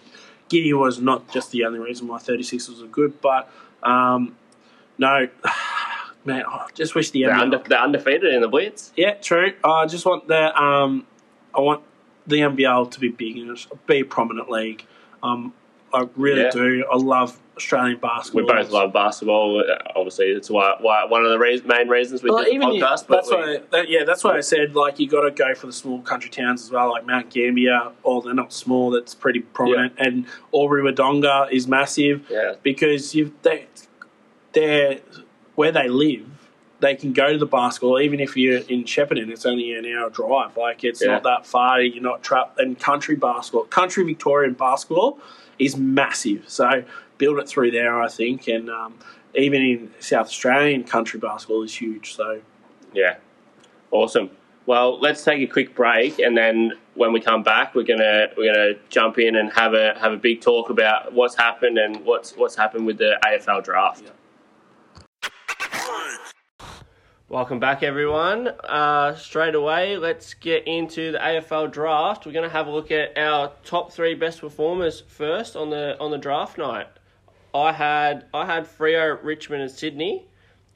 Giddey 0.48 0.72
was 0.72 1.00
not 1.00 1.30
just 1.32 1.50
the 1.50 1.64
only 1.64 1.78
reason 1.80 2.08
why 2.08 2.18
36ers 2.18 2.80
were 2.80 2.86
good, 2.88 3.20
but 3.20 3.50
um, 3.82 4.36
no, 4.98 5.28
man, 6.24 6.44
I 6.46 6.68
just 6.74 6.94
wish 6.94 7.10
the 7.10 7.24
They're, 7.24 7.34
under, 7.34 7.58
they're 7.58 7.80
undefeated 7.80 8.32
in 8.32 8.40
the 8.40 8.48
Blitz. 8.48 8.92
Yeah, 8.96 9.14
true. 9.14 9.52
I 9.64 9.86
just 9.86 10.06
want 10.06 10.28
the 10.28 10.56
um, 10.60 11.06
I 11.54 11.60
want 11.60 11.82
the 12.26 12.36
NBL 12.36 12.90
to 12.92 13.00
be 13.00 13.08
big 13.08 13.36
and 13.36 13.58
be 13.86 14.00
a 14.00 14.04
prominent 14.04 14.48
league. 14.50 14.84
Um, 15.22 15.52
I 15.92 16.06
really 16.16 16.42
Yeah. 16.42 16.50
do. 16.50 16.84
I 16.90 16.96
love 16.96 17.38
Australian 17.56 17.98
basketball. 17.98 18.42
We 18.44 18.52
both 18.62 18.70
love 18.70 18.92
basketball. 18.92 19.60
uh, 19.60 19.76
Obviously, 19.94 20.26
it's 20.26 20.48
why, 20.48 20.74
why 20.80 21.04
one 21.04 21.24
of 21.24 21.30
the 21.30 21.38
reas 21.38 21.62
main 21.64 21.88
reasons 21.88 22.22
we 22.22 22.30
Well, 22.30 22.38
did 22.44 22.48
the 22.52 22.54
even 22.54 22.68
podcast. 22.70 23.06
that's 23.06 23.30
we- 23.30 23.36
why, 23.36 23.60
that, 23.70 23.88
yeah, 23.90 24.04
that's 24.04 24.24
why 24.24 24.36
I 24.36 24.40
said 24.40 24.74
like 24.74 24.98
you 24.98 25.08
got 25.08 25.22
to 25.22 25.30
go 25.30 25.54
for 25.54 25.66
the 25.66 25.72
small 25.72 26.00
country 26.00 26.30
towns 26.30 26.62
as 26.62 26.70
well, 26.70 26.90
like 26.90 27.06
Mount 27.06 27.30
Gambier. 27.30 27.92
Or 28.02 28.22
they're 28.22 28.32
not 28.34 28.52
small; 28.52 28.90
that's 28.90 29.14
pretty 29.14 29.40
prominent. 29.40 29.92
And 29.98 30.26
Albury 30.54 30.82
Wodonga 30.90 31.52
is 31.52 31.68
massive 31.68 32.26
Yeah. 32.30 32.54
because 32.62 33.14
you 33.14 33.32
they 33.42 33.66
they're 34.52 35.00
where 35.54 35.72
they 35.72 35.88
live. 35.88 36.26
They 36.80 36.96
can 36.96 37.12
go 37.12 37.32
to 37.32 37.38
the 37.38 37.46
basketball, 37.46 38.00
even 38.00 38.18
if 38.18 38.36
you're 38.36 38.58
in 38.62 38.84
Shepparton. 38.84 39.28
It's 39.30 39.46
only 39.46 39.72
an 39.74 39.86
hour 39.86 40.10
drive. 40.10 40.56
Like 40.56 40.82
it's 40.82 41.00
Yeah. 41.00 41.12
not 41.12 41.22
that 41.22 41.46
far. 41.46 41.80
You're 41.80 42.02
not 42.02 42.22
trapped. 42.24 42.58
And 42.58 42.78
country 42.78 43.14
basketball, 43.14 43.64
country 43.64 44.02
Victorian 44.04 44.54
basketball, 44.54 45.18
is 45.60 45.76
massive. 45.76 46.42
So 46.48 46.82
build 47.18 47.38
it 47.38 47.48
through 47.48 47.70
there, 47.70 48.00
I 48.00 48.08
think. 48.08 48.48
And 48.48 48.70
um, 48.70 48.98
even 49.34 49.62
in 49.62 49.90
South 50.00 50.26
Australian 50.26 50.84
country 50.84 51.18
basketball 51.20 51.62
is 51.62 51.74
huge. 51.74 52.14
So 52.14 52.40
Yeah, 52.92 53.16
awesome. 53.90 54.30
Well, 54.64 55.00
let's 55.00 55.24
take 55.24 55.42
a 55.42 55.52
quick 55.52 55.74
break, 55.74 56.20
and 56.20 56.36
then 56.36 56.72
when 56.94 57.12
we 57.12 57.20
come 57.20 57.42
back, 57.42 57.74
we're 57.74 57.82
gonna 57.82 58.28
we're 58.36 58.52
gonna 58.52 58.74
jump 58.90 59.18
in 59.18 59.34
and 59.34 59.52
have 59.52 59.74
a 59.74 59.98
have 59.98 60.12
a 60.12 60.16
big 60.16 60.40
talk 60.40 60.70
about 60.70 61.12
what's 61.12 61.34
happened 61.34 61.78
and 61.78 62.04
what's 62.04 62.36
what's 62.36 62.54
happened 62.54 62.86
with 62.86 62.98
the 62.98 63.18
AFL 63.24 63.64
draft. 63.64 64.12
Welcome 67.28 67.58
back, 67.58 67.82
everyone. 67.82 68.48
Uh, 68.48 69.14
straight 69.14 69.54
away, 69.54 69.96
let's 69.96 70.34
get 70.34 70.68
into 70.68 71.12
the 71.12 71.18
AFL 71.18 71.72
draft. 71.72 72.26
We're 72.26 72.32
going 72.32 72.46
to 72.46 72.54
have 72.54 72.66
a 72.66 72.70
look 72.70 72.90
at 72.90 73.16
our 73.16 73.52
top 73.64 73.90
three 73.90 74.14
best 74.14 74.42
performers 74.42 75.00
first 75.08 75.56
on 75.56 75.70
the 75.70 75.96
on 75.98 76.10
the 76.10 76.18
draft 76.18 76.58
night. 76.58 76.88
I 77.54 77.72
had 77.72 78.26
I 78.32 78.46
had 78.46 78.64
Freo, 78.66 79.18
Richmond, 79.22 79.62
and 79.62 79.70
Sydney. 79.70 80.26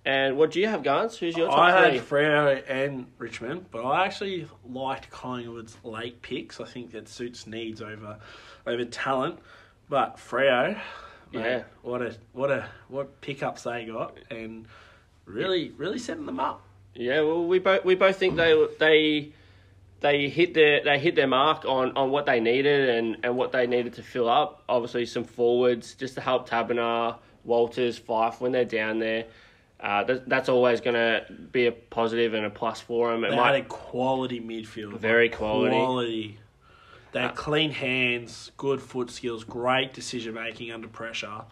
And 0.04 0.36
what 0.38 0.52
do 0.52 0.60
you 0.60 0.68
have, 0.68 0.84
Gans? 0.84 1.16
Who's 1.16 1.36
your 1.36 1.48
top 1.48 1.58
I 1.58 1.88
three? 1.88 1.98
had 1.98 2.08
Freo 2.08 2.62
and 2.68 3.06
Richmond, 3.18 3.66
but 3.72 3.84
I 3.84 4.04
actually 4.06 4.46
liked 4.64 5.10
Collingwood's 5.10 5.76
late 5.82 6.22
picks. 6.22 6.60
I 6.60 6.64
think 6.64 6.92
that 6.92 7.08
suits 7.08 7.46
needs 7.46 7.82
over 7.82 8.18
over 8.66 8.84
talent. 8.84 9.40
But 9.88 10.16
Freo, 10.16 10.74
mate, 11.32 11.40
Yeah. 11.40 11.62
what 11.82 12.02
a 12.02 12.14
what 12.32 12.50
a 12.52 12.68
what 12.88 13.20
pickups 13.20 13.64
they 13.64 13.86
got, 13.86 14.16
and 14.30 14.66
really 15.24 15.70
really 15.76 15.98
setting 15.98 16.26
them 16.26 16.38
up. 16.38 16.62
Yeah, 16.94 17.22
well, 17.22 17.44
we 17.44 17.58
both 17.58 17.84
we 17.84 17.94
both 17.96 18.16
think 18.16 18.36
they 18.36 18.66
they 18.78 19.32
they 20.00 20.28
hit 20.28 20.54
their 20.54 20.82
they 20.84 20.98
hit 20.98 21.14
their 21.14 21.26
mark 21.26 21.64
on, 21.64 21.96
on 21.96 22.10
what 22.10 22.26
they 22.26 22.40
needed 22.40 22.90
and, 22.90 23.16
and 23.22 23.36
what 23.36 23.52
they 23.52 23.66
needed 23.66 23.94
to 23.94 24.02
fill 24.02 24.28
up. 24.28 24.62
Obviously, 24.68 25.06
some 25.06 25.24
forwards 25.24 25.94
just 25.94 26.14
to 26.14 26.20
help 26.20 26.48
Taberner, 26.48 27.16
Walters, 27.44 27.98
Fyfe 27.98 28.40
when 28.40 28.52
they're 28.52 28.64
down 28.64 28.98
there. 28.98 29.24
Uh, 29.78 30.04
that, 30.04 30.28
that's 30.28 30.48
always 30.48 30.80
going 30.80 30.94
to 30.94 31.26
be 31.52 31.66
a 31.66 31.72
positive 31.72 32.32
and 32.32 32.46
a 32.46 32.50
plus 32.50 32.80
for 32.80 33.10
them. 33.12 33.24
It 33.24 33.30
They 33.30 33.36
might, 33.36 33.56
had 33.56 33.64
a 33.66 33.68
quality 33.68 34.40
midfield, 34.40 34.98
Very 34.98 35.28
quality. 35.28 35.76
Quality. 35.76 36.38
They 37.12 37.20
had 37.20 37.34
clean 37.34 37.70
hands, 37.70 38.52
good 38.56 38.80
foot 38.80 39.10
skills, 39.10 39.44
great 39.44 39.92
decision 39.94 40.34
making 40.34 40.72
under 40.72 40.88
pressure. 40.88 41.42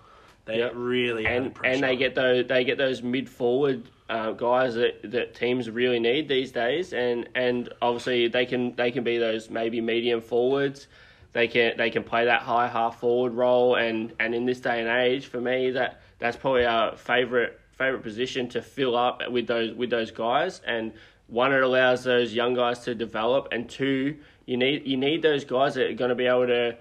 They 0.46 0.58
Yep. 0.58 0.72
really 0.74 1.26
and 1.26 1.54
pressure. 1.54 1.74
and 1.74 1.82
they 1.82 1.96
get 1.96 2.14
those 2.14 2.46
they 2.48 2.64
get 2.64 2.76
those 2.76 3.02
mid 3.02 3.28
forward 3.30 3.88
uh, 4.08 4.32
guys 4.32 4.74
that, 4.74 5.10
that 5.12 5.34
teams 5.34 5.70
really 5.70 5.98
need 5.98 6.28
these 6.28 6.52
days, 6.52 6.92
and 6.92 7.28
and 7.34 7.70
obviously 7.80 8.28
they 8.28 8.46
can 8.46 8.74
they 8.76 8.90
can 8.90 9.04
be 9.04 9.18
those 9.18 9.50
maybe 9.50 9.80
medium 9.80 10.20
forwards. 10.20 10.86
They 11.32 11.48
can 11.48 11.76
they 11.76 11.90
can 11.90 12.04
play 12.04 12.26
that 12.26 12.42
high 12.42 12.68
half 12.68 13.00
forward 13.00 13.32
role, 13.32 13.76
and, 13.76 14.12
and 14.20 14.34
in 14.34 14.44
this 14.44 14.60
day 14.60 14.80
and 14.80 14.88
age, 14.88 15.26
for 15.26 15.40
me 15.40 15.70
that 15.70 16.00
that's 16.18 16.36
probably 16.36 16.66
our 16.66 16.96
favorite 16.96 17.58
favorite 17.72 18.02
position 18.02 18.48
to 18.50 18.62
fill 18.62 18.96
up 18.96 19.22
with 19.30 19.46
those 19.46 19.74
with 19.74 19.90
those 19.90 20.10
guys. 20.10 20.60
And 20.66 20.92
one, 21.26 21.52
it 21.52 21.62
allows 21.62 22.04
those 22.04 22.34
young 22.34 22.54
guys 22.54 22.80
to 22.80 22.94
develop, 22.94 23.48
and 23.52 23.68
two, 23.68 24.18
you 24.44 24.58
need 24.58 24.86
you 24.86 24.98
need 24.98 25.22
those 25.22 25.44
guys 25.44 25.74
that 25.74 25.90
are 25.90 25.94
going 25.94 26.10
to 26.10 26.14
be 26.14 26.26
able 26.26 26.46
to 26.46 26.76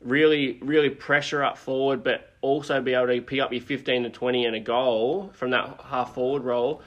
really, 0.00 0.58
really 0.62 0.90
pressure 0.90 1.42
up 1.42 1.58
forward, 1.58 2.04
but 2.04 2.34
also 2.40 2.80
be 2.80 2.94
able 2.94 3.08
to 3.08 3.20
pick 3.20 3.40
up 3.40 3.52
your 3.52 3.62
15 3.62 4.04
to 4.04 4.10
20 4.10 4.46
and 4.46 4.56
a 4.56 4.60
goal 4.60 5.30
from 5.34 5.50
that 5.50 5.80
half 5.88 6.14
forward 6.14 6.44
role. 6.44 6.82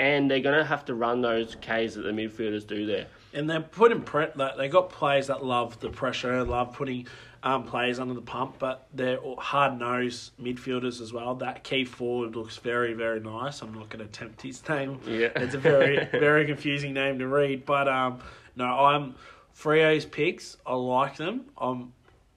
And 0.00 0.30
they're 0.30 0.40
going 0.40 0.58
to 0.58 0.64
have 0.64 0.84
to 0.86 0.94
run 0.94 1.20
those 1.20 1.54
Ks 1.54 1.94
that 1.94 2.02
the 2.02 2.10
midfielders 2.10 2.66
do 2.66 2.84
there. 2.86 3.06
And 3.32 3.48
they're 3.48 3.60
putting 3.60 4.02
pre- 4.02 4.28
that 4.36 4.56
they 4.56 4.68
got 4.68 4.90
players 4.90 5.28
that 5.28 5.44
love 5.44 5.78
the 5.80 5.90
pressure, 5.90 6.42
love 6.44 6.72
putting 6.72 7.06
um, 7.44 7.64
players 7.64 8.00
under 8.00 8.14
the 8.14 8.22
pump, 8.22 8.56
but 8.58 8.88
they're 8.94 9.18
hard 9.38 9.78
nosed 9.78 10.32
midfielders 10.40 11.00
as 11.00 11.12
well. 11.12 11.34
That 11.34 11.62
key 11.62 11.84
forward 11.84 12.34
looks 12.34 12.56
very, 12.56 12.94
very 12.94 13.20
nice. 13.20 13.60
I'm 13.60 13.74
not 13.74 13.88
going 13.90 13.98
to 14.00 14.06
attempt 14.06 14.42
his 14.42 14.66
name. 14.68 14.98
Yeah. 15.06 15.28
it's 15.36 15.54
a 15.54 15.58
very, 15.58 16.08
very 16.12 16.46
confusing 16.46 16.94
name 16.94 17.18
to 17.18 17.28
read. 17.28 17.66
But 17.66 17.86
um, 17.86 18.20
no, 18.56 18.64
I'm 18.64 19.14
Freo's 19.52 20.04
picks. 20.04 20.56
I 20.66 20.74
like 20.74 21.16
them. 21.16 21.44
I'm 21.56 21.92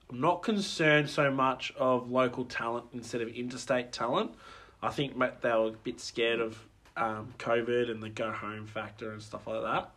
I'm 0.09 0.21
not 0.21 0.41
concerned 0.41 1.09
so 1.09 1.29
much 1.31 1.73
of 1.77 2.09
local 2.09 2.45
talent 2.45 2.85
instead 2.93 3.21
of 3.21 3.29
interstate 3.29 3.91
talent. 3.91 4.31
I 4.81 4.89
think 4.89 5.17
they 5.41 5.49
were 5.49 5.67
a 5.67 5.71
bit 5.71 5.99
scared 5.99 6.39
of 6.39 6.57
um, 6.95 7.33
COVID 7.39 7.91
and 7.91 8.01
the 8.01 8.09
go 8.09 8.31
home 8.31 8.65
factor 8.65 9.11
and 9.11 9.21
stuff 9.21 9.47
like 9.47 9.61
that. 9.63 9.91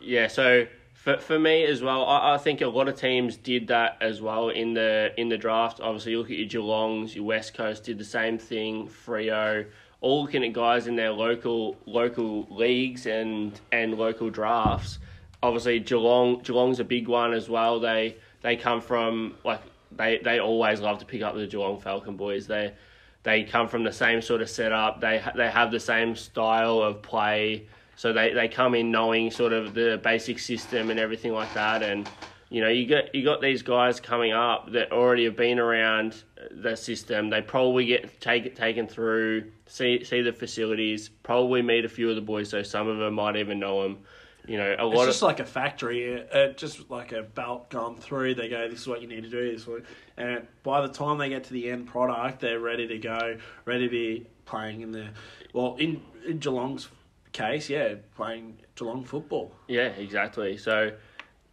Yeah, 0.00 0.26
so 0.26 0.66
for, 0.94 1.18
for 1.18 1.38
me 1.38 1.64
as 1.64 1.82
well, 1.82 2.04
I, 2.06 2.34
I 2.34 2.38
think 2.38 2.60
a 2.60 2.66
lot 2.66 2.88
of 2.88 2.96
teams 2.96 3.36
did 3.36 3.68
that 3.68 3.98
as 4.00 4.20
well 4.20 4.48
in 4.48 4.74
the 4.74 5.12
in 5.16 5.28
the 5.28 5.38
draft. 5.38 5.80
Obviously, 5.80 6.12
you 6.12 6.18
look 6.18 6.30
at 6.30 6.36
your 6.36 6.48
Geelongs, 6.48 7.14
your 7.14 7.24
West 7.24 7.54
Coast 7.54 7.84
did 7.84 7.98
the 7.98 8.04
same 8.04 8.38
thing. 8.38 8.88
Freo, 8.88 9.66
all 10.00 10.22
looking 10.22 10.44
at 10.44 10.52
guys 10.52 10.86
in 10.86 10.96
their 10.96 11.12
local 11.12 11.76
local 11.86 12.46
leagues 12.50 13.06
and 13.06 13.60
and 13.70 13.96
local 13.96 14.30
drafts. 14.30 14.98
Obviously, 15.42 15.80
Geelong 15.80 16.40
Geelong's 16.42 16.80
a 16.80 16.84
big 16.84 17.08
one 17.08 17.32
as 17.32 17.48
well. 17.48 17.80
They 17.80 18.16
they 18.42 18.56
come 18.56 18.80
from 18.80 19.34
like 19.44 19.60
they 19.96 20.20
they 20.22 20.38
always 20.38 20.80
love 20.80 20.98
to 20.98 21.06
pick 21.06 21.22
up 21.22 21.34
the 21.34 21.46
Geelong 21.46 21.80
Falcon 21.80 22.16
boys. 22.16 22.46
They 22.46 22.74
they 23.22 23.44
come 23.44 23.68
from 23.68 23.84
the 23.84 23.92
same 23.92 24.20
sort 24.20 24.42
of 24.42 24.50
setup. 24.50 25.00
They 25.00 25.22
they 25.36 25.50
have 25.50 25.70
the 25.70 25.80
same 25.80 26.16
style 26.16 26.80
of 26.80 27.02
play. 27.02 27.66
So 27.94 28.12
they, 28.12 28.32
they 28.32 28.48
come 28.48 28.74
in 28.74 28.90
knowing 28.90 29.30
sort 29.30 29.52
of 29.52 29.74
the 29.74 30.00
basic 30.02 30.38
system 30.38 30.90
and 30.90 30.98
everything 30.98 31.32
like 31.32 31.52
that. 31.54 31.82
And 31.82 32.08
you 32.48 32.60
know 32.60 32.68
you 32.68 32.86
got 32.86 33.14
you 33.14 33.24
got 33.24 33.40
these 33.40 33.62
guys 33.62 34.00
coming 34.00 34.32
up 34.32 34.72
that 34.72 34.92
already 34.92 35.24
have 35.24 35.36
been 35.36 35.58
around 35.58 36.24
the 36.50 36.76
system. 36.76 37.30
They 37.30 37.42
probably 37.42 37.86
get 37.86 38.20
take, 38.20 38.56
taken 38.56 38.88
through, 38.88 39.52
see 39.66 40.04
see 40.04 40.22
the 40.22 40.32
facilities, 40.32 41.10
probably 41.22 41.62
meet 41.62 41.84
a 41.84 41.88
few 41.88 42.10
of 42.10 42.16
the 42.16 42.22
boys. 42.22 42.48
So 42.48 42.62
some 42.62 42.88
of 42.88 42.98
them 42.98 43.14
might 43.14 43.36
even 43.36 43.60
know 43.60 43.82
them. 43.82 43.98
You 44.46 44.58
know, 44.58 44.74
a 44.76 44.84
lot 44.84 44.94
It's 44.94 45.06
just 45.06 45.22
of 45.22 45.28
like 45.28 45.40
a 45.40 45.44
factory, 45.44 46.20
uh, 46.30 46.48
just 46.48 46.90
like 46.90 47.12
a 47.12 47.22
belt 47.22 47.70
gone 47.70 47.96
through. 47.96 48.34
They 48.34 48.48
go, 48.48 48.68
"This 48.68 48.80
is 48.80 48.88
what 48.88 49.00
you 49.00 49.06
need 49.06 49.22
to 49.22 49.30
do." 49.30 49.52
This, 49.52 49.62
is 49.62 49.66
what-" 49.68 49.84
and 50.16 50.46
by 50.64 50.80
the 50.80 50.92
time 50.92 51.18
they 51.18 51.28
get 51.28 51.44
to 51.44 51.52
the 51.52 51.70
end 51.70 51.86
product, 51.86 52.40
they're 52.40 52.58
ready 52.58 52.88
to 52.88 52.98
go, 52.98 53.36
ready 53.64 53.84
to 53.84 53.90
be 53.90 54.26
playing 54.44 54.80
in 54.80 54.90
the. 54.90 55.10
Well, 55.52 55.76
in 55.76 56.02
in 56.26 56.40
Geelong's 56.40 56.88
case, 57.32 57.70
yeah, 57.70 57.94
playing 58.16 58.58
Geelong 58.74 59.04
football. 59.04 59.54
Yeah, 59.68 59.88
exactly. 59.88 60.56
So, 60.56 60.92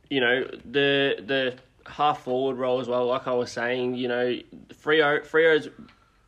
you 0.10 0.22
know, 0.22 0.44
the 0.66 1.24
the 1.26 1.56
half 1.86 2.24
forward 2.24 2.58
role 2.58 2.80
as 2.80 2.88
well, 2.88 3.06
like 3.06 3.28
I 3.28 3.34
was 3.34 3.52
saying, 3.52 3.96
you 3.96 4.08
know, 4.08 4.40
Freo 4.74 5.26
Freo's 5.26 5.70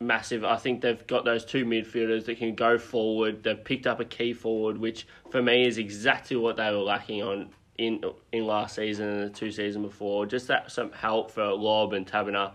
massive. 0.06 0.44
I 0.44 0.56
think 0.56 0.80
they've 0.80 1.06
got 1.06 1.24
those 1.24 1.44
two 1.44 1.64
midfielders 1.64 2.26
that 2.26 2.38
can 2.38 2.54
go 2.54 2.78
forward. 2.78 3.42
They've 3.42 3.62
picked 3.62 3.86
up 3.86 4.00
a 4.00 4.04
key 4.04 4.32
forward, 4.32 4.78
which 4.78 5.06
for 5.30 5.42
me 5.42 5.66
is 5.66 5.78
exactly 5.78 6.36
what 6.36 6.56
they 6.56 6.70
were 6.70 6.78
lacking 6.78 7.22
on 7.22 7.50
in 7.78 8.04
in 8.32 8.46
last 8.46 8.76
season 8.76 9.08
and 9.08 9.22
the 9.22 9.30
two 9.30 9.50
season 9.50 9.82
before. 9.82 10.26
Just 10.26 10.48
that 10.48 10.70
some 10.70 10.92
help 10.92 11.30
for 11.30 11.52
Lobb 11.52 11.92
and 11.92 12.06
Taberner. 12.06 12.52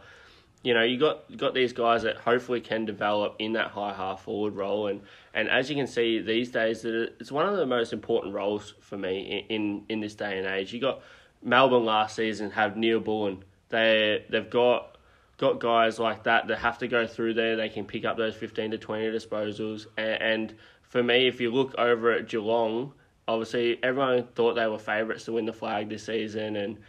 You 0.64 0.74
know, 0.74 0.84
you 0.84 1.00
got 1.00 1.36
got 1.38 1.54
these 1.54 1.74
guys 1.74 2.04
that 2.04 2.18
hopefully 2.18 2.62
can 2.62 2.86
develop 2.86 3.36
in 3.40 3.54
that 3.54 3.72
high 3.72 3.94
half 3.94 4.24
forward 4.24 4.56
role, 4.56 4.88
and, 4.88 5.02
and 5.34 5.50
as 5.50 5.70
you 5.70 5.76
can 5.76 5.88
see 5.88 6.20
these 6.20 6.50
days, 6.50 6.84
it's 6.84 7.32
one 7.32 7.48
of 7.48 7.58
the 7.58 7.66
most 7.66 7.94
important 7.94 8.34
roles 8.34 8.74
for 8.82 8.98
me 8.98 9.46
in, 9.50 9.56
in, 9.56 9.86
in 9.90 10.00
this 10.02 10.16
day 10.16 10.38
and 10.38 10.48
age. 10.48 10.74
You 10.74 10.82
got 10.82 11.02
Melbourne 11.44 11.86
last 11.86 12.16
season 12.16 12.52
have 12.52 12.76
Neal-Bullen. 12.76 13.44
They 13.70 14.26
they've 14.30 14.50
got 14.50 14.97
got 15.38 15.60
guys 15.60 16.00
like 16.00 16.24
that 16.24 16.48
that 16.48 16.58
have 16.60 16.80
to 16.80 16.88
go 16.88 17.08
through 17.08 17.36
there. 17.36 17.56
They 17.56 17.70
can 17.70 17.86
pick 17.86 18.06
up 18.06 18.18
those 18.18 18.36
fifteen 18.36 18.72
to 18.72 18.78
twenty 18.78 19.06
disposals. 19.06 19.86
And, 19.98 20.22
and 20.22 20.56
for 20.82 21.02
me, 21.04 21.28
if 21.28 21.40
you 21.40 21.52
look 21.52 21.76
over 21.78 22.12
at 22.12 22.28
Geelong, 22.28 22.94
obviously 23.28 23.80
everyone 23.84 24.28
thought 24.36 24.56
they 24.56 24.68
were 24.68 24.80
favourites 24.80 25.26
to 25.26 25.34
win 25.34 25.46
the 25.46 25.54
flag 25.54 25.90
this 25.90 26.06
season, 26.06 26.56
and 26.56 26.80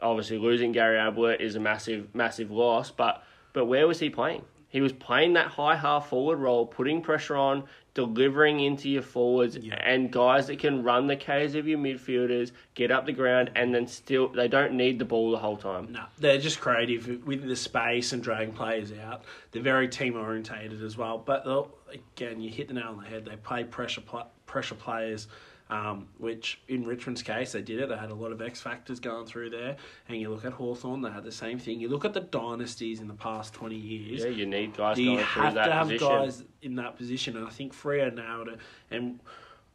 obviously 0.00 0.38
losing 0.38 0.72
Gary 0.72 0.98
Ablett 0.98 1.40
is 1.40 1.56
a 1.56 1.60
massive 1.60 2.14
massive 2.14 2.50
loss. 2.50 2.90
But 2.90 3.24
but 3.52 3.66
where 3.66 3.86
was 3.88 3.98
he 3.98 4.10
playing? 4.10 4.44
He 4.68 4.80
was 4.80 4.92
playing 4.92 5.34
that 5.34 5.46
high 5.46 5.76
half 5.76 6.08
forward 6.08 6.36
role, 6.36 6.66
putting 6.66 7.00
pressure 7.00 7.36
on, 7.36 7.64
delivering 7.96 8.60
into 8.60 8.90
your 8.90 9.00
forwards, 9.00 9.56
Yeah. 9.56 9.74
and 9.82 10.12
guys 10.12 10.48
that 10.48 10.58
can 10.58 10.82
run 10.82 11.06
the 11.06 11.16
K's 11.16 11.54
of 11.54 11.66
your 11.66 11.78
midfielders, 11.78 12.52
get 12.74 12.90
up 12.90 13.06
the 13.06 13.12
ground, 13.12 13.50
and 13.56 13.74
then 13.74 13.86
still 13.86 14.28
they 14.28 14.48
don't 14.48 14.74
need 14.74 14.98
the 14.98 15.06
ball 15.06 15.30
the 15.30 15.38
whole 15.38 15.56
time. 15.56 15.88
No, 15.90 16.02
they're 16.18 16.36
just 16.36 16.60
creative 16.60 17.26
with 17.26 17.48
the 17.48 17.56
space 17.56 18.12
and 18.12 18.22
dragging 18.22 18.52
players 18.52 18.92
out. 18.92 19.24
They're 19.50 19.62
very 19.62 19.88
team 19.88 20.14
orientated 20.14 20.82
as 20.82 20.98
well. 20.98 21.16
But 21.16 21.46
again, 21.90 22.42
you 22.42 22.50
hit 22.50 22.68
the 22.68 22.74
nail 22.74 22.88
on 22.88 22.98
the 23.02 23.08
head. 23.08 23.24
They 23.24 23.36
play 23.36 23.64
pressure 23.64 24.02
pressure 24.44 24.74
players, 24.74 25.26
um, 25.68 26.08
which 26.18 26.60
in 26.68 26.84
Richmond's 26.86 27.22
case 27.22 27.52
they 27.52 27.62
did 27.62 27.80
it. 27.80 27.88
They 27.88 27.96
had 27.96 28.10
a 28.10 28.14
lot 28.14 28.32
of 28.32 28.40
X 28.40 28.60
factors 28.60 29.00
going 29.00 29.26
through 29.26 29.50
there. 29.50 29.76
And 30.08 30.20
you 30.20 30.30
look 30.30 30.44
at 30.44 30.52
Hawthorn, 30.52 31.02
they 31.02 31.10
had 31.10 31.24
the 31.24 31.32
same 31.32 31.58
thing. 31.58 31.80
You 31.80 31.88
look 31.88 32.04
at 32.04 32.14
the 32.14 32.20
dynasties 32.20 33.00
in 33.00 33.08
the 33.08 33.14
past 33.14 33.52
twenty 33.52 33.76
years. 33.76 34.22
Yeah, 34.22 34.30
you 34.30 34.46
need 34.46 34.76
guys 34.76 34.98
you 34.98 35.16
going 35.16 35.26
through 35.26 35.42
have 35.42 35.54
to 35.54 35.62
have 35.62 35.88
position. 35.88 36.08
guys 36.08 36.44
in 36.62 36.76
that 36.76 36.96
position, 36.96 37.36
and 37.36 37.46
I 37.46 37.50
think 37.50 37.74
Freo 37.74 38.14
nailed 38.14 38.48
it. 38.48 38.58
And 38.90 39.20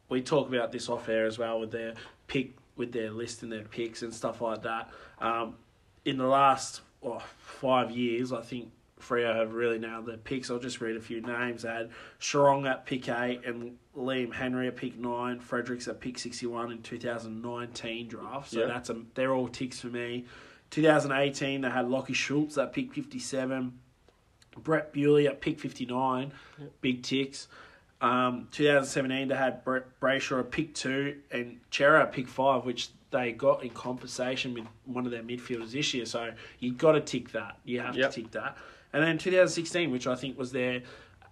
we 0.08 0.22
talk 0.22 0.48
about 0.48 0.72
this 0.72 0.88
off 0.88 1.08
air 1.08 1.26
as 1.26 1.38
well 1.38 1.60
with 1.60 1.70
their 1.72 1.94
pick, 2.26 2.52
with 2.76 2.92
their 2.92 3.10
list 3.10 3.42
and 3.42 3.52
their 3.52 3.64
picks 3.64 4.02
and 4.02 4.14
stuff 4.14 4.40
like 4.40 4.62
that. 4.62 4.90
Um, 5.20 5.56
in 6.04 6.18
the 6.18 6.26
last 6.26 6.80
oh, 7.02 7.22
five 7.38 7.90
years, 7.90 8.32
I 8.32 8.40
think 8.40 8.70
Freo 9.02 9.34
have 9.34 9.52
really 9.54 9.78
nailed 9.78 10.06
their 10.06 10.16
picks. 10.16 10.50
I'll 10.50 10.58
just 10.58 10.80
read 10.80 10.96
a 10.96 11.00
few 11.00 11.20
names. 11.20 11.62
They 11.62 11.68
had 11.68 11.90
Serong 12.20 12.68
at 12.70 12.86
pick 12.86 13.08
eight 13.08 13.42
and 13.44 13.76
Liam 13.96 14.32
Henry 14.32 14.68
at 14.68 14.76
pick 14.76 14.98
nine, 14.98 15.40
Fredericks 15.40 15.88
at 15.88 16.00
pick 16.00 16.18
sixty 16.18 16.46
one 16.46 16.72
in 16.72 16.82
two 16.82 16.98
thousand 16.98 17.42
nineteen 17.42 18.08
draft. 18.08 18.50
So 18.50 18.66
that's 18.66 18.90
a 18.90 19.02
they're 19.14 19.34
all 19.34 19.48
ticks 19.48 19.80
for 19.80 19.88
me. 19.88 20.26
2018, 20.70 21.60
they 21.60 21.68
had 21.68 21.84
Lachie 21.84 22.14
Schultz 22.14 22.56
at 22.56 22.72
pick 22.72 22.94
57. 22.94 23.78
Brett 24.56 24.92
Bewley 24.92 25.28
at 25.28 25.42
pick 25.42 25.60
59, 25.60 26.32
big 26.80 27.02
ticks. 27.02 27.48
Um, 28.00 28.48
2017, 28.52 29.28
they 29.28 29.34
had 29.34 29.64
Brett 29.64 29.84
Brayshaw 30.00 30.40
at 30.40 30.50
pick 30.50 30.74
two 30.74 31.18
and 31.30 31.60
Cerra 31.70 32.02
at 32.02 32.12
pick 32.12 32.26
five, 32.26 32.64
which 32.64 32.88
they 33.12 33.32
got 33.32 33.62
in 33.62 33.70
compensation 33.70 34.54
with 34.54 34.64
one 34.84 35.04
of 35.06 35.12
their 35.12 35.22
midfielders 35.22 35.70
this 35.72 35.94
year. 35.94 36.06
So 36.06 36.32
you've 36.58 36.78
got 36.78 36.92
to 36.92 37.00
tick 37.00 37.32
that. 37.32 37.58
You 37.64 37.80
have 37.80 37.96
Yep. 37.96 38.10
to 38.10 38.22
tick 38.22 38.30
that. 38.32 38.56
And 38.92 39.02
then 39.02 39.18
2016, 39.18 39.90
which 39.90 40.06
I 40.06 40.14
think 40.16 40.36
was 40.38 40.52
their. 40.52 40.82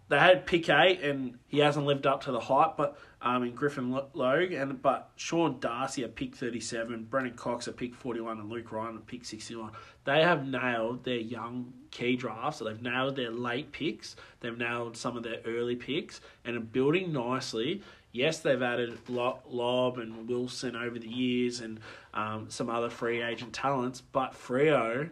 They 0.08 0.18
had 0.18 0.44
pick 0.44 0.68
eight, 0.68 1.02
and 1.02 1.38
he 1.46 1.58
hasn't 1.58 1.86
lived 1.86 2.04
up 2.04 2.24
to 2.24 2.32
the 2.32 2.40
hype, 2.40 2.76
but 2.76 2.98
um, 3.22 3.44
in 3.44 3.54
Griffin 3.54 3.92
Lo- 3.92 4.08
Logue, 4.12 4.50
and 4.50 4.82
but 4.82 5.10
Sean 5.14 5.60
Darcy 5.60 6.02
at 6.02 6.16
pick 6.16 6.34
37, 6.34 7.04
Brennan 7.04 7.34
Cox 7.34 7.68
at 7.68 7.76
pick 7.76 7.94
41, 7.94 8.40
and 8.40 8.50
Luke 8.50 8.72
Ryan 8.72 8.96
at 8.96 9.06
pick 9.06 9.24
61. 9.24 9.70
They 10.04 10.22
have 10.22 10.48
nailed 10.48 11.04
their 11.04 11.18
young 11.18 11.72
key 11.92 12.16
drafts. 12.16 12.58
So 12.58 12.64
they've 12.64 12.82
nailed 12.82 13.14
their 13.14 13.30
late 13.30 13.70
picks. 13.70 14.16
They've 14.40 14.56
nailed 14.58 14.96
some 14.96 15.16
of 15.16 15.22
their 15.22 15.38
early 15.46 15.76
picks, 15.76 16.20
and 16.44 16.56
are 16.56 16.60
building 16.60 17.12
nicely. 17.12 17.80
Yes, 18.12 18.40
they've 18.40 18.60
added 18.60 18.98
Lo- 19.08 19.38
Lobb 19.48 19.98
and 19.98 20.28
Wilson 20.28 20.74
over 20.74 20.98
the 20.98 21.08
years, 21.08 21.60
and 21.60 21.80
um, 22.12 22.46
some 22.50 22.68
other 22.68 22.90
free 22.90 23.22
agent 23.22 23.52
talents, 23.52 24.00
but 24.00 24.32
Freo 24.32 25.10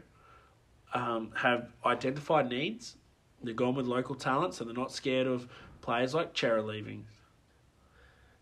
um, 0.92 1.30
have 1.36 1.72
identified 1.84 2.48
needs. 2.48 2.96
They're 3.42 3.54
gone 3.54 3.76
with 3.76 3.86
local 3.86 4.16
talent, 4.16 4.54
so 4.54 4.64
they're 4.64 4.74
not 4.74 4.90
scared 4.90 5.28
of 5.28 5.48
players 5.80 6.12
like 6.12 6.36
Cerra 6.36 6.62
leaving. 6.62 7.06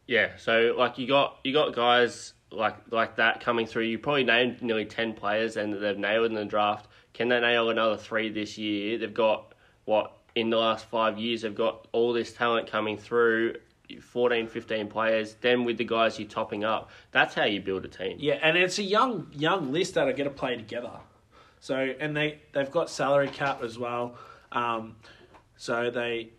Yeah, 0.06 0.36
so 0.36 0.74
like 0.78 0.98
you 0.98 1.06
got 1.06 1.38
you 1.44 1.52
got 1.52 1.74
guys 1.74 2.32
like 2.50 2.76
like 2.90 3.16
that 3.16 3.40
coming 3.40 3.66
through. 3.66 3.84
You 3.84 3.98
probably 3.98 4.24
named 4.24 4.62
nearly 4.62 4.84
ten 4.84 5.12
players, 5.12 5.56
and 5.56 5.74
they've 5.74 5.98
nailed 5.98 6.26
in 6.26 6.34
the 6.34 6.44
draft. 6.44 6.88
Can 7.12 7.28
they 7.28 7.40
nail 7.40 7.70
another 7.70 7.96
three 7.96 8.30
this 8.30 8.56
year? 8.56 8.98
They've 8.98 9.12
got 9.12 9.54
what 9.84 10.12
in 10.34 10.50
the 10.50 10.56
last 10.56 10.86
five 10.86 11.18
years. 11.18 11.42
They've 11.42 11.54
got 11.54 11.88
all 11.92 12.12
this 12.12 12.32
talent 12.32 12.70
coming 12.70 12.96
through. 12.96 13.56
14, 14.00 14.46
15 14.48 14.88
players. 14.88 15.36
Then 15.40 15.64
with 15.64 15.78
the 15.78 15.84
guys 15.84 16.18
you're 16.18 16.28
topping 16.28 16.64
up, 16.64 16.90
that's 17.12 17.34
how 17.34 17.44
you 17.44 17.60
build 17.60 17.84
a 17.84 17.88
team. 17.88 18.16
Yeah, 18.18 18.38
and 18.42 18.56
it's 18.56 18.78
a 18.78 18.82
young 18.82 19.28
young 19.32 19.72
list 19.72 19.94
that 19.94 20.08
are 20.08 20.12
going 20.12 20.28
to 20.28 20.34
play 20.34 20.56
together. 20.56 20.92
So 21.60 21.76
and 21.76 22.16
they 22.16 22.40
they've 22.52 22.70
got 22.70 22.90
salary 22.90 23.28
cap 23.28 23.62
as 23.62 23.78
well. 23.78 24.16
Um, 24.52 24.96
so 25.56 25.90
they 25.90 26.30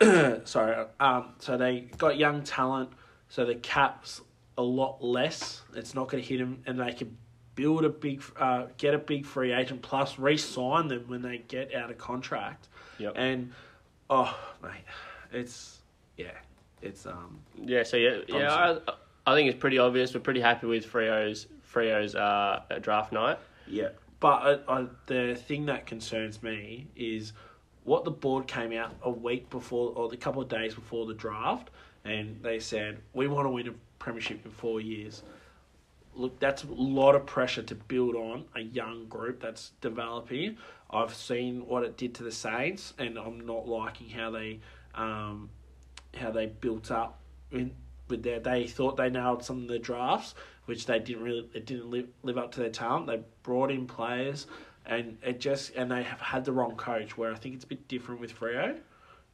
sorry, 0.44 0.86
um, 1.00 1.34
so 1.38 1.56
they 1.56 1.88
got 1.98 2.16
young 2.16 2.42
talent. 2.42 2.90
So 3.28 3.44
the 3.44 3.56
cap's 3.56 4.20
a 4.56 4.62
lot 4.62 5.02
less. 5.02 5.62
It's 5.74 5.94
not 5.94 6.08
going 6.08 6.22
to 6.22 6.28
hit 6.28 6.38
them, 6.38 6.62
and 6.66 6.80
they 6.80 6.92
can 6.92 7.16
build 7.54 7.84
a 7.84 7.88
big, 7.88 8.22
uh, 8.38 8.66
get 8.76 8.94
a 8.94 8.98
big 8.98 9.26
free 9.26 9.52
agent 9.52 9.82
plus 9.82 10.18
re-sign 10.18 10.86
them 10.86 11.04
when 11.08 11.22
they 11.22 11.38
get 11.38 11.74
out 11.74 11.90
of 11.90 11.98
contract. 11.98 12.68
Yep. 12.98 13.14
And 13.16 13.52
oh 14.08 14.36
mate, 14.62 14.84
it's 15.32 15.78
yeah, 16.16 16.32
it's 16.82 17.06
um 17.06 17.38
Yeah, 17.56 17.82
so 17.82 17.96
yeah, 17.96 18.18
yeah, 18.28 18.52
I, 18.52 18.92
I 19.26 19.34
think 19.34 19.50
it's 19.50 19.58
pretty 19.58 19.78
obvious. 19.78 20.14
We're 20.14 20.20
pretty 20.20 20.40
happy 20.40 20.66
with 20.66 20.86
Freo's 20.86 21.46
Freo's 21.62 22.14
uh, 22.14 22.62
draft 22.80 23.12
night. 23.12 23.38
Yeah, 23.66 23.90
but 24.20 24.62
I, 24.68 24.80
I, 24.80 24.86
the 25.06 25.34
thing 25.34 25.66
that 25.66 25.86
concerns 25.86 26.42
me 26.42 26.86
is 26.96 27.32
what 27.84 28.04
the 28.04 28.10
board 28.10 28.46
came 28.46 28.72
out 28.72 28.94
a 29.02 29.10
week 29.10 29.50
before 29.50 29.92
or 29.94 30.12
a 30.12 30.16
couple 30.16 30.42
of 30.42 30.48
days 30.48 30.74
before 30.74 31.06
the 31.06 31.14
draft, 31.14 31.70
and 32.04 32.42
they 32.42 32.58
said 32.58 32.98
we 33.12 33.28
want 33.28 33.46
to 33.46 33.50
win 33.50 33.68
a 33.68 33.74
premiership 33.98 34.44
in 34.44 34.50
four 34.50 34.80
years. 34.80 35.22
Look, 36.14 36.40
that's 36.40 36.64
a 36.64 36.72
lot 36.72 37.14
of 37.14 37.26
pressure 37.26 37.62
to 37.62 37.74
build 37.74 38.16
on 38.16 38.44
a 38.56 38.60
young 38.60 39.06
group 39.06 39.40
that's 39.40 39.70
developing. 39.80 40.56
I've 40.90 41.14
seen 41.14 41.66
what 41.66 41.84
it 41.84 41.96
did 41.96 42.14
to 42.16 42.24
the 42.24 42.32
Saints, 42.32 42.94
and 42.98 43.18
I'm 43.18 43.46
not 43.46 43.68
liking 43.68 44.08
how 44.08 44.30
they 44.30 44.60
um, 44.94 45.50
how 46.16 46.30
they 46.30 46.46
built 46.46 46.90
up 46.90 47.20
in, 47.50 47.72
with 48.08 48.22
their. 48.22 48.40
They 48.40 48.66
thought 48.66 48.96
they 48.96 49.10
nailed 49.10 49.44
some 49.44 49.62
of 49.62 49.68
the 49.68 49.78
drafts, 49.78 50.34
which 50.66 50.86
they 50.86 50.98
didn't 50.98 51.22
really. 51.22 51.48
It 51.54 51.66
didn't 51.66 51.90
live 51.90 52.08
live 52.22 52.38
up 52.38 52.52
to 52.52 52.60
their 52.60 52.70
talent. 52.70 53.06
They 53.06 53.20
brought 53.42 53.70
in 53.70 53.86
players, 53.86 54.46
and 54.86 55.18
it 55.22 55.40
just 55.40 55.74
and 55.74 55.90
they 55.90 56.02
have 56.02 56.20
had 56.20 56.44
the 56.44 56.52
wrong 56.52 56.76
coach. 56.76 57.16
Where 57.16 57.32
I 57.32 57.36
think 57.36 57.54
it's 57.54 57.64
a 57.64 57.68
bit 57.68 57.88
different 57.88 58.20
with 58.20 58.38
Freo. 58.38 58.78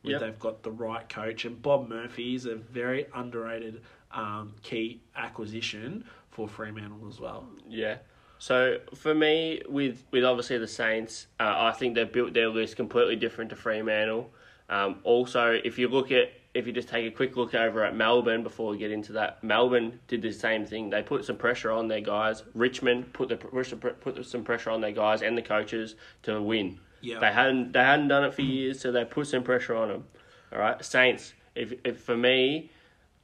Yep. 0.03 0.21
They've 0.21 0.39
got 0.39 0.63
the 0.63 0.71
right 0.71 1.09
coach, 1.09 1.47
and 1.47 1.61
Bob 1.63 1.89
Murphy 1.89 2.35
is 2.35 2.45
a 2.45 2.57
very 2.57 3.07
underrated 3.15 3.81
um, 4.13 4.55
key 4.63 5.01
acquisition 5.17 6.05
for 6.31 6.47
Fremantle 6.47 7.09
as 7.09 7.21
well. 7.21 7.47
Yeah. 7.67 7.99
So 8.39 8.79
for 8.95 9.15
me, 9.15 9.63
with 9.69 10.05
with 10.11 10.25
obviously 10.25 10.59
the 10.59 10.69
Saints, 10.69 11.29
uh, 11.41 11.55
I 11.57 11.73
think 11.73 11.95
they've 11.95 12.13
built 12.13 12.35
their 12.35 12.49
list 12.49 12.77
completely 12.77 13.17
different 13.17 13.49
to 13.51 13.57
Fremantle. 13.57 14.31
Um, 14.69 14.97
also, 15.05 15.59
if 15.65 15.79
you 15.79 15.89
look 15.89 16.11
at 16.11 16.33
if 16.55 16.67
you 16.69 16.73
just 16.73 16.89
take 16.89 17.05
a 17.07 17.11
quick 17.11 17.37
look 17.37 17.55
over 17.55 17.85
at 17.85 17.97
Melbourne 17.97 18.45
before 18.45 18.71
we 18.71 18.79
get 18.79 18.93
into 18.93 19.13
that, 19.13 19.43
Melbourne 19.43 19.99
did 20.07 20.23
the 20.23 20.33
same 20.33 20.65
thing. 20.65 20.89
They 20.89 21.03
put 21.03 21.25
some 21.25 21.37
pressure 21.37 21.73
on 21.73 21.89
their 21.89 22.01
guys. 22.01 22.45
Richmond 22.55 23.13
put 23.13 23.29
the 23.29 23.37
put 23.37 24.25
some 24.25 24.45
pressure 24.45 24.71
on 24.71 24.81
their 24.81 24.93
guys 24.93 25.23
and 25.23 25.37
the 25.37 25.43
coaches 25.43 25.97
to 26.23 26.41
win. 26.41 26.79
Yeah. 27.01 27.19
They 27.19 27.33
hadn't 27.33 27.73
they 27.73 27.81
hadn't 27.81 28.09
done 28.09 28.25
it 28.25 28.35
for 28.35 28.43
years, 28.43 28.81
so 28.81 28.93
they 28.93 29.05
put 29.05 29.27
some 29.27 29.43
pressure 29.43 29.75
on 29.75 29.89
them. 29.89 30.05
All 30.53 30.61
right, 30.61 30.83
Saints. 30.85 31.35
If, 31.55 31.73
if 31.85 32.01
for 32.01 32.17
me, 32.17 32.71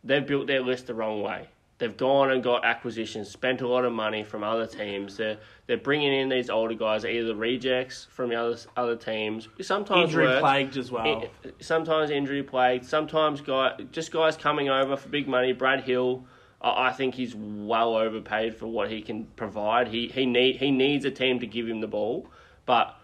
they've 0.05 0.27
built 0.27 0.47
their 0.49 0.61
list 0.61 0.89
the 0.89 0.95
wrong 0.95 1.23
way. 1.23 1.49
They've 1.81 1.97
gone 1.97 2.31
and 2.31 2.43
got 2.43 2.63
acquisitions, 2.63 3.31
spent 3.31 3.63
a 3.63 3.67
lot 3.67 3.87
of 3.87 3.93
money 3.93 4.23
from 4.23 4.45
other 4.45 4.67
teams. 4.67 5.17
They're 5.17 5.39
they're 5.67 5.79
bringing 5.79 6.13
in 6.13 6.29
these 6.29 6.51
older 6.51 6.75
guys, 6.75 7.07
either 7.07 7.35
rejects 7.35 8.07
from 8.11 8.29
the 8.29 8.37
other 8.37 8.59
other 8.77 8.97
teams. 8.97 9.49
Sometimes 9.63 10.11
Injury 10.11 10.27
works. 10.27 10.41
plagued 10.41 10.77
as 10.77 10.93
well. 10.93 11.25
Sometimes 11.61 12.11
injury 12.11 12.43
plagued. 12.43 12.85
Sometimes 12.85 13.41
guy 13.41 13.79
just 13.93 14.13
guys 14.13 14.37
coming 14.37 14.69
over 14.69 14.95
for 14.95 15.09
big 15.09 15.27
money. 15.27 15.55
Brad 15.55 15.83
Hill, 15.83 16.27
I, 16.61 16.89
I 16.89 16.93
think 16.93 17.15
he's 17.15 17.35
well 17.35 17.97
overpaid 17.97 18.55
for 18.55 18.67
what 18.67 18.91
he 18.91 19.01
can 19.01 19.25
provide. 19.37 19.89
He 19.89 20.09
he 20.09 20.27
need 20.27 20.57
he 20.57 20.71
needs 20.71 21.07
a 21.07 21.11
team 21.11 21.41
to 21.41 21.47
give 21.47 21.67
him 21.67 21.81
the 21.81 21.89
ball, 21.89 22.29
but. 22.67 22.95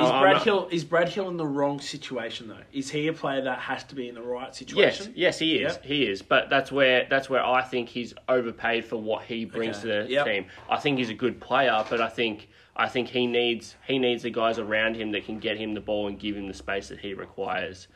Is 0.00 0.08
Brad 0.08 0.32
not- 0.34 0.44
Hill 0.44 0.68
is 0.70 0.84
Brad 0.84 1.08
Hill 1.08 1.28
in 1.28 1.36
the 1.36 1.46
wrong 1.46 1.80
situation 1.80 2.46
though? 2.48 2.56
Is 2.72 2.90
he 2.90 3.08
a 3.08 3.12
player 3.12 3.40
that 3.42 3.58
has 3.58 3.82
to 3.84 3.94
be 3.96 4.08
in 4.08 4.14
the 4.14 4.22
right 4.22 4.46
Yes, 4.48 4.56
situation? 4.58 5.12
yes, 5.16 5.38
he 5.40 5.56
is. 5.56 5.72
Yep. 5.74 5.84
He 5.84 6.06
is. 6.06 6.22
But 6.22 6.48
that's 6.50 6.70
where 6.70 7.06
that's 7.10 7.28
where 7.28 7.44
I 7.44 7.62
think 7.62 7.88
he's 7.88 8.14
overpaid 8.28 8.84
for 8.84 8.96
what 8.96 9.24
he 9.24 9.44
brings 9.44 9.78
Okay. 9.78 9.88
to 10.00 10.04
the 10.06 10.10
Yep. 10.12 10.26
team. 10.26 10.46
I 10.70 10.76
think 10.76 10.98
he's 10.98 11.10
a 11.10 11.14
good 11.14 11.40
player, 11.40 11.84
but 11.90 12.00
I 12.00 12.08
think 12.08 12.48
I 12.76 12.88
think 12.88 13.08
he 13.08 13.26
needs 13.26 13.74
he 13.88 13.98
needs 13.98 14.22
the 14.22 14.30
guys 14.30 14.58
around 14.60 14.94
him 14.94 15.10
that 15.12 15.24
can 15.24 15.40
get 15.40 15.56
him 15.56 15.74
the 15.74 15.80
ball 15.80 16.06
and 16.06 16.18
give 16.18 16.36
him 16.36 16.46
the 16.46 16.54
space 16.54 16.88
that 16.90 17.00
he 17.00 17.12
requires. 17.14 17.88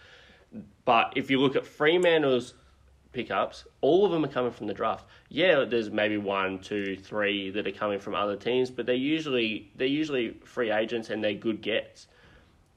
But 0.85 1.13
if 1.17 1.31
you 1.31 1.41
look 1.41 1.55
at 1.57 1.65
Fremantle's 1.65 2.55
pickups, 3.13 3.65
all 3.81 4.05
of 4.05 4.13
them 4.13 4.25
are 4.25 4.29
coming 4.29 4.51
from 4.51 4.67
the 4.67 4.75
draft. 4.75 5.07
Yeah, 5.29 5.65
there's 5.65 5.91
maybe 5.91 6.17
one, 6.17 6.59
two, 6.59 6.97
three 6.97 7.51
that 7.51 7.67
are 7.67 7.73
coming 7.73 7.99
from 7.99 8.15
other 8.15 8.37
teams, 8.37 8.71
but 8.71 8.87
they're 8.87 8.95
usually 8.95 9.71
they're 9.77 9.87
usually 9.87 10.41
free 10.45 10.71
agents 10.71 11.11
and 11.11 11.23
they're 11.23 11.35
good 11.35 11.61
gets. 11.61 12.09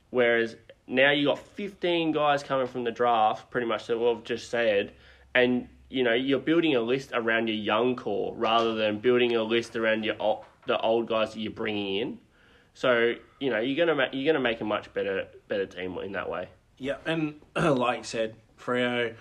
Whereas 0.10 0.56
now 0.88 1.12
you 1.12 1.28
got 1.28 1.40
15 1.40 2.12
guys 2.12 2.44
coming 2.44 2.68
from 2.68 2.84
the 2.84 2.92
draft, 2.92 3.50
pretty 3.50 3.68
much 3.68 3.88
that 3.88 3.98
we've 3.98 4.24
just 4.24 4.50
said, 4.50 4.94
and 5.34 5.68
you 5.90 6.04
know 6.04 6.14
you're 6.14 6.40
building 6.40 6.76
a 6.76 6.82
list 6.82 7.12
around 7.14 7.48
your 7.48 7.58
young 7.58 7.96
core 7.96 8.34
rather 8.36 8.76
than 8.76 9.00
building 9.00 9.36
a 9.36 9.44
list 9.44 9.76
around 9.76 10.04
your 10.04 10.44
the 10.68 10.80
old 10.80 11.08
guys 11.08 11.34
that 11.34 11.40
you're 11.40 11.52
bringing 11.52 11.96
in. 11.98 12.20
So 12.74 13.16
you 13.40 13.50
know 13.50 13.60
you're 13.60 13.86
gonna 13.86 14.10
you're 14.12 14.32
gonna 14.32 14.44
make 14.44 14.62
a 14.62 14.66
much 14.66 14.94
better 14.94 15.28
better 15.48 15.66
team 15.66 15.98
in 16.00 16.12
that 16.14 16.30
way. 16.30 16.50
Yeah, 16.78 16.98
and 17.06 17.40
like 17.56 18.00
you 18.00 18.04
said, 18.04 18.36
Freo, 18.60 19.16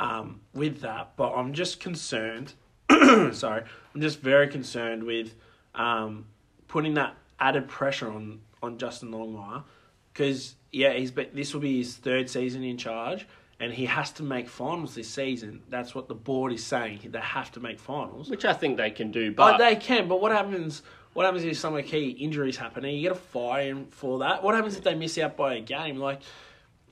um, 0.00 0.40
with 0.54 0.80
that, 0.80 1.12
but 1.16 1.32
I'm 1.34 1.52
just 1.52 1.78
concerned. 1.78 2.54
sorry, 3.32 3.62
I'm 3.94 4.00
just 4.00 4.20
very 4.20 4.48
concerned 4.48 5.04
with 5.04 5.34
um, 5.74 6.26
putting 6.66 6.94
that 6.94 7.14
added 7.38 7.68
pressure 7.68 8.10
on 8.10 8.40
on 8.62 8.78
Justin 8.78 9.12
Longmuir 9.12 9.62
because 10.12 10.56
yeah, 10.72 10.92
he's 10.92 11.10
been, 11.10 11.28
this 11.34 11.52
will 11.52 11.60
be 11.60 11.78
his 11.78 11.96
third 11.96 12.30
season 12.30 12.64
in 12.64 12.78
charge, 12.78 13.26
and 13.60 13.72
he 13.72 13.86
has 13.86 14.10
to 14.12 14.22
make 14.22 14.48
finals 14.48 14.94
this 14.94 15.08
season. 15.08 15.62
That's 15.68 15.94
what 15.94 16.08
the 16.08 16.14
board 16.14 16.52
is 16.52 16.64
saying. 16.64 17.00
They 17.04 17.20
have 17.20 17.52
to 17.52 17.60
make 17.60 17.78
finals. 17.78 18.30
Which 18.30 18.44
I 18.44 18.54
think 18.54 18.78
they 18.78 18.90
can 18.90 19.10
do, 19.10 19.32
But 19.32 19.52
but 19.52 19.58
they 19.58 19.76
can. 19.76 20.08
But 20.08 20.20
what 20.20 20.32
happens? 20.32 20.82
What 21.12 21.26
happens 21.26 21.44
if 21.44 21.58
some 21.58 21.74
of 21.74 21.84
the 21.84 21.88
key 21.88 22.10
injuries 22.10 22.56
happen? 22.56 22.84
And 22.84 22.94
you 22.94 23.02
get 23.02 23.12
a 23.12 23.16
fire 23.16 23.76
for 23.90 24.20
that. 24.20 24.42
What 24.42 24.54
happens 24.54 24.76
if 24.76 24.84
they 24.84 24.94
miss 24.94 25.18
out 25.18 25.36
by 25.36 25.54
a 25.54 25.60
game? 25.60 25.96
Like, 25.96 26.20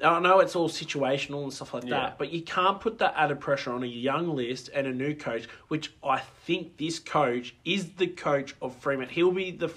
I 0.03 0.21
know 0.21 0.39
it's 0.41 0.55
all 0.55 0.69
situational 0.69 1.43
and 1.43 1.53
stuff 1.53 1.75
like 1.75 1.85
Yeah. 1.85 1.91
that, 1.91 2.19
but 2.19 2.33
you 2.33 2.43
can't 2.43 2.81
put 2.81 2.99
that 2.99 3.15
added 3.17 3.41
pressure 3.41 3.73
on 3.73 3.83
a 3.83 3.87
young 3.87 4.35
list 4.35 4.71
and 4.73 4.87
a 4.87 4.93
new 4.93 5.15
coach. 5.15 5.47
Which 5.69 5.93
I 6.05 6.19
think 6.19 6.77
this 6.77 6.99
coach 6.99 7.55
is 7.65 7.93
the 7.95 8.07
coach 8.07 8.55
of 8.63 8.77
Freeman. 8.77 9.09
He'll 9.09 9.33
be 9.33 9.51
the 9.51 9.73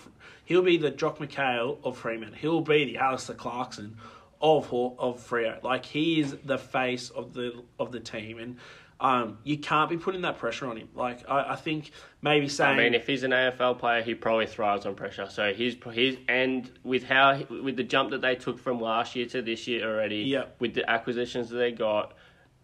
he'll 0.45 0.61
be 0.61 0.77
the 0.77 0.91
Jock 0.91 1.17
McHale 1.19 1.77
of 1.83 1.97
Freeman. 1.97 2.33
He'll 2.33 2.61
be 2.61 2.85
the 2.85 2.97
Alastair 2.97 3.35
Clarkson 3.35 3.97
of 4.41 4.71
of 4.73 5.19
Freo. 5.27 5.61
Like 5.63 5.85
he 5.85 6.19
is 6.19 6.35
the 6.45 6.57
face 6.57 7.09
of 7.09 7.33
the 7.33 7.63
of 7.79 7.91
the 7.91 7.99
team, 7.99 8.37
and 8.37 8.57
um, 9.01 9.39
you 9.43 9.57
can't 9.57 9.89
be 9.89 9.97
putting 9.97 10.21
that 10.21 10.37
pressure 10.37 10.67
on 10.67 10.77
him. 10.77 10.87
Like 10.93 11.27
I, 11.29 11.53
I 11.53 11.55
think 11.55 11.91
maybe 12.21 12.47
saying. 12.47 12.79
I 12.79 12.83
mean, 12.83 12.93
if 12.93 13.07
he's 13.07 13.23
an 13.23 13.31
AFL 13.31 13.79
player, 13.79 14.03
he 14.03 14.13
probably 14.13 14.45
thrives 14.45 14.85
on 14.85 14.93
pressure. 14.93 15.27
So 15.29 15.53
he's 15.53 15.75
he's 15.91 16.17
and 16.29 16.69
with 16.83 17.03
how 17.03 17.41
with 17.49 17.77
the 17.77 17.83
jump 17.83 18.11
that 18.11 18.21
they 18.21 18.35
took 18.35 18.59
from 18.59 18.79
last 18.79 19.15
year 19.15 19.25
to 19.27 19.41
this 19.41 19.67
year 19.67 19.89
already, 19.89 20.17
Yep. 20.17 20.57
with 20.59 20.75
the 20.75 20.87
acquisitions 20.87 21.49
that 21.49 21.57
they 21.57 21.71
got, 21.71 22.13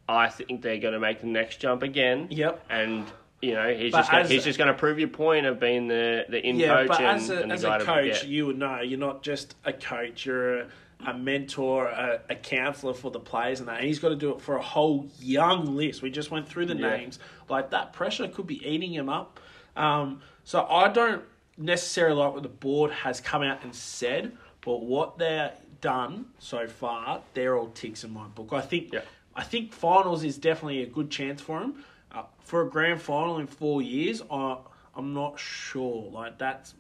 I 0.08 0.30
think 0.30 0.62
they're 0.62 0.78
going 0.78 0.94
to 0.94 1.00
make 1.00 1.22
the 1.22 1.28
next 1.28 1.58
jump 1.58 1.82
again. 1.82 2.28
Yep. 2.30 2.64
And 2.70 3.12
you 3.42 3.54
know, 3.54 3.74
he's 3.74 3.92
But 3.92 4.00
just 4.00 4.12
gonna, 4.12 4.28
he's 4.28 4.44
just 4.44 4.58
going 4.60 4.72
to 4.72 4.78
prove 4.78 5.00
your 5.00 5.10
point 5.10 5.48
of 5.48 5.60
being 5.60 5.88
the 5.88 6.26
the 6.30 6.40
in 6.40 6.58
yeah, 6.60 6.68
coach 6.68 6.88
but 6.88 7.02
and, 7.02 7.22
as 7.22 7.30
a, 7.32 7.46
as 7.48 7.64
a 7.64 7.80
coach, 7.80 8.26
you 8.26 8.46
would 8.46 8.60
know 8.60 8.82
you're 8.82 9.00
not 9.00 9.24
just 9.24 9.56
a 9.66 9.74
coach. 9.74 10.26
You're 10.26 10.60
a, 10.60 10.68
a 11.06 11.14
mentor, 11.14 11.88
a, 11.88 12.22
a 12.30 12.36
counselor 12.36 12.94
for 12.94 13.12
the 13.12 13.20
players, 13.20 13.60
and 13.60 13.70
that. 13.70 13.78
And 13.80 13.86
he's 13.88 14.00
got 14.00 14.10
to 14.10 14.16
do 14.16 14.32
it 14.32 14.42
for 14.42 14.56
a 14.58 14.62
whole 14.62 15.08
young 15.20 15.76
list. 15.76 16.02
We 16.02 16.10
just 16.10 16.32
went 16.32 16.48
through 16.48 16.66
the 16.66 16.76
Yeah. 16.76 16.98
names. 16.98 17.20
Like 17.50 17.70
that 17.72 17.94
pressure 17.94 18.28
could 18.28 18.48
be 18.48 18.66
eating 18.68 18.94
him 18.94 19.10
up. 19.10 19.40
Um, 19.76 20.22
so 20.44 20.66
I 20.66 20.88
don't 20.90 21.24
necessarily 21.58 22.16
like 22.16 22.34
what 22.34 22.44
the 22.44 22.50
board 22.50 22.92
has 22.92 23.22
come 23.22 23.44
out 23.44 23.64
and 23.64 23.74
said, 23.76 24.36
but 24.62 24.84
what 24.84 25.18
they're 25.18 25.54
done 25.82 26.26
so 26.40 26.68
far, 26.68 27.22
they're 27.36 27.56
all 27.58 27.70
ticks 27.70 28.04
in 28.04 28.12
my 28.12 28.28
book. 28.28 28.50
I 28.52 28.62
think. 28.62 28.94
Yeah. 28.94 29.02
I 29.36 29.44
think 29.44 29.72
finals 29.72 30.24
is 30.24 30.40
definitely 30.40 30.82
a 30.82 30.88
good 30.88 31.12
chance 31.12 31.42
for 31.42 31.62
him. 31.62 31.84
Uh, 32.12 32.24
for 32.40 32.64
a 32.64 32.70
grand 32.70 33.00
final 33.00 33.38
in 33.38 33.46
four 33.46 33.84
years, 33.84 34.24
I, 34.32 34.58
I'm 34.96 35.14
not 35.14 35.40
sure. 35.40 36.10
Like 36.12 36.40
that's 36.40 36.74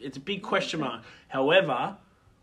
it's 0.00 0.16
a 0.16 0.20
big 0.20 0.40
question 0.42 0.80
mark. 0.80 1.02
However, 1.28 1.96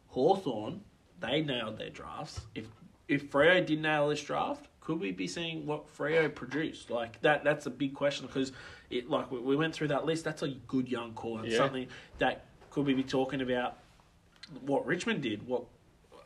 Hawthorn 0.09 0.81
they 1.25 1.41
nailed 1.41 1.77
their 1.77 1.89
drafts. 1.89 2.41
If 2.55 2.65
if 3.07 3.29
Freo 3.31 3.63
did 3.65 3.81
nail 3.81 4.09
this 4.09 4.21
draft, 4.21 4.67
could 4.81 4.99
we 4.99 5.11
be 5.11 5.27
seeing 5.27 5.65
what 5.65 5.87
Freo 5.95 6.33
produced? 6.33 6.89
Like 6.89 7.21
that 7.21 7.43
that's 7.43 7.65
a 7.65 7.69
big 7.69 7.93
question 7.93 8.27
because 8.27 8.51
it 8.89 9.09
like 9.09 9.31
we, 9.31 9.39
we 9.39 9.55
went 9.55 9.73
through 9.73 9.89
that 9.89 10.05
list. 10.05 10.23
That's 10.23 10.41
a 10.43 10.49
good 10.49 10.89
young 10.89 11.13
call 11.13 11.39
and 11.39 11.51
Yeah. 11.51 11.57
something 11.57 11.87
that 12.19 12.45
could 12.71 12.85
we 12.85 12.93
be 12.93 13.03
talking 13.03 13.41
about 13.41 13.77
what 14.61 14.85
Richmond 14.85 15.21
did, 15.21 15.47
what 15.47 15.63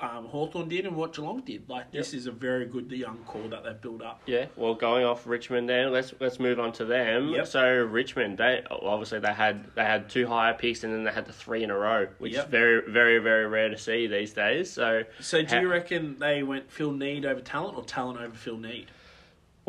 um, 0.01 0.25
Hawthorn 0.25 0.69
did, 0.69 0.85
and 0.85 0.95
what 0.95 1.13
Geelong 1.13 1.41
did. 1.41 1.69
Like 1.69 1.91
this 1.91 2.13
is 2.13 2.25
a 2.25 2.31
very 2.31 2.65
good 2.65 2.89
young 2.91 3.17
core 3.25 3.47
that 3.49 3.63
they've 3.63 3.79
built 3.81 4.01
up. 4.01 4.21
Yeah, 4.25 4.45
well, 4.55 4.73
going 4.73 5.03
off 5.05 5.27
Richmond, 5.27 5.67
then 5.67 5.91
let's 5.91 6.13
let's 6.19 6.39
move 6.39 6.59
on 6.59 6.71
to 6.73 6.85
them. 6.85 7.29
Yep. 7.29 7.47
So 7.47 7.67
Richmond, 7.83 8.37
they 8.37 8.63
obviously 8.71 9.19
they 9.19 9.33
had 9.33 9.65
they 9.75 9.83
had 9.83 10.09
two 10.09 10.25
higher 10.27 10.53
picks 10.53 10.83
and 10.83 10.93
then 10.93 11.03
they 11.03 11.11
had 11.11 11.25
the 11.25 11.33
three 11.33 11.63
in 11.63 11.69
a 11.69 11.77
row, 11.77 12.07
which 12.19 12.33
Yep. 12.33 12.45
is 12.45 12.51
very 12.51 12.81
very 12.91 13.19
very 13.19 13.47
rare 13.47 13.69
to 13.69 13.77
see 13.77 14.07
these 14.07 14.33
days. 14.33 14.71
So 14.71 15.03
So 15.19 15.41
do 15.41 15.47
ha- 15.55 15.61
you 15.61 15.67
reckon 15.69 16.17
they 16.19 16.43
went 16.43 16.71
fill 16.71 16.91
Need 16.91 17.25
over 17.25 17.41
talent 17.41 17.77
or 17.77 17.83
talent 17.83 18.19
over 18.21 18.35
fill 18.35 18.57
Need? 18.57 18.87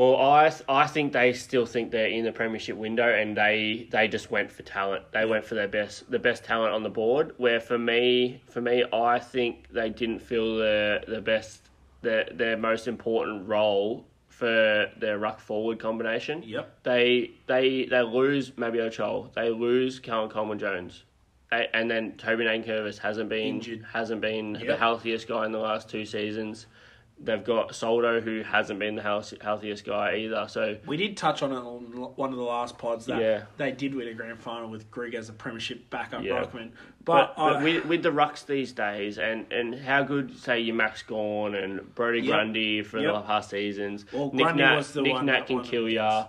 Well, 0.00 0.16
I 0.16 0.50
I 0.66 0.86
think 0.86 1.12
they 1.12 1.34
still 1.34 1.66
think 1.66 1.90
they're 1.90 2.06
in 2.06 2.24
the 2.24 2.32
premiership 2.32 2.74
window, 2.74 3.06
and 3.06 3.36
they 3.36 3.86
they 3.90 4.08
just 4.08 4.30
went 4.30 4.50
for 4.50 4.62
talent. 4.62 5.04
They 5.12 5.26
went 5.26 5.44
for 5.44 5.56
their 5.56 5.68
best 5.68 6.10
the 6.10 6.18
best 6.18 6.42
talent 6.42 6.72
on 6.72 6.82
the 6.82 6.88
board. 6.88 7.34
Where 7.36 7.60
for 7.60 7.78
me 7.78 8.40
for 8.48 8.62
me, 8.62 8.82
I 8.94 9.18
think 9.18 9.68
they 9.70 9.90
didn't 9.90 10.20
feel 10.20 10.56
the 10.56 11.02
the 11.06 11.20
best 11.20 11.68
their 12.00 12.26
their 12.32 12.56
most 12.56 12.88
important 12.88 13.46
role 13.46 14.06
for 14.28 14.90
their 14.96 15.18
ruck 15.18 15.38
forward 15.38 15.78
combination. 15.78 16.44
Yep. 16.44 16.82
They 16.82 17.32
they 17.46 17.84
they 17.84 18.00
lose 18.00 18.52
maybe 18.56 18.78
Ochol. 18.78 19.30
They 19.34 19.50
lose 19.50 20.00
Calvin 20.00 20.30
Coleman 20.30 20.58
Jones. 20.58 21.04
They, 21.50 21.68
and 21.74 21.90
then 21.90 22.12
Toby 22.12 22.44
Nankervis 22.44 22.96
hasn't 22.96 23.28
been 23.28 23.56
Injured. 23.56 23.84
hasn't 23.92 24.22
been 24.22 24.54
the 24.54 24.78
healthiest 24.78 25.28
guy 25.28 25.44
in 25.44 25.52
the 25.52 25.58
last 25.58 25.90
two 25.90 26.06
seasons. 26.06 26.68
They've 27.22 27.44
got 27.44 27.74
Soldo, 27.74 28.22
who 28.22 28.42
hasn't 28.42 28.78
been 28.78 28.94
the 28.94 29.02
health- 29.02 29.34
healthiest 29.42 29.84
guy 29.84 30.16
either. 30.16 30.46
So 30.48 30.78
We 30.86 30.96
did 30.96 31.18
touch 31.18 31.42
on 31.42 31.52
it 31.52 31.56
on 31.56 31.82
one 32.16 32.30
of 32.30 32.36
the 32.36 32.42
last 32.42 32.78
pods 32.78 33.04
that 33.06 33.20
Yeah. 33.20 33.42
they 33.58 33.72
did 33.72 33.94
win 33.94 34.08
a 34.08 34.14
grand 34.14 34.38
final 34.40 34.70
with 34.70 34.90
Greg 34.90 35.14
as 35.14 35.28
a 35.28 35.34
premiership 35.34 35.90
backup 35.90 36.22
Yeah. 36.24 36.42
ruckman. 36.42 36.70
But, 37.04 37.34
But, 37.34 37.36
but 37.36 37.56
I, 37.56 37.62
with, 37.62 37.84
with 37.84 38.02
the 38.02 38.10
rucks 38.10 38.46
these 38.46 38.72
days, 38.72 39.18
and, 39.18 39.44
and 39.52 39.74
how 39.74 40.02
good, 40.02 40.34
say, 40.38 40.60
your 40.60 40.74
Max 40.76 41.02
Gawn 41.02 41.54
and 41.54 41.94
Brodie 41.94 42.20
Yep. 42.20 42.26
Grundy 42.34 42.82
for 42.82 42.98
Yep. 42.98 43.12
the 43.12 43.20
past 43.20 43.50
seasons. 43.50 44.06
Well, 44.12 44.30
Nick 44.32 44.44
Grundy 44.44 44.62
Nat, 44.62 44.76
was 44.76 44.92
the 44.94 45.02
Nick 45.02 45.12
one 45.12 45.26
Nat 45.26 45.46
can 45.46 45.62
kill 45.62 45.88
ya. 45.90 46.26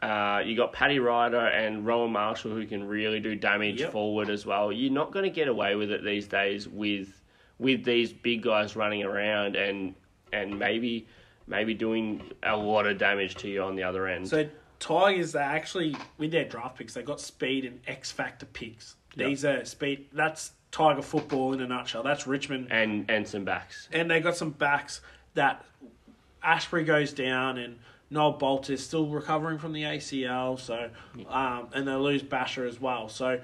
Uh, 0.00 0.42
you 0.42 0.56
got 0.56 0.72
Paddy 0.72 0.98
Ryder 0.98 1.36
and 1.48 1.84
Rowan 1.86 2.12
Marshall 2.12 2.52
who 2.52 2.64
can 2.66 2.88
really 2.88 3.20
do 3.20 3.34
damage 3.34 3.80
Yep. 3.80 3.92
forward 3.92 4.30
as 4.30 4.46
well. 4.46 4.72
You're 4.72 4.90
not 4.90 5.10
going 5.12 5.24
to 5.24 5.30
get 5.30 5.48
away 5.48 5.74
with 5.76 5.90
it 5.90 6.02
these 6.02 6.26
days 6.26 6.66
with 6.66 7.20
with 7.58 7.84
these 7.84 8.10
big 8.10 8.40
guys 8.42 8.74
running 8.74 9.02
around 9.02 9.54
and 9.54 9.94
and 10.32 10.58
maybe 10.58 11.06
maybe 11.46 11.74
doing 11.74 12.22
a 12.42 12.56
lot 12.56 12.86
of 12.86 12.98
damage 12.98 13.34
to 13.36 13.48
you 13.48 13.62
on 13.62 13.74
the 13.76 13.82
other 13.82 14.06
end. 14.06 14.28
So 14.28 14.48
Tigers, 14.78 15.32
they 15.32 15.40
actually 15.40 15.96
with 16.18 16.30
their 16.30 16.44
draft 16.44 16.78
picks, 16.78 16.94
they 16.94 17.02
got 17.02 17.20
speed 17.20 17.64
and 17.64 17.80
X 17.86 18.10
factor 18.10 18.46
picks. 18.46 18.96
Yep. 19.16 19.28
These 19.28 19.44
are 19.44 19.64
speed. 19.64 20.06
That's 20.12 20.52
Tiger 20.70 21.02
football 21.02 21.52
in 21.52 21.60
a 21.60 21.66
nutshell. 21.66 22.02
That's 22.02 22.26
Richmond, 22.26 22.68
and 22.70 23.10
and 23.10 23.26
some 23.26 23.44
backs. 23.44 23.88
and 23.92 24.10
they 24.10 24.20
got 24.20 24.36
some 24.36 24.50
backs 24.50 25.00
that 25.34 25.64
Astbury 26.44 26.86
goes 26.86 27.12
down 27.12 27.58
and. 27.58 27.78
Noah 28.12 28.32
Balta 28.32 28.72
is 28.72 28.84
still 28.84 29.06
recovering 29.06 29.56
from 29.58 29.72
the 29.72 29.84
ACL, 29.84 30.58
so 30.58 30.90
um, 31.28 31.68
and 31.72 31.86
they 31.86 31.94
lose 31.94 32.24
Bachar 32.24 32.66
as 32.66 32.80
well. 32.80 33.08
So, 33.08 33.40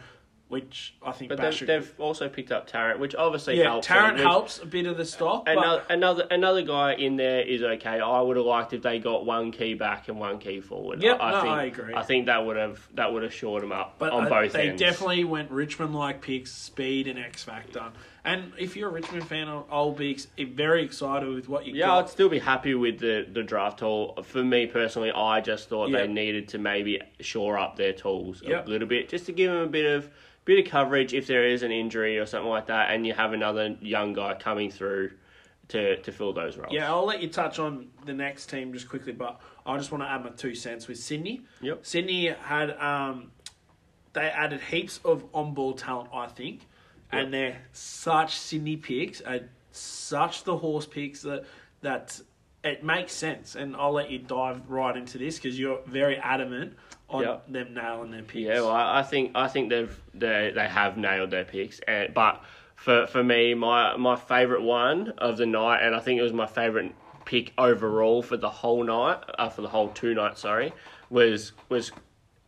which 0.49 0.94
I 1.03 1.11
think 1.11 1.28
But 1.30 1.40
they've, 1.40 1.66
they've 1.66 1.92
also 1.99 2.28
picked 2.28 2.53
up 2.53 2.68
Tarrant, 2.68 3.01
which 3.01 3.16
obviously 3.16 3.59
yeah, 3.59 3.64
helps. 3.64 3.86
Tarrant 3.88 4.18
helps 4.18 4.61
a 4.62 4.66
bit 4.66 4.86
of 4.86 4.97
the 4.97 5.05
stock, 5.05 5.44
but 5.44 5.57
Another, 5.59 5.82
another 5.90 6.26
another 6.30 6.62
guy 6.62 6.94
in 6.94 7.16
there 7.16 7.40
is 7.40 7.62
okay. 7.62 8.01
I 8.01 8.20
would 8.20 8.36
have 8.36 8.47
liked 8.47 8.72
if 8.72 8.82
they 8.82 9.01
got 9.01 9.26
one 9.26 9.51
key 9.51 9.74
back 9.74 10.09
and 10.09 10.20
one 10.20 10.38
key 10.38 10.61
forward. 10.61 11.03
Yep, 11.03 11.18
I, 11.20 11.30
no, 11.32 11.40
think, 11.40 11.53
I 11.53 11.64
agree. 11.64 11.94
I 11.94 12.03
think 12.05 12.26
that 12.26 12.47
would 12.47 12.57
have 12.57 12.86
that 12.94 13.12
would 13.12 13.24
have 13.24 13.34
shored 13.34 13.62
them 13.62 13.72
up 13.72 13.97
But 13.99 14.12
on 14.12 14.26
uh, 14.26 14.28
both 14.28 14.53
they 14.53 14.68
ends. 14.68 14.80
definitely 14.80 15.24
went 15.24 15.51
Richmond 15.51 15.94
like 15.97 16.20
picks, 16.20 16.53
speed 16.53 17.09
and 17.09 17.18
X 17.18 17.42
factor. 17.42 17.90
And 18.27 18.53
if 18.59 18.77
you're 18.77 18.89
a 18.89 18.93
Richmond 18.93 19.24
fan, 19.29 19.49
I'll- 19.49 19.68
I'll 19.70 19.93
be 19.93 20.11
ex- 20.11 20.27
very 20.37 20.83
excited 20.83 21.29
with 21.29 21.49
what 21.49 21.64
you 21.64 21.74
Yeah, 21.74 21.87
got. 21.87 22.05
I'd 22.05 22.11
still 22.11 22.29
be 22.29 22.41
happy 22.41 22.74
with 22.74 22.99
the, 22.99 23.24
the 23.33 23.45
draft 23.45 23.79
tool. 23.79 24.20
For 24.24 24.43
me 24.43 24.66
personally, 24.66 25.12
I 25.12 25.41
just 25.41 25.68
thought 25.68 25.91
Yep. 25.91 26.01
they 26.09 26.12
needed 26.12 26.49
to 26.49 26.59
maybe 26.59 27.01
shore 27.20 27.57
up 27.57 27.77
their 27.77 27.93
tools 27.93 28.43
Yep. 28.45 28.66
a 28.66 28.70
little 28.70 28.89
bit, 28.89 29.09
just 29.09 29.27
to 29.27 29.33
give 29.33 29.53
them 29.53 29.61
a 29.62 29.66
bit 29.68 29.87
of 29.87 30.11
bit 30.45 30.64
of 30.64 30.70
coverage 30.70 31.12
if 31.12 31.27
there 31.27 31.45
is 31.45 31.64
an 31.64 31.72
injury 31.72 32.18
or 32.20 32.24
something 32.27 32.49
like 32.49 32.66
that, 32.66 32.91
and 32.93 33.05
you 33.05 33.12
have 33.12 33.33
another 33.33 33.77
young 33.81 34.12
guy 34.12 34.33
coming 34.35 34.70
through 34.70 35.11
to 35.68 35.97
to 35.97 36.12
fill 36.12 36.33
those 36.33 36.57
roles. 36.57 36.72
Yeah, 36.72 36.89
I'll 36.93 37.05
let 37.07 37.20
you 37.22 37.29
touch 37.29 37.59
on 37.61 37.89
the 38.05 38.12
next 38.12 38.47
team 38.47 38.72
just 38.72 38.89
quickly, 38.89 39.12
but 39.12 39.41
I 39.64 39.77
just 39.77 39.91
want 39.93 40.03
to 40.05 40.09
add 40.09 40.22
my 40.24 40.31
two 40.31 40.55
cents 40.55 40.87
with 40.89 40.99
Sydney. 40.99 41.43
Yep. 41.62 41.85
Sydney 41.87 42.27
had 42.27 42.77
um, 42.81 43.31
they 44.14 44.22
added 44.29 44.61
heaps 44.62 45.01
of 45.05 45.24
on-ball 45.35 45.74
talent, 45.74 46.11
I 46.14 46.27
think, 46.29 46.61
and 47.12 47.32
they're 47.32 47.59
such 47.72 48.36
Sydney 48.36 48.76
picks, 48.76 49.20
and 49.20 49.48
such 49.72 50.44
the 50.44 50.57
horse 50.57 50.86
picks 50.86 51.22
that 51.22 51.44
that 51.82 52.20
it 52.64 52.82
makes 52.82 53.12
sense. 53.12 53.54
And 53.54 53.76
I'll 53.76 53.92
let 53.92 54.11
you 54.11 54.18
dive 54.18 54.68
right 54.68 54.96
into 54.96 55.18
this 55.18 55.36
because 55.36 55.59
you're 55.59 55.80
very 55.86 56.16
adamant 56.16 56.74
on 57.09 57.22
Yep. 57.22 57.44
them 57.48 57.74
nailing 57.74 58.11
their 58.11 58.22
picks. 58.22 58.46
Yeah, 58.46 58.61
well, 58.62 58.70
I 58.70 59.00
I 59.00 59.02
think 59.02 59.32
I 59.34 59.48
think 59.48 59.70
they've 59.70 59.96
they 60.14 60.52
they 60.54 60.66
have 60.68 60.96
nailed 60.96 61.30
their 61.30 61.44
picks, 61.44 61.78
and 61.80 62.12
but 62.12 62.42
for 62.74 63.07
for 63.07 63.22
me, 63.22 63.54
my 63.54 63.96
my 63.96 64.16
favorite 64.16 64.62
one 64.62 65.11
of 65.18 65.36
the 65.36 65.46
night, 65.46 65.80
and 65.82 65.94
I 65.94 66.00
think 66.00 66.18
it 66.18 66.22
was 66.22 66.32
my 66.32 66.46
favorite 66.46 66.92
pick 67.24 67.52
overall 67.59 68.22
for 68.22 68.36
the 68.36 68.50
whole 68.50 68.84
night, 68.84 69.18
uh, 69.38 69.48
for 69.48 69.62
the 69.62 69.68
whole 69.68 69.88
two 69.88 70.14
nights, 70.14 70.40
sorry, 70.40 70.72
was 71.11 71.52
was 71.68 71.92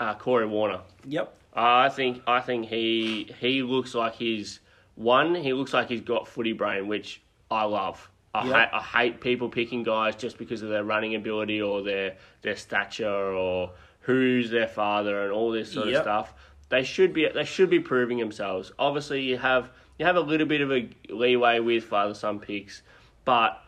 uh, 0.00 0.14
Corey 0.14 0.46
Warner. 0.46 0.80
Yep. 1.04 1.34
I 1.61 1.88
think 1.88 2.22
I 2.26 2.40
think 2.40 2.66
he 2.66 3.32
he 3.40 3.62
looks 3.62 3.94
like 3.94 4.14
he's 4.14 4.61
one. 4.94 5.34
He 5.34 5.52
looks 5.52 5.74
like 5.74 5.88
he's 5.88 6.00
got 6.00 6.28
footy 6.28 6.52
brain, 6.52 6.86
which 6.86 7.20
I 7.50 7.64
love. 7.64 8.09
I 8.34 8.46
Yeah. 8.46 8.52
hate 8.61 8.68
I 8.72 8.80
hate 8.82 9.20
people 9.20 9.48
picking 9.48 9.82
guys 9.82 10.14
just 10.14 10.38
because 10.38 10.62
of 10.62 10.68
their 10.68 10.84
running 10.84 11.14
ability 11.16 11.61
or 11.61 11.82
their 11.82 12.16
their 12.42 12.56
stature 12.56 13.09
or 13.32 13.72
who's 14.00 14.50
their 14.50 14.68
father 14.68 15.24
and 15.24 15.32
all 15.32 15.50
this 15.50 15.72
sort 15.72 15.88
Yep. 15.88 15.96
of 15.96 16.02
stuff. 16.02 16.34
They 16.68 16.84
should 16.84 17.12
be 17.12 17.26
they 17.28 17.44
should 17.44 17.70
be 17.70 17.80
proving 17.80 18.18
themselves. 18.18 18.70
Obviously, 18.78 19.22
you 19.22 19.38
have 19.38 19.70
you 19.98 20.06
have 20.06 20.16
a 20.16 20.20
little 20.20 20.46
bit 20.46 20.61
of 20.61 20.70
a 20.70 20.88
leeway 21.09 21.59
with 21.59 21.84
father 21.84 22.14
son 22.14 22.38
picks, 22.38 22.82
but 23.24 23.61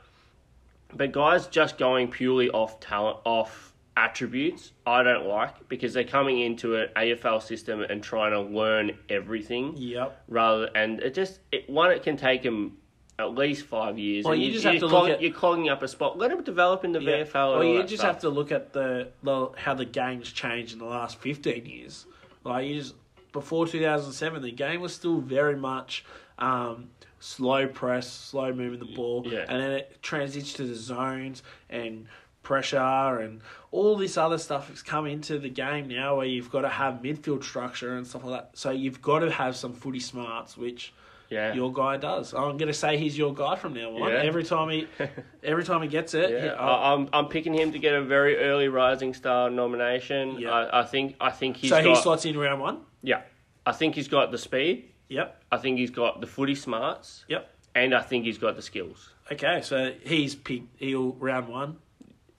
but 0.94 1.10
guys 1.12 1.46
just 1.48 1.78
going 1.78 2.08
purely 2.08 2.50
off 2.50 2.78
talent, 2.80 3.18
off 3.24 3.69
attributes, 4.04 4.72
I 4.86 5.02
don't 5.02 5.26
like 5.26 5.68
because 5.68 5.92
they're 5.92 6.04
coming 6.04 6.40
into 6.40 6.76
an 6.76 6.88
AFL 6.96 7.42
system 7.42 7.82
and 7.82 8.02
trying 8.02 8.32
to 8.32 8.40
learn 8.40 8.92
everything. 9.08 9.74
Yep. 9.76 10.22
Rather, 10.28 10.70
and 10.74 11.00
it 11.00 11.14
just 11.14 11.40
it, 11.52 11.68
one 11.68 11.90
it 11.90 12.02
can 12.02 12.16
take 12.16 12.42
them 12.42 12.78
at 13.18 13.34
least 13.34 13.66
five 13.66 13.98
years. 13.98 14.24
Well, 14.24 14.32
and 14.34 14.42
you 14.42 14.50
just 14.52 14.64
have 14.64 14.76
to 14.78 14.86
look 14.86 14.90
clog- 14.90 15.10
at- 15.10 15.22
you're 15.22 15.32
clogging 15.32 15.68
up 15.68 15.82
a 15.82 15.88
spot. 15.88 16.16
Let 16.16 16.30
them 16.30 16.42
develop 16.42 16.84
in 16.84 16.92
the 16.92 17.00
Yeah. 17.02 17.24
VFL. 17.24 17.58
Well, 17.58 17.64
you 17.64 17.82
just 17.82 17.96
stuff. 17.96 18.14
have 18.14 18.20
to 18.22 18.30
look 18.30 18.50
at 18.50 18.72
the, 18.72 19.08
the 19.22 19.50
how 19.56 19.74
the 19.74 19.84
game's 19.84 20.32
changed 20.32 20.72
in 20.72 20.78
the 20.78 20.86
last 20.86 21.18
fifteen 21.20 21.66
years. 21.66 22.06
Like 22.44 22.66
you 22.66 22.76
just 22.80 22.94
before 23.32 23.66
two 23.66 23.80
thousand 23.80 24.12
seven, 24.12 24.40
the 24.42 24.50
game 24.50 24.80
was 24.80 24.94
still 24.94 25.20
very 25.20 25.56
much 25.56 26.04
um, 26.38 26.88
slow 27.18 27.66
press, 27.68 28.10
slow 28.10 28.52
moving 28.54 28.78
the 28.78 28.94
ball, 28.96 29.22
Yeah. 29.26 29.44
and 29.48 29.62
then 29.62 29.72
it 29.72 29.98
transitions 30.02 30.54
to 30.54 30.64
the 30.64 30.74
zones 30.74 31.42
and 31.68 32.06
pressure 32.42 33.18
and 33.20 33.40
all 33.70 33.96
this 33.96 34.16
other 34.16 34.38
stuff 34.38 34.68
has 34.68 34.82
come 34.82 35.06
into 35.06 35.38
the 35.38 35.48
game 35.48 35.88
now 35.88 36.16
where 36.16 36.26
you've 36.26 36.50
got 36.50 36.62
to 36.62 36.68
have 36.68 36.94
midfield 36.94 37.44
structure 37.44 37.96
and 37.96 38.06
stuff 38.06 38.24
like 38.24 38.40
that. 38.42 38.50
So 38.58 38.70
you've 38.70 39.00
got 39.02 39.20
to 39.20 39.30
have 39.30 39.56
some 39.56 39.72
footy 39.74 40.00
smarts, 40.00 40.56
which 40.56 40.92
Yeah. 41.28 41.52
your 41.54 41.72
guy 41.72 41.96
does. 41.96 42.34
I'm 42.34 42.56
going 42.56 42.66
to 42.68 42.74
say 42.74 42.96
he's 42.96 43.16
your 43.16 43.32
guy 43.34 43.54
from 43.56 43.74
now 43.74 43.90
on. 43.96 44.10
Yeah. 44.10 44.16
Every 44.18 44.42
time 44.42 44.70
he, 44.70 44.86
every 45.44 45.62
time 45.64 45.82
he 45.82 45.88
gets 45.88 46.14
it, 46.14 46.30
Yeah, 46.30 46.42
he- 46.42 46.48
I, 46.48 46.92
I'm 46.94 47.08
I'm 47.12 47.26
picking 47.28 47.54
him 47.54 47.72
to 47.72 47.78
get 47.78 47.94
a 47.94 48.02
very 48.02 48.36
early 48.38 48.68
Rising 48.68 49.14
Star 49.14 49.48
nomination. 49.50 50.38
Yeah. 50.40 50.50
I, 50.50 50.80
I 50.80 50.84
think 50.84 51.14
I 51.20 51.30
think 51.30 51.56
he's 51.58 51.70
so 51.70 51.82
got 51.82 51.96
he 51.96 52.02
slots 52.02 52.24
in 52.24 52.36
round 52.38 52.60
one. 52.60 52.78
yeah. 53.02 53.22
I 53.66 53.72
think 53.72 53.94
he's 53.94 54.08
got 54.08 54.30
the 54.32 54.38
speed. 54.38 54.86
Yep. 55.10 55.42
I 55.52 55.58
think 55.58 55.78
he's 55.78 55.90
got 55.90 56.20
the 56.20 56.26
footy 56.26 56.54
smarts, 56.54 57.24
Yep. 57.28 57.48
and 57.74 57.94
I 57.94 58.00
think 58.00 58.24
he's 58.24 58.38
got 58.38 58.56
the 58.56 58.62
skills. 58.62 59.10
Okay, 59.30 59.60
so 59.62 59.92
he's 60.04 60.34
picked. 60.34 60.80
He'll 60.80 61.12
round 61.12 61.46
one. 61.48 61.76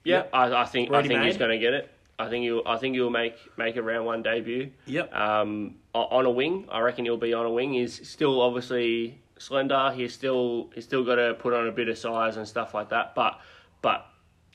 Yeah, 0.04 0.16
Yep. 0.16 0.30
I, 0.32 0.52
I 0.62 0.64
think 0.64 0.90
I 0.92 1.02
think 1.06 1.22
he's 1.22 1.36
going 1.36 1.50
to 1.50 1.58
get 1.58 1.74
it. 1.74 1.90
I 2.18 2.28
think 2.28 2.44
he'll 2.44 2.62
I 2.66 2.76
think 2.76 2.94
he'll 2.94 3.10
make 3.10 3.36
make 3.56 3.76
a 3.76 3.82
round 3.82 4.06
one 4.06 4.22
debut. 4.22 4.70
Yep. 4.86 5.12
Um, 5.14 5.76
on 5.94 6.24
a 6.26 6.30
wing, 6.30 6.66
I 6.70 6.80
reckon 6.80 7.04
he'll 7.04 7.16
be 7.16 7.34
on 7.34 7.46
a 7.46 7.50
wing. 7.50 7.74
He's 7.74 8.08
still 8.08 8.40
obviously 8.40 9.20
slender. 9.38 9.92
He's 9.94 10.12
still 10.14 10.70
he's 10.74 10.84
still 10.84 11.04
got 11.04 11.16
to 11.16 11.34
put 11.34 11.52
on 11.52 11.66
a 11.66 11.72
bit 11.72 11.88
of 11.88 11.98
size 11.98 12.36
and 12.36 12.46
stuff 12.46 12.74
like 12.74 12.90
that. 12.90 13.14
But 13.14 13.40
but 13.80 14.06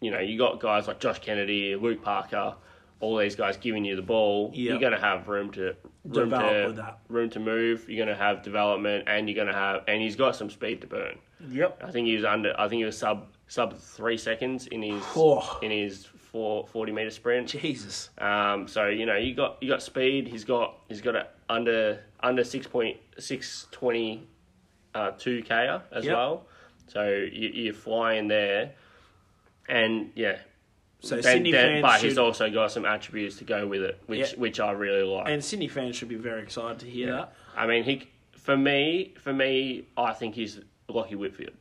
you 0.01 0.11
know 0.11 0.19
you 0.19 0.37
got 0.37 0.59
guys 0.59 0.87
like 0.87 0.99
Josh 0.99 1.19
Kennedy, 1.19 1.75
Luke 1.75 2.01
Parker, 2.01 2.55
all 2.99 3.17
these 3.17 3.35
guys 3.35 3.57
giving 3.57 3.83
you 3.85 3.95
the 3.95 4.01
ball. 4.01 4.51
Yep. 4.53 4.69
You're 4.69 4.79
going 4.79 4.93
to 4.93 4.99
have 4.99 5.27
room 5.27 5.51
to 5.51 5.75
room 6.05 6.29
Develop 6.29 6.51
to 6.61 6.67
with 6.67 6.75
that. 6.77 6.99
room 7.09 7.29
to 7.31 7.39
move. 7.39 7.89
You're 7.89 8.05
going 8.05 8.15
to 8.15 8.23
have 8.23 8.43
development, 8.43 9.05
and 9.07 9.27
you're 9.27 9.35
going 9.35 9.47
to 9.47 9.53
have 9.53 9.83
and 9.87 10.01
he's 10.01 10.15
got 10.15 10.35
some 10.35 10.49
speed 10.49 10.81
to 10.81 10.87
burn. 10.87 11.17
Yep. 11.49 11.81
I 11.83 11.91
think 11.91 12.07
he 12.07 12.15
was 12.15 12.25
under. 12.25 12.53
I 12.59 12.67
think 12.69 12.79
he 12.79 12.85
was 12.85 12.97
sub 12.97 13.27
sub 13.47 13.77
three 13.77 14.17
seconds 14.17 14.67
in 14.67 14.81
his 14.81 15.03
Oh. 15.15 15.59
in 15.61 15.71
his 15.71 16.05
four, 16.05 16.67
40 16.67 16.91
meter 16.91 17.09
sprint. 17.09 17.47
Jesus. 17.49 18.09
Um, 18.17 18.67
so 18.67 18.87
you 18.87 19.05
know 19.05 19.15
you 19.15 19.33
got 19.33 19.57
you 19.61 19.69
got 19.69 19.81
speed. 19.81 20.27
He's 20.27 20.43
got 20.43 20.77
he's 20.89 21.01
got 21.01 21.15
a 21.15 21.27
under 21.49 22.01
under 22.21 22.43
six 22.43 22.67
point 22.67 22.97
six 23.19 23.67
twenty 23.71 24.27
uh, 24.93 25.11
two 25.11 25.41
k 25.43 25.79
as 25.91 26.05
Yep. 26.05 26.15
well. 26.15 26.45
So 26.87 27.07
you, 27.07 27.49
you're 27.49 27.73
flying 27.73 28.27
there, 28.27 28.71
and 29.69 30.11
yeah. 30.15 30.39
So 30.99 31.15
Then- 31.15 31.23
Sydney 31.23 31.51
then- 31.51 31.65
fans 31.67 31.81
but 31.83 31.99
should, 31.99 32.09
he's 32.09 32.17
also 32.17 32.49
got 32.49 32.71
some 32.71 32.83
attributes 32.85 33.37
to 33.37 33.43
go 33.43 33.67
with 33.67 33.81
it, 33.83 34.01
which 34.07 34.31
Yeah. 34.33 34.39
which 34.39 34.59
I 34.59 34.71
really 34.71 35.03
like. 35.03 35.29
and 35.29 35.43
Sydney 35.43 35.67
fans 35.67 35.95
should 35.95 36.07
be 36.09 36.15
very 36.15 36.41
excited 36.41 36.79
to 36.79 36.85
hear 36.89 37.11
that. 37.11 37.33
I 37.55 37.67
mean, 37.67 37.83
he 37.83 38.09
for 38.35 38.57
me, 38.57 39.13
for 39.19 39.31
me, 39.33 39.87
I 39.97 40.13
think 40.13 40.33
he's 40.35 40.59
Lachie 40.89 41.15
Whitfield. 41.15 41.53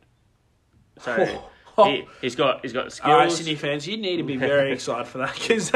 So 1.01 1.45
Oh. 1.79 1.85
he, 1.85 2.07
he's 2.23 2.35
got 2.35 2.63
he's 2.63 2.73
got 2.73 2.91
skills. 2.93 3.13
All 3.13 3.19
right, 3.19 3.31
Sydney 3.31 3.55
fans, 3.55 3.87
you 3.87 3.97
need 3.99 4.17
to 4.17 4.23
be 4.23 4.37
very 4.55 4.73
excited 4.73 5.07
for 5.07 5.19
that 5.19 5.35
because 5.35 5.71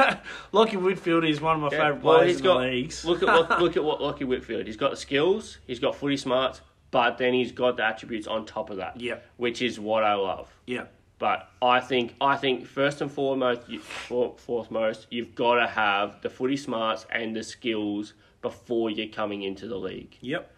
Lachie 0.52 0.80
Whitfield 0.80 1.24
is 1.24 1.40
one 1.40 1.56
of 1.56 1.60
my 1.62 1.68
Yeah, 1.76 1.84
favourite 1.88 2.02
well, 2.02 2.16
players 2.18 2.30
he's 2.30 2.38
in 2.38 2.44
got, 2.44 2.58
the 2.60 2.66
leagues. 2.66 3.04
Look 3.04 3.22
at 3.22 3.28
look, 3.28 3.50
look 3.60 3.76
at 3.76 3.84
what 3.84 4.00
Lachie 4.00 4.26
Whitfield. 4.26 4.66
He's 4.66 4.76
got 4.78 4.90
the 4.92 4.96
skills. 4.96 5.58
He's 5.66 5.78
got 5.78 5.94
footy 5.94 6.16
smarts, 6.16 6.62
but 6.90 7.18
then 7.18 7.34
he's 7.34 7.52
got 7.52 7.76
the 7.76 7.84
attributes 7.84 8.26
on 8.26 8.46
top 8.46 8.70
of 8.70 8.78
that. 8.78 8.98
Yep. 9.00 9.24
Which 9.36 9.60
is 9.62 9.78
what 9.78 10.02
I 10.04 10.14
love. 10.14 10.48
yeah. 10.66 10.84
But 11.18 11.50
I 11.60 11.80
think 11.80 12.14
I 12.22 12.34
think 12.38 12.66
first 12.66 13.02
and 13.02 13.12
foremost, 13.12 13.68
you, 13.68 13.78
for, 13.80 14.34
foremost, 14.38 15.06
you've 15.10 15.34
got 15.34 15.56
to 15.56 15.66
have 15.66 16.22
the 16.22 16.30
footy 16.30 16.56
smarts 16.56 17.04
and 17.10 17.36
the 17.36 17.42
skills 17.42 18.14
before 18.40 18.88
you're 18.88 19.08
coming 19.08 19.42
into 19.42 19.68
the 19.68 19.76
league. 19.76 20.16
Yep. 20.22 20.50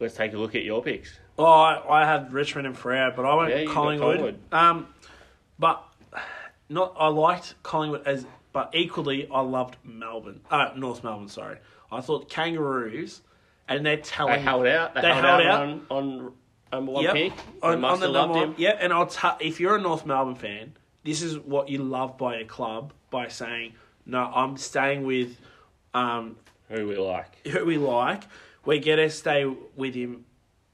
Let's 0.00 0.14
take 0.14 0.32
a 0.32 0.38
look 0.38 0.54
at 0.54 0.62
your 0.64 0.82
picks. 0.82 1.18
Oh, 1.38 1.44
I, 1.44 2.02
I 2.02 2.06
had 2.06 2.32
Richmond 2.32 2.66
and 2.66 2.76
Freyr, 2.76 3.12
but 3.14 3.24
I 3.24 3.34
went 3.34 3.50
Yeah, 3.50 3.58
you 3.60 3.66
got 3.66 3.74
Collingwood. 3.74 4.18
Collingwood. 4.18 4.38
Um, 4.52 4.88
but 5.58 5.84
not 6.68 6.94
I 6.98 7.08
liked 7.08 7.54
Collingwood 7.62 8.06
as, 8.06 8.26
but 8.52 8.70
equally 8.74 9.28
I 9.30 9.40
loved 9.40 9.76
Melbourne. 9.84 10.40
Uh, 10.50 10.70
North 10.76 11.04
Melbourne. 11.04 11.28
Sorry, 11.28 11.58
I 11.92 12.00
thought 12.00 12.28
Kangaroos, 12.30 13.20
and 13.68 13.84
they're 13.84 13.98
telling 13.98 14.34
They 14.34 14.40
held 14.40 14.66
out. 14.66 14.94
They, 14.94 15.00
held, 15.02 15.24
out, 15.24 15.60
on 15.60 15.86
on 15.90 16.32
number 16.72 16.92
one 16.92 17.04
Yep. 17.04 17.14
pick. 17.14 17.32
They 17.36 17.68
on, 17.68 17.80
must 17.80 17.92
on 17.94 18.00
the 18.00 18.06
have 18.06 18.14
number 18.14 18.34
loved 18.34 18.34
one. 18.34 18.48
him. 18.48 18.54
Yeah, 18.58 18.76
and 18.80 18.92
I'll 18.92 19.06
t- 19.06 19.28
if 19.46 19.60
you're 19.60 19.76
a 19.76 19.80
North 19.80 20.06
Melbourne 20.06 20.34
fan, 20.36 20.72
this 21.04 21.22
is 21.22 21.38
what 21.38 21.68
you 21.68 21.78
love 21.82 22.16
by 22.18 22.36
a 22.36 22.44
club 22.44 22.92
by 23.10 23.28
saying, 23.28 23.74
"No, 24.06 24.20
I'm 24.34 24.56
staying 24.56 25.04
with 25.04 25.36
um, 25.94 26.36
Who 26.70 26.86
we 26.88 26.96
like. 26.96 27.46
who 27.46 27.64
we 27.64 27.76
like. 27.78 28.22
We're 28.64 28.80
gonna 28.80 29.10
stay 29.10 29.44
with 29.76 29.94
him 29.94 30.24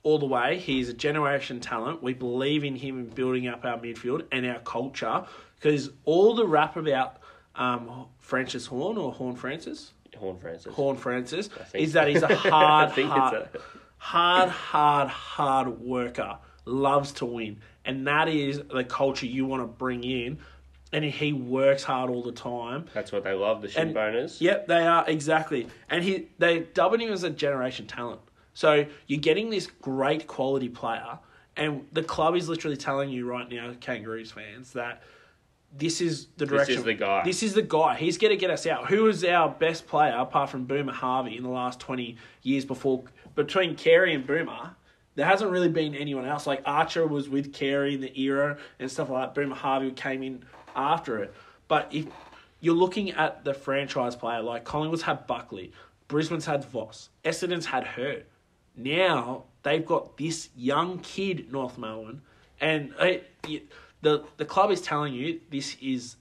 all 0.02 0.18
the 0.18 0.26
way. 0.26 0.58
He's 0.58 0.88
a 0.88 0.94
generation 0.94 1.60
talent. 1.60 2.02
We 2.02 2.14
believe 2.14 2.64
in 2.64 2.76
him 2.76 2.98
in 2.98 3.06
building 3.06 3.46
up 3.48 3.64
our 3.64 3.78
midfield 3.78 4.26
and 4.32 4.46
our 4.46 4.58
culture 4.60 5.24
because 5.56 5.90
all 6.04 6.34
the 6.34 6.46
rap 6.46 6.76
about 6.76 7.18
um, 7.54 8.06
Francis 8.18 8.66
Horn 8.66 8.96
or 8.96 9.12
Horn 9.12 9.36
Francis, 9.36 9.92
Horn 10.16 10.38
Francis. 10.38 10.74
Horn 10.74 10.96
Francis, 10.96 11.48
is 11.74 11.92
that 11.92 12.08
he's 12.08 12.22
a 12.22 12.34
hard, 12.34 12.90
hard, 12.90 13.34
a- 13.34 13.48
hard, 13.98 14.48
hard, 14.48 15.08
hard 15.08 15.80
worker. 15.80 16.38
Loves 16.64 17.10
to 17.14 17.24
win, 17.26 17.58
and 17.84 18.06
that 18.06 18.28
is 18.28 18.60
the 18.72 18.84
culture 18.84 19.26
you 19.26 19.46
want 19.46 19.62
to 19.64 19.66
bring 19.66 20.04
in. 20.04 20.38
And 20.92 21.04
he 21.04 21.32
works 21.32 21.82
hard 21.82 22.08
all 22.10 22.22
the 22.22 22.30
time. 22.32 22.84
That's 22.94 23.10
what 23.10 23.24
they 23.24 23.32
love, 23.32 23.62
the 23.62 23.68
shin 23.68 23.88
And- 23.88 23.96
boners. 23.96 24.40
Yep, 24.40 24.68
they 24.68 24.86
are 24.86 25.04
exactly. 25.08 25.66
And 25.90 26.04
he 26.04 26.28
they 26.38 26.60
dubbed 26.60 27.00
him 27.00 27.10
as 27.12 27.24
a 27.24 27.30
generation 27.30 27.86
talent. 27.88 28.20
So 28.54 28.86
you're 29.06 29.20
getting 29.20 29.50
this 29.50 29.66
great 29.66 30.26
quality 30.26 30.68
player, 30.68 31.18
and 31.56 31.86
the 31.92 32.02
club 32.02 32.36
is 32.36 32.48
literally 32.48 32.76
telling 32.76 33.10
you 33.10 33.26
right 33.28 33.48
now, 33.50 33.74
Kangaroos 33.80 34.30
fans, 34.30 34.72
that 34.72 35.02
this 35.76 36.00
is 36.00 36.26
the 36.36 36.44
direction. 36.44 36.74
This 36.74 36.78
is 36.80 36.84
the 36.84 36.94
guy. 36.94 37.24
This 37.24 37.42
is 37.42 37.54
the 37.54 37.62
guy. 37.62 37.96
He's 37.96 38.18
going 38.18 38.30
to 38.30 38.36
get 38.36 38.50
us 38.50 38.66
out. 38.66 38.88
Who 38.88 39.04
was 39.04 39.24
our 39.24 39.48
best 39.48 39.86
player 39.86 40.14
apart 40.14 40.50
from 40.50 40.64
Boomer 40.64 40.92
Harvey 40.92 41.36
in 41.36 41.42
the 41.42 41.48
last 41.48 41.80
twenty 41.80 42.16
years 42.42 42.64
before 42.64 43.04
between 43.34 43.74
Carey 43.74 44.14
and 44.14 44.26
Boomer? 44.26 44.76
There 45.14 45.26
hasn't 45.26 45.50
really 45.50 45.68
been 45.68 45.94
anyone 45.94 46.26
else. 46.26 46.46
Like 46.46 46.62
Archer 46.64 47.06
was 47.06 47.28
with 47.28 47.52
Carey 47.52 47.94
in 47.94 48.00
the 48.00 48.18
era 48.18 48.58
and 48.78 48.90
stuff 48.90 49.10
like 49.10 49.34
that. 49.34 49.34
Boomer 49.34 49.54
Harvey 49.54 49.90
came 49.92 50.22
in 50.22 50.42
after 50.74 51.22
it. 51.22 51.34
But 51.68 51.88
if 51.90 52.06
you're 52.60 52.74
looking 52.74 53.10
at 53.12 53.44
the 53.44 53.52
franchise 53.54 54.16
player, 54.16 54.40
like 54.40 54.64
Collingwood's 54.64 55.02
had 55.02 55.26
Buckley, 55.26 55.72
Brisbane's 56.08 56.46
had 56.46 56.64
Voss, 56.64 57.10
Essendon's 57.24 57.66
had 57.66 57.84
Hird. 57.84 58.24
Now 58.76 59.44
they've 59.62 59.84
got 59.84 60.16
this 60.16 60.48
young 60.56 60.98
kid, 61.00 61.52
North 61.52 61.78
Melbourne, 61.78 62.22
and 62.60 62.94
uh, 62.98 63.06
you- 63.46 63.62
the 64.00 64.24
the 64.36 64.44
club 64.44 64.70
is 64.72 64.80
telling 64.80 65.14
you 65.14 65.40
this 65.50 65.76
is 65.80 66.16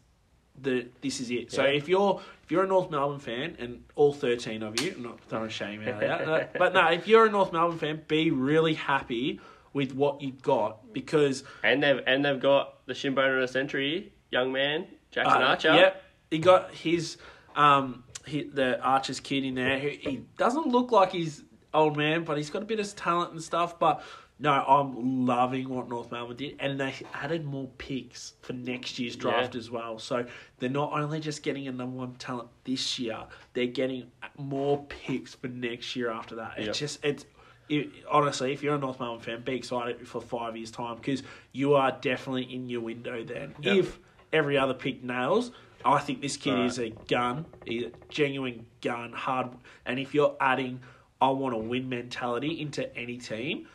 the 0.62 0.88
this 1.02 1.20
is 1.20 1.32
it. 1.32 1.52
So 1.52 1.64
Yeah. 1.64 1.72
if 1.72 1.88
you're 1.90 2.22
if 2.44 2.52
you're 2.52 2.64
a 2.64 2.68
North 2.68 2.92
Melbourne 2.92 3.20
fan, 3.20 3.56
and 3.58 3.84
all 3.96 4.14
thirteen 4.14 4.62
of 4.62 4.80
you, 4.80 4.94
I'm 4.96 5.04
not 5.04 5.20
throwing 5.22 5.50
shame 5.50 5.82
out 5.88 6.00
there, 6.00 6.50
but 6.60 6.74
no, 6.76 6.88
if 6.90 7.08
you're 7.08 7.26
a 7.26 7.32
North 7.32 7.52
Melbourne 7.52 7.80
fan, 7.80 8.02
be 8.08 8.30
really 8.30 8.76
happy 8.76 9.40
with 9.74 9.96
what 9.96 10.22
you've 10.22 10.42
got 10.44 10.94
because 10.94 11.44
And 11.64 11.82
they've 11.82 12.02
and 12.06 12.24
they've 12.24 12.40
got 12.40 12.86
the 12.86 12.94
shin 12.94 13.16
boner 13.16 13.38
of 13.38 13.42
the 13.42 13.48
century, 13.52 14.14
young 14.30 14.52
man, 14.52 14.86
Jackson 15.10 15.42
Uh, 15.42 15.46
Archer. 15.48 15.74
Yep, 15.74 16.04
he 16.30 16.38
got 16.38 16.72
his 16.72 17.18
um 17.56 18.04
he, 18.28 18.44
the 18.44 18.80
Archer's 18.82 19.20
kid 19.20 19.44
in 19.44 19.56
there. 19.56 19.80
He, 19.80 19.90
he 19.96 20.18
doesn't 20.38 20.68
look 20.68 20.92
like 20.92 21.12
he's 21.14 21.44
old 21.74 21.98
man, 21.98 22.24
but 22.24 22.38
he's 22.38 22.50
got 22.50 22.62
a 22.62 22.66
bit 22.66 22.80
of 22.80 22.96
talent 22.96 23.32
and 23.32 23.42
stuff. 23.42 23.78
But 23.80 24.04
no, 24.40 24.52
I'm 24.52 25.26
loving 25.26 25.70
what 25.70 25.88
North 25.88 26.12
Melbourne 26.12 26.36
did, 26.38 26.56
and 26.60 26.80
they 26.80 26.94
added 27.14 27.46
more 27.46 27.68
picks 27.78 28.34
for 28.42 28.54
next 28.54 28.98
year's 29.00 29.16
draft 29.16 29.54
Yeah. 29.54 29.60
as 29.60 29.70
well. 29.70 30.00
So 30.00 30.26
they're 30.60 30.70
not 30.70 30.94
only 30.94 31.20
just 31.20 31.44
getting 31.44 31.68
a 31.68 31.72
number 31.72 31.98
one 31.98 32.16
talent 32.16 32.50
this 32.64 32.98
year, 33.00 33.20
they're 33.54 33.68
getting 33.68 34.12
more 34.38 34.84
picks 34.86 35.36
for 35.36 35.48
next 35.48 35.96
year 35.96 36.10
after 36.10 36.36
that. 36.36 36.54
It's 36.58 36.68
Yep. 36.68 36.76
just 36.76 37.06
it's. 37.06 37.26
It, 37.70 37.90
honestly, 38.10 38.52
if 38.52 38.62
you're 38.64 38.76
a 38.76 38.78
North 38.78 39.00
Melbourne 39.00 39.22
fan, 39.22 39.42
be 39.44 39.54
excited 39.56 40.06
for 40.06 40.20
five 40.20 40.58
years' 40.58 40.72
time 40.72 40.98
because 40.98 41.24
you 41.54 41.76
are 41.76 41.94
definitely 42.02 42.54
in 42.54 42.68
your 42.68 42.82
window 42.82 43.24
then. 43.24 43.56
Yep. 43.62 43.78
If 43.78 44.00
every 44.34 44.58
other 44.58 44.74
pick 44.74 45.04
nails. 45.04 45.52
I 45.86 45.98
think 46.00 46.22
this 46.22 46.38
kid 46.38 46.54
Right. 46.54 46.66
is 46.66 46.78
a 46.80 46.90
gun, 46.90 47.46
he's 47.66 47.84
a 47.86 47.92
genuine 48.10 48.66
gun, 48.82 49.14
hard. 49.14 49.50
And 49.86 50.00
if 50.00 50.14
you're 50.14 50.36
adding, 50.40 50.80
I 51.22 51.30
want 51.30 51.54
to 51.54 51.58
win 51.60 51.88
mentality 51.88 52.60
into 52.60 52.94
any 52.98 53.18
team, 53.18 53.68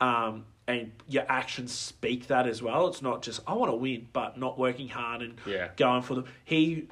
um, 0.00 0.46
and 0.66 0.92
your 1.08 1.24
actions 1.28 1.72
speak 1.72 2.26
that 2.28 2.46
as 2.46 2.62
well. 2.62 2.88
It's 2.88 3.02
not 3.02 3.22
just 3.22 3.40
I 3.46 3.52
want 3.54 3.70
to 3.70 3.76
win, 3.76 4.08
but 4.12 4.38
not 4.38 4.58
working 4.58 4.88
hard 4.88 5.22
and 5.22 5.34
Yeah. 5.46 5.68
going 5.76 6.02
for 6.02 6.14
them. 6.14 6.24
he 6.44 6.88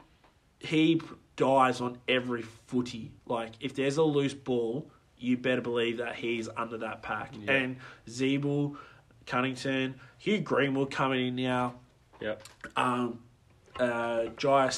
he 0.61 1.00
dies 1.36 1.80
on 1.80 1.98
every 2.09 2.42
footy. 2.42 3.11
Like 3.26 3.52
if 3.61 3.74
there's 3.74 3.96
a 3.96 4.02
loose 4.02 4.34
ball, 4.34 4.90
you 5.18 5.36
better 5.36 5.61
believe 5.61 5.98
that 5.98 6.14
he's 6.16 6.48
under 6.57 6.78
that 6.78 7.02
pack. 7.02 7.32
And 7.48 7.76
Ziebell, 8.09 8.76
Cunnington, 9.26 9.94
Hugh 10.18 10.40
Greenwood 10.40 10.90
coming 10.90 11.26
in 11.28 11.36
now 11.36 11.74
Yep. 12.20 12.42
um, 12.76 13.18
uh, 13.78 14.26
Jai 14.36 14.68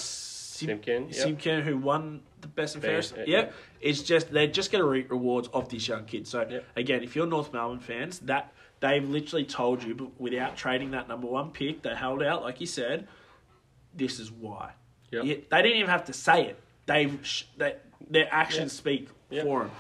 Sim- 0.57 0.69
Simpkin, 0.69 1.05
yep. 1.07 1.15
Simpkin, 1.15 1.63
who 1.63 1.77
won 1.77 2.23
the 2.41 2.49
best 2.49 2.75
and 2.75 2.83
Fairest, 2.85 3.15
fairest. 3.15 3.29
Uh, 3.29 3.33
yeah. 3.33 3.39
Yep. 3.39 3.55
It's 3.81 4.03
just 4.03 4.33
they're 4.33 4.47
just 4.47 4.73
going 4.73 4.83
to 4.83 4.89
reap 4.89 5.11
rewards 5.11 5.49
of 5.53 5.69
this 5.69 5.87
young 5.87 6.05
kid. 6.05 6.27
So 6.27 6.47
Yep. 6.49 6.65
again, 6.77 7.03
if 7.03 7.15
you're 7.17 7.27
North 7.27 7.53
Melbourne 7.53 7.81
fans, 7.81 8.19
that 8.21 8.53
they've 8.81 9.07
literally 9.09 9.45
told 9.45 9.83
you, 9.83 9.95
but 9.95 10.21
without 10.21 10.57
trading 10.57 10.91
that 10.93 11.09
number 11.09 11.27
one 11.27 11.51
pick, 11.51 11.83
they 11.83 11.95
held 11.95 12.23
out, 12.23 12.43
like 12.43 12.61
you 12.61 12.67
said. 12.67 13.07
This 13.95 14.19
is 14.21 14.31
why. 14.31 14.73
Yep. 15.11 15.25
Yeah, 15.25 15.35
they 15.51 15.63
didn't 15.63 15.79
even 15.79 15.91
have 15.91 16.05
to 16.07 16.13
say 16.13 16.47
it. 16.47 16.61
They've 16.87 17.19
sh- 17.23 17.45
they, 17.57 17.77
their 18.11 18.29
actions 18.31 18.73
speak 18.73 19.09
for 19.31 19.63
them. 19.65 19.71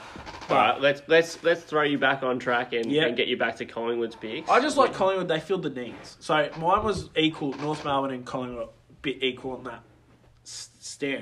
All 0.48 0.56
right, 0.56 0.80
let's 0.80 1.02
let's 1.06 1.42
let's 1.44 1.62
throw 1.62 1.82
you 1.82 1.98
back 1.98 2.22
on 2.22 2.38
track 2.38 2.72
and, 2.72 2.90
and 2.90 3.16
get 3.16 3.28
you 3.28 3.36
back 3.36 3.56
to 3.56 3.64
Collingwood's 3.66 4.16
picks. 4.16 4.48
I 4.48 4.60
just 4.60 4.76
like 4.76 4.92
Collingwood. 4.94 5.28
They 5.28 5.38
filled 5.40 5.62
the 5.64 5.70
needs. 5.70 6.16
So 6.20 6.48
mine 6.58 6.82
was 6.84 7.10
equal. 7.16 7.52
North 7.54 7.84
Melbourne 7.84 8.12
and 8.12 8.24
Collingwood 8.24 8.68
a 8.68 8.92
bit 9.02 9.22
equal 9.22 9.52
on 9.52 9.64
that 9.64 9.82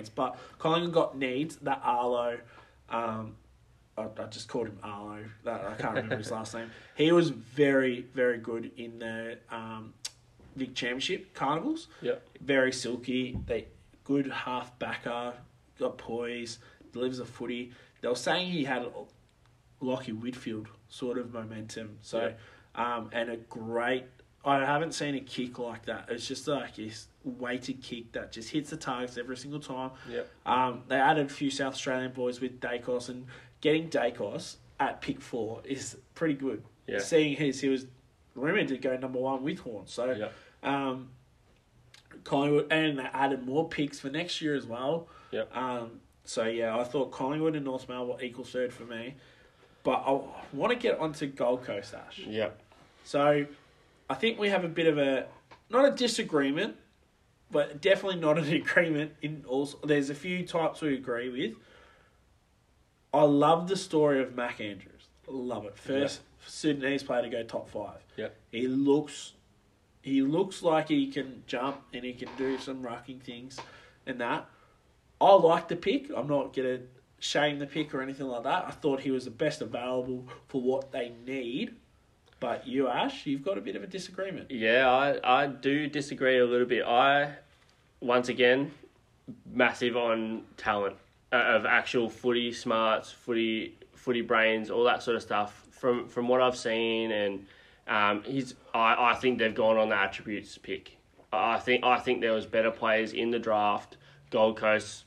But 0.09 0.37
Collingwood 0.59 0.93
got 0.93 1.19
needs. 1.19 1.57
That 1.57 1.81
Arlo, 1.85 2.39
um, 2.89 3.37
I, 3.97 4.03
I 4.03 4.27
just 4.31 4.49
called 4.49 4.69
him 4.69 4.79
Arlo. 4.83 5.25
That 5.45 5.65
I 5.65 5.75
can't 5.75 5.95
remember 5.95 6.17
his 6.17 6.31
last 6.31 6.55
name. 6.55 6.71
He 6.95 7.13
was 7.13 7.31
very 7.31 8.07
very 8.15 8.39
good 8.39 8.71
in 8.77 8.99
the 8.99 9.39
um, 9.51 9.95
Vic 10.57 10.75
Championship 10.75 11.35
carnivals. 11.35 11.89
Yep. 12.03 12.27
Very 12.41 12.73
silky. 12.73 13.39
They 13.47 13.67
good 14.05 14.31
half 14.31 14.79
backer. 14.79 15.35
Got 15.79 15.99
poise. 15.99 16.59
Delivers 16.93 17.19
a 17.19 17.25
footy. 17.25 17.73
They 18.01 18.09
were 18.09 18.15
saying 18.15 18.51
he 18.51 18.65
had 18.65 18.87
Lachie 19.83 20.19
Whitfield 20.19 20.69
sort 20.89 21.19
of 21.19 21.33
momentum. 21.33 21.99
So, 22.03 22.35
um, 22.75 23.11
and 23.13 23.31
a 23.31 23.37
great. 23.37 24.05
I 24.47 24.65
haven't 24.65 24.93
seen 24.93 25.15
a 25.15 25.21
kick 25.21 25.59
like 25.59 25.87
that. 25.87 26.07
It's 26.11 26.27
just 26.29 26.47
like 26.47 26.77
this 26.77 27.07
weighted 27.25 27.83
kick 27.83 28.13
that 28.13 28.31
just 28.33 28.51
hits 28.51 28.71
the 28.71 28.77
targets 28.77 29.17
every 29.17 29.37
single 29.37 29.61
time. 29.61 29.91
Yep. 30.11 30.31
Um, 30.45 30.83
they 30.89 30.97
added 30.97 31.27
a 31.27 31.29
few 31.31 31.51
South 31.51 31.75
Australian 31.75 32.13
boys 32.13 32.41
with 32.41 32.61
Daicos, 32.61 33.09
and 33.09 33.27
getting 33.63 33.89
Daicos 33.89 34.57
at 34.79 35.01
pick 35.01 35.21
four 35.21 35.63
is 35.65 35.97
pretty 36.15 36.35
good. 36.35 36.63
Yeah. 36.87 36.99
Seeing 36.99 37.37
his, 37.37 37.61
he 37.61 37.69
was 37.71 37.87
rumoured 38.35 38.69
to 38.69 38.77
go 38.77 38.95
number 38.97 39.19
one 39.19 39.43
with 39.43 39.61
Horn. 39.61 39.87
So, 39.87 40.11
Yep. 40.13 40.33
um, 40.63 41.09
Collingwood, 42.25 42.67
and 42.71 42.99
they 42.99 43.03
added 43.05 43.45
more 43.47 43.69
picks 43.69 44.01
for 44.01 44.09
next 44.11 44.41
year 44.41 44.55
as 44.55 44.67
well. 44.67 45.09
Yep. 45.31 45.57
Um, 45.57 46.01
so 46.25 46.45
yeah, 46.45 46.79
I 46.79 46.85
thought 46.85 47.11
Collingwood 47.13 47.55
and 47.57 47.65
North 47.65 47.89
Melbourne 47.89 48.19
equal 48.23 48.45
third 48.45 48.73
for 48.73 48.85
me, 48.85 49.15
but 49.83 50.03
I 50.07 50.21
want 50.53 50.71
to 50.73 50.77
get 50.79 50.99
onto 50.99 51.27
Gold 51.27 51.65
Coast 51.65 51.95
Ash. 51.95 52.19
Yep. 52.19 52.61
So 53.05 53.47
I 54.09 54.15
think 54.15 54.39
we 54.39 54.49
have 54.49 54.65
a 54.65 54.69
bit 54.69 54.87
of 54.87 54.99
a 54.99 55.27
not 55.71 55.85
a 55.87 55.91
disagreement, 55.91 56.77
but 57.51 57.81
definitely 57.81 58.21
not 58.21 58.39
an 58.39 58.53
agreement. 58.53 59.13
In 59.23 59.45
also, 59.47 59.79
there's 59.85 60.11
a 60.11 60.15
few 60.15 60.47
types 60.47 60.81
we 60.81 60.95
agree 60.95 61.29
with. 61.29 61.57
I 63.13 63.23
love 63.23 63.69
the 63.69 63.77
story 63.77 64.21
of 64.21 64.35
Mac 64.35 64.61
Andrews. 64.61 65.09
Love 65.29 65.65
it. 65.67 65.79
First 65.79 66.21
Sudanese 66.47 67.03
player 67.03 67.23
to 67.23 67.29
go 67.29 67.43
top 67.45 67.71
five. 67.71 68.05
Yep. 68.17 68.37
He 68.51 68.67
looks 68.67 69.33
he 70.03 70.21
looks 70.21 70.63
like 70.63 70.89
he 70.89 71.11
can 71.11 71.43
jump 71.47 71.81
and 71.95 72.05
he 72.05 72.13
can 72.13 72.29
do 72.37 72.59
some 72.59 72.83
rucking 72.83 73.23
things 73.23 73.59
and 74.07 74.21
that. 74.21 74.47
I 75.21 75.33
like 75.33 75.69
the 75.69 75.77
pick. 75.77 76.11
I'm 76.15 76.27
not 76.27 76.53
gonna 76.53 76.81
shame 77.21 77.59
the 77.59 77.67
pick 77.67 77.95
or 77.95 78.03
anything 78.03 78.27
like 78.27 78.43
that. 78.43 78.67
I 78.67 78.71
thought 78.71 79.01
he 79.01 79.11
was 79.11 79.25
the 79.25 79.31
best 79.31 79.63
available 79.63 80.27
for 80.49 80.61
what 80.61 80.93
they 80.93 81.13
need. 81.25 81.77
But 82.45 82.67
you, 82.67 82.89
Ash, 82.89 83.25
you've 83.25 83.43
got 83.43 83.57
a 83.57 83.63
bit 83.63 83.75
of 83.75 83.83
a 83.83 83.87
disagreement. 83.87 84.51
Yeah, 84.51 84.91
I, 84.91 85.45
I 85.45 85.47
do 85.47 85.89
disagree 85.89 86.41
a 86.41 86.45
little 86.45 86.67
bit. 86.67 86.85
I, 86.85 87.37
once 88.01 88.29
again, 88.29 88.71
massive 89.51 89.97
on 89.97 90.43
talent 90.59 90.97
uh, 91.33 91.37
of 91.37 91.65
actual 91.65 92.11
footy 92.11 92.53
smarts, 92.53 93.11
footy 93.11 93.79
footy 93.95 94.21
brains, 94.21 94.71
all 94.71 94.85
that 94.85 95.03
sort 95.03 95.17
of 95.17 95.23
stuff. 95.23 95.67
From 95.71 96.07
from 96.07 96.29
what 96.29 96.43
I've 96.43 96.57
seen, 96.57 97.13
and 97.13 97.47
um, 97.89 98.23
he's 98.25 98.55
I, 98.75 99.13
I 99.13 99.15
think 99.15 99.39
they've 99.39 99.55
gone 99.55 99.79
on 99.79 99.89
the 99.89 99.97
attributes 99.97 100.59
pick. 100.59 100.99
I 101.33 101.59
think 101.59 101.83
I 101.83 101.99
think 101.99 102.21
there 102.21 102.35
was 102.35 102.45
better 102.45 102.71
players 102.71 103.15
in 103.15 103.31
the 103.31 103.39
draft. 103.39 103.97
Gold 104.29 104.59
Coast 104.59 105.05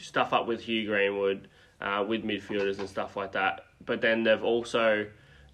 stuff 0.00 0.32
up 0.32 0.46
with 0.46 0.62
Hugh 0.62 0.86
Greenwood, 0.86 1.48
uh, 1.82 2.02
with 2.08 2.24
midfielders 2.24 2.78
and 2.78 2.88
stuff 2.88 3.14
like 3.14 3.32
that. 3.32 3.66
But 3.84 4.00
then 4.00 4.22
they've 4.22 4.42
also, 4.42 5.06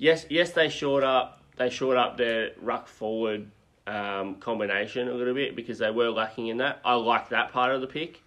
yes, 0.03 0.27
yes, 0.29 0.51
they 0.51 0.69
shored 0.69 1.05
up, 1.05 1.41
they 1.57 1.71
shored 1.71 1.97
up 1.97 2.17
their 2.17 2.51
ruck 2.61 2.89
forward 2.89 3.51
um, 3.87 4.35
combination 4.37 5.09
a 5.09 5.15
little 5.15 5.35
bit 5.35 5.55
because 5.57 5.79
they 5.79 5.91
were 5.91 6.11
lacking 6.11 6.49
in 6.49 6.59
that. 6.59 6.81
I 6.85 6.95
like 6.95 7.29
that 7.31 7.53
part 7.53 7.73
of 7.73 7.81
the 7.81 7.87
pick, 7.87 8.21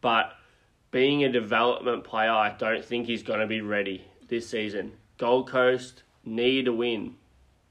but 0.00 0.34
being 0.92 1.24
a 1.24 1.30
development 1.30 2.04
player, 2.04 2.30
I 2.30 2.54
don't 2.56 2.84
think 2.84 3.06
he's 3.06 3.22
going 3.22 3.40
to 3.40 3.46
be 3.46 3.60
ready 3.60 4.04
this 4.28 4.48
season. 4.48 4.92
Gold 5.18 5.50
Coast, 5.50 6.04
need 6.24 6.68
a 6.68 6.72
win. 6.72 7.16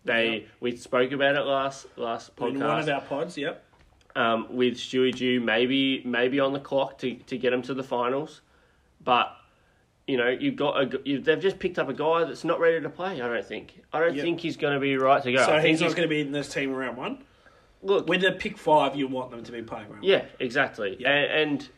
They 0.04 0.28
Yeah. 0.28 0.48
we 0.60 0.76
spoke 0.76 1.12
about 1.12 1.36
it 1.36 1.42
last 1.42 1.88
last 1.98 2.32
In 2.40 2.60
one 2.60 2.80
of 2.80 2.90
our 2.90 3.02
pods, 3.02 3.38
yep. 3.38 3.64
um, 4.16 4.48
with 4.56 4.76
Stewie 4.76 5.16
Dew 5.16 5.40
maybe 5.40 6.04
maybe 6.06 6.40
on 6.40 6.54
the 6.54 6.60
clock 6.60 7.00
to, 7.00 7.16
to 7.16 7.38
get 7.38 7.52
them 7.52 7.62
to 7.64 7.74
the 7.74 7.84
finals, 7.84 8.42
but 9.04 9.36
you 10.08 10.18
know 10.18 10.28
you've 10.30 10.56
got 10.56 10.82
a 10.82 11.02
you, 11.04 11.20
they've 11.20 11.40
just 11.40 11.58
picked 11.60 11.80
up 11.80 11.90
a 11.90 11.94
guy 11.94 12.24
that's 12.26 12.44
not 12.44 12.60
ready 12.60 12.80
to 12.82 12.90
play. 12.90 13.22
I 13.22 13.28
don't 13.28 13.46
think 13.46 13.82
I 13.92 14.00
don't 14.00 14.16
Yep. 14.16 14.24
think 14.24 14.40
he's 14.40 14.58
going 14.58 14.74
to 14.74 14.80
be 14.80 14.96
right 14.98 15.22
to 15.24 15.32
go. 15.32 15.44
So 15.46 15.54
I 15.56 15.68
he's 15.68 15.82
not 15.82 15.92
going 15.96 16.04
to 16.04 16.08
be 16.08 16.22
in 16.22 16.32
this 16.32 16.50
team 16.54 16.72
around 16.74 16.96
one. 16.98 17.24
look 17.82 18.08
With 18.08 18.22
the 18.22 18.32
pick 18.34 18.58
five, 18.58 18.96
you 18.96 19.08
want 19.08 19.32
them 19.32 19.44
to 19.44 19.52
be 19.52 19.62
playing 19.62 19.88
around. 19.92 20.04
Yeah, 20.04 20.26
exactly. 20.40 20.98
Yeah. 21.00 21.10
And, 21.12 21.52
and 21.54 21.70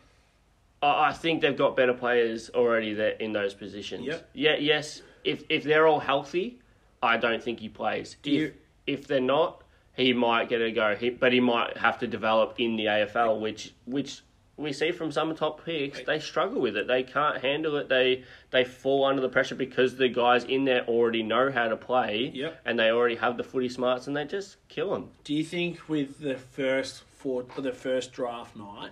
I 0.81 1.09
I 1.09 1.13
think 1.13 1.41
they've 1.41 1.57
got 1.57 1.75
better 1.75 1.93
players 1.93 2.49
already 2.51 2.93
there 2.93 3.11
in 3.11 3.31
those 3.33 3.53
positions. 3.53 4.05
Yep. 4.05 4.29
Yeah. 4.33 4.55
Yes. 4.57 5.01
If 5.23 5.43
if 5.49 5.63
they're 5.63 5.87
all 5.87 5.99
healthy, 5.99 6.59
I 7.01 7.17
don't 7.17 7.41
think 7.41 7.59
he 7.59 7.69
plays. 7.69 8.17
Do 8.21 8.29
if 8.31 8.35
you- 8.41 8.53
if 8.87 9.05
they're 9.05 9.19
not, 9.19 9.63
he 9.97 10.13
might 10.13 10.47
get 10.47 10.61
a 10.61 10.71
go. 10.71 10.95
He, 10.95 11.09
but 11.09 11.33
he 11.33 11.41
might 11.41 11.75
have 11.75 11.99
to 11.99 12.07
develop 12.07 12.55
in 12.57 12.77
the 12.77 12.85
AFL, 12.85 13.39
which 13.41 13.73
which 13.85 14.21
we 14.57 14.73
see 14.73 14.91
from 14.91 15.11
some 15.11 15.35
top 15.35 15.63
picks. 15.63 16.01
They 16.01 16.19
struggle 16.19 16.59
with 16.59 16.75
it. 16.75 16.87
They 16.87 17.03
can't 17.03 17.41
handle 17.41 17.77
it. 17.77 17.89
They 17.89 18.23
they 18.49 18.63
fall 18.63 19.05
under 19.05 19.21
the 19.21 19.29
pressure 19.29 19.55
because 19.55 19.95
the 19.95 20.09
guys 20.09 20.43
in 20.43 20.65
there 20.65 20.83
already 20.85 21.23
know 21.23 21.51
how 21.51 21.67
to 21.67 21.77
play. 21.77 22.31
Yep. 22.33 22.61
And 22.65 22.79
they 22.79 22.89
already 22.89 23.15
have 23.15 23.37
the 23.37 23.43
footy 23.43 23.69
smarts, 23.69 24.07
and 24.07 24.17
they 24.17 24.25
just 24.25 24.57
kill 24.67 24.91
them. 24.91 25.11
Do 25.23 25.33
you 25.33 25.43
think 25.43 25.87
with 25.87 26.19
the 26.19 26.35
first 26.35 27.03
four, 27.03 27.45
the 27.57 27.71
first 27.71 28.11
draft 28.13 28.55
night, 28.55 28.91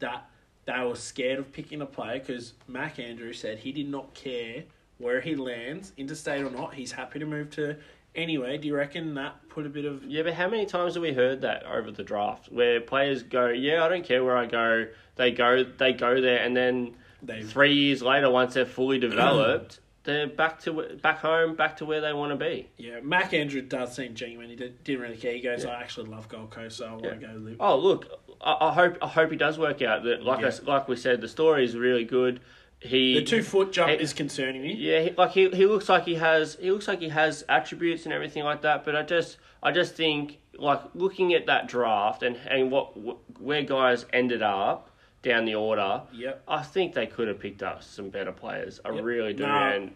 that 0.00 0.28
they 0.66 0.84
were 0.84 0.96
scared 0.96 1.38
of 1.38 1.52
picking 1.52 1.80
a 1.80 1.86
player 1.86 2.20
because 2.20 2.52
Mac 2.68 2.98
Andrew 2.98 3.32
said 3.32 3.58
he 3.58 3.72
did 3.72 3.88
not 3.88 4.14
care 4.14 4.64
where 4.98 5.22
he 5.22 5.34
lands, 5.34 5.92
interstate 5.96 6.42
or 6.42 6.50
not, 6.50 6.74
he's 6.74 6.92
happy 6.92 7.18
to 7.18 7.24
move 7.24 7.50
to 7.50 7.76
anywhere. 8.14 8.58
Do 8.58 8.68
you 8.68 8.74
reckon 8.76 9.14
that 9.14 9.48
put 9.48 9.66
a 9.66 9.68
bit 9.68 9.84
of 9.84 10.04
Yeah, 10.04 10.22
but 10.22 10.34
how 10.34 10.48
many 10.48 10.66
times 10.66 10.94
have 10.94 11.02
we 11.02 11.12
heard 11.12 11.40
that 11.42 11.64
over 11.64 11.90
the 11.90 12.02
draft 12.02 12.50
where 12.50 12.80
players 12.80 13.22
go, 13.22 13.48
"Yeah, 13.48 13.84
I 13.84 13.88
don't 13.88 14.04
care 14.04 14.24
where 14.24 14.36
I 14.36 14.46
go." 14.46 14.86
They 15.16 15.30
go, 15.32 15.64
they 15.64 15.92
go 15.92 16.20
there, 16.20 16.38
and 16.42 16.56
then 16.56 16.96
They- 17.22 17.42
three 17.42 17.74
years 17.74 18.02
later, 18.02 18.30
once 18.30 18.54
they're 18.54 18.64
fully 18.64 18.98
developed, 18.98 19.80
they're 20.04 20.26
back 20.26 20.60
to 20.60 20.72
back 21.02 21.18
home, 21.18 21.54
back 21.54 21.76
to 21.78 21.84
where 21.84 22.00
they 22.00 22.12
want 22.12 22.32
to 22.32 22.36
be. 22.36 22.68
yeah? 22.78 23.00
Mac 23.02 23.34
Andrew 23.34 23.60
does 23.60 23.94
seem 23.94 24.14
genuine. 24.14 24.48
He 24.48 24.56
did, 24.56 24.82
didn't 24.82 25.02
really 25.02 25.16
care. 25.18 25.32
He 25.34 25.40
goes, 25.40 25.64
I 25.66 25.80
actually 25.80 26.08
love 26.10 26.28
Gold 26.28 26.50
Coast, 26.50 26.78
so 26.78 26.86
I 26.86 26.92
want 26.92 27.02
to 27.20 27.26
go 27.26 27.32
live. 27.34 27.56
Oh, 27.60 27.76
look, 27.78 28.06
I, 28.40 28.56
I 28.68 28.72
hope 28.72 28.96
I 29.02 29.08
hope 29.08 29.30
he 29.30 29.36
does 29.36 29.58
work 29.58 29.82
out. 29.82 30.04
That 30.04 30.22
like 30.24 30.38
I 30.38 30.42
Yeah. 30.42 30.48
s 30.48 30.62
like 30.62 30.88
we 30.88 30.96
said, 30.96 31.20
the 31.20 31.28
story 31.28 31.64
is 31.64 31.76
really 31.76 32.04
good. 32.04 32.40
He 32.80 33.14
The 33.14 33.22
two 33.24 33.42
foot 33.42 33.72
jump 33.72 33.90
Hey- 33.90 33.98
is 33.98 34.12
concerning 34.12 34.62
me. 34.62 34.74
Yeah, 34.74 35.00
he, 35.02 35.10
like 35.10 35.32
he 35.32 35.50
he 35.50 35.66
looks 35.66 35.88
like 35.88 36.04
he 36.04 36.14
has 36.14 36.56
he 36.60 36.70
looks 36.70 36.88
like 36.88 37.00
he 37.00 37.10
has 37.10 37.44
attributes 37.48 38.04
and 38.04 38.12
everything 38.14 38.42
like 38.44 38.62
that. 38.62 38.84
But 38.84 38.96
I 38.96 39.02
just 39.02 39.36
I 39.62 39.70
just 39.70 39.94
think 39.94 40.38
like 40.58 40.80
looking 40.94 41.34
at 41.34 41.46
that 41.46 41.68
draft 41.68 42.22
and 42.22 42.36
and 42.48 42.70
what 42.70 42.92
where 43.38 43.62
guys 43.62 44.06
ended 44.12 44.40
up 44.42 44.88
down 45.22 45.44
the 45.44 45.54
order. 45.54 46.00
Yep. 46.14 46.42
I 46.48 46.62
think 46.62 46.94
they 46.94 47.06
could 47.06 47.28
have 47.28 47.38
picked 47.38 47.62
up 47.62 47.82
some 47.82 48.08
better 48.08 48.32
players. 48.32 48.80
I 48.84 48.90
Yep. 48.92 49.04
really 49.04 49.34
do. 49.34 49.42
No. 49.42 49.48
And 49.52 49.90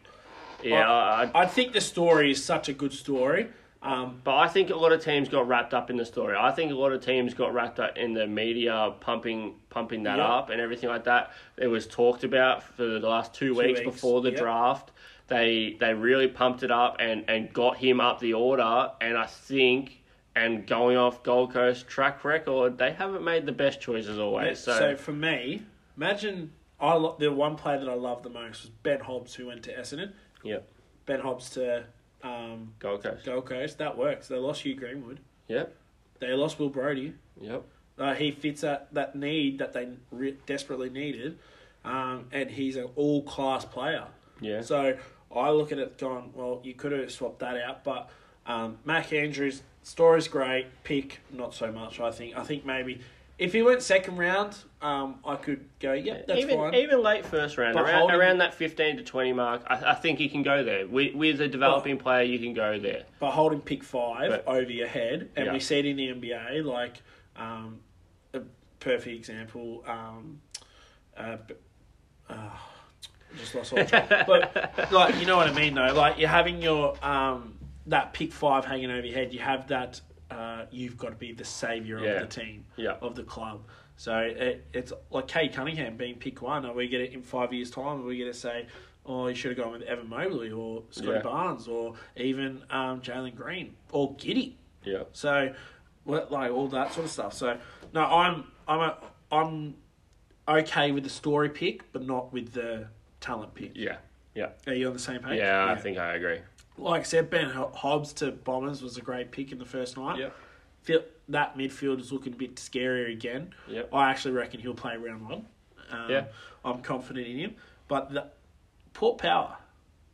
yeah, 0.62 0.90
I, 0.90 1.24
I, 1.24 1.30
I 1.42 1.46
think 1.46 1.72
the 1.72 1.80
story 1.80 2.30
is 2.32 2.44
such 2.44 2.68
a 2.68 2.74
good 2.74 2.92
story. 2.92 3.48
Um, 3.84 4.20
but 4.24 4.36
I 4.36 4.48
think 4.48 4.70
a 4.70 4.76
lot 4.76 4.92
of 4.92 5.04
teams 5.04 5.28
got 5.28 5.46
wrapped 5.46 5.74
up 5.74 5.90
in 5.90 5.96
the 5.96 6.06
story. 6.06 6.34
I 6.38 6.50
think 6.52 6.72
a 6.72 6.74
lot 6.74 6.92
of 6.92 7.04
teams 7.04 7.34
got 7.34 7.52
wrapped 7.52 7.78
up 7.78 7.98
in 7.98 8.14
the 8.14 8.26
media 8.26 8.94
pumping 9.00 9.56
pumping 9.68 10.04
that 10.04 10.16
Yep. 10.18 10.26
up 10.26 10.50
and 10.50 10.60
everything 10.60 10.88
like 10.88 11.04
that. 11.04 11.32
It 11.58 11.66
was 11.66 11.86
talked 11.86 12.24
about 12.24 12.62
for 12.62 12.84
the 12.84 12.98
last 13.00 13.34
two, 13.34 13.54
weeks, 13.54 13.80
weeks, 13.80 13.82
before 13.82 14.22
the 14.22 14.30
yep. 14.30 14.40
draft. 14.40 14.90
They 15.28 15.76
they 15.80 15.92
really 15.92 16.28
pumped 16.28 16.62
it 16.62 16.70
up 16.70 16.96
and, 16.98 17.24
and 17.28 17.52
got 17.52 17.76
him 17.76 18.00
up 18.00 18.20
the 18.20 18.32
order. 18.34 18.90
And 19.02 19.18
I 19.18 19.26
think 19.26 20.02
and 20.34 20.66
going 20.66 20.96
off 20.96 21.22
Gold 21.22 21.52
Coast 21.52 21.86
track 21.86 22.24
record, 22.24 22.78
they 22.78 22.92
haven't 22.92 23.22
made 23.22 23.44
the 23.46 23.52
best 23.52 23.80
choices 23.80 24.18
always. 24.18 24.58
so, 24.60 24.76
So, 24.78 24.96
for 24.96 25.12
me, 25.12 25.62
imagine 25.96 26.52
I 26.80 26.94
lo- 26.94 27.16
the 27.18 27.30
one 27.32 27.54
player 27.56 27.78
that 27.78 27.88
I 27.88 27.94
loved 27.94 28.24
the 28.24 28.30
most 28.30 28.62
was 28.62 28.70
Ben 28.82 29.00
Hobbs, 29.00 29.34
who 29.34 29.46
went 29.46 29.62
to 29.64 29.74
Essendon. 29.74 30.12
yep, 30.42 30.68
Ben 31.06 31.20
Hobbs 31.20 31.50
to 31.50 31.84
um, 32.24 32.72
Gold 32.78 33.02
Coast. 33.02 33.24
Gold 33.24 33.46
Coast. 33.46 33.78
That 33.78 33.96
works. 33.96 34.26
They 34.28 34.36
lost 34.36 34.62
Hugh 34.62 34.74
Greenwood. 34.74 35.20
Yep, 35.48 35.76
They 36.20 36.28
lost 36.32 36.58
Will 36.58 36.70
Brodie. 36.70 37.12
yep. 37.40 37.64
Uh, 37.96 38.14
he 38.14 38.32
fits 38.32 38.62
that, 38.62 38.92
that 38.92 39.14
need 39.14 39.58
that 39.58 39.72
they 39.72 39.88
re- 40.10 40.36
desperately 40.46 40.90
needed, 40.90 41.38
um, 41.84 42.26
and 42.32 42.50
he's 42.50 42.74
an 42.76 42.88
all 42.96 43.22
class 43.22 43.64
player. 43.64 44.06
Yeah. 44.40 44.62
So 44.62 44.96
I 45.34 45.50
look 45.50 45.70
at 45.70 45.78
it 45.78 45.96
going, 45.98 46.32
well, 46.34 46.60
you 46.64 46.74
could 46.74 46.90
have 46.90 47.12
swapped 47.12 47.38
that 47.40 47.56
out, 47.56 47.84
but 47.84 48.10
um, 48.46 48.78
Mac 48.84 49.12
Andrews 49.12 49.62
story's 49.84 50.26
great. 50.26 50.66
Pick 50.82 51.20
not 51.30 51.54
so 51.54 51.70
much. 51.70 52.00
I 52.00 52.10
think. 52.10 52.36
I 52.36 52.42
think 52.42 52.64
maybe 52.66 53.00
if 53.38 53.52
he 53.52 53.62
went 53.62 53.82
second 53.82 54.16
round, 54.16 54.56
um, 54.80 55.16
I 55.24 55.36
could 55.36 55.68
go, 55.80 55.92
yep, 55.92 56.26
that's 56.26 56.40
even 56.40 56.56
fine. 56.56 56.74
even 56.74 57.02
late 57.02 57.26
first 57.26 57.58
round, 57.58 57.74
But 57.74 57.84
around, 57.84 57.98
holding- 58.00 58.16
around 58.16 58.38
that 58.38 58.54
fifteen 58.54 58.96
to 58.98 59.02
twenty 59.02 59.32
mark, 59.32 59.62
I, 59.66 59.90
I 59.90 59.94
think 59.94 60.20
you 60.20 60.30
can 60.30 60.42
go 60.42 60.62
there. 60.62 60.86
With, 60.86 61.14
with 61.14 61.40
a 61.40 61.48
developing 61.48 61.98
player, 61.98 62.22
you 62.22 62.38
can 62.38 62.54
go 62.54 62.78
there. 62.78 63.04
but 63.18 63.32
holding 63.32 63.60
pick 63.60 63.82
five 63.82 64.30
But- 64.30 64.46
over 64.46 64.70
your 64.70 64.88
head, 64.88 65.30
and 65.36 65.46
Yeah. 65.46 65.52
we 65.52 65.60
see 65.60 65.78
it 65.78 65.86
in 65.86 65.96
the 65.96 66.08
NBA, 66.08 66.64
like 66.64 67.02
um, 67.36 67.80
a 68.34 68.40
perfect 68.80 69.16
example. 69.16 69.82
Um, 69.86 70.40
uh, 71.16 71.36
b- 71.46 71.54
uh, 72.28 72.50
just 73.38 73.54
lost 73.54 73.72
all 73.72 73.84
track. 73.84 74.08
but 74.26 74.92
like 74.92 75.18
you 75.18 75.26
know 75.26 75.36
what 75.36 75.48
I 75.48 75.52
mean, 75.52 75.74
though. 75.74 75.92
Like 75.94 76.18
you're 76.18 76.28
having 76.28 76.62
your 76.62 76.94
um, 77.04 77.58
that 77.86 78.12
pick 78.12 78.32
five 78.32 78.64
hanging 78.64 78.90
over 78.90 79.04
your 79.06 79.14
head. 79.16 79.32
You 79.32 79.40
have 79.40 79.68
that. 79.68 80.00
Uh, 80.30 80.64
you've 80.70 80.96
got 80.96 81.10
to 81.10 81.16
be 81.16 81.32
the 81.32 81.44
savior 81.44 81.98
Yeah. 82.00 82.10
of 82.12 82.20
the 82.28 82.40
team, 82.40 82.64
Yeah. 82.76 82.96
of 83.00 83.14
the 83.14 83.22
club. 83.24 83.62
So 83.96 84.18
it, 84.18 84.66
it's 84.72 84.92
like 85.10 85.28
Cade 85.28 85.52
Cunningham 85.52 85.96
being 85.96 86.16
pick 86.16 86.42
one. 86.42 86.64
Are 86.66 86.72
we 86.72 86.88
get 86.88 87.00
it 87.00 87.12
in 87.12 87.22
five 87.22 87.52
years' 87.52 87.70
time? 87.70 88.00
Are 88.00 88.04
we 88.04 88.18
going 88.18 88.32
to 88.32 88.36
say, 88.38 88.66
oh, 89.06 89.28
you 89.28 89.34
should 89.34 89.56
have 89.56 89.64
gone 89.64 89.72
with 89.72 89.82
Evan 89.82 90.08
Mobley 90.08 90.50
or 90.50 90.82
Scotty 90.90 91.08
Yeah. 91.12 91.22
Barnes 91.22 91.68
or 91.68 91.94
even 92.16 92.62
um, 92.70 93.00
Jalen 93.02 93.36
Green 93.36 93.74
or 93.92 94.14
Giddey? 94.16 94.54
Yeah. 94.82 95.04
So, 95.12 95.54
like 96.06 96.50
all 96.50 96.68
that 96.68 96.92
sort 96.92 97.06
of 97.06 97.10
stuff. 97.12 97.32
So, 97.34 97.56
no, 97.92 98.02
I'm 98.04 98.44
I'm 98.66 98.80
a, 98.80 98.96
I'm 99.30 99.74
okay 100.48 100.90
with 100.90 101.04
the 101.04 101.10
story 101.10 101.48
pick, 101.50 101.90
but 101.92 102.02
not 102.04 102.32
with 102.32 102.52
the 102.52 102.88
talent 103.20 103.54
pick. 103.54 103.72
Yeah. 103.74 103.96
Yeah. 104.34 104.48
Are 104.66 104.74
you 104.74 104.88
on 104.88 104.92
the 104.94 104.98
same 104.98 105.20
page? 105.20 105.38
Yeah, 105.38 105.66
I 105.70 105.76
think 105.76 105.98
I 105.98 106.14
agree. 106.14 106.38
Like 106.76 107.00
I 107.02 107.04
said, 107.04 107.30
Ben 107.30 107.50
Hobbs 107.50 108.12
to 108.14 108.32
Bombers 108.32 108.82
was 108.82 108.96
a 108.96 109.00
great 109.00 109.30
pick 109.30 109.52
in 109.52 109.58
the 109.58 109.64
first 109.64 109.96
night. 109.96 110.18
Yep. 110.18 110.36
Feel 110.82 111.02
that 111.28 111.56
midfield 111.56 112.00
is 112.00 112.12
looking 112.12 112.32
a 112.32 112.36
bit 112.36 112.56
scarier 112.56 113.10
again. 113.12 113.54
Yep. 113.68 113.90
I 113.94 114.10
actually 114.10 114.34
reckon 114.34 114.60
he'll 114.60 114.74
play 114.74 114.96
round 114.96 115.26
one. 115.28 115.46
Um, 115.90 116.10
Yeah. 116.10 116.24
I'm 116.64 116.82
confident 116.82 117.26
in 117.26 117.38
him. 117.38 117.54
But 117.88 118.12
the 118.12 118.26
Port 118.92 119.18
Power, 119.18 119.56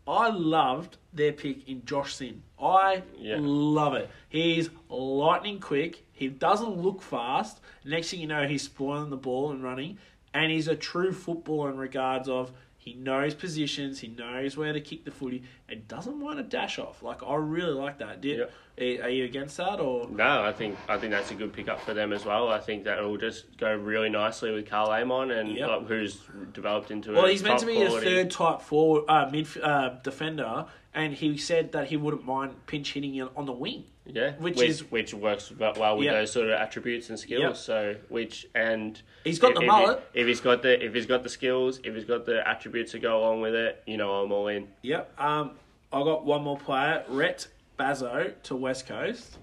I 0.06 0.28
loved 0.30 0.96
their 1.12 1.32
pick 1.32 1.68
in 1.68 1.84
Josh 1.84 2.14
Sinn. 2.14 2.42
I 2.60 3.02
Yeah. 3.16 3.38
love 3.40 3.94
it. 3.94 4.10
He's 4.28 4.70
lightning 4.88 5.60
quick. 5.60 6.04
He 6.12 6.28
doesn't 6.28 6.76
look 6.76 7.00
fast. 7.00 7.60
Next 7.84 8.10
thing 8.10 8.20
you 8.20 8.26
know, 8.26 8.46
he's 8.46 8.62
spoiling 8.62 9.10
the 9.10 9.16
ball 9.16 9.50
and 9.50 9.62
running. 9.62 9.98
And 10.34 10.52
he's 10.52 10.68
a 10.68 10.76
true 10.76 11.12
footballer 11.12 11.70
in 11.70 11.76
regards 11.78 12.28
of 12.28 12.52
he 12.82 12.94
knows 12.94 13.34
positions, 13.34 14.00
he 14.00 14.08
knows 14.08 14.56
where 14.56 14.72
to 14.72 14.80
kick 14.80 15.04
the 15.04 15.10
footy, 15.10 15.42
and 15.68 15.86
doesn't 15.86 16.18
want 16.18 16.38
to 16.38 16.42
dash 16.42 16.78
off. 16.78 17.02
Like 17.02 17.22
I 17.22 17.34
really 17.34 17.74
like 17.74 17.98
that. 17.98 18.22
Did 18.22 18.48
are 18.80 19.10
you 19.10 19.26
against 19.26 19.58
that 19.58 19.78
or? 19.80 20.08
No, 20.08 20.42
I 20.42 20.52
think 20.52 20.78
I 20.88 20.96
think 20.96 21.10
that's 21.12 21.30
a 21.30 21.34
good 21.34 21.52
pickup 21.52 21.78
for 21.80 21.92
them 21.92 22.14
as 22.14 22.24
well. 22.24 22.48
I 22.48 22.58
think 22.58 22.84
that 22.84 23.02
will 23.02 23.18
just 23.18 23.58
go 23.58 23.74
really 23.74 24.08
nicely 24.08 24.50
with 24.50 24.66
Karl 24.66 24.90
Amon 24.90 25.30
and 25.30 25.54
Yep. 25.54 25.68
like, 25.68 25.86
who's 25.88 26.20
developed 26.54 26.90
into 26.90 27.12
Well, 27.12 27.26
a 27.26 27.30
he's 27.30 27.42
meant 27.42 27.60
to 27.60 27.66
be 27.66 27.76
quality. 27.76 28.06
a 28.06 28.10
third 28.10 28.30
type 28.30 28.62
forward, 28.62 29.04
uh, 29.08 29.28
mid 29.30 29.46
uh, 29.62 29.90
defender, 30.02 30.64
and 30.94 31.12
he 31.12 31.36
said 31.36 31.72
that 31.72 31.88
he 31.88 31.98
wouldn't 31.98 32.24
mind 32.24 32.66
pinch 32.66 32.94
hitting 32.94 33.20
on 33.36 33.44
the 33.44 33.52
wing. 33.52 33.84
Yeah, 34.14 34.32
which 34.38 34.56
which, 34.56 34.68
is- 34.68 34.90
which 34.90 35.14
works 35.14 35.50
well 35.58 35.96
with 35.96 36.04
Yep. 36.06 36.14
those 36.14 36.32
sort 36.32 36.46
of 36.46 36.52
attributes 36.52 37.08
and 37.10 37.18
skills. 37.18 37.42
Yep. 37.42 37.56
So 37.56 37.96
which 38.08 38.46
and 38.54 39.00
He's 39.24 39.38
got 39.38 39.50
if- 39.52 39.56
the 39.56 39.62
if 39.62 39.66
mullet. 39.66 40.02
He, 40.12 40.20
if 40.20 40.26
he's 40.26 40.40
got 40.40 40.62
the 40.62 40.84
if 40.84 40.94
he's 40.94 41.06
got 41.06 41.22
the 41.22 41.28
skills, 41.28 41.80
if 41.84 41.94
he's 41.94 42.04
got 42.04 42.26
the 42.26 42.46
attributes 42.48 42.92
to 42.92 42.98
go 42.98 43.18
along 43.20 43.40
with 43.40 43.54
it, 43.54 43.82
you 43.86 43.96
know, 43.96 44.12
I'm 44.22 44.32
all 44.32 44.48
in. 44.48 44.68
Yep. 44.82 45.20
Um, 45.20 45.52
I 45.92 46.02
got 46.02 46.24
one 46.24 46.42
more 46.42 46.56
player, 46.58 47.04
Rhett 47.08 47.48
Bazzo 47.78 48.32
to 48.44 48.56
West 48.56 48.86
Coast. 48.86 49.38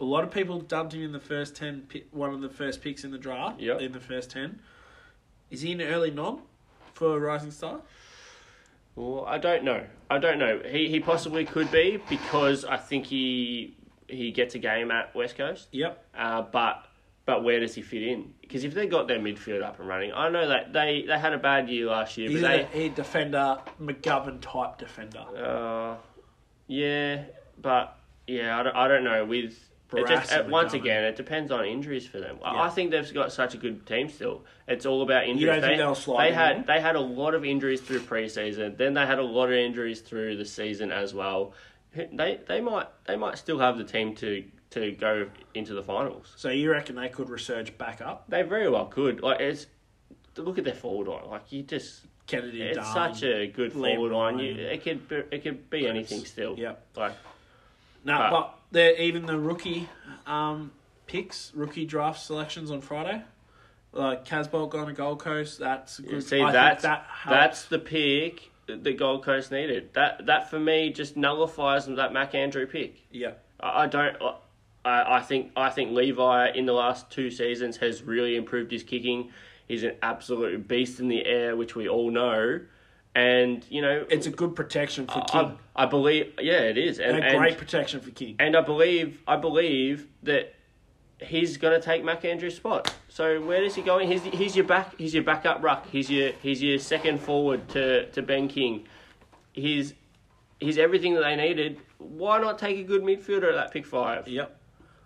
A 0.00 0.04
lot 0.04 0.24
of 0.24 0.30
people 0.32 0.60
dubbed 0.60 0.92
him 0.92 1.02
in 1.02 1.12
the 1.12 1.20
first 1.20 1.54
ten, 1.54 1.86
one 2.10 2.34
of 2.34 2.40
the 2.40 2.48
first 2.48 2.82
picks 2.82 3.04
in 3.04 3.10
the 3.12 3.18
draft. 3.18 3.60
Yep. 3.60 3.80
In 3.80 3.92
the 3.92 4.00
first 4.00 4.30
ten, 4.30 4.60
is 5.50 5.60
he 5.62 5.70
an 5.72 5.80
early 5.82 6.10
nom 6.10 6.42
for 6.94 7.18
Rising 7.20 7.52
Star? 7.52 7.80
Well, 8.96 9.24
I 9.26 9.38
don't 9.38 9.64
know. 9.64 9.84
I 10.10 10.18
don't 10.18 10.38
know. 10.38 10.60
He 10.64 10.88
he 10.88 11.00
possibly 11.00 11.44
could 11.44 11.70
be 11.70 12.00
because 12.08 12.64
I 12.64 12.76
think 12.76 13.06
he 13.06 13.76
he 14.08 14.30
gets 14.30 14.54
a 14.54 14.58
game 14.58 14.90
at 14.90 15.14
West 15.14 15.36
Coast. 15.36 15.68
Yep. 15.72 16.04
Uh, 16.16 16.42
but 16.42 16.86
but 17.26 17.42
where 17.42 17.58
does 17.58 17.74
he 17.74 17.82
fit 17.82 18.02
in? 18.02 18.34
Because 18.40 18.64
if 18.64 18.74
they 18.74 18.86
got 18.86 19.08
their 19.08 19.18
midfield 19.18 19.62
up 19.62 19.78
and 19.80 19.88
running, 19.88 20.12
I 20.12 20.28
know 20.28 20.46
that 20.46 20.72
they, 20.74 21.04
they 21.08 21.18
had 21.18 21.32
a 21.32 21.38
bad 21.38 21.70
year 21.70 21.86
last 21.86 22.18
year, 22.18 22.28
He's 22.28 22.42
but 22.42 22.50
a, 22.50 22.68
they 22.72 22.84
a 22.84 22.88
defender, 22.90 23.58
McGovern 23.80 24.40
type 24.42 24.76
defender. 24.76 25.24
uh, 25.34 25.96
Yeah, 26.66 27.22
but 27.60 27.96
yeah, 28.26 28.58
I 28.58 28.62
don't, 28.62 28.76
I 28.76 28.88
don't 28.88 29.04
know. 29.04 29.24
With 29.24 29.46
it 29.46 29.54
just, 30.08 30.32
once 30.50 30.72
again, 30.82 31.04
it 31.04 31.16
depends 31.16 31.50
on 31.52 31.64
injuries 31.64 32.06
for 32.06 32.18
them. 32.18 32.38
I- 32.42 32.54
Yeah. 32.54 32.62
I 32.62 32.68
think 32.70 32.90
they've 32.90 33.14
got 33.14 33.32
such 33.32 33.54
a 33.54 33.56
good 33.58 33.86
team 33.86 34.08
still. 34.08 34.44
It's 34.66 34.86
all 34.86 35.02
about 35.02 35.24
injuries. 35.24 35.46
don't 35.46 35.60
think 35.60 35.72
they, 35.72 35.76
they'll 35.76 35.94
slide 35.94 36.28
they 36.30 36.34
had 36.34 36.66
they 36.66 36.80
had 36.80 36.96
a 36.96 37.00
lot 37.00 37.34
of 37.34 37.44
injuries 37.44 37.80
through 37.80 38.00
preseason. 38.00 38.76
Then 38.76 38.94
they 38.94 39.06
had 39.06 39.18
a 39.18 39.22
lot 39.22 39.46
of 39.46 39.52
injuries 39.54 40.00
through 40.00 40.36
the 40.36 40.44
season 40.44 40.90
as 40.90 41.12
well. 41.14 41.52
They 41.94 42.40
they 42.46 42.60
might 42.60 42.88
they 43.06 43.16
might 43.16 43.38
still 43.38 43.58
have 43.58 43.78
the 43.78 43.84
team 43.84 44.14
to 44.16 44.44
to 44.70 44.90
go 44.92 45.28
into 45.54 45.74
the 45.74 45.82
finals. 45.82 46.32
So 46.36 46.48
you 46.48 46.70
reckon 46.72 46.96
they 46.96 47.08
could 47.08 47.28
resurge 47.28 47.76
back 47.78 48.00
up? 48.00 48.24
They 48.28 48.42
very 48.42 48.68
well 48.68 48.86
could. 48.86 49.20
Like 49.20 49.40
it's 49.40 49.66
look 50.36 50.58
at 50.58 50.64
their 50.64 50.74
forward 50.74 51.06
line. 51.06 51.28
Like 51.30 51.52
you 51.52 51.62
just 51.62 52.00
Kennedy, 52.26 52.62
it's 52.62 52.92
such 52.92 53.22
a 53.22 53.46
good 53.46 53.72
forward 53.72 54.10
line. 54.12 54.38
You, 54.40 54.54
it 54.54 54.82
could 54.82 55.06
be, 55.08 55.16
it 55.30 55.42
could 55.44 55.68
be 55.70 55.86
anything 55.86 56.24
still. 56.24 56.58
Yep. 56.58 56.86
Like 56.96 57.12
No, 58.04 58.18
But- 58.18 58.30
but 58.30 58.54
they're 58.74 58.96
even 58.96 59.24
the 59.24 59.38
rookie 59.38 59.88
um, 60.26 60.72
picks, 61.06 61.52
rookie 61.54 61.86
draft 61.86 62.20
selections 62.20 62.70
on 62.70 62.82
Friday. 62.82 63.22
Like 63.92 64.26
Casboult 64.26 64.70
going 64.70 64.88
to 64.88 64.92
Gold 64.92 65.20
Coast, 65.20 65.60
that's 65.60 66.00
good. 66.00 66.22
See, 66.22 66.42
I 66.42 66.50
that's 66.50 66.82
that 66.82 67.06
that's 67.26 67.64
the 67.66 67.78
pick 67.78 68.50
the 68.66 68.92
Gold 68.92 69.24
Coast 69.24 69.52
needed. 69.52 69.90
That 69.94 70.26
that 70.26 70.50
for 70.50 70.58
me 70.58 70.90
just 70.90 71.16
nullifies 71.16 71.86
that 71.86 72.12
Mac 72.12 72.34
Andrew 72.34 72.66
pick. 72.66 72.96
yeah, 73.10 73.32
I, 73.60 73.84
I 73.84 73.86
don't. 73.86 74.16
I, 74.84 75.16
I 75.16 75.20
think 75.20 75.52
I 75.56 75.70
think 75.70 75.92
Levi 75.92 76.50
in 76.50 76.66
the 76.66 76.72
last 76.72 77.10
two 77.10 77.30
seasons 77.30 77.76
has 77.78 78.02
really 78.02 78.36
improved 78.36 78.72
his 78.72 78.82
kicking. 78.82 79.30
He's 79.68 79.84
an 79.84 79.94
absolute 80.02 80.66
beast 80.68 80.98
in 80.98 81.08
the 81.08 81.24
air, 81.24 81.56
which 81.56 81.74
we 81.74 81.88
all 81.88 82.10
know. 82.10 82.60
And 83.14 83.64
you 83.68 83.80
know, 83.80 84.04
it's 84.10 84.26
a 84.26 84.30
good 84.30 84.56
protection 84.56 85.06
for 85.06 85.22
King 85.22 85.56
I 85.76 85.86
believe, 85.86 86.34
yeah, 86.40 86.60
it 86.60 86.76
is, 86.78 86.98
and, 86.98 87.16
and 87.16 87.24
a 87.24 87.28
and, 87.28 87.38
great 87.38 87.58
protection 87.58 88.00
for 88.00 88.10
King. 88.10 88.36
and 88.38 88.56
I 88.56 88.60
believe 88.60 89.20
I 89.26 89.36
believe 89.36 90.08
that 90.24 90.54
he's 91.20 91.56
going 91.56 91.78
to 91.80 91.84
take 91.84 92.04
Mac 92.04 92.24
Andrew's 92.24 92.56
spot. 92.56 92.92
So 93.08 93.40
where 93.40 93.60
does 93.60 93.74
he 93.76 93.82
go? 93.82 93.98
He's 93.98 94.22
he's 94.24 94.56
your 94.56 94.64
back. 94.66 94.98
He's 94.98 95.14
your 95.14 95.22
backup 95.22 95.62
ruck. 95.62 95.86
He's 95.90 96.10
your 96.10 96.32
he's 96.42 96.60
your 96.62 96.78
second 96.78 97.20
forward 97.20 97.68
to, 97.70 98.10
to 98.10 98.20
Ben 98.22 98.48
King. 98.48 98.84
He's 99.52 99.94
he's 100.58 100.76
everything 100.78 101.14
that 101.14 101.20
they 101.20 101.36
needed. 101.36 101.80
Why 101.98 102.40
not 102.40 102.58
take 102.58 102.78
a 102.78 102.82
good 102.82 103.02
midfielder 103.02 103.48
at 103.50 103.54
that 103.54 103.70
pick 103.72 103.86
five, 103.86 104.26
Yep, 104.26 104.60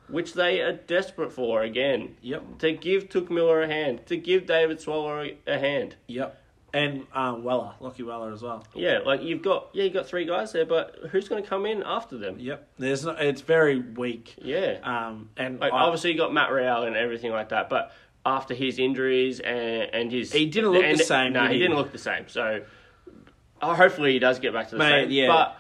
which 0.09 0.33
they 0.33 0.61
are 0.61 0.73
desperate 0.73 1.33
for 1.33 1.63
again. 1.63 2.17
yep, 2.23 2.43
To 2.61 2.73
give 2.73 3.09
Touk 3.11 3.31
Miller 3.31 3.63
a 3.63 3.67
hand, 3.69 4.07
to 4.07 4.17
give 4.17 4.47
David 4.47 4.81
Swallow 4.81 5.21
a, 5.23 5.39
a 5.47 5.59
hand. 5.59 5.97
yep. 6.07 6.41
And 6.75 7.07
um, 7.15 7.45
Weller, 7.45 7.73
Lachie 7.81 8.05
Weller 8.05 8.31
as 8.33 8.43
well. 8.43 8.63
Yeah, 8.75 8.99
like 8.99 9.23
you've 9.23 9.41
got 9.43 9.69
yeah 9.73 9.85
you've 9.85 9.95
got 9.95 10.07
three 10.07 10.27
guys 10.27 10.53
there, 10.53 10.67
but 10.67 10.97
who's 11.11 11.27
going 11.29 11.43
to 11.43 11.49
come 11.49 11.65
in 11.65 11.83
after 11.83 12.19
them? 12.19 12.37
Yep, 12.39 12.69
there's 12.79 13.05
no, 13.07 13.13
it's 13.13 13.41
very 13.41 13.79
weak. 13.81 14.35
Yeah. 14.43 14.77
Um, 14.83 15.31
and 15.39 15.59
Like, 15.61 15.73
I- 15.73 15.79
obviously, 15.79 16.13
you 16.13 16.19
got 16.19 16.33
Matt 16.35 16.51
Rowell 16.53 16.83
and 16.83 16.95
everything 16.95 17.33
like 17.33 17.49
that, 17.51 17.71
but 17.71 17.93
after 18.27 18.53
his 18.53 18.79
injuries 18.79 19.41
and, 19.41 19.89
and 19.95 20.13
his 20.13 20.31
He 20.33 20.45
didn't 20.45 20.71
look 20.73 20.85
the 20.85 21.03
same, 21.03 21.33
No, 21.33 21.43
did 21.43 21.53
he 21.53 21.55
he? 21.57 21.63
didn't 21.63 21.77
look 21.77 21.91
the 21.93 21.97
same. 21.99 22.29
So, 22.29 22.63
uh, 23.63 23.75
hopefully, 23.75 24.13
he 24.13 24.19
does 24.19 24.39
get 24.39 24.53
back 24.53 24.67
to 24.69 24.73
the 24.75 24.79
Mate, 24.79 25.05
same. 25.05 25.11
yeah. 25.11 25.29
But 25.29 25.57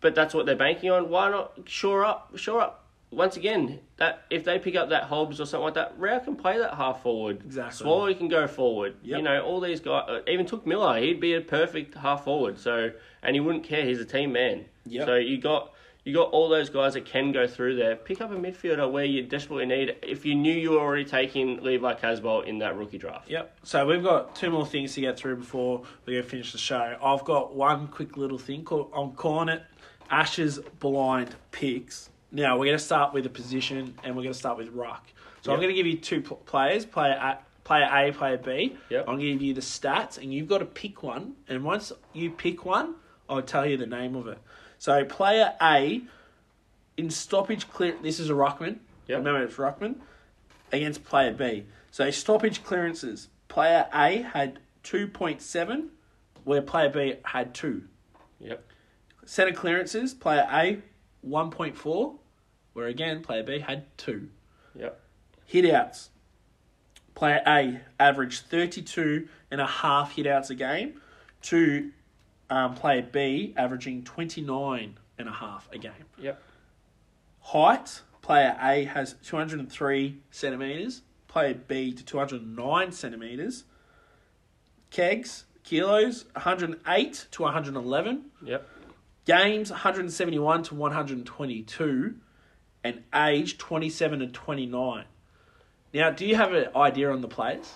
but 0.00 0.14
that's 0.16 0.34
what 0.34 0.44
they're 0.46 0.56
banking 0.56 0.90
on. 0.90 1.08
Why 1.08 1.30
not 1.30 1.52
shore 1.66 2.04
up? 2.04 2.36
Shore 2.36 2.60
up. 2.62 2.85
Once 3.12 3.36
again, 3.36 3.78
that 3.98 4.24
if 4.30 4.44
they 4.44 4.58
pick 4.58 4.74
up 4.74 4.88
that 4.88 5.04
Hobbs 5.04 5.40
or 5.40 5.46
something 5.46 5.64
like 5.64 5.74
that, 5.74 5.94
Rowell 5.96 6.20
can 6.20 6.36
play 6.36 6.58
that 6.58 6.74
half 6.74 7.02
forward. 7.02 7.40
Exactly. 7.44 7.76
Swallow 7.76 8.12
can 8.14 8.28
go 8.28 8.46
forward. 8.46 8.96
Yep. 9.02 9.18
You 9.18 9.24
know, 9.24 9.42
all 9.42 9.60
these 9.60 9.80
guys. 9.80 10.04
Uh, 10.08 10.20
even 10.26 10.44
Touk 10.44 10.66
Miller, 10.66 10.98
he'd 10.98 11.20
be 11.20 11.34
a 11.34 11.40
perfect 11.40 11.94
half 11.94 12.24
forward. 12.24 12.58
So 12.58 12.90
and 13.22 13.36
he 13.36 13.40
wouldn't 13.40 13.64
care. 13.64 13.84
He's 13.84 14.00
a 14.00 14.04
team 14.04 14.32
man. 14.32 14.64
Yep. 14.86 15.06
So 15.06 15.14
you 15.14 15.38
got 15.38 15.72
you 16.06 16.14
got 16.14 16.30
all 16.30 16.48
those 16.48 16.70
guys 16.70 16.94
that 16.94 17.04
can 17.04 17.32
go 17.32 17.48
through 17.48 17.76
there. 17.76 17.96
Pick 17.96 18.20
up 18.20 18.30
a 18.30 18.36
midfielder 18.36 18.90
where 18.90 19.04
you 19.04 19.22
desperately 19.22 19.66
need. 19.66 19.96
If 20.02 20.24
you 20.24 20.36
knew 20.36 20.52
you 20.52 20.72
were 20.72 20.78
already 20.78 21.04
taking 21.04 21.62
Levi 21.62 21.94
Casboult 21.94 22.46
in 22.46 22.58
that 22.58 22.76
rookie 22.76 22.98
draft. 22.98 23.28
Yep. 23.28 23.58
So 23.64 23.86
we've 23.86 24.04
got 24.04 24.36
two 24.36 24.50
more 24.50 24.64
things 24.64 24.94
to 24.94 25.00
get 25.00 25.16
through 25.16 25.36
before 25.36 25.82
we 26.06 26.14
go 26.14 26.22
finish 26.22 26.52
the 26.52 26.58
show. 26.58 26.96
I've 27.02 27.24
got 27.24 27.56
one 27.56 27.88
quick 27.88 28.16
little 28.16 28.38
thing 28.38 28.64
called 28.64 28.92
I'm 28.94 29.12
calling 29.12 29.48
it 29.48 29.62
Ash's 30.10 30.58
blind 30.78 31.34
picks. 31.50 32.10
Now 32.36 32.58
we're 32.58 32.66
going 32.66 32.76
to 32.76 32.84
start 32.84 33.14
with 33.14 33.24
a 33.24 33.30
position 33.30 33.94
and 34.04 34.14
we're 34.14 34.22
going 34.22 34.34
to 34.34 34.38
start 34.38 34.58
with 34.58 34.68
ruck. 34.68 35.06
So 35.40 35.52
I'm 35.52 35.58
going 35.58 35.70
to 35.70 35.74
give 35.74 35.86
you 35.86 35.96
two 35.96 36.20
pl- 36.20 36.36
players, 36.36 36.84
player 36.84 37.14
A, 37.14 37.38
player 37.64 37.88
A, 37.90 38.12
player 38.12 38.36
B. 38.36 38.76
Yep. 38.90 39.06
To 39.06 39.16
give 39.16 39.40
you 39.40 39.54
the 39.54 39.62
stats 39.62 40.18
and 40.18 40.34
you've 40.34 40.46
got 40.46 40.58
to 40.58 40.66
pick 40.66 41.02
one. 41.02 41.36
And 41.48 41.64
once 41.64 41.92
you 42.12 42.30
pick 42.30 42.66
one, 42.66 42.96
I'll 43.26 43.40
tell 43.40 43.64
you 43.64 43.78
the 43.78 43.86
name 43.86 44.14
of 44.14 44.26
it. 44.26 44.38
So 44.76 45.02
player 45.06 45.54
A 45.62 46.02
in 46.98 47.08
stoppage 47.08 47.70
clear. 47.70 47.96
This 48.02 48.20
is 48.20 48.28
a 48.28 48.34
ruckman. 48.34 48.80
Yep. 49.08 49.18
Remember, 49.18 49.42
it's 49.42 49.56
ruckman 49.56 49.96
against 50.72 51.04
player 51.04 51.32
B. 51.32 51.64
So 51.90 52.10
stoppage 52.10 52.62
clearances. 52.62 53.28
Player 53.48 53.86
A 53.94 54.18
had 54.18 54.58
two 54.82 55.08
point 55.08 55.40
seven, 55.40 55.88
where 56.44 56.60
player 56.60 56.90
B 56.90 57.14
had 57.24 57.54
two. 57.54 57.84
Yep. 58.40 58.62
Centre 59.24 59.54
clearances. 59.54 60.12
Player 60.12 60.46
A 60.52 60.78
one 61.22 61.50
point 61.50 61.76
four, 61.76 62.16
where 62.76 62.88
again 62.88 63.22
player 63.22 63.42
B 63.42 63.58
had 63.58 63.84
two. 63.96 64.28
Yep. 64.78 65.00
Hitouts. 65.50 66.08
Player 67.14 67.40
A 67.46 67.80
averaged 67.98 68.50
32 68.50 69.28
and 69.50 69.62
a 69.62 69.66
half 69.66 70.14
hitouts 70.14 70.50
a 70.50 70.54
game 70.54 71.00
to 71.40 71.90
um, 72.50 72.74
player 72.74 73.00
B 73.00 73.54
averaging 73.56 74.04
29 74.04 74.98
and 75.16 75.28
a 75.28 75.32
half 75.32 75.66
a 75.72 75.78
game. 75.78 75.92
Yep. 76.18 76.42
Height, 77.40 78.02
player 78.20 78.54
A 78.60 78.84
has 78.84 79.14
203 79.24 80.18
centimetres, 80.30 81.00
player 81.28 81.54
B 81.54 81.94
to 81.94 82.04
209 82.04 82.92
centimetres. 82.92 83.64
Kegs, 84.90 85.46
kilos, 85.64 86.26
108 86.34 87.26
to 87.30 87.42
111. 87.42 88.24
Yep. 88.44 88.68
Games, 89.24 89.70
171 89.70 90.62
to 90.64 90.74
122. 90.74 92.16
And 92.86 93.02
age, 93.14 93.58
27 93.58 94.22
and 94.22 94.32
29. 94.32 95.04
Now, 95.92 96.10
do 96.10 96.24
you 96.24 96.36
have 96.36 96.52
an 96.52 96.68
idea 96.76 97.10
on 97.10 97.20
the 97.20 97.26
players? 97.26 97.74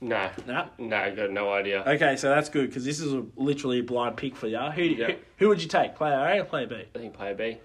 No. 0.00 0.30
No. 0.46 0.66
No, 0.78 0.96
I 0.96 1.10
got 1.10 1.30
no 1.30 1.52
idea. 1.52 1.84
Okay, 1.86 2.16
so 2.16 2.28
that's 2.30 2.48
good 2.48 2.68
because 2.70 2.84
this 2.84 2.98
is 2.98 3.12
a, 3.12 3.24
literally 3.36 3.78
a 3.80 3.82
blind 3.82 4.16
pick 4.16 4.34
for 4.34 4.46
you. 4.48 4.58
Who, 4.58 4.82
Yeah. 4.82 5.06
who 5.08 5.14
who 5.36 5.48
would 5.48 5.62
you 5.62 5.68
take, 5.68 5.94
player 5.94 6.14
A 6.16 6.40
or 6.40 6.44
player 6.44 6.66
B? 6.66 6.84
I 6.94 6.98
think 6.98 7.12
player 7.14 7.34
B. 7.34 7.58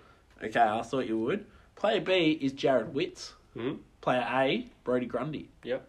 Okay, 0.43 0.59
I 0.59 0.82
thought 0.84 1.07
you 1.07 1.18
would. 1.20 1.45
Player 1.76 2.01
B 2.01 2.38
is 2.41 2.53
Jarrod 2.53 2.91
Witts. 2.91 3.34
Hmm? 3.55 3.76
Player 4.01 4.28
A, 4.30 4.68
Brodie 4.84 5.05
Grundy. 5.07 5.49
Yep. 5.63 5.88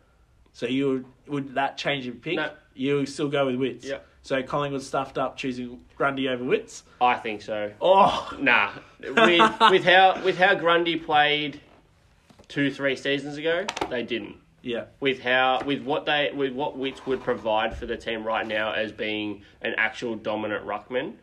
So 0.53 0.67
you 0.67 0.89
would, 0.89 1.05
would 1.27 1.55
that 1.57 1.77
change 1.77 2.07
your 2.07 2.15
pick? 2.15 2.37
No. 2.37 2.51
You 2.77 3.07
still 3.07 3.29
go 3.29 3.55
with. 3.57 3.85
Yep. 3.85 4.07
So 4.23 4.43
Collingwood 4.43 4.83
stuffed 4.83 5.19
up 5.19 5.37
choosing 5.37 5.81
Grundy 5.97 6.29
over 6.29 6.45
Witts. 6.45 6.83
I 7.01 7.15
think 7.15 7.43
so. 7.43 7.73
Oh, 7.81 8.29
Nah. 8.41 8.73
With, 9.01 9.61
with 9.71 9.85
how 9.85 10.21
with 10.25 10.37
how 10.39 10.55
Grundy 10.55 10.97
played 10.97 11.61
two 12.49 12.71
three 12.71 12.97
seasons 12.97 13.37
ago, 13.37 13.65
they 13.91 14.03
didn't. 14.03 14.37
yeah. 14.63 14.85
with 15.01 15.21
how 15.21 15.63
with 15.65 15.83
what 15.83 16.07
they 16.07 16.31
with 16.35 16.53
what 16.53 16.77
Witts 16.77 17.07
would 17.07 17.23
provide 17.23 17.77
for 17.77 17.87
the 17.87 17.97
team 17.97 18.25
right 18.25 18.47
now 18.47 18.73
as 18.73 18.91
being 18.93 19.43
an 19.63 19.75
actual 19.79 20.17
dominant 20.17 20.67
ruckman, 20.67 21.15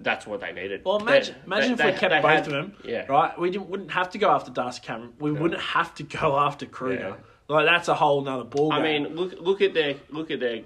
that's 0.00 0.26
what 0.26 0.40
they 0.40 0.52
needed. 0.52 0.84
Well, 0.84 0.98
imagine, 0.98 1.34
They- 1.34 1.44
imagine 1.46 1.76
they- 1.76 1.88
if 1.88 1.94
we 1.94 1.98
kept 2.00 2.10
they 2.12 2.20
both 2.20 2.30
had- 2.30 2.46
of 2.46 2.52
them. 2.52 2.76
Yeah. 2.84 3.06
Right. 3.08 3.38
We 3.38 3.50
didn't, 3.50 3.68
wouldn't 3.68 3.90
have 3.92 4.10
to 4.10 4.18
go 4.18 4.30
after 4.30 4.50
Darcy 4.50 4.80
Cameron. 4.82 5.12
We 5.18 5.32
wouldn't 5.32 5.60
have 5.60 5.94
to 5.96 6.02
go 6.04 6.38
after 6.38 6.66
Kruger. 6.66 7.16
Yeah. 7.18 7.26
Like 7.52 7.66
that's 7.66 7.88
a 7.88 7.94
whole 7.94 8.22
nother 8.22 8.44
ball. 8.44 8.72
I 8.72 8.82
mean, 8.82 9.14
look 9.14 9.34
look 9.40 9.60
at 9.60 9.74
their 9.74 9.94
look 10.10 10.30
at 10.30 10.40
their 10.40 10.62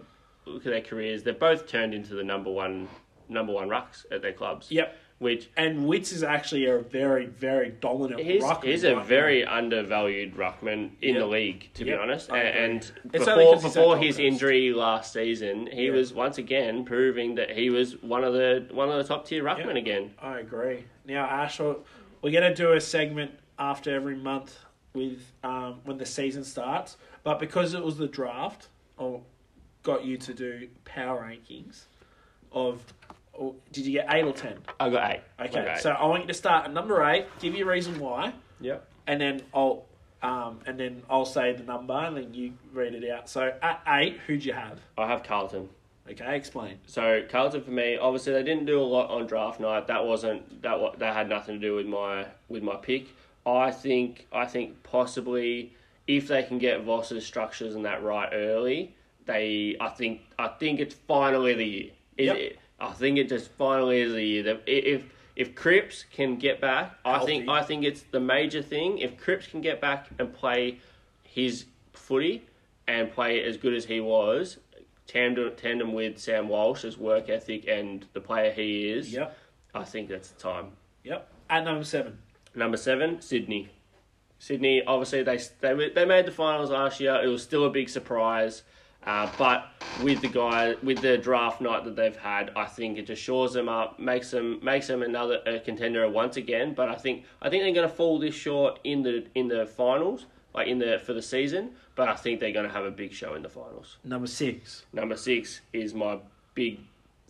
look 0.47 0.65
at 0.67 0.71
their 0.73 0.81
careers. 0.81 1.23
They've 1.25 1.39
both 1.39 1.67
turned 1.67 1.95
into 1.95 2.15
the 2.15 2.23
number 2.25 2.51
one 2.51 2.89
number 3.29 3.53
one 3.53 3.69
rucks 3.69 4.05
at 4.11 4.23
their 4.23 4.33
clubs. 4.33 4.71
Yep. 4.71 4.97
Which 5.19 5.49
And 5.57 5.87
Witts 5.87 6.13
is 6.13 6.23
actually 6.23 6.67
a 6.67 6.79
very, 6.79 7.25
very 7.25 7.71
dominant 7.71 8.21
he's, 8.21 8.43
ruckman 8.43 8.65
he's 8.65 8.85
a 8.85 8.97
right 8.97 9.07
very 9.07 9.47
undervalued 9.47 10.37
ruckman 10.37 10.91
in 11.01 11.15
Yep. 11.15 11.19
the 11.23 11.27
league, 11.27 11.71
to 11.73 11.87
Yep, 11.87 11.97
be 11.97 12.03
honest. 12.03 12.31
And 12.31 12.77
It's 12.83 12.93
before 13.25 13.25
'cause 13.55 13.63
he's 13.63 13.77
at 13.77 13.81
before 13.81 13.97
his 13.97 14.19
injury 14.19 14.75
last 14.75 15.15
season, 15.15 15.69
he 15.73 15.87
Yeah. 15.87 15.93
was 15.93 16.13
once 16.13 16.37
again 16.37 16.85
proving 16.85 17.35
that 17.37 17.51
he 17.53 17.71
was 17.71 18.01
one 18.03 18.25
of 18.25 18.35
the 18.35 18.67
one 18.73 18.91
of 18.91 18.97
the 18.99 19.05
top 19.05 19.25
tier 19.27 19.43
ruckmen 19.43 19.69
Yep. 19.69 19.77
again. 19.77 20.15
I 20.21 20.39
agree. 20.39 20.85
Now, 21.07 21.25
Ash, 21.25 21.59
we're 21.61 21.77
going 22.23 22.43
to 22.43 22.55
do 22.55 22.73
a 22.75 22.81
segment 22.81 23.31
after 23.59 23.95
every 23.95 24.17
month 24.17 24.66
with 24.97 25.21
um, 25.45 25.81
when 25.85 25.99
the 25.99 26.07
season 26.07 26.43
starts. 26.43 26.97
But 27.23 27.39
because 27.39 27.75
it 27.75 27.85
was 27.85 27.97
the 27.99 28.09
draft, 28.09 28.69
I 28.99 29.19
got 29.83 30.05
you 30.05 30.17
to 30.17 30.35
do 30.35 30.69
power 30.85 31.23
rankings 31.31 31.83
of. 32.51 32.83
Or 33.33 33.55
did 33.71 33.85
you 33.85 33.93
get 33.93 34.07
eight 34.15 34.25
or 34.25 34.33
ten? 34.33 34.57
I 34.81 34.89
got 34.89 35.11
eight. 35.13 35.21
I 35.39 35.45
Okay, 35.45 35.53
got 35.63 35.77
eight. 35.77 35.83
so 35.83 35.91
I 35.91 36.07
want 36.07 36.23
you 36.23 36.29
to 36.29 36.35
start 36.35 36.65
at 36.65 36.73
number 36.73 37.05
eight. 37.05 37.27
Give 37.39 37.55
you 37.55 37.67
a 37.67 37.71
reason 37.71 38.01
why, 38.01 38.33
Yep. 38.63 38.89
and 39.07 39.21
then 39.21 39.43
I'll 39.53 39.85
um, 40.23 40.61
and 40.67 40.81
then 40.81 41.03
I'll 41.11 41.27
say 41.27 41.53
the 41.53 41.63
number, 41.63 41.93
and 41.93 42.17
then 42.17 42.33
you 42.33 42.55
read 42.73 42.95
it 42.95 43.09
out. 43.11 43.29
So 43.29 43.53
at 43.61 43.83
eight, 43.89 44.17
who'd 44.27 44.43
you 44.43 44.55
have? 44.55 44.81
I 44.97 45.07
have 45.07 45.23
Carlton. 45.23 45.69
Okay, 46.11 46.35
explain. 46.35 46.79
So 46.87 47.25
Carlton 47.29 47.63
for 47.63 47.73
me, 47.73 47.99
obviously 47.99 48.33
they 48.33 48.43
didn't 48.43 48.65
do 48.65 48.81
a 48.81 48.83
lot 48.97 49.11
on 49.11 49.27
draft 49.27 49.61
night. 49.61 49.87
That 49.89 50.07
wasn't 50.07 50.63
that. 50.63 50.81
wa- 50.81 50.95
That 50.97 51.15
had 51.15 51.29
nothing 51.29 51.57
to 51.57 51.61
do 51.61 51.75
with 51.77 51.85
my 51.87 52.27
with 52.49 52.63
my 52.63 52.77
pick. 52.77 53.09
I 53.47 53.71
think 53.71 54.27
I 54.33 54.45
think 54.47 54.83
possibly 54.83 55.73
if 56.07 56.29
they 56.29 56.43
can 56.43 56.59
get 56.59 56.83
Voss's 56.85 57.25
structures 57.25 57.75
and 57.75 57.85
that 57.85 58.03
right 58.03 58.29
early, 58.33 58.95
they 59.25 59.77
I 59.81 59.89
think 59.89 60.23
I 60.39 60.49
think 60.49 60.81
it's 60.81 60.95
finally 60.95 61.55
the 61.55 61.65
year. 61.65 61.91
It- 62.17 62.25
Yep. 62.25 62.37
it- 62.37 62.59
I 62.79 62.93
think 62.93 63.17
it 63.19 63.29
just 63.31 63.51
finally 63.53 64.01
is 64.03 64.13
the 64.13 64.23
year. 64.23 64.43
That 64.43 64.63
If 64.67 65.03
if 65.37 65.55
Cripps 65.55 66.05
can 66.13 66.37
get 66.37 66.61
back, 66.61 66.99
I 67.05 67.21
think 67.25 67.49
I 67.49 67.63
think 67.63 67.85
it's 67.85 68.03
the 68.03 68.21
major 68.21 68.63
thing. 68.63 68.99
If 68.99 69.17
Cripps 69.17 69.47
can 69.47 69.61
get 69.61 69.81
back 69.81 70.09
and 70.19 70.33
play 70.35 70.79
his 71.23 71.67
footy 71.93 72.43
and 72.89 73.11
play 73.11 73.43
as 73.43 73.57
good 73.57 73.75
as 73.75 73.85
he 73.87 74.01
was, 74.01 74.59
tandem 75.07 75.55
tandem 75.57 75.93
with 75.93 76.19
Sam 76.19 76.49
Walsh's 76.49 76.99
work 76.99 77.29
ethic 77.29 77.67
and 77.69 78.07
the 78.13 78.21
player 78.21 78.51
he 78.53 78.89
is, 78.91 79.13
Yep. 79.13 79.37
I 79.75 79.85
think 79.85 80.09
that's 80.09 80.31
the 80.31 80.41
time. 80.41 80.73
Yep. 81.05 81.31
At 81.49 81.65
number 81.65 81.85
seven. 81.85 82.19
Number 82.57 82.79
seven, 82.79 83.21
Sydney. 83.21 83.69
Sydney, 84.39 84.83
obviously 84.87 85.23
they 85.23 85.39
they 85.61 85.91
they 85.91 86.05
made 86.05 86.27
the 86.27 86.33
finals 86.33 86.71
last 86.71 87.01
year. 87.01 87.21
It 87.23 87.29
was 87.29 87.43
still 87.43 87.67
a 87.67 87.71
big 87.71 87.89
surprise, 87.89 88.63
uh, 89.07 89.31
but 89.39 89.69
with 90.03 90.21
the 90.21 90.29
guy 90.29 90.75
with 90.83 91.01
the 91.01 91.17
draft 91.19 91.61
night 91.61 91.85
that 91.85 91.97
they've 91.97 92.17
had, 92.17 92.51
I 92.57 92.65
think 92.65 92.99
it 92.99 93.07
just 93.07 93.23
shores 93.23 93.53
them 93.53 93.69
up, 93.69 93.99
makes 93.99 94.31
them 94.31 94.59
makes 94.63 94.87
them 94.87 95.03
another 95.03 95.41
a 95.47 95.61
contender 95.61 96.09
once 96.09 96.37
again. 96.37 96.75
But 96.75 96.89
I 96.89 96.97
think 96.97 97.25
I 97.41 97.49
think 97.51 97.63
they're 97.63 97.75
going 97.75 97.89
to 97.89 97.95
fall 97.95 98.19
this 98.19 98.35
short 98.35 98.81
in 98.85 99.03
the 99.03 99.27
in 99.35 99.49
the 99.49 99.67
finals, 99.67 100.27
like 100.55 100.67
in 100.67 100.79
the 100.79 101.01
for 101.05 101.13
the 101.13 101.23
season. 101.23 101.71
But 101.95 102.09
I 102.09 102.15
think 102.15 102.41
they're 102.41 102.53
going 102.53 102.67
to 102.67 102.73
have 102.73 102.85
a 102.85 102.91
big 102.91 103.13
show 103.13 103.35
in 103.35 103.43
the 103.43 103.49
finals. 103.49 103.97
Number 104.05 104.27
six. 104.27 104.85
Number 104.93 105.17
six 105.17 105.61
is 105.73 105.95
my 105.95 106.19
big 106.55 106.81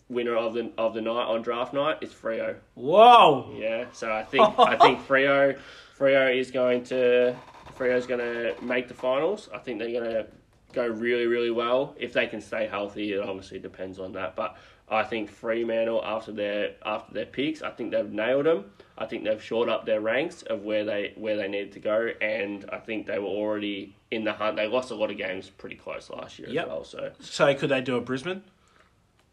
winner 0.09 0.35
of 0.35 0.53
the 0.53 0.71
of 0.77 0.93
the 0.93 1.01
night 1.01 1.25
on 1.25 1.41
draft 1.41 1.73
night. 1.73 1.97
is 2.01 2.11
Freo. 2.11 2.55
Whoa. 2.75 3.53
Yeah, 3.57 3.85
so 3.91 4.11
I 4.11 4.23
think 4.23 4.47
I 4.59 4.75
think 4.77 4.99
Freo 5.07 5.57
Freo 5.97 6.35
is 6.37 6.51
going 6.51 6.83
to 6.85 7.35
Freo's 7.77 8.05
going 8.07 8.19
to 8.21 8.55
make 8.63 8.87
the 8.87 8.93
finals. 8.93 9.49
I 9.53 9.57
think 9.59 9.79
they're 9.79 9.91
going 9.91 10.11
to 10.11 10.27
go 10.73 10.85
really 10.87 11.27
really 11.27 11.51
well 11.51 11.95
if 11.99 12.13
they 12.13 12.27
can 12.27 12.41
stay 12.41 12.67
healthy. 12.67 13.13
It 13.13 13.21
obviously 13.21 13.59
depends 13.59 13.99
on 13.99 14.11
that, 14.13 14.35
but 14.35 14.57
I 14.89 15.03
think 15.03 15.29
Fremantle 15.29 16.01
after 16.05 16.31
their 16.31 16.75
after 16.85 17.13
their 17.13 17.25
picks, 17.25 17.61
I 17.61 17.71
think 17.71 17.91
they've 17.91 18.09
nailed 18.11 18.45
them. 18.45 18.71
I 18.97 19.05
think 19.05 19.25
they've 19.25 19.43
shored 19.43 19.69
up 19.69 19.85
their 19.85 19.99
ranks 20.01 20.41
of 20.43 20.63
where 20.63 20.85
they 20.85 21.13
where 21.17 21.35
they 21.37 21.47
needed 21.47 21.73
to 21.73 21.79
go, 21.79 22.09
and 22.21 22.65
I 22.71 22.77
think 22.79 23.05
they 23.05 23.19
were 23.19 23.25
already 23.27 23.95
in 24.11 24.23
the 24.23 24.33
hunt. 24.33 24.55
They 24.55 24.67
lost 24.67 24.89
a 24.91 24.95
lot 24.95 25.11
of 25.11 25.17
games 25.17 25.49
pretty 25.49 25.75
close 25.75 26.09
last 26.09 26.39
year 26.39 26.49
Yep. 26.49 26.63
as 26.63 26.69
well. 26.69 26.83
So 26.85 27.11
So 27.19 27.53
could 27.55 27.69
they 27.69 27.81
do 27.81 27.97
a 27.97 28.01
Brisbane? 28.01 28.43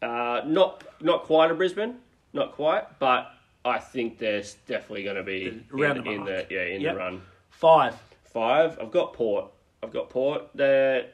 Uh, 0.01 0.41
not 0.45 0.83
not 1.01 1.23
quite 1.23 1.51
a 1.51 1.53
Brisbane, 1.55 1.95
not 2.33 2.51
quite, 2.53 2.99
but 2.99 3.31
I 3.63 3.79
think 3.79 4.17
there's 4.19 4.55
definitely 4.67 5.03
going 5.03 5.15
to 5.15 5.23
be 5.23 5.63
Around 5.73 5.97
in, 5.97 6.03
the 6.03 6.11
in 6.11 6.25
the 6.25 6.47
yeah 6.49 6.63
in 6.63 6.81
Yep. 6.81 6.93
the 6.93 6.99
run. 6.99 7.21
Five. 7.49 7.95
Five. 8.23 8.77
I've 8.79 8.91
got 8.91 9.13
Port. 9.13 9.51
I've 9.81 9.91
got 9.93 10.09
Port. 10.09 10.49
They're 10.53 11.07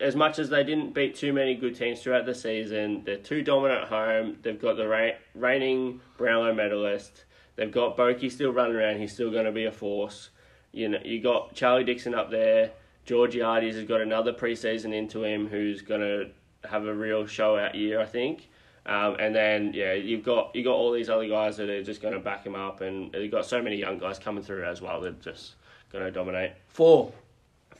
as 0.00 0.14
much 0.14 0.38
as 0.38 0.50
they 0.50 0.62
didn't 0.62 0.92
beat 0.92 1.14
too 1.14 1.32
many 1.32 1.54
good 1.54 1.74
teams 1.74 2.02
throughout 2.02 2.26
the 2.26 2.34
season. 2.34 3.02
They're 3.04 3.16
too 3.16 3.42
dominant 3.42 3.82
at 3.82 3.88
home. 3.88 4.36
They've 4.42 4.60
got 4.60 4.76
the 4.76 5.14
reigning 5.34 6.00
Brownlow 6.18 6.52
medalist. 6.54 7.24
They've 7.54 7.70
got 7.72 7.96
Boki 7.96 8.30
still 8.30 8.52
running 8.52 8.76
around. 8.76 8.98
He's 8.98 9.12
still 9.14 9.30
going 9.30 9.46
to 9.46 9.52
be 9.52 9.64
a 9.64 9.72
force. 9.72 10.28
You 10.72 10.90
know, 10.90 10.98
you 11.02 11.22
got 11.22 11.54
Charlie 11.54 11.84
Dixon 11.84 12.14
up 12.14 12.30
there. 12.30 12.72
Georgiades 13.06 13.76
has 13.76 13.84
got 13.86 14.02
another 14.02 14.32
preseason 14.34 14.92
into 14.92 15.24
him, 15.24 15.46
who's 15.46 15.80
going 15.80 16.00
to 16.02 16.28
have 16.66 16.86
a 16.86 16.94
real 16.94 17.26
show 17.26 17.56
out 17.58 17.74
year, 17.74 18.00
I 18.00 18.06
think. 18.06 18.48
Um, 18.86 19.16
and 19.18 19.34
then 19.34 19.72
yeah, 19.74 19.94
you've 19.94 20.22
got 20.24 20.54
you 20.54 20.62
got 20.62 20.74
all 20.74 20.92
these 20.92 21.08
other 21.10 21.26
guys 21.26 21.56
that 21.56 21.68
are 21.68 21.82
just 21.82 22.00
going 22.00 22.14
to 22.14 22.20
back 22.20 22.44
him 22.46 22.54
up, 22.54 22.80
and 22.82 23.12
you've 23.14 23.32
got 23.32 23.44
so 23.46 23.60
many 23.60 23.76
young 23.76 23.98
guys 23.98 24.18
coming 24.18 24.44
through 24.44 24.64
as 24.64 24.80
well. 24.80 25.00
They're 25.00 25.10
just 25.12 25.54
going 25.92 26.04
to 26.04 26.10
dominate. 26.10 26.52
Four. 26.68 27.12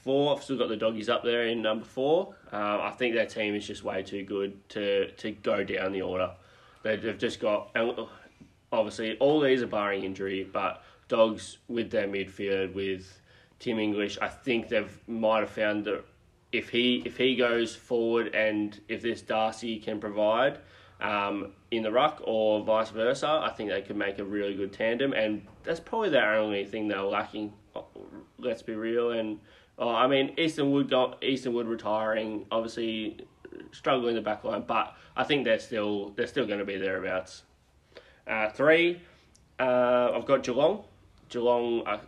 Four, 0.03 0.37
I've 0.37 0.43
still 0.43 0.57
got 0.59 0.69
the 0.69 0.77
doggies 0.77 1.09
up 1.09 1.25
there 1.25 1.47
in 1.47 1.63
number 1.63 1.85
four. 1.85 2.35
Um, 2.53 2.81
I 2.81 2.91
think 2.91 3.15
their 3.15 3.27
team 3.27 3.55
is 3.57 3.67
just 3.67 3.83
way 3.83 4.03
too 4.03 4.25
good 4.25 4.69
to 4.71 5.11
to 5.13 5.31
go 5.33 5.63
down 5.65 5.93
the 5.93 6.03
order. 6.03 6.31
They- 6.83 6.97
They've 6.97 7.19
just 7.19 7.41
got, 7.41 7.71
and 7.75 7.93
obviously 8.73 9.17
all 9.19 9.41
these 9.41 9.63
are 9.63 9.67
barring 9.67 10.05
injury, 10.05 10.45
but 10.45 10.83
dogs 11.09 11.59
with 11.69 11.91
their 11.91 12.07
midfield 12.09 12.75
with 12.75 13.21
Tim 13.59 13.79
English, 13.79 14.19
I 14.21 14.29
think 14.29 14.69
they've 14.69 14.97
might 15.09 15.41
have 15.41 15.51
found 15.51 15.85
that 15.87 16.05
if 16.53 16.69
he 16.71 17.03
if 17.05 17.17
he 17.17 17.37
goes 17.37 17.75
forward 17.75 18.35
and 18.35 18.81
if 18.89 19.03
this 19.03 19.23
Darcy 19.23 19.79
can 19.79 20.01
provide 20.01 20.59
um, 21.01 21.53
in 21.71 21.83
the 21.83 21.93
ruck 21.93 22.23
or 22.25 22.65
vice 22.65 22.91
versa, 22.91 23.41
I 23.43 23.51
think 23.51 23.71
they 23.71 23.83
could 23.83 23.97
make 23.97 24.19
a 24.19 24.25
really 24.25 24.55
good 24.55 24.73
tandem, 24.73 25.13
and 25.13 25.47
that's 25.65 25.81
probably 25.81 26.11
their 26.11 26.37
only 26.37 26.65
thing 26.65 26.89
they're 26.89 27.03
lacking. 27.03 27.53
Let's 28.39 28.63
be 28.63 28.75
real, 28.75 29.11
and 29.11 29.39
oh, 29.79 29.91
I 29.91 30.07
mean 30.07 30.35
Easton 30.39 30.73
Wood 30.73 30.89
got 30.89 31.23
Easton 31.23 31.53
Wood 31.53 31.67
retiring, 31.67 32.47
obviously 32.51 33.19
struggling 33.73 34.11
in 34.11 34.17
the 34.17 34.23
back 34.23 34.45
line, 34.45 34.65
but 34.67 34.95
I 35.17 35.25
think 35.25 35.45
they're 35.45 35.59
still 35.59 36.11
they're 36.11 36.27
still 36.27 36.47
going 36.47 36.61
to 36.61 36.65
be 36.65 36.79
thereabouts. 36.79 37.43
Uh, 38.27 38.51
three, 38.51 39.01
uh, 39.61 40.13
I've 40.15 40.27
got 40.27 40.43
Geelong. 40.43 40.85
Geelong, 41.29 41.87
uh, 41.87 41.99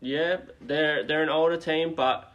yeah, 0.00 0.38
they're 0.60 1.04
they're 1.04 1.22
an 1.22 1.28
older 1.28 1.56
team, 1.56 1.94
but 1.94 2.32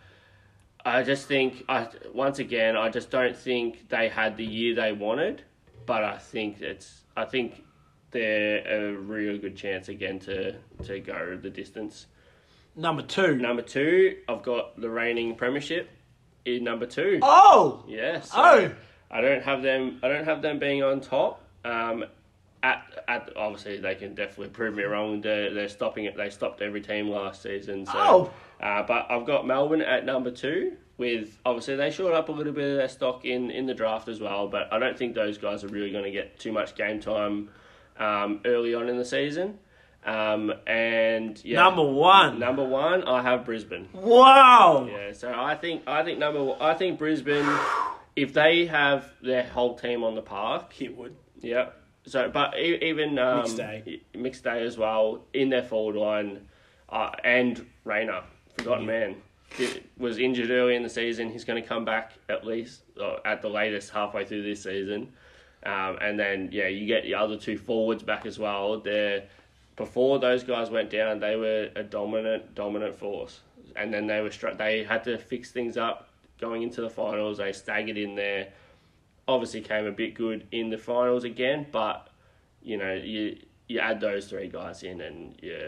I 0.85 1.03
just 1.03 1.27
think 1.27 1.63
I 1.69 1.87
once 2.13 2.39
again 2.39 2.75
I 2.75 2.89
just 2.89 3.09
don't 3.11 3.35
think 3.35 3.89
they 3.89 4.09
had 4.09 4.37
the 4.37 4.45
year 4.45 4.75
they 4.75 4.91
wanted, 4.91 5.43
but 5.85 6.03
I 6.03 6.17
think 6.17 6.61
it's 6.61 7.01
I 7.15 7.25
think 7.25 7.63
they're 8.11 8.91
a 8.91 8.93
real 8.95 9.37
good 9.37 9.55
chance 9.55 9.89
again 9.89 10.19
to 10.19 10.55
to 10.83 10.99
go 10.99 11.37
the 11.41 11.49
distance. 11.49 12.07
Number 12.75 13.01
two. 13.01 13.35
Number 13.35 13.61
two, 13.61 14.17
I've 14.29 14.43
got 14.43 14.79
the 14.79 14.89
reigning 14.89 15.35
premiership 15.35 15.89
in 16.45 16.63
number 16.63 16.85
two. 16.85 17.19
Oh. 17.21 17.83
Yes. 17.87 18.31
Oh. 18.33 18.71
I 19.09 19.21
don't 19.21 19.43
have 19.43 19.61
them. 19.61 19.99
I 20.01 20.07
don't 20.07 20.23
have 20.23 20.41
them 20.41 20.57
being 20.57 20.81
on 20.81 21.01
top. 21.01 21.43
Um, 21.65 22.05
at 22.63 23.03
at 23.07 23.29
obviously 23.35 23.77
they 23.79 23.95
can 23.95 24.13
definitely 24.15 24.49
prove 24.49 24.75
me 24.75 24.83
wrong. 24.83 25.21
They're, 25.21 25.53
they're 25.53 25.69
stopping 25.69 26.05
it. 26.05 26.15
They 26.15 26.29
stopped 26.29 26.61
every 26.61 26.81
team 26.81 27.09
last 27.09 27.41
season. 27.41 27.85
So, 27.85 27.93
Oh. 27.95 28.31
uh, 28.65 28.83
but 28.83 29.07
I've 29.09 29.25
got 29.25 29.45
Melbourne 29.47 29.81
at 29.81 30.05
number 30.05 30.31
two. 30.31 30.73
With 30.97 31.39
obviously 31.45 31.75
they 31.77 31.89
shored 31.89 32.13
up 32.13 32.29
a 32.29 32.31
little 32.31 32.53
bit 32.53 32.69
of 32.71 32.77
their 32.77 32.87
stock 32.89 33.25
in 33.25 33.49
in 33.49 33.65
the 33.65 33.73
draft 33.73 34.07
as 34.07 34.19
well. 34.19 34.47
But 34.47 34.71
I 34.71 34.77
don't 34.77 34.95
think 34.97 35.15
those 35.15 35.37
guys 35.39 35.63
are 35.63 35.67
really 35.69 35.91
going 35.91 36.03
to 36.03 36.11
get 36.11 36.37
too 36.39 36.51
much 36.51 36.75
game 36.75 36.99
time 36.99 37.49
um, 37.97 38.41
early 38.45 38.75
on 38.75 38.87
in 38.89 38.97
the 38.97 39.05
season. 39.05 39.57
Um, 40.05 40.51
and 40.67 41.39
yeah, 41.45 41.61
Number 41.63 41.83
one. 41.83 42.39
number 42.39 42.63
one, 42.63 43.03
I 43.03 43.21
have 43.23 43.45
Brisbane. 43.45 43.87
Wow. 43.93 44.87
Yeah, 44.91 45.13
so 45.13 45.33
I 45.35 45.55
think 45.55 45.83
I 45.87 46.03
think 46.03 46.19
number 46.19 46.43
one, 46.43 46.57
I 46.61 46.73
think 46.75 46.99
Brisbane, 46.99 47.47
if 48.15 48.33
they 48.33 48.65
have 48.67 49.11
their 49.23 49.43
whole 49.43 49.75
team 49.75 50.03
on 50.03 50.13
the 50.15 50.21
park, 50.21 50.79
it 50.81 50.95
would. 50.97 51.15
yeah. 51.39 51.69
So, 52.05 52.29
but 52.29 52.57
even 52.57 53.19
um, 53.19 53.43
McStay. 53.43 54.01
mixed 54.15 54.43
day 54.43 54.65
as 54.65 54.77
well 54.77 55.21
in 55.33 55.49
their 55.49 55.63
forward 55.63 55.95
line, 55.95 56.47
uh, 56.89 57.11
and 57.23 57.65
Rayner, 57.85 58.23
forgotten 58.57 58.85
man, 58.87 59.15
He 59.55 59.83
was 59.97 60.17
injured 60.17 60.49
early 60.49 60.75
in 60.75 60.83
the 60.83 60.89
season. 60.89 61.29
He's 61.29 61.43
going 61.43 61.61
to 61.61 61.67
come 61.67 61.85
back 61.85 62.13
at 62.27 62.45
least 62.45 62.81
uh, 62.99 63.17
at 63.23 63.41
the 63.41 63.49
latest 63.49 63.91
halfway 63.91 64.25
through 64.25 64.43
this 64.43 64.63
season, 64.63 65.13
um, 65.63 65.97
and 66.01 66.19
then 66.19 66.49
yeah, 66.51 66.67
you 66.67 66.87
get 66.87 67.03
the 67.03 67.13
other 67.13 67.37
two 67.37 67.57
forwards 67.57 68.01
back 68.01 68.25
as 68.25 68.39
well. 68.39 68.79
They're 68.79 69.23
before 69.75 70.19
those 70.19 70.43
guys 70.43 70.69
went 70.69 70.89
down, 70.89 71.19
they 71.19 71.35
were 71.35 71.69
a 71.75 71.83
dominant, 71.83 72.55
dominant 72.55 72.95
force, 72.95 73.39
and 73.75 73.93
then 73.93 74.07
they 74.07 74.21
were 74.21 74.31
str- 74.31 74.51
they 74.57 74.83
had 74.83 75.03
to 75.05 75.17
fix 75.17 75.51
things 75.51 75.77
up 75.77 76.09
going 76.39 76.63
into 76.63 76.81
the 76.81 76.89
finals. 76.89 77.37
They 77.37 77.51
staggered 77.51 77.97
in 77.97 78.15
there. 78.15 78.49
Obviously, 79.31 79.61
came 79.61 79.85
a 79.87 79.91
bit 79.91 80.13
good 80.13 80.45
in 80.51 80.69
the 80.69 80.77
finals 80.77 81.23
again, 81.23 81.65
but 81.71 82.09
you 82.61 82.77
know 82.77 82.93
you 82.93 83.37
you 83.67 83.79
add 83.79 83.99
those 84.01 84.27
three 84.27 84.47
guys 84.49 84.83
in, 84.83 85.01
and 85.01 85.35
yeah, 85.41 85.67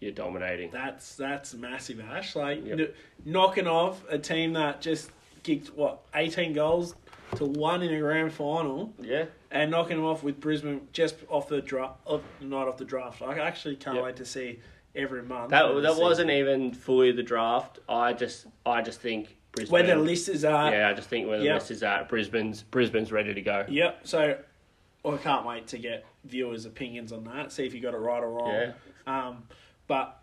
you're 0.00 0.12
dominating. 0.12 0.70
That's 0.70 1.14
that's 1.16 1.54
massive, 1.54 2.00
Ash. 2.00 2.34
Like 2.34 2.64
Yep. 2.66 2.76
kn- 2.78 2.92
knocking 3.24 3.66
off 3.66 4.02
a 4.08 4.18
team 4.18 4.54
that 4.54 4.80
just 4.80 5.10
kicked 5.42 5.68
what 5.76 6.00
eighteen 6.14 6.52
goals 6.54 6.94
to 7.36 7.44
one 7.44 7.82
in 7.82 7.92
a 7.92 7.98
grand 8.00 8.32
final, 8.32 8.92
Yeah, 9.00 9.26
and 9.50 9.70
knocking 9.70 9.96
them 9.96 10.06
off 10.06 10.22
with 10.22 10.40
Brisbane 10.40 10.88
just 10.92 11.16
off 11.28 11.48
the 11.48 11.60
draft, 11.60 11.94
off, 12.06 12.22
not 12.40 12.68
off 12.68 12.76
the 12.78 12.84
draft. 12.84 13.22
I 13.22 13.38
actually 13.38 13.76
can't 13.76 13.96
Yep. 13.96 14.04
wait 14.04 14.16
to 14.16 14.24
see 14.24 14.60
every 14.94 15.22
month. 15.22 15.50
that 15.50 15.66
that 15.82 15.96
wasn't 15.96 16.30
even 16.30 16.72
fully 16.72 17.12
the 17.12 17.22
draft. 17.22 17.80
I 17.88 18.12
just 18.14 18.46
I 18.64 18.80
just 18.82 19.00
think 19.00 19.36
Brisbane. 19.54 19.72
where 19.72 19.82
the 19.82 19.96
list 19.96 20.28
is 20.28 20.44
at. 20.44 20.72
Yeah, 20.72 20.88
I 20.88 20.94
just 20.94 21.08
think 21.08 21.28
where 21.28 21.38
the 21.38 21.44
Yep. 21.44 21.54
list 21.54 21.70
is 21.70 21.82
at, 21.82 22.08
Brisbane's 22.08 22.62
Brisbane's 22.62 23.12
ready 23.12 23.34
to 23.34 23.40
go. 23.42 23.64
Yep. 23.68 24.00
So 24.04 24.36
I 25.04 25.16
can't 25.18 25.46
wait 25.46 25.66
to 25.68 25.78
get 25.78 26.04
viewers' 26.24 26.64
opinions 26.64 27.12
on 27.12 27.24
that. 27.24 27.52
See 27.52 27.64
if 27.66 27.74
you 27.74 27.80
got 27.80 27.94
it 27.94 27.98
right 27.98 28.22
or 28.22 28.30
wrong. 28.30 28.52
Yeah. 28.52 28.72
Um, 29.06 29.42
but 29.86 30.18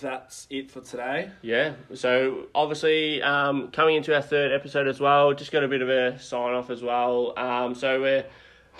that's 0.00 0.46
it 0.50 0.70
for 0.70 0.80
today. 0.80 1.30
Yeah. 1.42 1.74
So 1.94 2.46
obviously, 2.54 3.22
um, 3.22 3.70
coming 3.72 3.96
into 3.96 4.14
our 4.14 4.22
third 4.22 4.52
episode 4.52 4.86
as 4.88 5.00
well, 5.00 5.32
just 5.34 5.52
got 5.52 5.64
a 5.64 5.68
bit 5.68 5.82
of 5.82 5.88
a 5.88 6.18
sign 6.18 6.54
off 6.54 6.70
as 6.70 6.82
well. 6.82 7.34
Um, 7.38 7.74
so 7.74 8.00
we're 8.00 8.24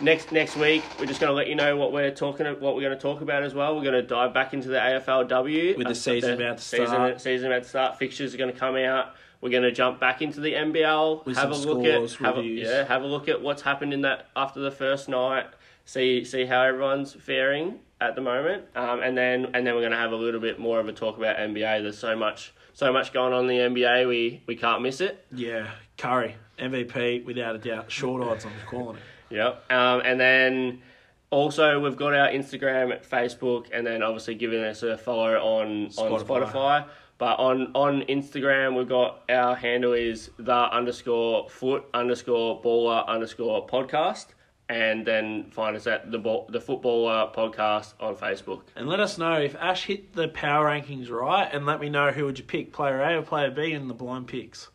next 0.00 0.32
next 0.32 0.56
week. 0.56 0.82
We're 0.98 1.06
just 1.06 1.20
going 1.20 1.30
to 1.30 1.34
let 1.34 1.48
you 1.48 1.54
know 1.54 1.76
what 1.76 1.92
we're 1.92 2.10
talking 2.10 2.46
what 2.46 2.74
we're 2.74 2.80
going 2.82 2.96
to 2.96 3.00
talk 3.02 3.20
about 3.20 3.42
as 3.42 3.52
well. 3.54 3.74
We're 3.76 3.82
going 3.82 3.94
to 3.94 4.02
dive 4.02 4.32
back 4.32 4.54
into 4.54 4.68
the 4.68 4.78
AFLW 4.78 5.76
With 5.76 5.88
the 5.88 5.94
season 5.94 6.34
about 6.40 6.58
to 6.58 6.64
season, 6.64 6.86
start. 6.86 7.20
Season 7.20 7.50
about 7.52 7.62
to 7.64 7.68
start. 7.68 7.98
Fixtures 7.98 8.34
are 8.34 8.38
going 8.38 8.52
to 8.52 8.58
come 8.58 8.76
out. 8.76 9.14
We're 9.42 9.50
going 9.50 9.64
to 9.64 9.72
jump 9.72 9.98
back 9.98 10.22
into 10.22 10.40
the 10.40 10.52
NBL. 10.52 11.26
With 11.26 11.36
have 11.36 11.50
a 11.50 11.54
look 11.54 11.84
scores, 11.84 12.14
at 12.14 12.20
have 12.20 12.38
a, 12.38 12.42
yeah, 12.44 12.84
have 12.84 13.02
a 13.02 13.06
look 13.06 13.28
at 13.28 13.42
what's 13.42 13.60
happened 13.62 13.92
in 13.92 14.02
that 14.02 14.28
after 14.36 14.60
the 14.60 14.70
first 14.70 15.08
night. 15.08 15.46
See 15.84 16.24
see 16.24 16.46
how 16.46 16.62
everyone's 16.62 17.12
faring 17.12 17.80
at 18.00 18.14
the 18.14 18.20
moment, 18.20 18.64
um, 18.76 19.02
and 19.02 19.18
then 19.18 19.46
and 19.52 19.66
then 19.66 19.74
we're 19.74 19.80
going 19.80 19.90
to 19.90 19.98
have 19.98 20.12
a 20.12 20.16
little 20.16 20.40
bit 20.40 20.60
more 20.60 20.78
of 20.78 20.86
a 20.86 20.92
talk 20.92 21.18
about 21.18 21.36
NBA. 21.36 21.82
There's 21.82 21.98
so 21.98 22.16
much 22.16 22.54
so 22.72 22.92
much 22.92 23.12
going 23.12 23.32
on 23.32 23.50
in 23.50 23.74
the 23.74 23.80
NBA. 23.80 24.08
We 24.08 24.44
we 24.46 24.54
can't 24.54 24.80
miss 24.80 25.00
it. 25.00 25.26
Yeah, 25.32 25.70
Curry 25.98 26.36
MVP 26.58 27.24
without 27.24 27.56
a 27.56 27.58
doubt. 27.58 27.90
Short 27.90 28.22
odds, 28.22 28.44
I'm 28.44 28.52
calling 28.68 28.96
it. 28.96 29.02
Yep. 29.36 29.72
Um, 29.72 30.02
and 30.04 30.20
then 30.20 30.82
also 31.30 31.80
we've 31.80 31.96
got 31.96 32.14
our 32.14 32.28
Instagram, 32.28 33.04
Facebook, 33.04 33.66
and 33.72 33.86
then 33.86 34.02
obviously 34.02 34.36
giving 34.36 34.62
us 34.62 34.82
a 34.82 34.96
follow 34.96 35.34
on 35.34 35.86
on 35.86 35.90
Spotify. 35.90 36.24
Spotify. 36.26 36.88
But 37.22 37.38
on 37.38 37.70
on 37.76 38.02
Instagram, 38.08 38.76
we've 38.76 38.88
got 38.88 39.22
our 39.28 39.54
handle 39.54 39.92
is 39.92 40.30
the 40.40 40.52
underscore 40.52 41.48
foot 41.48 41.84
underscore 41.94 42.60
baller 42.60 43.06
underscore 43.06 43.64
podcast, 43.64 44.26
and 44.68 45.06
then 45.06 45.48
find 45.52 45.76
us 45.76 45.86
at 45.86 46.10
the 46.10 46.18
ball, 46.18 46.48
the 46.50 46.60
footballer 46.60 47.30
podcast 47.32 47.92
on 48.00 48.16
Facebook. 48.16 48.62
And 48.74 48.88
let 48.88 48.98
us 48.98 49.18
know 49.18 49.34
if 49.34 49.54
Ash 49.54 49.84
hit 49.84 50.14
the 50.14 50.26
power 50.26 50.66
rankings 50.66 51.10
right, 51.10 51.48
and 51.52 51.64
let 51.64 51.78
me 51.78 51.90
know 51.90 52.10
who 52.10 52.24
would 52.24 52.40
you 52.40 52.44
pick, 52.44 52.72
player 52.72 53.00
A 53.00 53.16
or 53.18 53.22
player 53.22 53.52
B 53.52 53.72
in 53.72 53.86
the 53.86 53.94
blind 53.94 54.26
picks. 54.26 54.70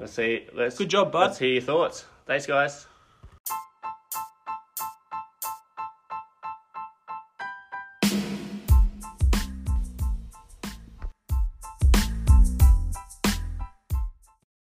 Let's 0.00 0.14
see. 0.14 0.48
Let's 0.52 0.78
Good 0.78 0.90
job, 0.90 1.12
bud. 1.12 1.26
Let's 1.26 1.38
hear 1.38 1.52
your 1.52 1.62
thoughts. 1.62 2.06
Thanks, 2.26 2.44
guys. 2.44 2.87